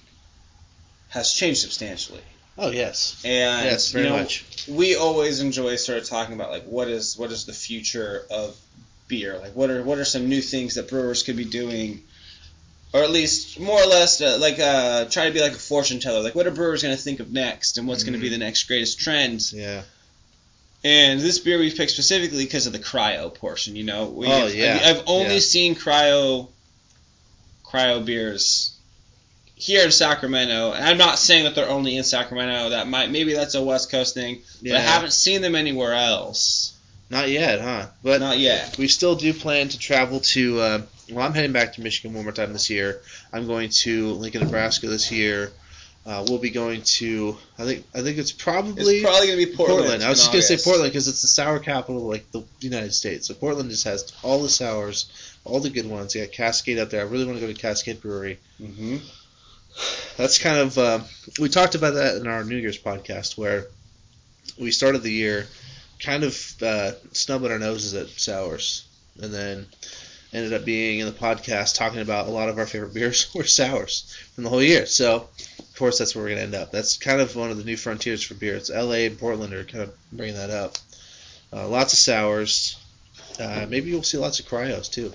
has 1.14 1.32
changed 1.34 1.62
substantially. 1.62 2.22
Oh 2.58 2.70
yes. 2.72 3.22
And 3.26 3.66
Yes, 3.66 3.92
very 3.92 4.06
you 4.06 4.10
know, 4.12 4.18
much. 4.18 4.46
we 4.68 4.96
always 4.96 5.40
enjoy 5.42 5.76
sort 5.78 5.98
of 6.00 6.06
talking 6.06 6.36
about 6.36 6.52
like 6.52 6.64
what 6.66 6.88
is 6.88 7.18
what 7.18 7.32
is 7.32 7.46
the 7.46 7.54
future 7.54 8.26
of 8.30 8.56
beer? 9.08 9.38
Like 9.40 9.56
what 9.56 9.70
are 9.70 9.82
what 9.84 9.98
are 9.98 10.06
some 10.06 10.30
new 10.30 10.42
things 10.42 10.76
that 10.76 10.88
brewers 10.90 11.24
could 11.24 11.36
be 11.38 11.46
doing, 11.46 12.04
or 12.94 13.02
at 13.04 13.10
least 13.10 13.60
more 13.60 13.82
or 13.82 13.88
less 13.88 14.22
uh, 14.22 14.38
like 14.40 14.60
uh, 14.60 15.06
try 15.06 15.26
to 15.28 15.32
be 15.32 15.42
like 15.42 15.54
a 15.54 15.56
fortune 15.72 16.00
teller. 16.00 16.22
Like 16.22 16.36
what 16.36 16.46
are 16.48 16.52
brewers 16.52 16.84
going 16.84 16.96
to 16.96 17.02
think 17.02 17.20
of 17.20 17.32
next, 17.32 17.78
and 17.78 17.88
what's 17.88 18.04
going 18.04 18.14
to 18.14 18.20
be 18.20 18.28
Mhm. 18.28 18.32
the 18.34 18.38
next 18.40 18.64
greatest 18.64 19.00
trend? 19.00 19.42
Yeah. 19.52 19.84
And 20.86 21.20
this 21.22 21.40
beer 21.40 21.58
we've 21.60 21.76
picked 21.76 21.92
specifically 21.92 22.44
because 22.44 22.68
of 22.68 22.74
the 22.74 22.80
cryo 22.80 23.34
portion. 23.34 23.76
You 23.76 23.86
know, 23.86 24.06
we 24.06 24.28
Oh, 24.28 24.48
yeah. 24.48 24.80
I've, 24.84 24.98
I've 24.98 25.04
only 25.08 25.36
Yeah. 25.36 25.40
seen 25.40 25.76
cryo 25.76 26.50
cryo 27.66 28.04
beers 28.06 28.73
here 29.64 29.86
in 29.86 29.92
Sacramento, 29.94 30.74
and 30.74 30.84
I'm 30.84 30.98
not 30.98 31.18
saying 31.18 31.46
that 31.46 31.56
they're 31.56 31.70
only 31.70 31.96
in 31.96 32.04
Sacramento. 32.04 32.72
That 32.72 32.88
might 32.90 33.10
maybe 33.10 33.34
that's 33.34 33.56
a 33.56 33.64
West 33.64 33.90
Coast 33.90 34.14
thing, 34.14 34.42
Yeah. 34.62 34.74
but 34.74 34.82
I 34.82 34.84
haven't 34.84 35.14
seen 35.14 35.42
them 35.42 35.56
anywhere 35.56 35.94
else. 35.94 36.74
Not 37.10 37.30
yet, 37.30 37.62
huh? 37.62 37.86
But 38.04 38.20
Not 38.20 38.40
yet. 38.40 38.78
we 38.78 38.90
still 38.90 39.16
do 39.16 39.34
plan 39.34 39.70
to 39.70 39.80
travel 39.80 40.20
to. 40.20 40.60
Uh, 40.60 40.82
well, 41.12 41.26
I'm 41.26 41.34
heading 41.34 41.54
back 41.54 41.74
to 41.74 41.82
Michigan 41.82 42.14
one 42.14 42.24
more 42.26 42.34
time 42.34 42.52
this 42.52 42.70
year. 42.70 43.00
I'm 43.32 43.48
going 43.48 43.70
to 43.84 44.12
Lincoln, 44.14 44.42
Nebraska 44.42 44.88
this 44.88 45.12
year. 45.12 45.52
Uh, 46.06 46.26
we'll 46.28 46.40
be 46.40 46.50
going 46.50 46.82
to. 46.82 47.38
I 47.58 47.64
think. 47.64 47.86
I 47.96 48.02
think 48.02 48.18
it's 48.18 48.34
probably. 48.34 48.96
It's 48.98 49.04
probably 49.04 49.28
gonna 49.28 49.46
be 49.46 49.56
Portland. 49.56 50.04
I 50.04 50.10
was 50.10 50.20
just 50.20 50.32
gonna 50.34 50.42
say 50.42 50.58
Portland 50.58 50.92
because 50.92 51.08
it's 51.08 51.22
the 51.22 51.30
sour 51.30 51.60
capital 51.60 51.98
of 52.02 52.04
like 52.04 52.30
the 52.34 52.44
United 52.60 52.94
States. 52.94 53.28
So 53.30 53.34
Portland 53.34 53.70
just 53.70 53.86
has 53.86 54.12
all 54.24 54.42
the 54.44 54.50
sours, 54.50 55.06
all 55.46 55.62
the 55.62 55.70
good 55.70 55.90
ones. 55.90 56.14
You 56.16 56.22
got 56.26 56.34
Cascade 56.34 56.80
out 56.80 56.90
there. 56.90 57.00
I 57.00 57.06
really 57.06 57.24
want 57.26 57.38
to 57.40 57.46
go 57.48 57.54
to 57.54 57.58
Cascade 57.58 58.02
Brewery. 58.02 58.38
Mm-hmm. 58.62 58.98
That's 60.18 60.38
kind 60.38 60.58
of 60.58 60.78
uh, 60.78 61.00
we 61.40 61.50
talked 61.50 61.76
about 61.76 61.96
that 61.96 62.18
in 62.18 62.28
our 62.28 62.44
New 62.44 62.58
Year's 62.58 62.78
podcast 62.78 63.38
where 63.38 63.68
we 64.60 64.72
started 64.72 65.02
the 65.02 65.12
year 65.12 65.48
kind 66.00 66.24
of 66.24 66.56
uh, 66.62 66.92
snubbing 67.14 67.52
our 67.52 67.60
noses 67.60 67.94
at 67.94 68.10
sours, 68.10 68.86
and 69.22 69.34
then 69.34 69.66
ended 70.34 70.54
up 70.54 70.66
being 70.66 71.00
in 71.00 71.06
the 71.06 71.12
podcast 71.12 71.76
talking 71.76 72.02
about 72.02 72.28
a 72.28 72.32
lot 72.32 72.50
of 72.50 72.58
our 72.58 72.66
favorite 72.66 72.94
beers 72.94 73.34
were 73.34 73.44
sours 73.44 74.16
from 74.34 74.44
the 74.44 74.50
whole 74.50 74.64
year. 74.64 74.86
So 74.86 75.28
of 75.60 75.76
course 75.76 76.00
that's 76.00 76.16
where 76.16 76.24
we're 76.24 76.32
gonna 76.32 76.42
end 76.42 76.56
up. 76.56 76.72
That's 76.72 76.98
kind 76.98 77.22
of 77.22 77.36
one 77.36 77.52
of 77.52 77.58
the 77.58 77.64
new 77.64 77.78
frontiers 77.78 78.24
for 78.24 78.34
beer. 78.34 78.56
It's 78.56 78.70
L.A. 78.70 79.06
and 79.08 79.18
Portland 79.18 79.54
are 79.54 79.64
kind 79.64 79.84
of 79.84 79.94
bringing 80.12 80.36
that 80.36 80.50
up. 80.50 80.78
Uh, 81.52 81.68
lots 81.68 81.94
of 81.94 82.00
sours. 82.00 82.78
Uh, 83.40 83.66
maybe 83.70 83.90
you'll 83.90 84.04
see 84.04 84.18
lots 84.18 84.40
of 84.40 84.46
cryos 84.48 84.92
too. 84.92 85.14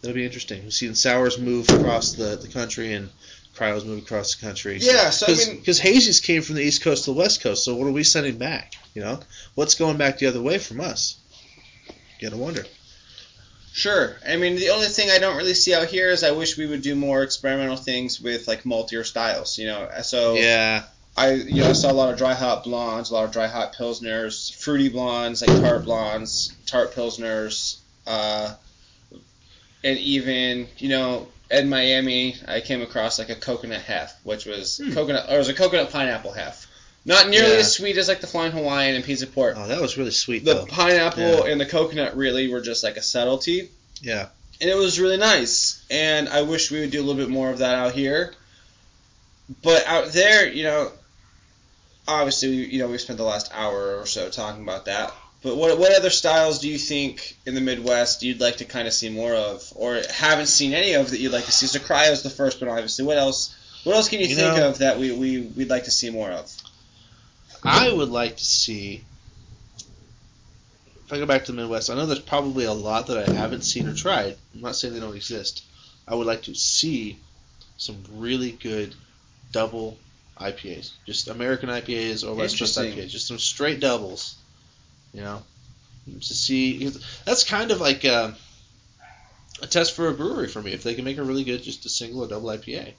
That'll 0.00 0.14
be 0.14 0.24
interesting. 0.24 0.62
We've 0.62 0.72
seen 0.72 0.94
sours 0.94 1.38
move 1.38 1.68
across 1.68 2.12
the, 2.12 2.36
the 2.36 2.48
country 2.48 2.92
and 2.94 3.10
cryos 3.56 3.84
move 3.84 4.04
across 4.04 4.36
the 4.36 4.46
country. 4.46 4.78
Yeah, 4.80 5.10
so 5.10 5.26
I 5.26 5.34
mean- 5.34 5.58
because 5.58 5.80
hazies 5.80 6.22
came 6.22 6.42
from 6.42 6.54
the 6.54 6.62
east 6.62 6.82
coast 6.82 7.04
to 7.04 7.12
the 7.12 7.18
west 7.18 7.40
coast. 7.40 7.64
So 7.64 7.74
what 7.74 7.86
are 7.88 7.92
we 7.92 8.04
sending 8.04 8.38
back? 8.38 8.74
You 8.94 9.02
know, 9.02 9.20
what's 9.54 9.74
going 9.74 9.96
back 9.96 10.18
the 10.18 10.26
other 10.26 10.40
way 10.42 10.58
from 10.58 10.80
us? 10.80 11.16
You 12.20 12.28
gotta 12.28 12.40
wonder. 12.40 12.64
Sure. 13.72 14.16
I 14.26 14.36
mean, 14.36 14.56
the 14.56 14.70
only 14.70 14.88
thing 14.88 15.10
I 15.10 15.18
don't 15.18 15.36
really 15.36 15.54
see 15.54 15.74
out 15.74 15.86
here 15.86 16.10
is 16.10 16.24
I 16.24 16.32
wish 16.32 16.56
we 16.56 16.66
would 16.66 16.82
do 16.82 16.94
more 16.96 17.22
experimental 17.22 17.76
things 17.76 18.20
with 18.20 18.48
like 18.48 18.62
maltier 18.64 19.04
styles. 19.04 19.58
You 19.58 19.66
know, 19.66 19.88
so 20.02 20.34
Yeah, 20.34 20.84
I 21.16 21.32
you 21.34 21.62
know 21.62 21.68
I 21.70 21.72
saw 21.74 21.90
a 21.90 21.92
lot 21.92 22.10
of 22.12 22.18
dry 22.18 22.34
hop 22.34 22.64
blondes, 22.64 23.10
a 23.10 23.14
lot 23.14 23.24
of 23.24 23.32
dry 23.32 23.46
hop 23.46 23.74
pilsners, 23.76 24.54
fruity 24.54 24.88
blondes 24.88 25.46
like 25.46 25.60
tart 25.60 25.84
blondes, 25.84 26.52
tart 26.66 26.92
pilsners, 26.94 27.78
uh, 28.06 28.54
and 29.84 29.98
even 29.98 30.68
you 30.78 30.88
know 30.88 31.28
in 31.50 31.68
Miami 31.68 32.36
I 32.46 32.60
came 32.60 32.82
across 32.82 33.18
like 33.18 33.30
a 33.30 33.34
coconut 33.34 33.82
half, 33.82 34.14
which 34.24 34.44
was 34.46 34.78
Hmm. 34.78 34.92
coconut 34.92 35.28
or 35.30 35.36
it 35.36 35.38
was 35.38 35.48
a 35.48 35.54
coconut 35.54 35.90
pineapple 35.90 36.32
half. 36.32 36.66
Not 37.04 37.28
nearly 37.28 37.52
Yeah. 37.52 37.58
as 37.60 37.72
sweet 37.72 37.96
as 37.96 38.06
like 38.08 38.20
the 38.20 38.26
Flying 38.26 38.52
Hawaiian 38.52 38.94
and 38.96 39.04
Pizza 39.04 39.26
Port. 39.26 39.54
oh, 39.56 39.66
that 39.68 39.80
was 39.80 39.96
really 39.96 40.10
sweet 40.10 40.44
The 40.44 40.54
though. 40.54 40.66
pineapple 40.66 41.22
Yeah. 41.46 41.52
and 41.52 41.60
the 41.60 41.64
coconut 41.66 42.16
really 42.16 42.48
were 42.48 42.60
just 42.60 42.82
like 42.84 42.96
a 42.98 43.02
subtlety 43.02 43.70
Yeah, 44.02 44.26
and 44.60 44.68
it 44.68 44.74
was 44.76 45.00
really 45.00 45.16
nice. 45.16 45.80
And 45.90 46.28
I 46.28 46.42
wish 46.42 46.70
we 46.70 46.80
would 46.80 46.90
do 46.90 46.98
a 47.00 47.04
little 47.04 47.14
bit 47.20 47.30
more 47.30 47.50
of 47.50 47.58
that 47.58 47.74
out 47.76 47.94
here. 47.94 48.34
But 49.62 49.86
out 49.86 50.12
there, 50.12 50.46
you 50.46 50.64
know, 50.64 50.92
obviously, 52.06 52.48
you 52.50 52.78
know, 52.80 52.88
we 52.88 52.98
spent 52.98 53.16
the 53.16 53.24
last 53.24 53.50
hour 53.54 53.96
or 53.98 54.06
so 54.06 54.28
talking 54.28 54.62
about 54.62 54.84
that. 54.84 55.12
But 55.42 55.56
what 55.56 55.78
what 55.78 55.92
other 55.96 56.10
styles 56.10 56.58
do 56.58 56.68
you 56.68 56.78
think 56.78 57.36
in 57.46 57.54
the 57.54 57.60
Midwest 57.60 58.22
you'd 58.24 58.40
like 58.40 58.56
to 58.56 58.64
kind 58.64 58.88
of 58.88 58.92
see 58.94 59.08
more 59.08 59.34
of, 59.34 59.72
or 59.76 60.00
haven't 60.12 60.46
seen 60.48 60.72
any 60.72 60.94
of 60.94 61.10
that 61.10 61.18
you'd 61.20 61.32
like 61.32 61.44
to 61.44 61.52
see? 61.52 61.66
So 61.66 61.78
Cryo's 61.78 62.22
the 62.22 62.30
first 62.30 62.60
one, 62.60 62.68
obviously. 62.70 63.04
What 63.04 63.18
else? 63.18 63.54
What 63.84 63.94
else 63.94 64.08
can 64.08 64.18
you, 64.20 64.26
You 64.26 64.34
think 64.34 64.56
know- 64.56 64.68
of 64.70 64.78
that 64.78 64.98
we, 64.98 65.12
we 65.12 65.40
we'd 65.42 65.70
like 65.70 65.84
to 65.84 65.90
see 65.92 66.10
more 66.10 66.30
of? 66.30 66.52
I 67.62 67.92
would 67.92 68.08
like 68.08 68.36
to 68.36 68.44
see. 68.44 69.04
If 71.06 71.12
I 71.12 71.18
go 71.18 71.26
back 71.26 71.44
to 71.46 71.52
the 71.52 71.56
Midwest, 71.62 71.88
I 71.88 71.94
know 71.94 72.04
there's 72.06 72.18
probably 72.18 72.64
a 72.64 72.72
lot 72.72 73.06
that 73.06 73.28
I 73.28 73.32
haven't 73.32 73.62
seen 73.62 73.88
or 73.88 73.94
tried. 73.94 74.36
I'm 74.54 74.60
not 74.60 74.76
saying 74.76 74.92
they 74.92 75.00
don't 75.00 75.16
exist. 75.16 75.64
I 76.06 76.14
would 76.14 76.26
like 76.26 76.42
to 76.42 76.54
see 76.54 77.18
some 77.78 77.96
really 78.14 78.50
good 78.52 78.94
double 79.52 79.96
IPAs, 80.38 80.90
just 81.06 81.28
American 81.28 81.68
IPAs 81.70 82.28
or 82.28 82.34
West 82.34 82.58
Coast 82.58 82.76
IPAs, 82.76 83.08
just 83.10 83.26
some 83.26 83.38
straight 83.38 83.80
doubles. 83.80 84.34
You 85.12 85.22
know, 85.22 85.42
to 86.06 86.34
see 86.34 86.90
that's 87.24 87.44
kind 87.44 87.70
of 87.70 87.80
like 87.80 88.04
a, 88.04 88.36
a 89.62 89.66
test 89.66 89.94
for 89.94 90.08
a 90.08 90.14
brewery 90.14 90.48
for 90.48 90.62
me. 90.62 90.72
If 90.72 90.82
they 90.82 90.94
can 90.94 91.04
make 91.04 91.18
a 91.18 91.24
really 91.24 91.44
good, 91.44 91.62
just 91.62 91.86
a 91.86 91.88
single 91.88 92.24
or 92.24 92.28
double 92.28 92.48
IPA. 92.48 92.94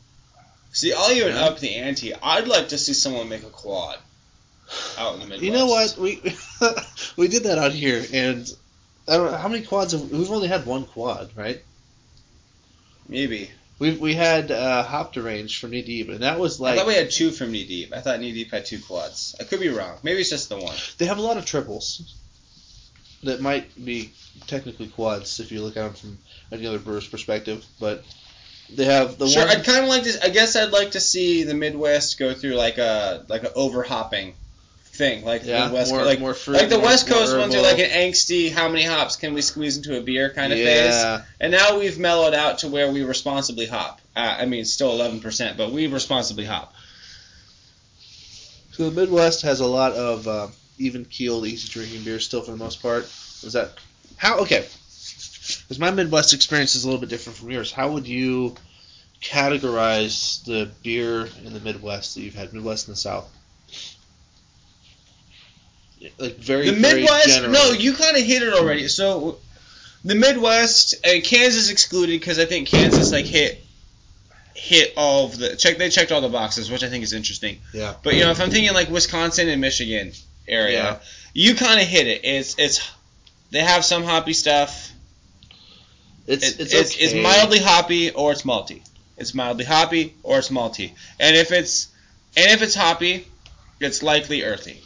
See, 0.72 0.94
I'll 0.94 1.12
even 1.12 1.34
Yeah. 1.34 1.46
up 1.46 1.60
the 1.60 1.76
ante. 1.76 2.14
I'd 2.14 2.48
like 2.48 2.70
to 2.70 2.78
see 2.78 2.94
someone 2.94 3.30
make 3.30 3.44
a 3.44 3.50
quad 3.50 3.98
out 4.98 5.16
in 5.16 5.20
the 5.22 5.26
Midwest. 5.26 5.44
You 5.44 5.52
know 5.52 5.66
what? 5.66 5.98
We 5.98 6.22
we 7.18 7.28
did 7.28 7.44
that 7.44 7.58
out 7.58 7.72
here, 7.72 8.06
and 8.14 8.48
I 9.08 9.18
don't 9.18 9.32
know 9.32 9.38
how 9.38 9.48
many 9.48 9.66
quads. 9.66 9.94
Have, 9.94 10.12
we've 10.12 10.32
only 10.32 10.48
had 10.48 10.66
one 10.66 10.86
quad, 10.86 11.32
right? 11.36 11.62
Maybe. 13.08 13.50
We 13.80 13.96
we 13.96 14.14
had 14.14 14.52
uh, 14.52 14.84
Hop 14.84 15.14
to 15.14 15.22
Range 15.22 15.58
from 15.58 15.72
Knee 15.72 15.82
Deep, 15.82 16.10
and 16.10 16.20
that 16.20 16.38
was 16.38 16.60
like. 16.60 16.74
I 16.74 16.78
thought 16.78 16.88
we 16.88 16.96
had 16.96 17.10
two 17.10 17.32
from 17.32 17.52
Knee 17.52 17.66
Deep. 17.66 17.94
I 17.94 18.02
thought 18.02 18.20
Knee 18.20 18.34
Deep 18.34 18.52
had 18.52 18.66
two 18.66 18.80
quads. 18.80 19.36
I 19.40 19.46
could 19.46 19.62
be 19.62 19.70
wrong. 19.70 19.98
Maybe 20.04 20.20
it's 20.20 20.30
just 20.30 20.50
the 20.50 20.58
one. 20.58 20.76
they 20.98 21.06
have 21.06 21.18
a 21.18 21.22
lot 21.22 21.38
of 21.38 21.46
triples 21.46 22.16
that 23.24 23.42
might 23.42 23.74
be 23.84 24.12
technically 24.48 24.88
quads 24.88 25.40
if 25.40 25.52
you 25.52 25.62
look 25.62 25.78
at 25.78 25.84
them 25.84 25.94
from 25.94 26.18
any 26.52 26.68
other 26.68 26.80
brewer's 26.80 27.08
perspective, 27.08 27.66
but 27.80 28.04
they 28.70 28.86
have 28.86 29.18
the 29.18 29.26
one 29.26 29.34
sure, 29.34 29.46
one. 29.46 29.58
I'd 29.58 29.66
kind 29.66 29.84
of 29.84 29.90
like 29.90 30.04
to. 30.04 30.26
I 30.26 30.30
guess 30.30 30.56
I'd 30.56 30.72
like 30.72 30.92
to 30.92 31.00
see 31.00 31.44
the 31.44 31.54
Midwest 31.54 32.20
go 32.20 32.34
through 32.34 32.56
like 32.56 32.78
a 32.78 33.26
like 33.30 33.44
a 33.44 33.54
overhopping 33.54 34.36
thing, 35.00 35.26
like 35.26 35.44
yeah, 35.46 35.70
the 35.70 35.74
West 35.74 35.90
more, 35.90 36.02
Coast, 36.02 36.08
like 36.08 36.20
more 36.20 36.34
fruit, 36.36 36.58
like 36.58 36.70
the 36.70 36.78
more- 36.78 36.86
West 36.86 37.10
more 37.10 37.18
Coast 37.20 37.36
ones 37.38 37.56
are 37.56 37.62
like 37.62 37.80
an 37.80 37.90
angsty. 37.90 38.52
How 38.52 38.68
many 38.70 38.84
hops 38.84 39.16
can 39.16 39.34
we 39.34 39.42
squeeze 39.42 39.78
into 39.78 39.98
a 39.98 40.02
beer 40.02 40.30
kind 40.30 40.54
of 40.54 40.60
phase? 40.60 40.94
yeah, 40.94 41.24
And 41.40 41.52
now 41.52 41.80
we've 41.80 41.98
mellowed 41.98 42.36
out 42.36 42.60
to 42.60 42.68
where 42.68 42.92
we 42.92 43.02
responsibly 43.04 43.66
hop. 43.66 44.02
Uh, 44.16 44.36
I 44.42 44.46
mean, 44.46 44.66
still 44.66 44.92
11%, 44.92 45.58
but 45.58 45.72
we 45.72 45.88
responsibly 45.88 46.46
hop. 46.46 46.74
So 48.74 48.90
the 48.90 49.02
Midwest 49.02 49.42
has 49.44 49.62
a 49.62 49.66
lot 49.66 49.94
of 49.94 50.28
uh, 50.28 50.48
even 50.78 51.06
keeled, 51.06 51.48
easy 51.48 51.70
drinking 51.70 52.04
beers 52.04 52.26
still 52.26 52.42
for 52.42 52.52
the 52.52 52.58
most 52.58 52.82
part. 52.82 53.06
Is 53.44 53.54
that 53.54 53.72
how? 54.18 54.40
Okay, 54.42 54.66
because 55.64 55.80
my 55.80 55.92
Midwest 55.92 56.34
experience 56.34 56.76
is 56.76 56.84
a 56.84 56.88
little 56.88 57.00
bit 57.00 57.10
different 57.10 57.38
from 57.40 57.50
yours. 57.52 57.72
How 57.72 57.92
would 57.94 58.06
you 58.06 58.56
categorize 59.22 60.44
the 60.44 60.70
beer 60.84 61.28
in 61.46 61.54
the 61.54 61.60
Midwest 61.62 62.16
that 62.16 62.22
you've 62.22 62.36
had, 62.36 62.54
Midwest 62.54 62.88
and 62.88 62.96
the 62.96 63.00
South? 63.00 63.30
Like 66.18 66.38
very 66.38 66.70
the 66.70 66.78
Midwest, 66.80 67.28
general. 67.28 67.52
no, 67.52 67.72
you 67.72 67.94
kind 67.94 68.16
of 68.16 68.24
hit 68.24 68.42
it 68.42 68.54
already. 68.54 68.88
So 68.88 69.38
the 70.06 70.16
Midwest, 70.16 70.96
uh, 71.06 71.20
Kansas 71.24 71.70
excluded 71.70 72.20
because 72.20 72.40
I 72.40 72.46
think 72.46 72.68
Kansas 72.70 73.12
like 73.12 73.26
hit 73.26 73.64
hit 74.56 74.94
all 74.98 75.26
of 75.26 75.38
the 75.38 75.56
check. 75.56 75.78
They 75.78 75.90
checked 75.90 76.12
all 76.12 76.22
the 76.22 76.30
boxes, 76.30 76.72
which 76.72 76.84
I 76.84 76.90
think 76.90 77.04
is 77.04 77.14
interesting. 77.14 77.60
Yeah. 77.74 77.96
But 78.04 78.16
you 78.16 78.24
know, 78.24 78.32
if 78.32 78.40
I'm 78.42 78.50
thinking 78.50 78.74
like 78.74 78.90
Wisconsin 78.90 79.50
and 79.50 79.60
Michigan 79.60 80.14
area, 80.48 80.84
Yeah. 80.84 80.98
you 81.34 81.56
kind 81.56 81.82
of 81.82 81.88
hit 81.88 82.08
it. 82.08 82.22
It's 82.24 82.56
it's 82.58 82.90
they 83.52 83.60
have 83.62 83.84
some 83.84 84.04
hoppy 84.04 84.34
stuff. 84.34 84.92
It's 86.28 86.48
It- 86.48 86.60
it's 86.62 86.74
it's, 86.74 86.96
okay. 86.96 87.04
it's 87.06 87.14
mildly 87.16 87.60
hoppy 87.60 88.12
or 88.12 88.32
it's 88.32 88.44
malty. 88.44 88.82
It's 89.18 89.34
mildly 89.34 89.66
hoppy 89.66 90.14
or 90.24 90.40
it's 90.40 90.50
malty. 90.50 90.94
And 91.20 91.36
if 91.36 91.52
it's 91.52 91.88
and 92.38 92.52
if 92.52 92.62
it's 92.62 92.76
hoppy, 92.76 93.28
it's 93.82 94.02
likely 94.02 94.44
earthy. 94.44 94.82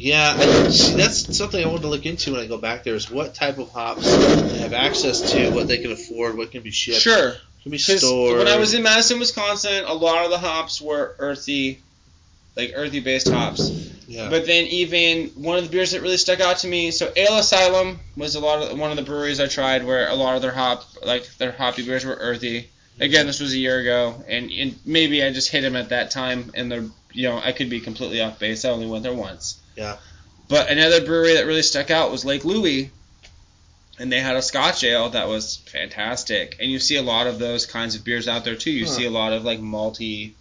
Yeah, 0.00 0.34
I, 0.38 0.68
see, 0.70 0.94
that's 0.94 1.36
something 1.36 1.62
I 1.62 1.68
wanted 1.68 1.82
to 1.82 1.88
look 1.88 2.06
into 2.06 2.32
when 2.32 2.40
I 2.40 2.46
go 2.46 2.56
back 2.56 2.84
there. 2.84 2.94
Is 2.94 3.10
what 3.10 3.34
type 3.34 3.58
of 3.58 3.68
hops 3.68 4.10
they 4.10 4.58
have 4.58 4.72
access 4.72 5.32
to, 5.32 5.50
what 5.50 5.68
they 5.68 5.76
can 5.76 5.92
afford, 5.92 6.38
what 6.38 6.50
can 6.50 6.62
be 6.62 6.70
shipped. 6.70 7.02
Sure. 7.02 7.34
Can 7.62 7.70
be 7.70 7.76
stored. 7.76 8.38
when 8.38 8.48
I 8.48 8.56
was 8.56 8.72
in 8.72 8.82
Madison, 8.82 9.18
Wisconsin, 9.18 9.84
a 9.84 9.92
lot 9.92 10.24
of 10.24 10.30
the 10.30 10.38
hops 10.38 10.80
were 10.80 11.14
earthy, 11.18 11.80
like 12.56 12.72
earthy 12.74 13.00
based 13.00 13.28
hops. 13.28 13.68
yeah. 14.08 14.30
But 14.30 14.46
then 14.46 14.64
even 14.68 15.26
one 15.34 15.58
of 15.58 15.64
the 15.64 15.70
beers 15.70 15.90
that 15.90 16.00
really 16.00 16.16
stuck 16.16 16.40
out 16.40 16.58
to 16.58 16.66
me, 16.66 16.92
so 16.92 17.12
Ale 17.14 17.36
Asylum 17.36 18.00
was 18.16 18.36
a 18.36 18.40
lot 18.40 18.62
of 18.62 18.78
one 18.78 18.90
of 18.90 18.96
the 18.96 19.02
breweries 19.02 19.38
I 19.38 19.48
tried 19.48 19.84
where 19.84 20.08
a 20.08 20.14
lot 20.14 20.34
of 20.34 20.40
their 20.40 20.52
hop, 20.52 20.82
like 21.04 21.26
their 21.36 21.52
hoppy 21.52 21.84
beers 21.84 22.06
were 22.06 22.16
earthy. 22.18 22.62
Mm-hmm. 22.62 23.02
Again, 23.02 23.26
this 23.26 23.40
was 23.40 23.52
a 23.52 23.58
year 23.58 23.78
ago, 23.78 24.24
and, 24.26 24.50
and 24.50 24.78
maybe 24.86 25.22
I 25.22 25.30
just 25.30 25.50
hit 25.50 25.60
them 25.60 25.76
at 25.76 25.90
that 25.90 26.10
time, 26.10 26.52
and 26.54 26.72
they're 26.72 26.86
you 27.12 27.28
know 27.28 27.38
I 27.38 27.52
could 27.52 27.68
be 27.68 27.80
completely 27.80 28.22
off 28.22 28.38
base. 28.38 28.64
I 28.64 28.70
only 28.70 28.86
went 28.86 29.02
there 29.02 29.12
once. 29.12 29.59
Yeah. 29.76 29.96
But 30.48 30.68
another 30.70 31.04
brewery 31.04 31.34
that 31.34 31.46
really 31.46 31.62
stuck 31.62 31.90
out 31.90 32.10
was 32.10 32.24
Lake 32.24 32.44
Louie, 32.44 32.90
and 33.98 34.10
they 34.10 34.20
had 34.20 34.34
a 34.36 34.42
Scotch 34.42 34.82
ale 34.82 35.10
that 35.10 35.28
was 35.28 35.56
fantastic. 35.70 36.56
And 36.60 36.70
you 36.70 36.78
see 36.80 36.96
a 36.96 37.02
lot 37.02 37.26
of 37.26 37.38
those 37.38 37.66
kinds 37.66 37.94
of 37.94 38.04
beers 38.04 38.26
out 38.28 38.44
there 38.44 38.56
too. 38.56 38.70
You 38.70 38.86
Huh. 38.86 38.92
see 38.92 39.06
a 39.06 39.10
lot 39.10 39.32
of 39.32 39.44
like 39.44 39.60
malty 39.60 40.32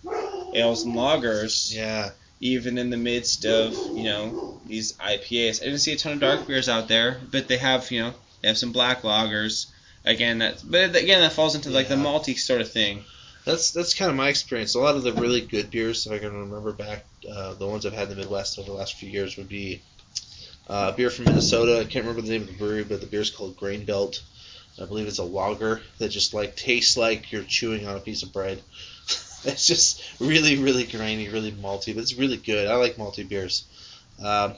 ales 0.54 0.84
and 0.84 0.96
lagers 0.96 1.76
yeah. 1.76 2.10
even 2.40 2.78
in 2.80 2.90
the 2.90 2.98
midst 2.98 3.46
of 3.46 3.74
you 3.96 4.04
know 4.04 4.60
these 4.66 4.94
IPAs. 4.94 5.62
I 5.62 5.66
didn't 5.66 5.80
see 5.80 5.94
a 5.94 5.98
ton 5.98 6.14
of 6.14 6.20
dark 6.20 6.48
beers 6.48 6.68
out 6.70 6.88
there, 6.88 7.20
but 7.32 7.48
they 7.48 7.58
have 7.58 7.92
you 7.92 8.02
know 8.02 8.14
they 8.42 8.48
have 8.48 8.58
some 8.58 8.72
black 8.72 9.04
lagers. 9.04 9.68
Again, 10.06 10.40
that 10.40 10.64
but 10.64 10.96
again 10.96 11.22
that 11.22 11.34
falls 11.34 11.54
into 11.56 11.70
like 11.70 11.88
the 11.90 11.96
malty 11.96 12.38
sort 12.38 12.62
of 12.62 12.72
thing. 12.72 13.04
That's 13.46 13.72
that's 13.72 13.94
kind 13.94 14.12
of 14.12 14.18
my 14.18 14.30
experience. 14.30 14.76
A 14.76 14.80
lot 14.80 14.96
of 14.96 15.04
the 15.04 15.14
really 15.14 15.42
good 15.42 15.72
beers, 15.72 16.06
if 16.06 16.12
I 16.12 16.20
can 16.20 16.34
remember 16.34 16.72
back, 16.74 17.06
uh, 17.30 17.54
the 17.54 17.68
ones 17.68 17.86
I've 17.86 17.94
had 17.94 18.10
in 18.10 18.10
the 18.10 18.16
Midwest 18.18 18.60
over 18.60 18.70
the 18.70 18.78
last 18.78 18.96
few 18.96 19.10
years 19.10 19.38
would 19.38 19.50
be 19.50 19.82
uh, 20.68 20.92
a 20.94 20.98
beer 20.98 21.10
from 21.10 21.26
Minnesota. 21.26 21.80
I 21.80 21.84
can't 21.84 22.06
remember 22.06 22.22
the 22.22 22.30
name 22.30 22.44
of 22.44 22.48
the 22.48 22.54
brewery, 22.54 22.84
but 22.84 23.02
the 23.02 23.08
beer's 23.08 23.32
called 23.32 23.58
Grain 23.58 23.86
Belt. 23.86 24.22
I 24.82 24.86
believe 24.86 25.08
it's 25.08 25.18
a 25.18 25.24
lager 25.24 25.82
that 25.98 26.10
just 26.10 26.34
like 26.34 26.56
tastes 26.56 26.96
like 26.96 27.32
you're 27.32 27.44
chewing 27.44 27.88
on 27.88 27.96
a 27.96 28.00
piece 28.00 28.24
of 28.24 28.32
bread. 28.32 28.62
it's 29.44 29.68
just 29.68 30.04
really, 30.20 30.58
really 30.58 30.86
grainy, 30.86 31.30
really 31.30 31.52
malty, 31.52 31.94
but 31.94 32.02
it's 32.02 32.16
really 32.16 32.38
good. 32.38 32.68
I 32.68 32.76
like 32.76 32.96
malty 32.96 33.28
beers. 33.28 33.66
Um, 34.24 34.56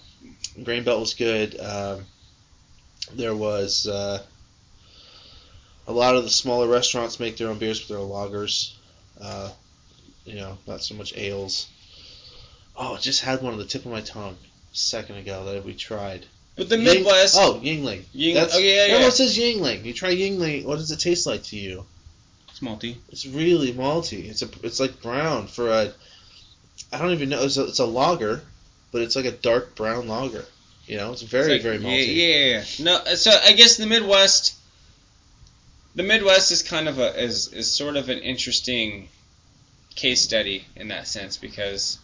Grain 0.63 0.83
Belt 0.83 0.99
was 0.99 1.13
good. 1.13 1.59
Um, 1.59 2.05
there 3.15 3.35
was 3.35 3.87
uh, 3.87 4.21
a 5.87 5.91
lot 5.93 6.15
of 6.15 6.23
the 6.23 6.29
smaller 6.29 6.67
restaurants 6.67 7.19
make 7.19 7.37
their 7.37 7.49
own 7.49 7.57
beers 7.57 7.79
with 7.79 7.89
their 7.89 7.97
own 7.97 8.09
lagers. 8.09 8.73
Uh, 9.19 9.49
you 10.25 10.35
know, 10.35 10.57
not 10.67 10.81
so 10.81 10.95
much 10.95 11.15
ales. 11.17 11.67
Oh, 12.77 12.95
I 12.95 12.99
just 12.99 13.21
had 13.21 13.41
one 13.41 13.53
on 13.53 13.59
the 13.59 13.65
tip 13.65 13.85
of 13.85 13.91
my 13.91 14.01
tongue 14.01 14.37
a 14.73 14.75
second 14.77 15.17
ago 15.17 15.45
that 15.45 15.65
we 15.65 15.73
tried. 15.73 16.25
But 16.55 16.69
the 16.69 16.75
Ying- 16.77 17.03
Midwest, 17.03 17.35
Oh, 17.37 17.59
Yuengling. 17.63 18.03
Ying- 18.13 18.35
That's, 18.35 18.55
oh, 18.55 18.59
yeah, 18.59 18.73
yeah, 18.75 18.81
Everyone 18.83 19.03
yeah. 19.03 19.09
says 19.09 19.37
Yuengling. 19.37 19.83
You 19.83 19.93
try 19.93 20.13
Yuengling. 20.13 20.65
What 20.65 20.77
does 20.77 20.91
it 20.91 20.99
taste 20.99 21.25
like 21.27 21.43
to 21.45 21.57
you? 21.57 21.85
it's 22.49 22.59
malty. 22.59 22.95
It's 23.09 23.25
really 23.25 23.73
malty. 23.73 24.29
It's 24.29 24.41
a. 24.41 24.49
It's 24.63 24.79
like 24.79 25.01
brown 25.01 25.47
for 25.47 25.69
a. 25.69 25.91
I 26.91 26.97
don't 26.97 27.11
even 27.11 27.29
know. 27.29 27.43
It's 27.43 27.57
a, 27.57 27.65
it's 27.65 27.79
a 27.79 27.85
lager, 27.85 28.41
but 28.91 29.01
it's 29.01 29.15
like 29.15 29.25
a 29.25 29.31
dark 29.31 29.75
brown 29.75 30.07
lager. 30.07 30.45
You 30.85 30.97
know, 30.97 31.13
it's 31.13 31.21
very 31.21 31.53
It's 31.55 31.63
like- 31.65 31.81
very 31.81 31.83
malty. 31.83 32.07
Yeah, 32.07 32.25
yeah, 32.25 32.63
yeah. 32.77 32.83
No, 32.83 33.15
so 33.15 33.31
I 33.31 33.53
guess 33.53 33.77
the 33.77 33.85
Midwest, 33.87 34.55
the 35.95 36.03
Midwest 36.03 36.51
is 36.51 36.63
kind 36.63 36.87
of 36.87 36.99
a 36.99 37.21
is 37.21 37.51
is 37.53 37.71
sort 37.71 37.97
of 37.97 38.09
an 38.09 38.19
interesting 38.19 39.09
case 39.95 40.21
study 40.21 40.65
in 40.75 40.87
that 40.89 41.07
sense 41.07 41.37
because 41.37 41.99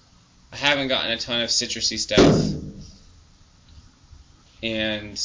I 0.51 0.57
haven't 0.57 0.87
gotten 0.89 1.11
a 1.11 1.17
ton 1.17 1.41
of 1.41 1.49
citrusy 1.49 1.97
stuff, 1.97 2.35
and 4.61 5.21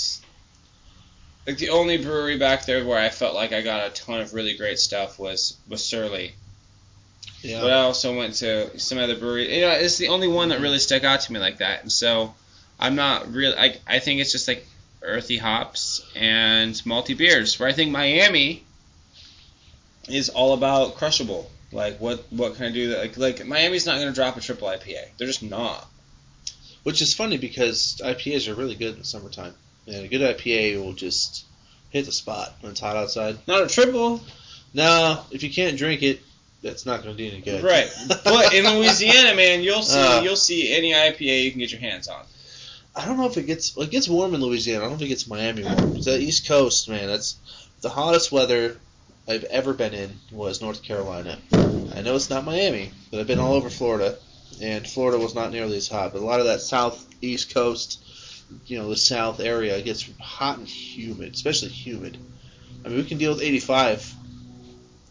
like 1.47 1.59
the 1.59 1.71
only 1.71 1.99
brewery 1.99 2.39
back 2.39 2.67
there 2.67 2.85
where 2.85 2.99
I 2.99 3.09
felt 3.09 3.35
like 3.35 3.53
I 3.53 3.63
got 3.63 3.87
a 3.87 3.91
ton 3.91 4.21
of 4.21 4.35
really 4.35 4.57
great 4.57 4.79
stuff 4.79 5.19
was 5.19 5.57
was 5.69 5.85
Surly. 5.85 6.35
Yeah. 7.43 7.61
But 7.61 7.73
I 7.73 7.83
also 7.83 8.17
went 8.17 8.35
to 8.35 8.79
some 8.79 8.99
other 8.99 9.17
breweries. 9.17 9.51
You 9.51 9.63
know, 9.63 9.71
it's 9.71 9.99
the 9.99 10.09
only 10.09 10.29
one 10.29 10.51
that 10.51 10.61
really 10.61 10.79
stuck 10.79 11.03
out 11.03 11.23
to 11.23 11.33
me 11.33 11.41
like 11.41 11.59
that. 11.59 11.83
And 11.83 11.91
so 11.91 12.35
I'm 12.79 12.95
not 12.95 13.33
really. 13.33 13.57
I 13.57 13.79
I 13.87 13.99
think 13.99 14.21
it's 14.21 14.31
just 14.31 14.47
like 14.47 14.65
earthy 15.03 15.37
hops 15.39 16.05
and 16.15 16.75
malty 16.87 17.17
beers. 17.17 17.59
Where 17.59 17.69
I 17.69 17.73
think 17.73 17.91
Miami 17.91 18.63
is 20.09 20.29
all 20.29 20.55
about 20.55 20.97
crushable. 20.97 21.51
Like 21.73 21.99
what 22.01 22.25
what 22.31 22.57
can 22.57 22.67
I 22.67 22.71
do 22.71 22.91
that 22.91 22.99
like 23.01 23.17
like 23.39 23.47
Miami's 23.47 23.87
not 23.87 23.99
gonna 23.99 24.13
drop 24.13 24.37
a 24.37 24.41
triple 24.41 24.69
IPA. 24.69 25.05
They're 25.17 25.27
just 25.27 25.43
not. 25.43 25.87
Which 26.83 27.01
is 27.01 27.15
funny 27.15 27.39
because 27.39 28.01
IPAs 28.05 28.49
are 28.49 28.55
really 28.55 28.75
good 28.75 28.95
in 28.95 28.99
the 29.01 29.05
summertime. 29.07 29.55
And 29.87 30.05
a 30.05 30.09
good 30.09 30.21
IPA 30.21 30.83
will 30.85 30.93
just 30.93 31.45
hit 31.91 32.07
the 32.07 32.13
spot 32.13 32.55
when 32.61 32.73
it's 32.73 32.81
hot 32.81 32.97
outside. 32.97 33.39
Not 33.47 33.63
a 33.63 33.69
triple, 33.69 34.21
No, 34.75 35.23
if 35.31 35.43
you 35.43 35.51
can't 35.51 35.77
drink 35.79 36.03
it, 36.03 36.21
that's 36.63 36.85
not 36.87 37.03
going 37.03 37.17
to 37.17 37.23
do 37.23 37.29
any 37.33 37.41
good. 37.43 37.63
right? 37.63 37.89
But 38.25 38.53
in 38.55 38.65
Louisiana, 38.79 39.35
man, 39.37 39.63
you'll 39.63 39.83
see 39.83 39.99
Uh. 39.99 40.23
you'll 40.23 40.37
see 40.37 40.73
any 40.75 40.93
IPA 40.93 41.45
you 41.45 41.51
can 41.51 41.61
get 41.61 41.71
your 41.73 41.81
hands 41.81 42.09
on. 42.09 42.25
I 42.95 43.07
don't 43.07 43.17
know 43.17 43.27
if 43.27 43.39
it 43.39 43.47
gets 43.47 43.75
well, 43.75 43.87
it 43.87 43.91
gets 43.91 44.09
warm 44.09 44.35
in 44.35 44.43
Louisiana. 44.43 44.85
I 44.85 44.89
don't 44.89 44.99
know 44.99 45.05
if 45.05 45.07
it 45.07 45.09
gets 45.09 45.27
Miami 45.27 45.65
warm. 45.65 45.97
It's 45.97 46.05
the 46.05 46.19
East 46.19 46.47
Coast, 46.47 46.89
man. 46.89 47.07
That's 47.07 47.37
the 47.81 47.89
hottest 47.89 48.31
weather 48.31 48.79
I've 49.27 49.45
ever 49.45 49.73
been 49.73 49.95
in 49.95 50.11
was 50.31 50.61
North 50.61 50.83
Carolina. 50.83 51.39
I 51.53 52.03
know 52.03 52.17
it's 52.17 52.29
not 52.29 52.45
Miami, 52.45 52.93
but 53.11 53.21
I've 53.21 53.27
been 53.27 53.39
all 53.39 53.55
over 53.55 53.71
Florida, 53.71 54.19
and 54.61 54.87
Florida 54.87 55.19
was 55.19 55.35
not 55.35 55.53
nearly 55.53 55.77
as 55.77 55.89
hot. 55.89 56.13
But 56.13 56.23
a 56.23 56.25
lot 56.25 56.41
of 56.41 56.47
that 56.47 56.61
southeast 56.61 57.55
coast, 57.55 58.05
you 58.67 58.79
know, 58.79 58.89
the 58.89 58.97
south 58.97 59.41
area 59.41 59.81
gets 59.81 60.09
hot 60.21 60.59
and 60.59 60.69
humid, 60.69 61.33
especially 61.33 61.71
humid. 61.71 62.19
I 62.85 62.89
mean, 62.89 62.99
we 62.99 63.05
can 63.05 63.19
deal 63.19 63.33
with 63.33 63.43
85, 63.43 64.15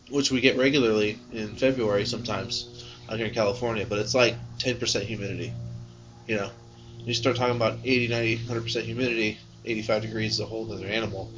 which 0.09 0.29
we 0.29 0.41
get 0.41 0.57
regularly 0.57 1.17
in 1.31 1.55
February 1.55 2.05
sometimes 2.05 2.85
out 3.09 3.17
here 3.17 3.27
in 3.27 3.33
California, 3.33 3.85
but 3.87 3.99
it's 3.99 4.13
like 4.13 4.35
10% 4.59 5.01
humidity. 5.01 5.53
You 6.27 6.35
know, 6.35 6.49
you 7.05 7.13
start 7.13 7.35
talking 7.35 7.55
about 7.55 7.79
80, 7.83 8.07
90, 8.09 8.37
100% 8.39 8.81
humidity, 8.83 9.37
85 9.65 10.01
degrees 10.03 10.33
is 10.33 10.39
a 10.39 10.45
whole 10.45 10.71
other 10.71 10.87
animal. 10.87 11.31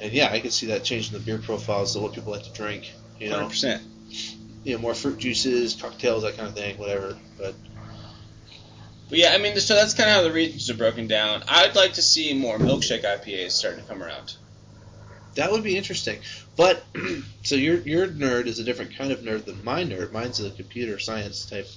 And 0.00 0.12
yeah, 0.12 0.30
I 0.32 0.40
can 0.40 0.50
see 0.50 0.66
that 0.66 0.84
changing 0.84 1.12
the 1.12 1.24
beer 1.24 1.38
profiles 1.38 1.94
of 1.96 2.02
what 2.02 2.12
people 2.14 2.32
like 2.32 2.42
to 2.44 2.52
drink. 2.52 2.90
You 3.18 3.28
know, 3.30 3.36
Hundred 3.36 3.50
percent. 3.50 3.82
you 4.64 4.74
know, 4.74 4.80
more 4.80 4.94
fruit 4.94 5.18
juices, 5.18 5.74
cocktails, 5.74 6.22
that 6.24 6.36
kind 6.36 6.48
of 6.48 6.54
thing, 6.54 6.76
whatever. 6.78 7.16
But 7.38 7.54
But 9.08 9.18
yeah, 9.18 9.32
I 9.32 9.38
mean, 9.38 9.56
so 9.58 9.74
that's 9.74 9.94
kind 9.94 10.10
of 10.10 10.16
how 10.16 10.22
the 10.22 10.32
regions 10.32 10.68
are 10.70 10.74
broken 10.74 11.06
down. 11.06 11.44
I'd 11.48 11.76
like 11.76 11.94
to 11.94 12.02
see 12.02 12.34
more 12.34 12.58
milkshake 12.58 13.04
IPAs 13.04 13.52
starting 13.52 13.80
to 13.82 13.86
come 13.88 14.02
around. 14.02 14.34
that 15.36 15.52
would 15.52 15.62
be 15.62 15.76
interesting. 15.76 16.18
But 16.56 16.82
so 17.42 17.54
your 17.54 17.76
your 17.78 18.08
nerd 18.08 18.46
is 18.46 18.58
a 18.58 18.64
different 18.64 18.96
kind 18.96 19.12
of 19.12 19.20
nerd 19.20 19.44
than 19.44 19.62
my 19.64 19.84
nerd. 19.84 20.12
Mine's 20.12 20.40
a 20.40 20.50
computer 20.50 20.98
science 20.98 21.46
type 21.46 21.68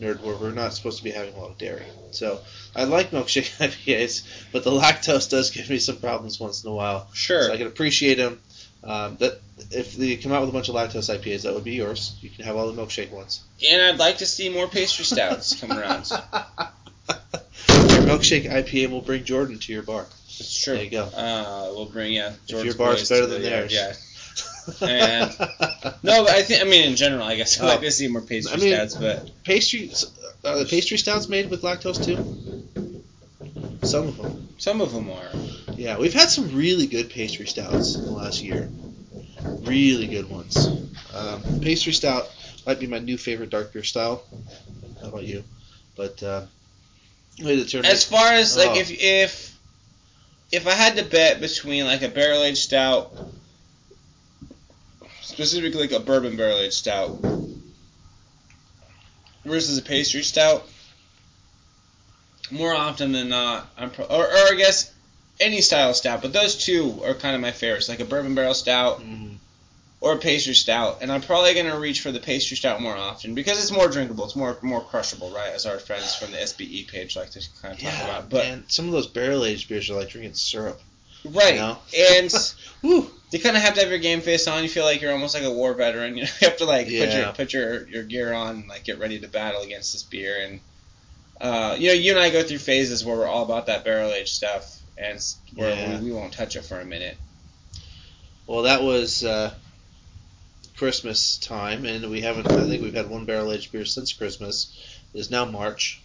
nerd 0.00 0.20
where 0.22 0.36
we're 0.36 0.52
not 0.52 0.74
supposed 0.74 0.98
to 0.98 1.04
be 1.04 1.10
having 1.10 1.34
a 1.34 1.38
lot 1.38 1.50
of 1.50 1.58
dairy. 1.58 1.82
So 2.10 2.40
I 2.74 2.84
like 2.84 3.10
milkshake 3.10 3.56
IPAs, 3.58 4.26
but 4.52 4.64
the 4.64 4.70
lactose 4.70 5.28
does 5.30 5.50
give 5.50 5.68
me 5.68 5.78
some 5.78 5.96
problems 5.96 6.38
once 6.38 6.64
in 6.64 6.70
a 6.70 6.74
while. 6.74 7.08
Sure. 7.12 7.44
So 7.44 7.52
I 7.52 7.56
can 7.56 7.66
appreciate 7.66 8.16
them. 8.16 8.40
Um, 8.84 9.16
that 9.16 9.40
if 9.72 9.96
they 9.96 10.16
come 10.16 10.32
out 10.32 10.42
with 10.42 10.50
a 10.50 10.52
bunch 10.52 10.68
of 10.68 10.74
lactose 10.74 11.12
IPAs, 11.12 11.42
that 11.42 11.54
would 11.54 11.64
be 11.64 11.74
yours. 11.74 12.16
You 12.20 12.30
can 12.30 12.44
have 12.44 12.56
all 12.56 12.70
the 12.70 12.80
milkshake 12.80 13.10
ones. 13.10 13.42
And 13.68 13.82
I'd 13.82 13.98
like 13.98 14.18
to 14.18 14.26
see 14.26 14.48
more 14.48 14.68
pastry 14.68 15.04
stouts 15.04 15.60
come 15.60 15.72
around. 15.72 16.08
Your 17.68 18.04
milkshake 18.04 18.48
IPA 18.50 18.90
will 18.90 19.00
bring 19.00 19.24
Jordan 19.24 19.58
to 19.58 19.72
your 19.72 19.82
bar. 19.82 20.06
It's 20.26 20.62
true. 20.62 20.74
There 20.74 20.84
you 20.84 20.90
go. 20.90 21.04
Uh, 21.04 21.72
we'll 21.74 21.86
bring 21.86 22.12
yeah. 22.12 22.32
If 22.48 22.64
your 22.64 22.74
bar's 22.74 23.08
better 23.08 23.26
than 23.26 23.42
the 23.42 23.48
theirs. 23.48 23.72
Yeah. 23.72 23.94
And- 24.80 25.30
No, 26.02 26.24
but 26.24 26.30
I 26.30 26.42
think 26.42 26.62
I 26.62 26.64
mean 26.64 26.88
in 26.90 26.96
general, 26.96 27.24
I 27.24 27.36
guess 27.36 27.60
I'd 27.60 27.64
Oh. 27.64 27.68
like 27.68 27.80
to 27.80 27.90
see 27.90 28.08
more 28.08 28.20
pastry 28.22 28.52
I 28.54 28.56
mean- 28.64 28.74
stouts. 28.74 28.94
But 28.96 29.30
pastry 29.44 29.90
are 30.44 30.58
the 30.58 30.64
pastry 30.66 30.98
stouts 30.98 31.28
made 31.28 31.50
with 31.50 31.62
lactose 31.62 32.04
too? 32.04 32.16
Some 33.86 34.08
of 34.08 34.16
them. 34.16 34.48
some 34.58 34.80
of 34.80 34.92
them 34.92 35.10
are. 35.10 35.30
Yeah, 35.76 35.98
we've 35.98 36.14
had 36.14 36.30
some 36.30 36.54
really 36.56 36.86
good 36.86 37.10
pastry 37.10 37.46
stouts 37.46 37.94
in 37.94 38.04
the 38.04 38.10
last 38.10 38.42
year. 38.42 38.68
Really 39.62 40.06
good 40.06 40.28
ones. 40.28 40.56
Um, 41.14 41.60
pastry 41.60 41.92
stout 41.92 42.28
might 42.66 42.80
be 42.80 42.86
my 42.86 42.98
new 42.98 43.16
favorite 43.16 43.50
dark 43.50 43.72
beer 43.72 43.84
style. 43.84 44.24
How 45.00 45.08
about 45.08 45.24
you? 45.24 45.44
But 45.96 46.22
uh, 46.22 46.42
As 47.84 48.04
far 48.04 48.32
as 48.32 48.56
like 48.56 48.70
Oh. 48.70 48.76
if 48.76 48.90
if 48.90 49.56
if 50.52 50.66
I 50.66 50.72
had 50.72 50.96
to 50.96 51.04
bet 51.04 51.40
between 51.40 51.84
like 51.84 52.02
a 52.02 52.08
barrel 52.08 52.42
aged 52.42 52.58
stout, 52.58 53.12
specifically 55.26 55.80
like 55.80 55.92
a 55.92 56.00
bourbon 56.00 56.36
barrel 56.36 56.58
aged 56.58 56.74
stout, 56.74 57.18
versus 59.44 59.76
a 59.78 59.82
pastry 59.82 60.22
stout, 60.22 60.66
more 62.50 62.74
often 62.74 63.12
than 63.12 63.28
not, 63.28 63.66
I'm 63.76 63.90
pro- 63.90 64.06
or, 64.06 64.24
or 64.24 64.52
I 64.52 64.54
guess 64.56 64.92
any 65.40 65.60
style 65.60 65.90
of 65.90 65.96
stout, 65.96 66.22
but 66.22 66.32
those 66.32 66.56
two 66.56 67.00
are 67.04 67.14
kind 67.14 67.34
of 67.34 67.40
my 67.40 67.50
favorites, 67.52 67.88
like 67.88 68.00
a 68.00 68.04
bourbon 68.04 68.34
barrel 68.34 68.54
stout 68.54 69.00
Mhm. 69.00 69.36
or 70.00 70.12
a 70.14 70.18
pastry 70.18 70.54
stout, 70.54 70.98
and 71.00 71.10
I'm 71.10 71.20
probably 71.22 71.54
gonna 71.54 71.78
reach 71.78 72.00
for 72.00 72.12
the 72.12 72.20
pastry 72.20 72.56
stout 72.56 72.80
more 72.80 72.96
often 72.96 73.34
because 73.34 73.60
it's 73.60 73.72
more 73.72 73.88
drinkable, 73.88 74.24
it's 74.24 74.36
more 74.36 74.56
more 74.62 74.84
crushable, 74.84 75.30
right? 75.30 75.52
As 75.52 75.66
our 75.66 75.78
friends 75.80 76.14
from 76.14 76.30
the 76.30 76.38
SBE 76.40 76.84
page 76.88 77.16
like 77.16 77.30
to 77.30 77.42
kind 77.60 77.74
of 77.74 77.80
talk 77.80 77.94
about, 78.04 78.30
but 78.30 78.44
man, 78.44 78.64
some 78.68 78.86
of 78.86 78.92
those 78.92 79.08
barrel 79.08 79.44
aged 79.44 79.68
beers 79.68 79.90
are 79.90 79.94
like 79.94 80.08
drinking 80.10 80.34
syrup. 80.34 80.80
right, 81.24 81.54
you 81.54 81.60
know? 81.60 81.78
and! 81.98 83.10
you 83.30 83.40
kind 83.40 83.56
of 83.56 83.62
have 83.62 83.74
to 83.74 83.80
have 83.80 83.90
your 83.90 83.98
game 83.98 84.20
face 84.20 84.46
on. 84.46 84.62
You 84.62 84.68
feel 84.68 84.84
like 84.84 85.00
you're 85.00 85.12
almost 85.12 85.34
like 85.34 85.42
a 85.42 85.50
war 85.50 85.74
veteran. 85.74 86.16
You, 86.16 86.24
know? 86.24 86.30
you 86.40 86.48
have 86.48 86.56
to 86.58 86.64
like 86.64 86.86
put 86.86 87.12
your 87.12 87.32
put 87.32 87.52
your, 87.52 87.88
your 87.88 88.02
gear 88.04 88.32
on, 88.32 88.56
and, 88.56 88.68
like 88.68 88.84
get 88.84 88.98
ready 88.98 89.18
to 89.20 89.28
battle 89.28 89.62
against 89.62 89.92
this 89.92 90.02
beer. 90.02 90.36
And 90.42 90.60
uh, 91.40 91.76
you 91.78 91.88
know, 91.88 91.94
you 91.94 92.12
and 92.12 92.20
I 92.20 92.30
go 92.30 92.42
through 92.42 92.58
phases 92.58 93.04
where 93.04 93.16
we're 93.16 93.26
all 93.26 93.44
about 93.44 93.66
that 93.66 93.84
barrel 93.84 94.12
age 94.12 94.30
stuff, 94.32 94.80
and 94.96 95.22
where 95.54 95.74
Yeah. 95.74 96.00
we, 96.00 96.06
we 96.06 96.12
won't 96.12 96.32
touch 96.32 96.56
it 96.56 96.62
for 96.62 96.80
a 96.80 96.84
minute. 96.84 97.16
Well, 98.46 98.62
that 98.62 98.82
was 98.82 99.24
uh, 99.24 99.52
Christmas 100.76 101.36
time, 101.38 101.84
and 101.84 102.08
we 102.10 102.20
haven't. 102.20 102.50
I 102.50 102.64
think 102.66 102.82
we've 102.82 102.94
had 102.94 103.10
one 103.10 103.24
barrel 103.24 103.52
aged 103.52 103.72
beer 103.72 103.84
since 103.84 104.12
Christmas. 104.12 104.72
It 105.12 105.18
is 105.18 105.30
now 105.30 105.44
March, 105.44 106.00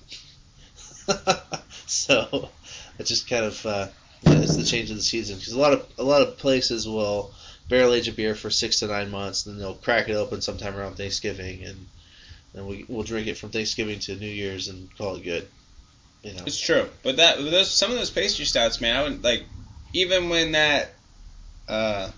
so 1.85 2.49
it's 2.98 3.10
just 3.10 3.30
kind 3.30 3.45
of 3.45 3.65
uh, 3.65 3.88
it's 4.23 4.56
the 4.56 4.64
change 4.64 4.89
of 4.91 4.98
the 4.98 5.02
season 5.03 5.38
because 5.38 5.53
a 5.53 5.60
lot 5.60 5.73
of 5.73 5.85
a 5.98 6.03
lot 6.03 6.22
of 6.22 6.38
places 6.38 6.88
will 6.88 7.34
barrel 7.69 7.93
age 7.93 8.07
a 8.07 8.11
beer 8.11 8.35
for 8.35 8.49
six 8.49 8.80
to 8.80 8.88
nine 8.88 9.10
months, 9.10 9.45
and 9.45 9.56
then 9.56 9.61
they'll 9.61 9.73
crack 9.76 10.10
it 10.10 10.14
open 10.14 10.41
sometime 10.41 10.76
around 10.76 10.95
Thanksgiving, 10.95 11.64
and 11.64 11.88
then 12.53 12.68
we 12.68 12.85
we'll 12.88 13.03
drink 13.03 13.27
it 13.27 13.38
from 13.38 13.49
Thanksgiving 13.49 13.99
to 13.99 14.15
New 14.15 14.27
Year's 14.27 14.68
and 14.68 14.95
call 14.98 15.15
it 15.15 15.23
good. 15.23 15.48
You 16.23 16.34
know. 16.34 16.43
It's 16.45 16.60
true, 16.60 16.88
but 17.02 17.18
that 17.18 17.38
those 17.38 17.72
some 17.72 17.91
of 17.91 17.98
those 17.98 18.11
pastry 18.11 18.45
stouts, 18.45 18.80
man, 18.81 18.95
I 18.95 19.03
would 19.03 19.23
like 19.23 19.43
even 19.93 20.30
when 20.30 20.52
that 20.52 20.93
uh, 21.68 22.11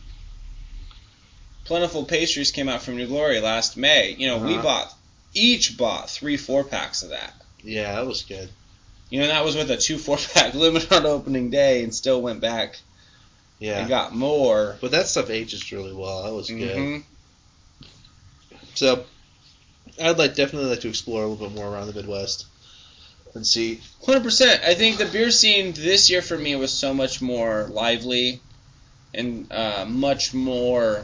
plentiful 1.65 2.03
pastries 2.05 2.51
came 2.51 2.67
out 2.69 2.81
from 2.81 2.97
New 2.97 3.07
Glory 3.07 3.39
last 3.39 3.77
May. 3.77 4.11
You 4.11 4.27
know, 4.27 4.37
we 4.37 4.53
Uh-huh. 4.55 4.63
bought 4.63 4.93
each 5.33 5.77
bought 5.77 6.09
three 6.09 6.37
four 6.37 6.63
packs 6.63 7.01
of 7.03 7.09
that. 7.09 7.33
Yeah, 7.63 7.95
that 7.95 8.05
was 8.05 8.23
good. 8.23 8.49
You 9.13 9.19
know, 9.19 9.27
that 9.27 9.45
was 9.45 9.55
with 9.55 9.69
a 9.69 9.77
two 9.77 9.99
four 9.99 10.17
pack 10.33 10.55
limit 10.55 10.91
on 10.91 11.05
opening 11.05 11.51
day, 11.51 11.83
and 11.83 11.93
still 11.93 12.19
went 12.19 12.41
back 12.41 12.79
Yeah. 13.59 13.77
and 13.81 13.87
got 13.87 14.15
more. 14.15 14.75
But 14.81 14.89
that 14.89 15.05
stuff 15.05 15.29
ages 15.29 15.71
really 15.71 15.93
well. 15.93 16.23
That 16.23 16.33
was 16.33 16.47
good. 16.49 16.75
Mhm. 16.75 17.03
So, 18.73 19.03
I'd 20.01 20.17
like 20.17 20.33
definitely 20.33 20.71
like 20.71 20.79
to 20.79 20.87
explore 20.89 21.21
a 21.21 21.27
little 21.27 21.47
bit 21.47 21.55
more 21.55 21.71
around 21.71 21.85
the 21.85 21.93
Midwest 21.93 22.47
and 23.35 23.45
see. 23.45 23.81
Hundred 24.03 24.23
percent. 24.23 24.63
I 24.65 24.73
think 24.73 24.97
the 24.97 25.05
beer 25.05 25.29
scene 25.29 25.73
this 25.73 26.09
year 26.09 26.23
for 26.23 26.35
me 26.35 26.55
was 26.55 26.73
so 26.73 26.91
much 26.91 27.21
more 27.21 27.67
lively 27.69 28.41
and 29.13 29.45
uh, 29.51 29.85
much 29.87 30.33
more 30.33 31.03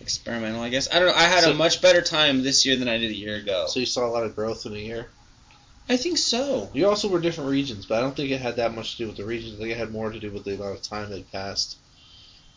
experimental. 0.00 0.62
I 0.62 0.68
guess 0.68 0.88
I 0.92 0.98
don't 0.98 1.06
know. 1.10 1.14
I 1.14 1.22
had 1.28 1.44
So- 1.44 1.52
a 1.52 1.54
much 1.54 1.80
better 1.80 2.02
time 2.02 2.42
this 2.42 2.66
year 2.66 2.74
than 2.74 2.88
I 2.88 2.98
did 2.98 3.12
a 3.12 3.16
year 3.16 3.36
ago. 3.36 3.66
So 3.68 3.78
you 3.78 3.86
saw 3.86 4.04
a 4.04 4.10
lot 4.10 4.24
of 4.24 4.34
growth 4.34 4.66
in 4.66 4.74
a 4.74 4.78
year. 4.78 5.06
I 5.88 5.96
think 5.96 6.18
so. 6.18 6.68
You 6.74 6.86
also 6.88 7.08
were 7.08 7.20
different 7.20 7.50
regions, 7.50 7.86
but 7.86 7.98
I 7.98 8.00
don't 8.02 8.14
think 8.14 8.30
it 8.30 8.40
had 8.40 8.56
that 8.56 8.74
much 8.74 8.92
to 8.92 9.04
do 9.04 9.06
with 9.06 9.16
the 9.16 9.24
regions. 9.24 9.54
I 9.54 9.58
think 9.58 9.70
it 9.70 9.78
had 9.78 9.90
more 9.90 10.10
to 10.10 10.20
do 10.20 10.30
with 10.30 10.44
the 10.44 10.54
amount 10.54 10.76
of 10.76 10.82
time 10.82 11.08
that 11.10 11.16
had 11.16 11.32
passed, 11.32 11.76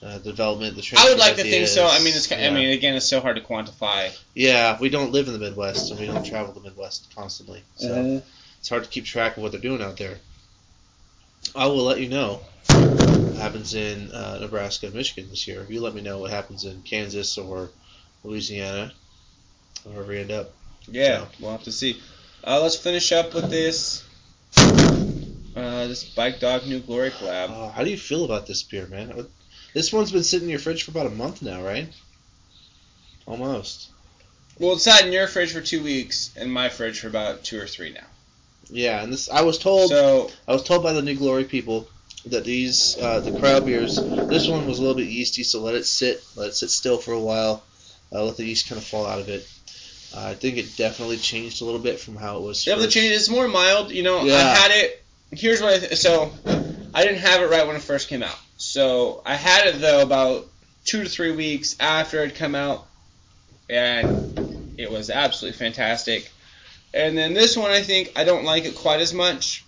uh, 0.04 0.18
the 0.18 0.32
development, 0.32 0.76
the. 0.76 0.82
I 0.98 1.06
would 1.10 1.18
like 1.18 1.36
transfer 1.36 1.44
to 1.44 1.50
think 1.50 1.68
so. 1.68 1.86
I 1.88 2.00
mean, 2.00 2.08
it's. 2.10 2.30
ideas. 2.32 2.42
ki- 2.42 2.46
I 2.48 2.50
mean, 2.54 2.70
again, 2.72 2.96
it's 2.96 3.08
so 3.10 3.22
hard 3.22 3.38
to 3.38 3.42
quantify. 3.42 4.12
yeah, 4.36 4.78
we 4.82 4.90
don't 4.90 5.12
live 5.12 5.28
in 5.28 5.34
the 5.34 5.40
Midwest, 5.40 5.92
and 5.92 6.00
we 6.00 6.08
don't 6.08 6.26
travel 6.26 6.54
the 6.54 6.60
Midwest 6.62 7.14
constantly, 7.16 7.64
so 7.78 8.22
it's 8.60 8.70
hard 8.70 8.84
to 8.84 8.90
keep 8.90 9.06
track 9.06 9.38
of 9.38 9.44
what 9.44 9.52
they're 9.54 9.62
doing 9.62 9.82
out 9.82 9.98
there. 9.98 10.18
I 11.56 11.68
will 11.68 11.84
let 11.84 12.00
you 12.00 12.10
know 12.10 12.42
what 12.68 13.36
happens 13.38 13.74
in 13.74 14.12
uh, 14.12 14.40
Nebraska 14.42 14.88
and 14.88 14.96
Michigan 14.96 15.30
this 15.30 15.48
year. 15.48 15.62
If 15.62 15.70
you 15.70 15.82
let 15.82 15.94
me 15.96 16.02
know 16.02 16.20
what 16.20 16.32
happens 16.32 16.66
in 16.66 16.82
Kansas 16.84 17.38
or 17.38 17.70
Louisiana, 18.24 18.92
wherever 19.84 20.08
we 20.10 20.20
end 20.20 20.32
up. 20.32 20.52
Yeah, 20.88 21.20
So- 21.20 21.28
we'll 21.40 21.52
have 21.52 21.64
to 21.64 21.72
see. 21.72 22.00
Uh, 22.44 22.60
let's 22.60 22.76
finish 22.76 23.12
up 23.12 23.36
with 23.36 23.50
this. 23.52 24.04
Uh, 24.58 25.88
this 25.88 26.04
Bike 26.16 26.40
Dog 26.40 26.66
New 26.66 26.80
Glory 26.80 27.12
collab. 27.12 27.52
Uh, 27.52 27.70
how 27.70 27.84
do 27.84 27.92
you 27.92 27.98
feel 27.98 28.26
about 28.26 28.48
this 28.48 28.64
beer, 28.64 28.88
man? 28.88 29.28
This 29.74 29.94
one's 29.94 30.12
been 30.12 30.24
sitting 30.24 30.46
in 30.46 30.50
your 30.50 30.60
fridge 30.60 30.84
for 30.84 30.92
about 30.92 31.06
a 31.06 31.12
month 31.12 31.44
now, 31.44 31.62
right? 31.62 31.88
Almost. 33.28 33.90
Well, 34.58 34.74
it's 34.74 34.84
sat 34.84 35.06
in 35.06 35.14
your 35.14 35.28
fridge 35.28 35.54
for 35.54 35.62
two 35.62 35.84
weeks, 35.84 36.32
and 36.36 36.52
my 36.52 36.70
fridge 36.70 37.00
for 37.00 37.08
about 37.08 37.44
two 37.44 37.60
or 37.60 37.68
three 37.68 37.94
now. 37.94 38.08
Yeah, 38.70 39.04
and 39.04 39.14
this 39.14 39.30
I 39.30 39.42
was 39.42 39.60
told 39.60 39.90
So 39.90 40.32
I 40.48 40.54
was 40.54 40.64
told 40.64 40.82
by 40.82 40.94
the 40.94 41.02
New 41.02 41.16
Glory 41.16 41.44
people 41.44 41.88
that 42.26 42.44
these 42.44 42.98
uh, 42.98 43.20
the 43.20 43.38
crowd 43.40 43.66
beers. 43.66 43.98
This 43.98 44.48
one 44.48 44.66
was 44.66 44.80
a 44.80 44.82
little 44.82 44.98
bit 44.98 45.08
yeasty, 45.08 45.44
so 45.44 45.62
let 45.62 45.76
it 45.76 45.86
sit, 45.86 46.24
let 46.36 46.50
it 46.50 46.56
sit 46.56 46.72
still 46.72 46.98
for 46.98 47.12
a 47.12 47.20
while, 47.20 47.64
uh, 48.12 48.24
let 48.24 48.38
the 48.38 48.46
yeast 48.46 48.68
kind 48.68 48.82
of 48.82 48.88
fall 48.88 49.06
out 49.06 49.20
of 49.20 49.30
it. 49.30 49.48
Uh, 50.14 50.28
I 50.30 50.34
think 50.34 50.58
it 50.58 50.76
definitely 50.76 51.18
changed 51.18 51.62
a 51.62 51.66
little 51.66 51.80
bit 51.80 52.00
from 52.00 52.16
how 52.16 52.38
it 52.38 52.42
was. 52.44 52.66
Yeah, 52.68 52.76
the 52.76 52.84
first. 52.84 52.94
change 52.94 53.14
it's 53.14 53.30
more 53.30 53.48
mild. 53.48 53.92
You 53.92 54.04
know, 54.04 54.24
yeah. 54.24 54.36
I 54.36 54.40
had 54.42 54.72
it. 54.72 55.04
Here's 55.32 55.62
what 55.62 55.74
I 55.74 55.80
th- 55.80 55.98
so 55.98 56.32
I 56.94 57.04
didn't 57.04 57.20
have 57.20 57.42
it 57.42 57.50
right 57.50 57.66
when 57.66 57.76
it 57.76 57.82
first 57.82 58.10
came 58.10 58.22
out. 58.24 58.38
So 58.58 59.22
I 59.26 59.36
had 59.36 59.68
it 59.68 59.80
though 59.80 60.02
about 60.02 60.48
two 60.84 61.04
to 61.04 61.10
three 61.10 61.32
weeks 61.32 61.76
after 61.80 62.20
it 62.24 62.30
had 62.32 62.36
come 62.36 62.56
out, 62.56 62.86
and 63.70 64.74
it 64.78 64.92
was 64.92 65.10
absolutely 65.10 65.58
fantastic. 65.58 66.30
And 66.94 67.18
then 67.18 67.34
this 67.34 67.56
one, 67.56 67.72
I 67.72 67.82
think 67.82 68.12
I 68.18 68.26
don't 68.26 68.44
like 68.44 68.66
it 68.66 68.76
quite 68.76 69.00
as 69.00 69.14
much, 69.14 69.64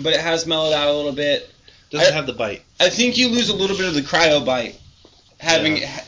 but 0.00 0.12
it 0.12 0.20
has 0.20 0.46
mellowed 0.46 0.72
out 0.74 0.88
a 0.88 0.92
little 0.92 1.12
bit. 1.12 1.48
doesn't 1.90 2.12
I- 2.12 2.16
have 2.16 2.26
the 2.26 2.32
bite. 2.32 2.62
I 2.80 2.88
think 2.90 3.16
you 3.16 3.28
lose 3.28 3.48
a 3.48 3.54
little 3.54 3.76
bit 3.76 3.86
of 3.86 3.94
the 3.94 4.00
cryo 4.02 4.44
bite, 4.44 4.76
having 5.38 5.82
ha- 5.82 6.04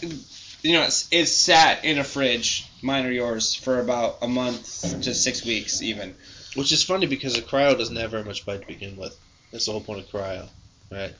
you 0.62 0.72
know 0.72 0.82
it's, 0.82 1.08
it's 1.10 1.32
sat 1.32 1.84
in 1.84 1.98
a 1.98 2.04
fridge, 2.04 2.68
mine 2.82 3.06
or 3.06 3.10
yours, 3.10 3.54
for 3.54 3.78
about 3.78 4.18
a 4.22 4.28
month 4.28 5.02
to 5.02 5.14
six 5.14 5.44
weeks 5.44 5.82
even. 5.82 6.14
Which 6.56 6.72
is 6.72 6.82
funny 6.82 7.06
because 7.06 7.38
a 7.38 7.42
cryo 7.42 7.78
doesn't 7.78 7.94
have 7.96 8.10
very 8.10 8.24
much 8.24 8.44
bite 8.44 8.62
to 8.62 8.66
begin 8.66 8.96
with. 8.96 9.16
That's 9.52 9.66
the 9.66 9.72
whole 9.72 9.80
point 9.80 10.00
of 10.00 10.06
cryo, 10.06 10.48
right? 10.90 11.12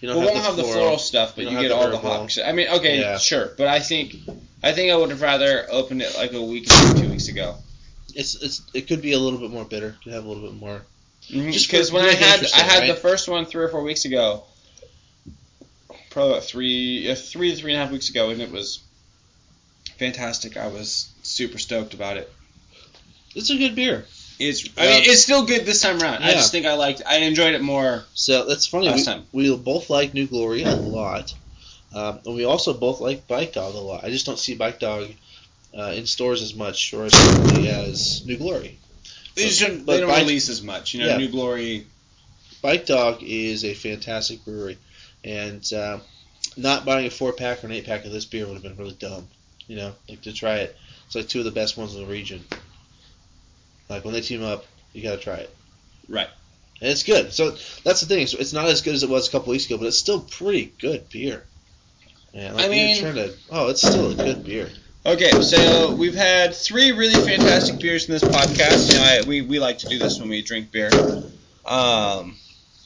You 0.00 0.08
We 0.08 0.16
won't 0.16 0.36
have 0.36 0.56
the 0.56 0.64
floral 0.64 0.98
stuff, 0.98 1.36
but 1.36 1.44
you 1.44 1.52
you, 1.52 1.68
get 1.68 1.70
have 1.70 1.80
all 1.80 1.90
the 1.90 2.24
the 2.24 2.28
shit. 2.28 2.44
I 2.44 2.50
mean, 2.50 2.68
okay, 2.68 2.98
Yeah. 2.98 3.18
sure, 3.18 3.52
but 3.56 3.68
I 3.68 3.78
think 3.78 4.16
I 4.62 4.72
think 4.72 4.90
I 4.90 4.96
would 4.96 5.10
have 5.10 5.22
rather 5.22 5.66
opened 5.70 6.02
it 6.02 6.16
like 6.16 6.32
a 6.32 6.42
week 6.42 6.66
or 6.68 6.94
two 6.94 7.08
weeks 7.08 7.28
ago. 7.28 7.54
It's 8.14 8.34
it's 8.42 8.62
it 8.74 8.88
could 8.88 9.00
be 9.00 9.12
a 9.12 9.18
little 9.18 9.38
bit 9.38 9.50
more 9.50 9.64
bitter. 9.64 9.96
Could 10.02 10.12
have 10.12 10.24
a 10.24 10.28
little 10.28 10.42
bit 10.42 10.58
more. 10.58 10.82
Just 11.20 11.52
Just 11.52 11.70
because 11.70 11.92
when 11.92 12.04
I 12.04 12.12
had 12.14 12.44
I 12.52 12.58
had 12.58 12.90
the 12.90 12.96
first 12.96 13.28
one 13.28 13.46
three 13.46 13.62
or 13.62 13.68
four 13.68 13.82
weeks 13.82 14.04
ago, 14.04 14.44
probably 16.12 16.32
about 16.32 16.44
three 16.44 17.10
uh, 17.10 17.14
three 17.14 17.50
to 17.50 17.56
three 17.56 17.72
and 17.72 17.80
a 17.80 17.84
half 17.84 17.92
weeks 17.92 18.08
ago, 18.10 18.30
and 18.30 18.40
it 18.40 18.50
was 18.52 18.80
fantastic. 19.98 20.56
I 20.56 20.68
was 20.68 21.10
super 21.22 21.58
stoked 21.58 21.94
about 21.94 22.16
it. 22.16 22.32
It's 23.34 23.50
a 23.50 23.56
good 23.56 23.74
beer. 23.74 24.04
It's 24.38 24.68
I 24.76 24.84
Yeah. 24.84 24.90
mean 24.98 25.02
it's 25.10 25.22
still 25.22 25.44
good 25.46 25.64
this 25.66 25.80
time 25.82 26.00
around. 26.02 26.22
I 26.22 26.32
just 26.32 26.52
think 26.52 26.66
I 26.66 26.74
liked 26.74 27.02
I 27.06 27.16
enjoyed 27.18 27.54
it 27.54 27.62
more. 27.62 28.04
So 28.14 28.46
that's 28.46 28.66
funny. 28.66 28.88
Last 28.88 28.98
we, 28.98 29.04
time. 29.04 29.24
we 29.32 29.56
both 29.56 29.90
like 29.90 30.14
New 30.14 30.26
Glory 30.26 30.62
a 30.64 30.74
lot, 30.74 31.34
um, 31.94 32.20
and 32.24 32.34
we 32.34 32.44
also 32.44 32.72
both 32.74 33.00
like 33.00 33.26
Bike 33.28 33.52
Dog 33.52 33.74
a 33.74 33.78
lot. 33.78 34.04
I 34.04 34.10
just 34.10 34.26
don't 34.26 34.38
see 34.38 34.54
Bike 34.54 34.80
Dog 34.80 35.08
uh, 35.76 35.92
in 35.96 36.06
stores 36.06 36.42
as 36.42 36.54
much 36.54 36.92
or 36.92 37.04
as 37.04 37.14
frequently 37.14 37.68
as 37.68 38.24
New 38.26 38.36
Glory. 38.36 38.78
They, 39.34 39.44
But- 39.44 39.48
just 39.48 39.60
don't, 39.60 39.86
but 39.86 39.92
they 39.94 40.00
don't 40.00 40.10
Bike- 40.10 40.20
release 40.22 40.48
as 40.48 40.62
much. 40.62 40.92
You 40.94 41.00
know, 41.00 41.06
Yeah. 41.08 41.16
New 41.18 41.28
Glory. 41.28 41.86
Bike 42.60 42.86
Dog 42.86 43.22
is 43.22 43.64
a 43.64 43.74
fantastic 43.74 44.44
brewery, 44.44 44.78
and 45.24 45.72
uh, 45.72 45.98
not 46.56 46.84
buying 46.84 47.06
a 47.06 47.10
four 47.10 47.32
pack 47.32 47.62
or 47.62 47.66
an 47.66 47.72
eight 47.72 47.86
pack 47.86 48.04
of 48.04 48.12
this 48.12 48.24
beer 48.24 48.46
would 48.46 48.54
have 48.54 48.62
been 48.62 48.76
really 48.76 48.96
dumb. 48.98 49.28
You 49.66 49.76
know, 49.76 49.92
like 50.08 50.22
to 50.22 50.32
try 50.32 50.56
it. 50.56 50.76
It's 51.06 51.14
like 51.14 51.28
two 51.28 51.38
of 51.38 51.44
the 51.44 51.50
best 51.50 51.76
ones 51.76 51.94
in 51.94 52.02
the 52.02 52.06
region. 52.06 52.44
Like 53.88 54.04
when 54.04 54.14
they 54.14 54.20
team 54.20 54.42
up, 54.42 54.64
you 54.92 55.02
got 55.02 55.16
to 55.16 55.20
try 55.22 55.36
it. 55.36 55.54
Right. 56.08 56.28
And 56.80 56.90
it's 56.90 57.04
good. 57.04 57.32
So 57.32 57.50
that's 57.84 58.00
the 58.00 58.06
thing. 58.06 58.26
So 58.26 58.38
it's 58.38 58.52
not 58.52 58.66
as 58.66 58.82
good 58.82 58.94
as 58.94 59.02
it 59.02 59.08
was 59.08 59.28
a 59.28 59.30
couple 59.30 59.50
weeks 59.52 59.66
ago, 59.66 59.78
but 59.78 59.86
it's 59.86 59.98
still 59.98 60.20
pretty 60.20 60.72
good 60.80 61.08
beer. 61.10 61.44
Man, 62.34 62.54
like 62.54 62.64
I 62.64 62.68
mean- 62.68 62.96
you're 62.96 63.12
trying 63.12 63.28
to. 63.28 63.34
Oh, 63.50 63.68
it's 63.68 63.82
still 63.82 64.10
a 64.10 64.14
good 64.14 64.44
beer. 64.44 64.68
Okay, 65.04 65.30
so 65.42 65.92
we've 65.96 66.14
had 66.14 66.54
three 66.54 66.92
really 66.92 67.14
fantastic 67.26 67.80
beers 67.80 68.08
in 68.08 68.12
this 68.12 68.22
podcast. 68.22 68.92
You 68.92 68.98
know, 68.98 69.04
I, 69.04 69.22
we 69.26 69.40
we 69.42 69.58
like 69.58 69.78
to 69.78 69.88
do 69.88 69.98
this 69.98 70.20
when 70.20 70.28
we 70.28 70.42
drink 70.42 70.70
beer. 70.70 70.90
Um, 71.64 72.36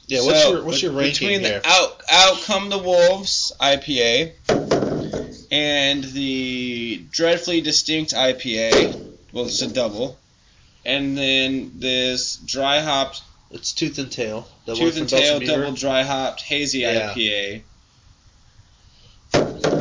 Yeah. 0.07 0.23
What's 0.25 0.41
so, 0.43 0.51
your 0.53 0.63
What's 0.63 0.81
your 0.81 0.91
bet- 0.93 1.01
ranking 1.01 1.27
between 1.29 1.41
here? 1.41 1.59
the 1.59 1.67
out 1.69 2.01
out 2.09 2.41
come 2.43 2.69
the 2.69 2.77
wolves 2.77 3.51
IPA 3.59 4.31
and 5.51 6.03
the 6.03 7.03
dreadfully 7.11 7.61
distinct 7.61 8.13
IPA? 8.13 8.93
Well, 9.33 9.45
it's 9.45 9.61
a 9.61 9.67
double, 9.67 10.17
and 10.85 11.17
then 11.17 11.73
this 11.75 12.37
dry 12.37 12.79
hopped 12.79 13.21
It's 13.51 13.73
Tooth 13.73 13.97
and 13.99 14.09
Tail. 14.11 14.47
Double 14.65 14.79
tooth 14.79 14.97
and 14.97 15.09
tail 15.09 15.39
Belgian 15.39 15.59
double 15.59 15.73
dry 15.75 16.03
hopped 16.03 16.41
hazy 16.41 16.79
Yeah. 16.79 17.13
IPA. 17.13 17.61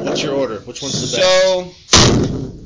What's 0.04 0.22
your 0.22 0.34
order? 0.34 0.58
Which 0.60 0.82
one's 0.82 1.12
the 1.12 1.16
best? 1.16 1.92
So 1.92 2.60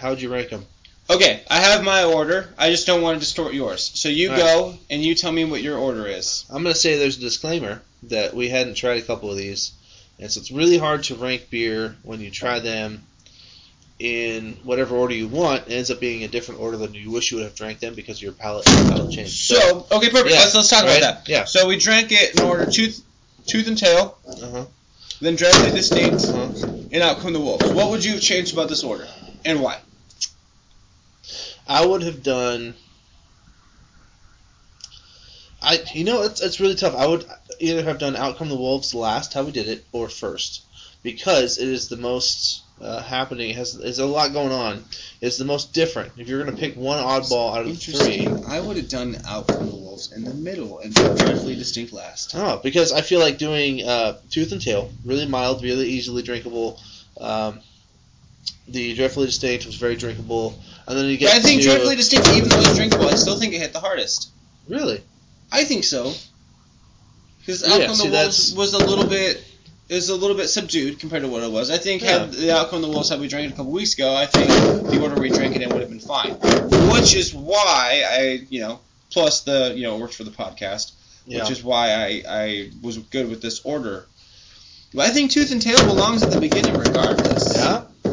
How 0.00 0.10
would 0.10 0.20
you 0.20 0.32
rank 0.32 0.50
them? 0.50 0.66
Okay, 1.10 1.42
I 1.50 1.58
have 1.60 1.84
my 1.84 2.04
order. 2.04 2.48
I 2.58 2.70
just 2.70 2.86
don't 2.86 3.02
want 3.02 3.16
to 3.16 3.20
distort 3.20 3.54
yours. 3.54 3.90
So 3.94 4.08
you 4.08 4.30
All 4.30 4.36
go 4.36 4.78
and 4.90 5.02
you 5.02 5.14
tell 5.14 5.32
me 5.32 5.44
what 5.44 5.62
your 5.62 5.78
order 5.78 6.06
is. 6.06 6.44
I'm 6.50 6.62
gonna 6.62 6.74
say 6.74 6.98
there's 6.98 7.18
a 7.18 7.20
disclaimer 7.20 7.82
that 8.04 8.34
we 8.34 8.48
hadn't 8.48 8.74
tried 8.74 8.98
a 8.98 9.02
couple 9.02 9.30
of 9.30 9.36
these, 9.36 9.72
and 10.18 10.30
so 10.30 10.40
it's 10.40 10.50
really 10.50 10.78
hard 10.78 11.04
to 11.04 11.14
rank 11.14 11.50
beer 11.50 11.96
when 12.02 12.20
you 12.20 12.30
try 12.30 12.60
them 12.60 13.04
in 13.98 14.58
whatever 14.62 14.94
order 14.96 15.14
you 15.14 15.26
want. 15.28 15.68
It 15.68 15.72
ends 15.72 15.90
up 15.90 16.00
being 16.00 16.24
a 16.24 16.28
different 16.28 16.60
order 16.60 16.76
than 16.76 16.94
you 16.94 17.10
wish 17.10 17.30
you 17.30 17.38
would 17.38 17.44
have 17.44 17.54
drank 17.54 17.80
them 17.80 17.94
because 17.94 18.20
your 18.20 18.32
palate 18.32 18.66
palate 18.66 19.10
changed. 19.10 19.32
So 19.32 19.86
okay, 19.90 20.10
perfect. 20.10 20.30
Yeah, 20.30 20.40
let's 20.40 20.54
let's 20.54 20.68
talk 20.68 20.84
right? 20.84 20.98
about 20.98 21.24
that. 21.24 21.28
Yeah. 21.28 21.44
So 21.44 21.66
we 21.66 21.78
drank 21.78 22.12
it 22.12 22.34
in 22.34 22.42
order 22.42 22.66
tooth 22.70 23.02
Tooth 23.46 23.68
and 23.68 23.78
Tail, 23.78 24.18
Uh-huh. 24.26 24.66
then 25.20 25.36
Dreadfully 25.36 25.70
Distinct, 25.70 26.20
Uh-huh. 26.20 26.66
and 26.90 27.02
Out 27.02 27.20
Come 27.20 27.32
the 27.32 27.40
Wolves. 27.40 27.64
What 27.72 27.90
would 27.90 28.04
you 28.04 28.12
have 28.12 28.20
changed 28.20 28.52
about 28.52 28.68
this 28.68 28.82
order, 28.82 29.06
and 29.44 29.60
why? 29.62 29.78
I 31.66 31.84
would 31.84 32.02
have 32.02 32.22
done. 32.22 32.74
I 35.62 35.82
you 35.94 36.04
know 36.04 36.22
it's 36.22 36.40
it's 36.40 36.60
really 36.60 36.74
tough. 36.74 36.94
I 36.94 37.06
would 37.06 37.24
either 37.58 37.82
have 37.82 37.98
done 37.98 38.16
Out 38.16 38.36
Come 38.36 38.48
the 38.48 38.56
Wolves 38.56 38.94
last 38.94 39.34
how 39.34 39.42
we 39.42 39.52
did 39.52 39.68
it 39.68 39.84
or 39.92 40.08
first 40.08 40.62
because 41.02 41.58
it 41.58 41.68
is 41.68 41.88
the 41.88 41.96
most 41.96 42.62
uh, 42.80 43.02
happening. 43.02 43.50
It 43.50 43.56
has 43.56 43.74
is 43.74 43.98
a 43.98 44.06
lot 44.06 44.32
going 44.32 44.52
on. 44.52 44.84
It's 45.20 45.38
the 45.38 45.44
most 45.44 45.72
different. 45.72 46.12
If 46.16 46.28
you're 46.28 46.44
gonna 46.44 46.56
pick 46.56 46.76
one 46.76 47.02
oddball 47.02 47.56
out 47.56 47.62
of 47.62 47.68
the 47.68 47.74
three, 47.74 48.26
I 48.46 48.60
would 48.60 48.76
have 48.76 48.88
done 48.88 49.16
Out 49.26 49.48
Come 49.48 49.68
the 49.68 49.74
Wolves 49.74 50.12
in 50.12 50.24
the 50.24 50.34
middle 50.34 50.78
and 50.78 50.94
Dreadfully 50.94 51.56
Distinct 51.56 51.92
last. 51.92 52.34
oh, 52.36 52.60
because 52.62 52.92
I 52.92 53.00
feel 53.00 53.20
like 53.20 53.38
doing 53.38 53.82
uh, 53.82 54.18
Tooth 54.30 54.52
and 54.52 54.60
Tail 54.60 54.90
really 55.04 55.26
mild, 55.26 55.62
really 55.62 55.88
easily 55.88 56.22
drinkable. 56.22 56.78
Um, 57.18 57.60
the 58.68 58.94
Dreadfully 58.94 59.26
Distinct 59.26 59.66
was 59.66 59.76
very 59.76 59.96
drinkable, 59.96 60.58
and 60.86 60.98
then 60.98 61.06
you 61.06 61.16
get 61.16 61.32
But 61.32 61.36
I 61.36 61.40
think 61.40 61.62
to, 61.62 61.68
Dreadfully 61.68 61.96
Distinct, 61.96 62.28
even 62.30 62.48
though 62.48 62.60
it's 62.60 62.76
drinkable, 62.76 63.08
I 63.08 63.14
still 63.14 63.38
think 63.38 63.54
it 63.54 63.60
hit 63.60 63.72
the 63.72 63.80
hardest. 63.80 64.30
really 64.68 65.02
I 65.52 65.64
think 65.64 65.84
so. 65.84 66.12
Because 67.40 67.62
Yeah, 67.62 67.74
Outcome 67.74 67.94
see, 67.94 68.08
the 68.08 68.16
Wolves 68.16 68.54
was 68.54 68.74
a 68.74 68.84
little 68.84 69.06
bit 69.06 69.44
is 69.88 70.08
a 70.08 70.16
little 70.16 70.36
bit 70.36 70.48
subdued 70.48 70.98
compared 70.98 71.22
to 71.22 71.28
what 71.28 71.42
it 71.42 71.50
was. 71.50 71.70
I 71.70 71.78
think 71.78 72.02
had 72.02 72.32
the 72.32 72.52
Out 72.52 72.70
Come 72.70 72.82
the 72.82 72.88
Wolves 72.88 73.08
had 73.08 73.20
we 73.20 73.28
drank 73.28 73.50
it 73.50 73.54
a 73.54 73.56
couple 73.56 73.72
weeks 73.72 73.94
ago, 73.94 74.14
I 74.14 74.26
think 74.26 74.48
the 74.90 75.00
order 75.00 75.20
we 75.20 75.30
drank 75.30 75.54
it 75.54 75.62
in 75.62 75.68
would 75.70 75.80
have 75.80 75.90
been 75.90 76.00
fine. 76.00 76.32
Which 76.92 77.14
is 77.14 77.32
why 77.32 78.02
I, 78.04 78.46
you 78.50 78.60
know, 78.60 78.80
plus 79.10 79.42
the, 79.42 79.72
you 79.76 79.84
know, 79.84 79.96
it 79.96 80.00
worked 80.00 80.14
for 80.14 80.24
the 80.24 80.32
podcast, 80.32 80.92
yeah. 81.26 81.40
which 81.40 81.52
is 81.52 81.62
why 81.62 81.92
I, 81.92 82.22
I 82.28 82.70
was 82.82 82.98
good 82.98 83.28
with 83.28 83.40
this 83.40 83.60
order. 83.64 84.06
But 84.92 85.06
I 85.06 85.10
think 85.10 85.30
Tooth 85.30 85.52
and 85.52 85.62
Tail 85.62 85.84
belongs 85.86 86.22
at 86.22 86.32
the 86.32 86.40
beginning 86.40 86.76
regardless. 86.76 87.45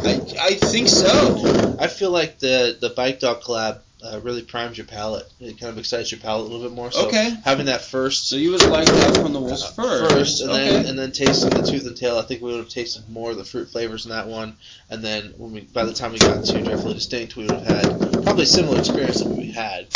I, 0.06 0.22
I 0.42 0.54
think 0.56 0.88
so. 0.90 1.76
I 1.80 1.88
feel 1.88 2.12
like 2.12 2.40
the 2.40 2.78
the 2.80 2.90
bike 2.90 3.20
dog 3.20 3.42
collab 3.42 3.80
uh, 4.04 4.20
really 4.22 4.42
primes 4.42 4.78
your 4.78 4.86
palate. 4.86 5.26
It 5.40 5.58
kind 5.60 5.72
of 5.72 5.78
excites 5.78 6.12
your 6.12 6.20
palate 6.20 6.42
a 6.42 6.50
little 6.54 6.68
bit 6.68 6.76
more. 6.76 6.92
So 6.92 7.08
Okay. 7.08 7.34
having 7.46 7.68
that 7.68 7.82
first, 7.82 8.28
So 8.28 8.36
you 8.36 8.52
would 8.52 8.62
like 8.70 8.86
that 8.86 9.16
from 9.16 9.32
the 9.32 9.40
Wolves 9.40 9.64
uh, 9.64 9.68
first. 9.72 10.14
first, 10.14 10.42
and 10.42 10.52
okay. 10.52 10.70
then 10.70 10.86
and 10.88 11.00
then 11.00 11.12
tasting 11.14 11.52
the 11.52 11.62
tooth 11.62 11.88
and 11.88 11.96
tail, 11.96 12.18
I 12.18 12.24
think 12.24 12.42
we 12.42 12.52
would 12.52 12.60
have 12.60 12.70
tasted 12.70 13.08
more 13.10 13.32
of 13.32 13.38
the 13.38 13.46
fruit 13.46 13.70
flavors 13.72 14.06
in 14.06 14.12
that 14.12 14.28
one. 14.28 14.58
And 14.90 15.02
then 15.04 15.34
when 15.38 15.54
we 15.54 15.62
by 15.62 15.86
the 15.86 15.94
time 15.94 16.12
we 16.12 16.20
got 16.20 16.44
to 16.44 16.62
Dreadfully 16.62 16.96
Distinct, 16.96 17.36
we 17.38 17.44
would 17.46 17.52
have 17.62 17.66
had 17.86 18.24
probably 18.24 18.44
a 18.44 18.48
similar 18.48 18.80
experience 18.80 19.20
that 19.22 19.30
we 19.30 19.52
had. 19.52 19.88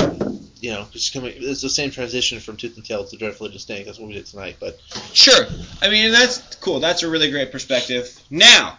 You 0.59 0.71
know, 0.71 0.87
just 0.91 1.13
coming, 1.13 1.33
it's 1.35 1.61
the 1.61 1.69
same 1.69 1.91
transition 1.91 2.39
from 2.39 2.57
Tooth 2.57 2.77
and 2.77 2.83
Tail 2.85 3.05
to 3.05 3.15
Dreadfully 3.17 3.51
Distinct. 3.51 3.85
That's 3.85 3.99
what 3.99 4.07
we 4.07 4.15
did 4.15 4.25
tonight. 4.25 4.55
But 4.59 4.79
Sure. 5.13 5.45
I 5.83 5.89
mean, 5.89 6.11
that's 6.11 6.55
cool. 6.55 6.79
That's 6.79 7.03
a 7.03 7.09
really 7.09 7.29
great 7.29 7.51
perspective. 7.51 8.09
Now, 8.31 8.75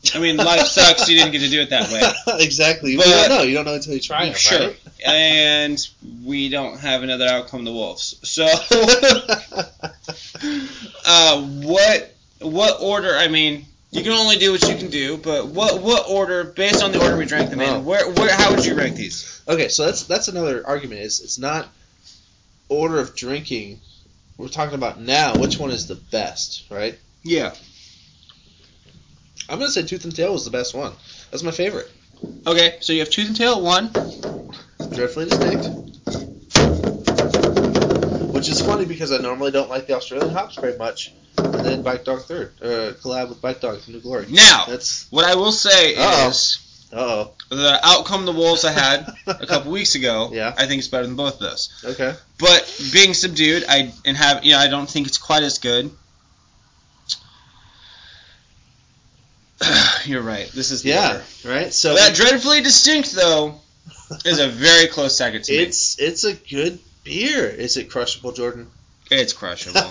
I 0.14 0.18
mean, 0.20 0.36
life 0.36 0.66
sucks. 0.66 1.08
You 1.08 1.16
didn't 1.18 1.32
get 1.32 1.40
to 1.40 1.48
do 1.48 1.60
it 1.60 1.70
that 1.70 1.90
way. 1.90 2.02
exactly, 2.44 2.96
But- 2.96 3.06
you 3.06 3.12
don't 3.12 3.28
know. 3.28 3.42
You 3.42 3.54
don't 3.54 3.64
know 3.64 3.74
until 3.74 3.94
you 3.94 4.00
try 4.00 4.26
them, 4.26 4.34
Sure. 4.34 4.68
right? 4.68 4.80
And 5.06 5.88
we 6.24 6.48
don't 6.48 6.78
have 6.80 7.02
another 7.02 7.26
outcome. 7.26 7.64
The 7.64 7.72
wolves. 7.72 8.16
So, 8.22 8.46
uh, 11.06 11.42
what 11.42 12.14
what 12.40 12.80
order? 12.82 13.14
I 13.14 13.28
mean, 13.28 13.64
you 13.90 14.02
can 14.02 14.12
only 14.12 14.36
do 14.36 14.52
what 14.52 14.62
you 14.68 14.76
can 14.76 14.90
do. 14.90 15.16
But 15.16 15.48
what 15.48 15.82
what 15.82 16.08
order, 16.08 16.44
based 16.44 16.82
on 16.82 16.92
the 16.92 17.00
order 17.02 17.16
we 17.16 17.24
drank 17.26 17.50
them 17.50 17.60
Oh. 17.60 17.76
in, 17.78 17.84
where 17.84 18.08
where 18.10 18.32
how 18.34 18.54
would 18.54 18.64
you 18.64 18.74
rank 18.74 18.96
these? 18.96 19.40
Okay, 19.48 19.68
so 19.68 19.84
that's 19.86 20.04
that's 20.04 20.28
another 20.28 20.66
argument. 20.66 21.00
Is 21.00 21.20
it's 21.20 21.38
not 21.38 21.68
order 22.68 22.98
of 22.98 23.14
drinking. 23.16 23.80
We're 24.36 24.48
talking 24.48 24.74
about 24.74 25.00
now. 25.00 25.34
Which 25.36 25.58
one 25.58 25.70
is 25.70 25.86
the 25.88 25.96
best, 25.96 26.64
right? 26.70 26.96
Yeah. 27.24 27.54
I'm 29.48 29.58
gonna 29.58 29.70
say 29.70 29.82
Tooth 29.82 30.04
and 30.04 30.14
Tail 30.14 30.32
was 30.32 30.44
the 30.44 30.50
best 30.50 30.74
one. 30.74 30.92
That's 31.30 31.42
my 31.42 31.50
favorite. 31.50 31.90
Okay. 32.46 32.76
So 32.80 32.92
you 32.92 33.00
have 33.00 33.10
tooth 33.10 33.28
and 33.28 33.36
tail 33.36 33.56
at 33.56 33.62
one. 33.62 33.90
Dreadfully 34.92 35.26
distinct. 35.26 35.66
Which 38.32 38.48
is 38.48 38.60
funny 38.60 38.84
because 38.84 39.12
I 39.12 39.18
normally 39.18 39.50
don't 39.50 39.68
like 39.68 39.86
the 39.86 39.94
Australian 39.94 40.30
hops 40.30 40.56
very 40.56 40.76
much. 40.76 41.12
And 41.36 41.64
then 41.64 41.82
Bike 41.82 42.04
Dog 42.04 42.22
third. 42.22 42.52
Uh, 42.60 42.92
collab 43.02 43.28
with 43.28 43.40
Bike 43.40 43.60
Dog 43.60 43.80
New 43.88 44.00
Glory. 44.00 44.26
Now, 44.28 44.64
That's 44.68 45.10
what 45.10 45.24
I 45.24 45.34
will 45.34 45.52
say 45.52 45.94
Uh-oh. 45.94 46.28
is 46.28 46.88
oh. 46.92 47.32
the 47.48 47.78
outcome 47.82 48.26
the 48.26 48.32
wolves 48.32 48.64
I 48.64 48.72
had 48.72 49.08
a 49.26 49.46
couple 49.46 49.72
weeks 49.72 49.94
ago. 49.94 50.30
Yeah. 50.32 50.54
I 50.56 50.66
think 50.66 50.80
it's 50.80 50.88
better 50.88 51.06
than 51.06 51.16
both 51.16 51.34
of 51.34 51.40
those. 51.40 51.84
Okay. 51.84 52.14
But 52.38 52.80
being 52.92 53.14
subdued, 53.14 53.64
I 53.68 53.92
and 54.04 54.16
have 54.16 54.44
you 54.44 54.52
know 54.52 54.58
I 54.58 54.68
don't 54.68 54.88
think 54.88 55.06
it's 55.06 55.18
quite 55.18 55.42
as 55.42 55.58
good. 55.58 55.90
You're 60.06 60.22
right. 60.22 60.50
This 60.54 60.70
is 60.70 60.82
the 60.82 60.90
Yeah. 60.90 61.08
order. 61.12 61.24
Right. 61.44 61.72
So 61.72 61.94
That 61.94 62.14
dreadfully 62.14 62.60
distinct 62.62 63.12
though 63.12 63.60
is 64.24 64.38
a 64.38 64.48
very 64.48 64.86
close 64.88 65.16
second 65.16 65.44
to 65.44 65.52
me. 65.52 65.58
it's 65.58 65.98
it's 65.98 66.24
a 66.24 66.34
good 66.34 66.78
beer. 67.04 67.46
Is 67.46 67.76
it 67.76 67.90
crushable, 67.90 68.32
Jordan? 68.32 68.68
It's 69.10 69.32
crushable. 69.32 69.80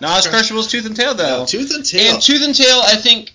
Not 0.00 0.18
as 0.18 0.26
crushable 0.26 0.60
as 0.60 0.66
tooth 0.68 0.86
and 0.86 0.96
tail 0.96 1.14
though. 1.14 1.40
No, 1.40 1.46
tooth 1.46 1.72
and 1.74 1.84
tail. 1.84 2.14
and 2.14 2.22
tooth 2.22 2.42
and 2.44 2.54
tail, 2.54 2.80
I 2.84 2.96
think 2.96 3.32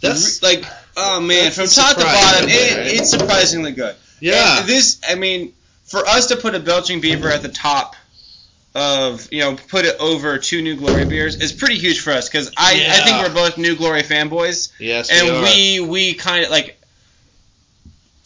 That's 0.00 0.42
like 0.42 0.64
oh 0.96 1.20
man, 1.20 1.50
from 1.52 1.66
top 1.66 1.96
to 1.96 2.02
bottom, 2.04 2.48
it, 2.48 2.76
right? 2.78 2.86
it's 2.94 3.10
surprisingly 3.10 3.72
good. 3.72 3.94
yeah. 4.20 4.60
And 4.60 4.68
this, 4.68 5.00
I 5.06 5.14
mean, 5.14 5.52
for 5.84 5.98
us 6.06 6.26
to 6.28 6.36
put 6.36 6.54
a 6.54 6.60
Belching 6.60 7.00
Beaver 7.00 7.28
at 7.28 7.42
the 7.42 7.48
top 7.50 7.94
of, 8.76 9.32
you 9.32 9.40
know, 9.40 9.56
put 9.56 9.86
it 9.86 9.96
over 9.98 10.36
two 10.36 10.60
New 10.60 10.76
Glory 10.76 11.06
beers 11.06 11.36
is 11.36 11.52
pretty 11.52 11.78
huge 11.78 12.00
for 12.00 12.12
us 12.12 12.28
because 12.28 12.52
I, 12.58 12.86
I 12.88 13.00
think 13.00 13.26
we're 13.26 13.34
both 13.34 13.56
New 13.56 13.74
Glory 13.74 14.02
fanboys, 14.02 14.70
yes. 14.78 15.10
and 15.10 15.28
are. 15.30 15.42
we 15.42 15.80
we 15.80 16.14
kind 16.14 16.44
of 16.44 16.50
like. 16.50 16.78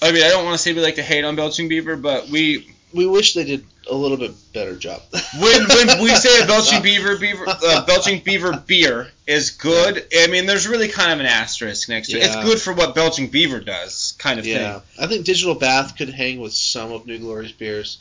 I 0.02 0.12
mean, 0.12 0.24
I 0.24 0.28
don't 0.28 0.44
want 0.44 0.56
to 0.56 0.62
say 0.62 0.72
we 0.72 0.80
like 0.80 0.94
to 0.94 1.02
hate 1.02 1.24
on 1.24 1.36
Belching 1.36 1.68
Beaver, 1.68 1.96
but 1.96 2.28
we 2.28 2.74
we 2.92 3.06
wish 3.06 3.34
they 3.34 3.44
did 3.44 3.64
a 3.88 3.94
little 3.94 4.16
bit 4.16 4.32
better 4.52 4.74
job. 4.74 5.02
when 5.40 5.68
when 5.68 6.02
we 6.02 6.08
say 6.16 6.42
a 6.42 6.46
Belching 6.46 6.82
Beaver 6.82 7.16
beaver 7.18 7.44
uh, 7.46 7.86
Belching 7.86 8.20
Beaver 8.20 8.56
beer 8.66 9.08
is 9.28 9.50
good, 9.50 10.04
I 10.16 10.26
mean, 10.26 10.46
there's 10.46 10.66
really 10.66 10.88
kind 10.88 11.12
of 11.12 11.20
an 11.20 11.26
asterisk 11.26 11.88
next 11.88 12.08
to 12.08 12.16
it. 12.16 12.24
It's 12.24 12.36
good 12.36 12.60
for 12.60 12.72
what 12.72 12.96
Belching 12.96 13.28
Beaver 13.28 13.60
does, 13.60 14.14
kind 14.18 14.40
of 14.40 14.46
yeah, 14.46 14.80
thing. 14.80 15.04
I 15.04 15.06
think 15.06 15.26
Digital 15.26 15.54
Bath 15.54 15.96
could 15.96 16.08
hang 16.08 16.40
with 16.40 16.54
some 16.54 16.90
of 16.90 17.06
New 17.06 17.18
Glory's 17.18 17.52
beers. 17.52 17.98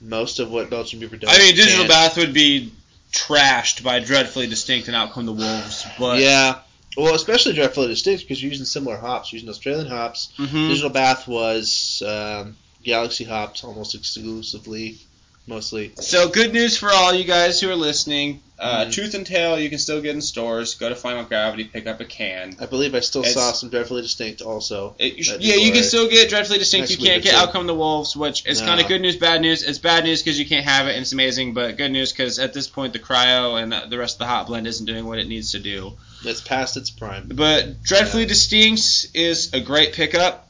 Most 0.00 0.38
of 0.38 0.50
what 0.50 0.70
Belching 0.70 1.00
Beaver 1.00 1.16
does. 1.16 1.30
I 1.30 1.38
mean, 1.38 1.54
Digital 1.54 1.86
can't. 1.86 1.88
Bath 1.88 2.16
would 2.16 2.32
be 2.32 2.72
trashed 3.12 3.82
by 3.82 4.00
Dreadfully 4.00 4.46
Distinct 4.46 4.88
and 4.88 4.96
Out 4.96 5.12
Come 5.12 5.26
the 5.26 5.32
Wolves, 5.32 5.84
but 5.98 6.20
yeah. 6.20 6.60
Well, 6.96 7.14
especially 7.14 7.52
Dreadfully 7.52 7.88
Distinct 7.88 8.22
because 8.22 8.42
you're 8.42 8.50
using 8.50 8.66
similar 8.66 8.96
hops, 8.96 9.32
using 9.32 9.48
Australian 9.48 9.86
hops. 9.86 10.32
Mhm. 10.38 10.68
Digital 10.68 10.90
Bath 10.90 11.28
was 11.28 12.02
um, 12.06 12.56
Galaxy 12.82 13.24
hops 13.24 13.62
almost 13.62 13.94
exclusively, 13.94 14.98
mostly. 15.46 15.92
So 15.96 16.28
good 16.28 16.52
news 16.52 16.76
for 16.76 16.90
all 16.90 17.12
you 17.14 17.24
guys 17.24 17.60
who 17.60 17.70
are 17.70 17.76
listening. 17.76 18.40
Uh, 18.60 18.84
Mhm. 18.84 18.92
Tooth 18.92 19.14
and 19.14 19.26
Tail 19.26 19.58
you 19.58 19.70
can 19.70 19.78
still 19.78 20.02
get 20.02 20.14
in 20.14 20.20
stores. 20.20 20.74
Go 20.74 20.90
to 20.90 20.94
Final 20.94 21.24
Gravity, 21.24 21.64
pick 21.64 21.86
up 21.86 21.98
a 22.00 22.04
can. 22.04 22.54
I 22.60 22.66
believe 22.66 22.94
I 22.94 23.00
still 23.00 23.22
It's- 23.22 23.34
saw 23.34 23.52
some 23.52 23.70
Dreadfully 23.70 24.02
Distinct 24.02 24.42
also. 24.42 24.94
It- 24.98 25.16
you 25.16 25.36
yeah, 25.40 25.54
you 25.54 25.72
can 25.72 25.82
still 25.82 26.08
get 26.10 26.28
Dreadfully 26.28 26.58
Distinct. 26.58 26.90
You 26.90 26.98
can't 26.98 27.22
get 27.22 27.30
two. 27.32 27.36
Out 27.38 27.52
Come 27.52 27.66
the 27.66 27.74
Wolves, 27.74 28.14
which 28.14 28.44
is 28.44 28.60
No. 28.60 28.66
kind 28.66 28.80
of 28.82 28.86
good 28.86 29.00
news, 29.00 29.16
bad 29.16 29.40
news. 29.40 29.62
It's 29.62 29.78
bad 29.78 30.04
news 30.04 30.22
because 30.22 30.38
you 30.38 30.44
can't 30.44 30.66
have 30.66 30.88
it, 30.88 30.90
and 30.90 31.00
it's 31.00 31.12
amazing. 31.12 31.54
But 31.54 31.78
good 31.78 31.90
news 31.90 32.12
because 32.12 32.38
at 32.38 32.52
this 32.52 32.66
point 32.68 32.92
the 32.92 32.98
cryo 32.98 33.60
and 33.62 33.72
the- 33.72 33.84
the 33.88 33.96
rest 33.96 34.16
of 34.16 34.18
the 34.18 34.26
hop 34.26 34.48
blend 34.48 34.66
isn't 34.66 34.84
doing 34.84 35.06
what 35.06 35.18
it 35.18 35.26
needs 35.26 35.52
to 35.52 35.58
do. 35.58 35.94
It's 36.22 36.42
past 36.42 36.76
its 36.76 36.90
prime. 36.90 37.30
But 37.32 37.82
Dreadfully 37.82 38.24
Yeah. 38.24 38.28
Distinct 38.28 39.06
is 39.14 39.48
a 39.54 39.60
great 39.60 39.94
pickup. 39.94 40.46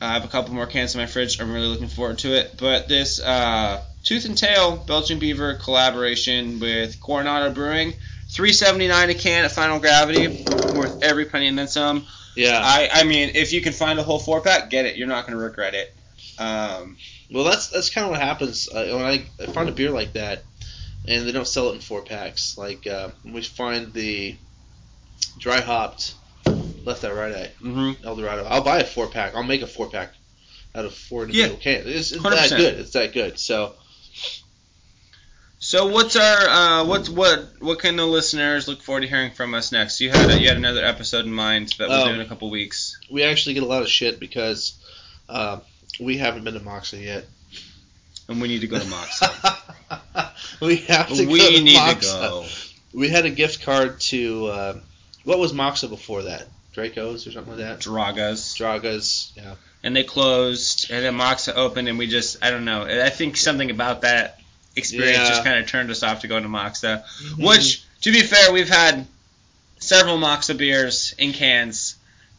I 0.00 0.12
have 0.12 0.24
a 0.24 0.28
couple 0.28 0.54
more 0.54 0.68
cans 0.68 0.94
in 0.94 1.00
my 1.00 1.06
fridge. 1.08 1.40
I'm 1.40 1.52
really 1.52 1.66
looking 1.66 1.88
forward 1.88 2.18
to 2.18 2.32
it. 2.34 2.52
But 2.56 2.86
this 2.86 3.18
uh, 3.18 3.80
Tooth 4.04 4.24
and 4.24 4.36
Tail 4.36 4.76
Belching 4.76 5.18
Beaver 5.18 5.54
collaboration 5.54 6.60
with 6.60 7.00
Coronado 7.00 7.52
Brewing, 7.52 7.92
3.79 8.30 9.10
a 9.10 9.14
can 9.14 9.44
at 9.44 9.52
Final 9.52 9.78
Gravity, 9.80 10.44
worth 10.74 11.02
every 11.02 11.24
penny 11.26 11.48
and 11.48 11.58
then 11.58 11.68
some. 11.68 12.06
Yeah. 12.36 12.60
I, 12.62 12.88
I 12.92 13.04
mean, 13.04 13.32
if 13.34 13.52
you 13.52 13.60
can 13.60 13.72
find 13.72 13.98
a 13.98 14.02
whole 14.02 14.18
four 14.18 14.40
pack, 14.40 14.70
get 14.70 14.86
it. 14.86 14.96
You're 14.96 15.08
not 15.08 15.26
going 15.26 15.36
to 15.36 15.44
regret 15.44 15.74
it. 15.74 15.94
Um, 16.38 16.96
Well, 17.32 17.44
that's 17.44 17.68
that's 17.68 17.90
kind 17.90 18.04
of 18.04 18.12
what 18.12 18.20
happens 18.20 18.68
uh, 18.68 18.88
when 18.92 19.04
I, 19.04 19.24
I 19.42 19.46
find 19.46 19.68
a 19.68 19.72
beer 19.72 19.90
like 19.90 20.12
that, 20.14 20.44
and 21.06 21.26
they 21.26 21.32
don't 21.32 21.48
sell 21.48 21.70
it 21.70 21.74
in 21.74 21.80
four 21.80 22.02
packs. 22.02 22.56
Like 22.56 22.86
uh, 22.86 23.10
when 23.22 23.34
we 23.34 23.42
find 23.42 23.92
the 23.92 24.36
dry 25.38 25.60
hopped 25.60 26.14
left 26.84 27.04
eye 27.04 27.10
right 27.12 27.34
eye 27.34 27.50
mhm. 27.62 28.04
El 28.04 28.16
Dorado, 28.16 28.44
I'll 28.44 28.62
buy 28.62 28.78
a 28.78 28.84
four 28.84 29.08
pack. 29.08 29.34
I'll 29.34 29.42
make 29.42 29.62
a 29.62 29.66
four 29.66 29.90
pack 29.90 30.12
out 30.74 30.84
of 30.84 30.94
four 30.94 31.24
individual 31.24 31.58
cans. 31.58 31.86
It's, 31.86 32.12
it's 32.12 32.22
that 32.22 32.50
good. 32.56 32.74
It's 32.78 32.92
that 32.92 33.12
good. 33.12 33.38
So 33.38 33.74
So 35.68 35.88
what's 35.88 36.16
our 36.16 36.48
uh, 36.48 36.84
what's 36.86 37.10
what 37.10 37.46
what 37.60 37.78
can 37.78 37.96
the 37.96 38.06
listeners 38.06 38.68
look 38.68 38.80
forward 38.80 39.02
to 39.02 39.06
hearing 39.06 39.32
from 39.32 39.52
us 39.52 39.70
next? 39.70 40.00
You 40.00 40.08
had 40.08 40.30
a, 40.30 40.40
you 40.40 40.48
had 40.48 40.56
another 40.56 40.82
episode 40.82 41.26
in 41.26 41.30
mind 41.34 41.74
that 41.78 41.90
we'll 41.90 42.04
Oh. 42.04 42.08
do 42.08 42.14
in 42.14 42.22
a 42.22 42.24
couple 42.24 42.48
weeks. 42.48 42.98
we 43.10 43.22
actually 43.22 43.52
get 43.52 43.64
a 43.64 43.66
lot 43.66 43.82
of 43.82 43.88
shit 43.90 44.18
because 44.18 44.78
uh, 45.28 45.60
we 46.00 46.16
haven't 46.16 46.44
been 46.44 46.54
to 46.54 46.60
Moksa 46.60 47.04
yet. 47.04 47.26
and 48.30 48.40
we 48.40 48.48
need 48.48 48.62
to 48.62 48.66
go 48.66 48.78
to 48.78 48.84
Moksa. 48.86 50.30
we 50.62 50.76
have 50.76 51.08
to 51.08 51.26
we 51.26 51.38
go 51.38 51.50
to 51.52 51.62
need 51.62 51.76
Moksa. 51.76 52.00
to 52.00 52.06
go. 52.30 52.46
we 52.94 53.10
had 53.10 53.26
a 53.26 53.30
gift 53.30 53.62
card 53.62 54.00
to 54.00 54.46
uh, 54.46 54.80
what 55.24 55.38
was 55.38 55.52
Moksa 55.52 55.90
before 55.90 56.22
that? 56.22 56.46
Draco's 56.72 57.26
or 57.26 57.32
something 57.32 57.58
like 57.58 57.60
that. 57.60 57.80
Draga's. 57.80 58.54
Draga's, 58.54 59.34
yeah. 59.36 59.56
And 59.82 59.94
they 59.94 60.04
closed, 60.04 60.90
and 60.90 61.04
then 61.04 61.18
Moksa 61.18 61.54
opened, 61.56 61.88
and 61.88 61.98
we 61.98 62.06
just, 62.06 62.42
I 62.42 62.50
don't 62.50 62.64
know. 62.64 62.84
I 62.84 63.10
think 63.10 63.36
something 63.36 63.70
about 63.70 64.00
that 64.00 64.38
experience 64.78 65.18
Yeah. 65.18 65.28
just 65.28 65.44
kind 65.44 65.58
of 65.58 65.66
turned 65.68 65.90
us 65.90 66.02
off 66.02 66.20
to 66.20 66.28
go 66.28 66.40
to 66.40 66.48
Moksa. 66.48 67.02
Mm-hmm. 67.04 67.44
Which, 67.44 67.82
to 68.02 68.12
be 68.12 68.22
fair, 68.22 68.52
we've 68.52 68.68
had 68.68 69.06
several 69.78 70.18
Moksa 70.18 70.56
beers 70.56 71.14
in 71.18 71.32
cans 71.32 71.96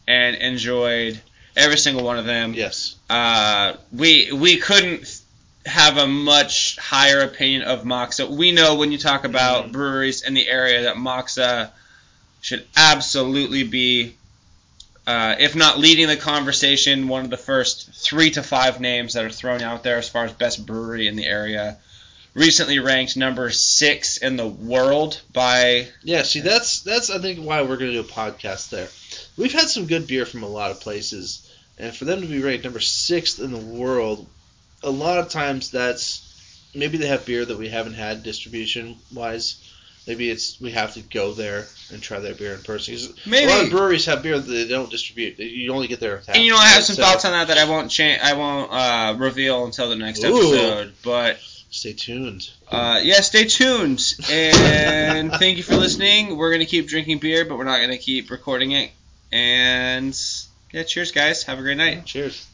and 0.08 0.36
enjoyed 0.36 1.20
every 1.56 1.78
single 1.78 2.04
one 2.04 2.18
of 2.18 2.24
them. 2.24 2.54
Yes. 2.54 2.96
Uh, 3.08 3.74
we 3.92 4.32
we 4.32 4.56
couldn't 4.56 5.20
have 5.66 5.98
a 5.98 6.06
much 6.06 6.76
higher 6.78 7.20
opinion 7.20 7.62
of 7.62 7.84
Moksa. 7.84 8.28
We 8.28 8.50
know 8.52 8.76
when 8.76 8.92
you 8.92 8.98
talk 8.98 9.24
about 9.24 9.68
Mhm. 9.68 9.72
breweries 9.72 10.22
in 10.22 10.34
the 10.34 10.48
area 10.48 10.82
that 10.84 10.96
Moksa 10.96 11.70
should 12.40 12.66
absolutely 12.76 13.62
be, 13.64 14.14
uh, 15.06 15.34
if 15.38 15.54
not 15.54 15.78
leading 15.78 16.06
the 16.08 16.16
conversation, 16.16 17.08
one 17.08 17.24
of 17.24 17.30
the 17.30 17.36
first 17.36 17.90
three 17.92 18.30
to 18.30 18.42
five 18.42 18.80
names 18.80 19.12
that 19.14 19.24
are 19.24 19.30
thrown 19.30 19.60
out 19.60 19.82
there 19.82 19.98
as 19.98 20.08
far 20.08 20.24
as 20.24 20.32
best 20.32 20.64
brewery 20.64 21.06
in 21.08 21.16
the 21.16 21.26
area. 21.26 21.76
Recently 22.34 22.78
ranked 22.78 23.16
number 23.16 23.50
six 23.50 24.16
in 24.18 24.36
the 24.36 24.46
world 24.46 25.20
by 25.32 25.88
Yeah, 26.02 26.22
see, 26.22 26.40
that's 26.40 26.80
that's 26.82 27.10
I 27.10 27.18
think 27.18 27.40
why 27.40 27.62
we're 27.62 27.76
going 27.76 27.92
to 27.92 28.00
do 28.02 28.08
a 28.08 28.12
podcast 28.12 28.70
there. 28.70 28.88
We've 29.36 29.52
had 29.52 29.68
some 29.68 29.86
good 29.86 30.06
beer 30.06 30.24
from 30.24 30.42
a 30.42 30.48
lot 30.48 30.70
of 30.70 30.80
places, 30.80 31.50
and 31.78 31.94
for 31.94 32.04
them 32.04 32.20
to 32.20 32.26
be 32.26 32.40
ranked 32.40 32.64
number 32.64 32.80
sixth 32.80 33.40
in 33.40 33.50
the 33.50 33.58
world, 33.58 34.28
a 34.82 34.90
lot 34.90 35.18
of 35.18 35.28
times 35.28 35.70
that's 35.70 36.26
maybe 36.74 36.98
they 36.98 37.08
have 37.08 37.26
beer 37.26 37.44
that 37.44 37.58
we 37.58 37.68
haven't 37.68 37.94
had 37.94 38.22
distribution 38.22 38.96
wise. 39.12 39.56
Maybe 40.06 40.30
it's 40.30 40.60
we 40.60 40.70
have 40.70 40.94
to 40.94 41.00
go 41.00 41.32
there 41.32 41.66
and 41.92 42.00
try 42.00 42.20
their 42.20 42.34
beer 42.34 42.54
in 42.54 42.62
person. 42.62 42.96
Maybe. 43.26 43.50
a 43.50 43.54
lot 43.54 43.64
of 43.64 43.70
breweries 43.70 44.06
have 44.06 44.22
beer 44.22 44.38
that 44.38 44.50
they 44.50 44.66
don't 44.66 44.90
distribute. 44.90 45.38
You 45.38 45.72
only 45.72 45.88
get 45.88 46.00
their 46.00 46.18
tap. 46.18 46.36
And 46.36 46.44
you 46.44 46.52
know, 46.52 46.58
I 46.58 46.66
have 46.68 46.84
some 46.84 46.96
So, 46.96 47.02
thoughts 47.02 47.24
on 47.24 47.32
that 47.32 47.48
that 47.48 47.58
I 47.58 47.68
won't 47.68 47.90
change. 47.90 48.20
I 48.22 48.32
won't 48.32 48.72
uh, 48.72 49.16
reveal 49.18 49.64
until 49.66 49.90
the 49.90 49.96
next 49.96 50.24
Ooh. 50.24 50.28
episode. 50.28 50.94
But 51.02 51.38
Stay 51.70 51.92
tuned. 51.92 52.50
uh, 52.70 53.00
yeah, 53.02 53.20
stay 53.20 53.44
tuned. 53.44 54.02
And 54.28 55.30
thank 55.38 55.56
you 55.56 55.62
for 55.62 55.76
listening. 55.76 56.36
We're 56.36 56.50
gonna 56.50 56.66
keep 56.66 56.88
drinking 56.88 57.18
beer, 57.18 57.44
but 57.44 57.56
we're 57.58 57.64
not 57.64 57.80
gonna 57.80 57.96
keep 57.98 58.30
recording 58.30 58.72
it. 58.72 58.90
And 59.30 60.18
yeah, 60.72 60.82
cheers, 60.82 61.12
guys. 61.12 61.44
Have 61.44 61.58
a 61.58 61.62
great 61.62 61.76
night. 61.76 62.04
Cheers. 62.06 62.46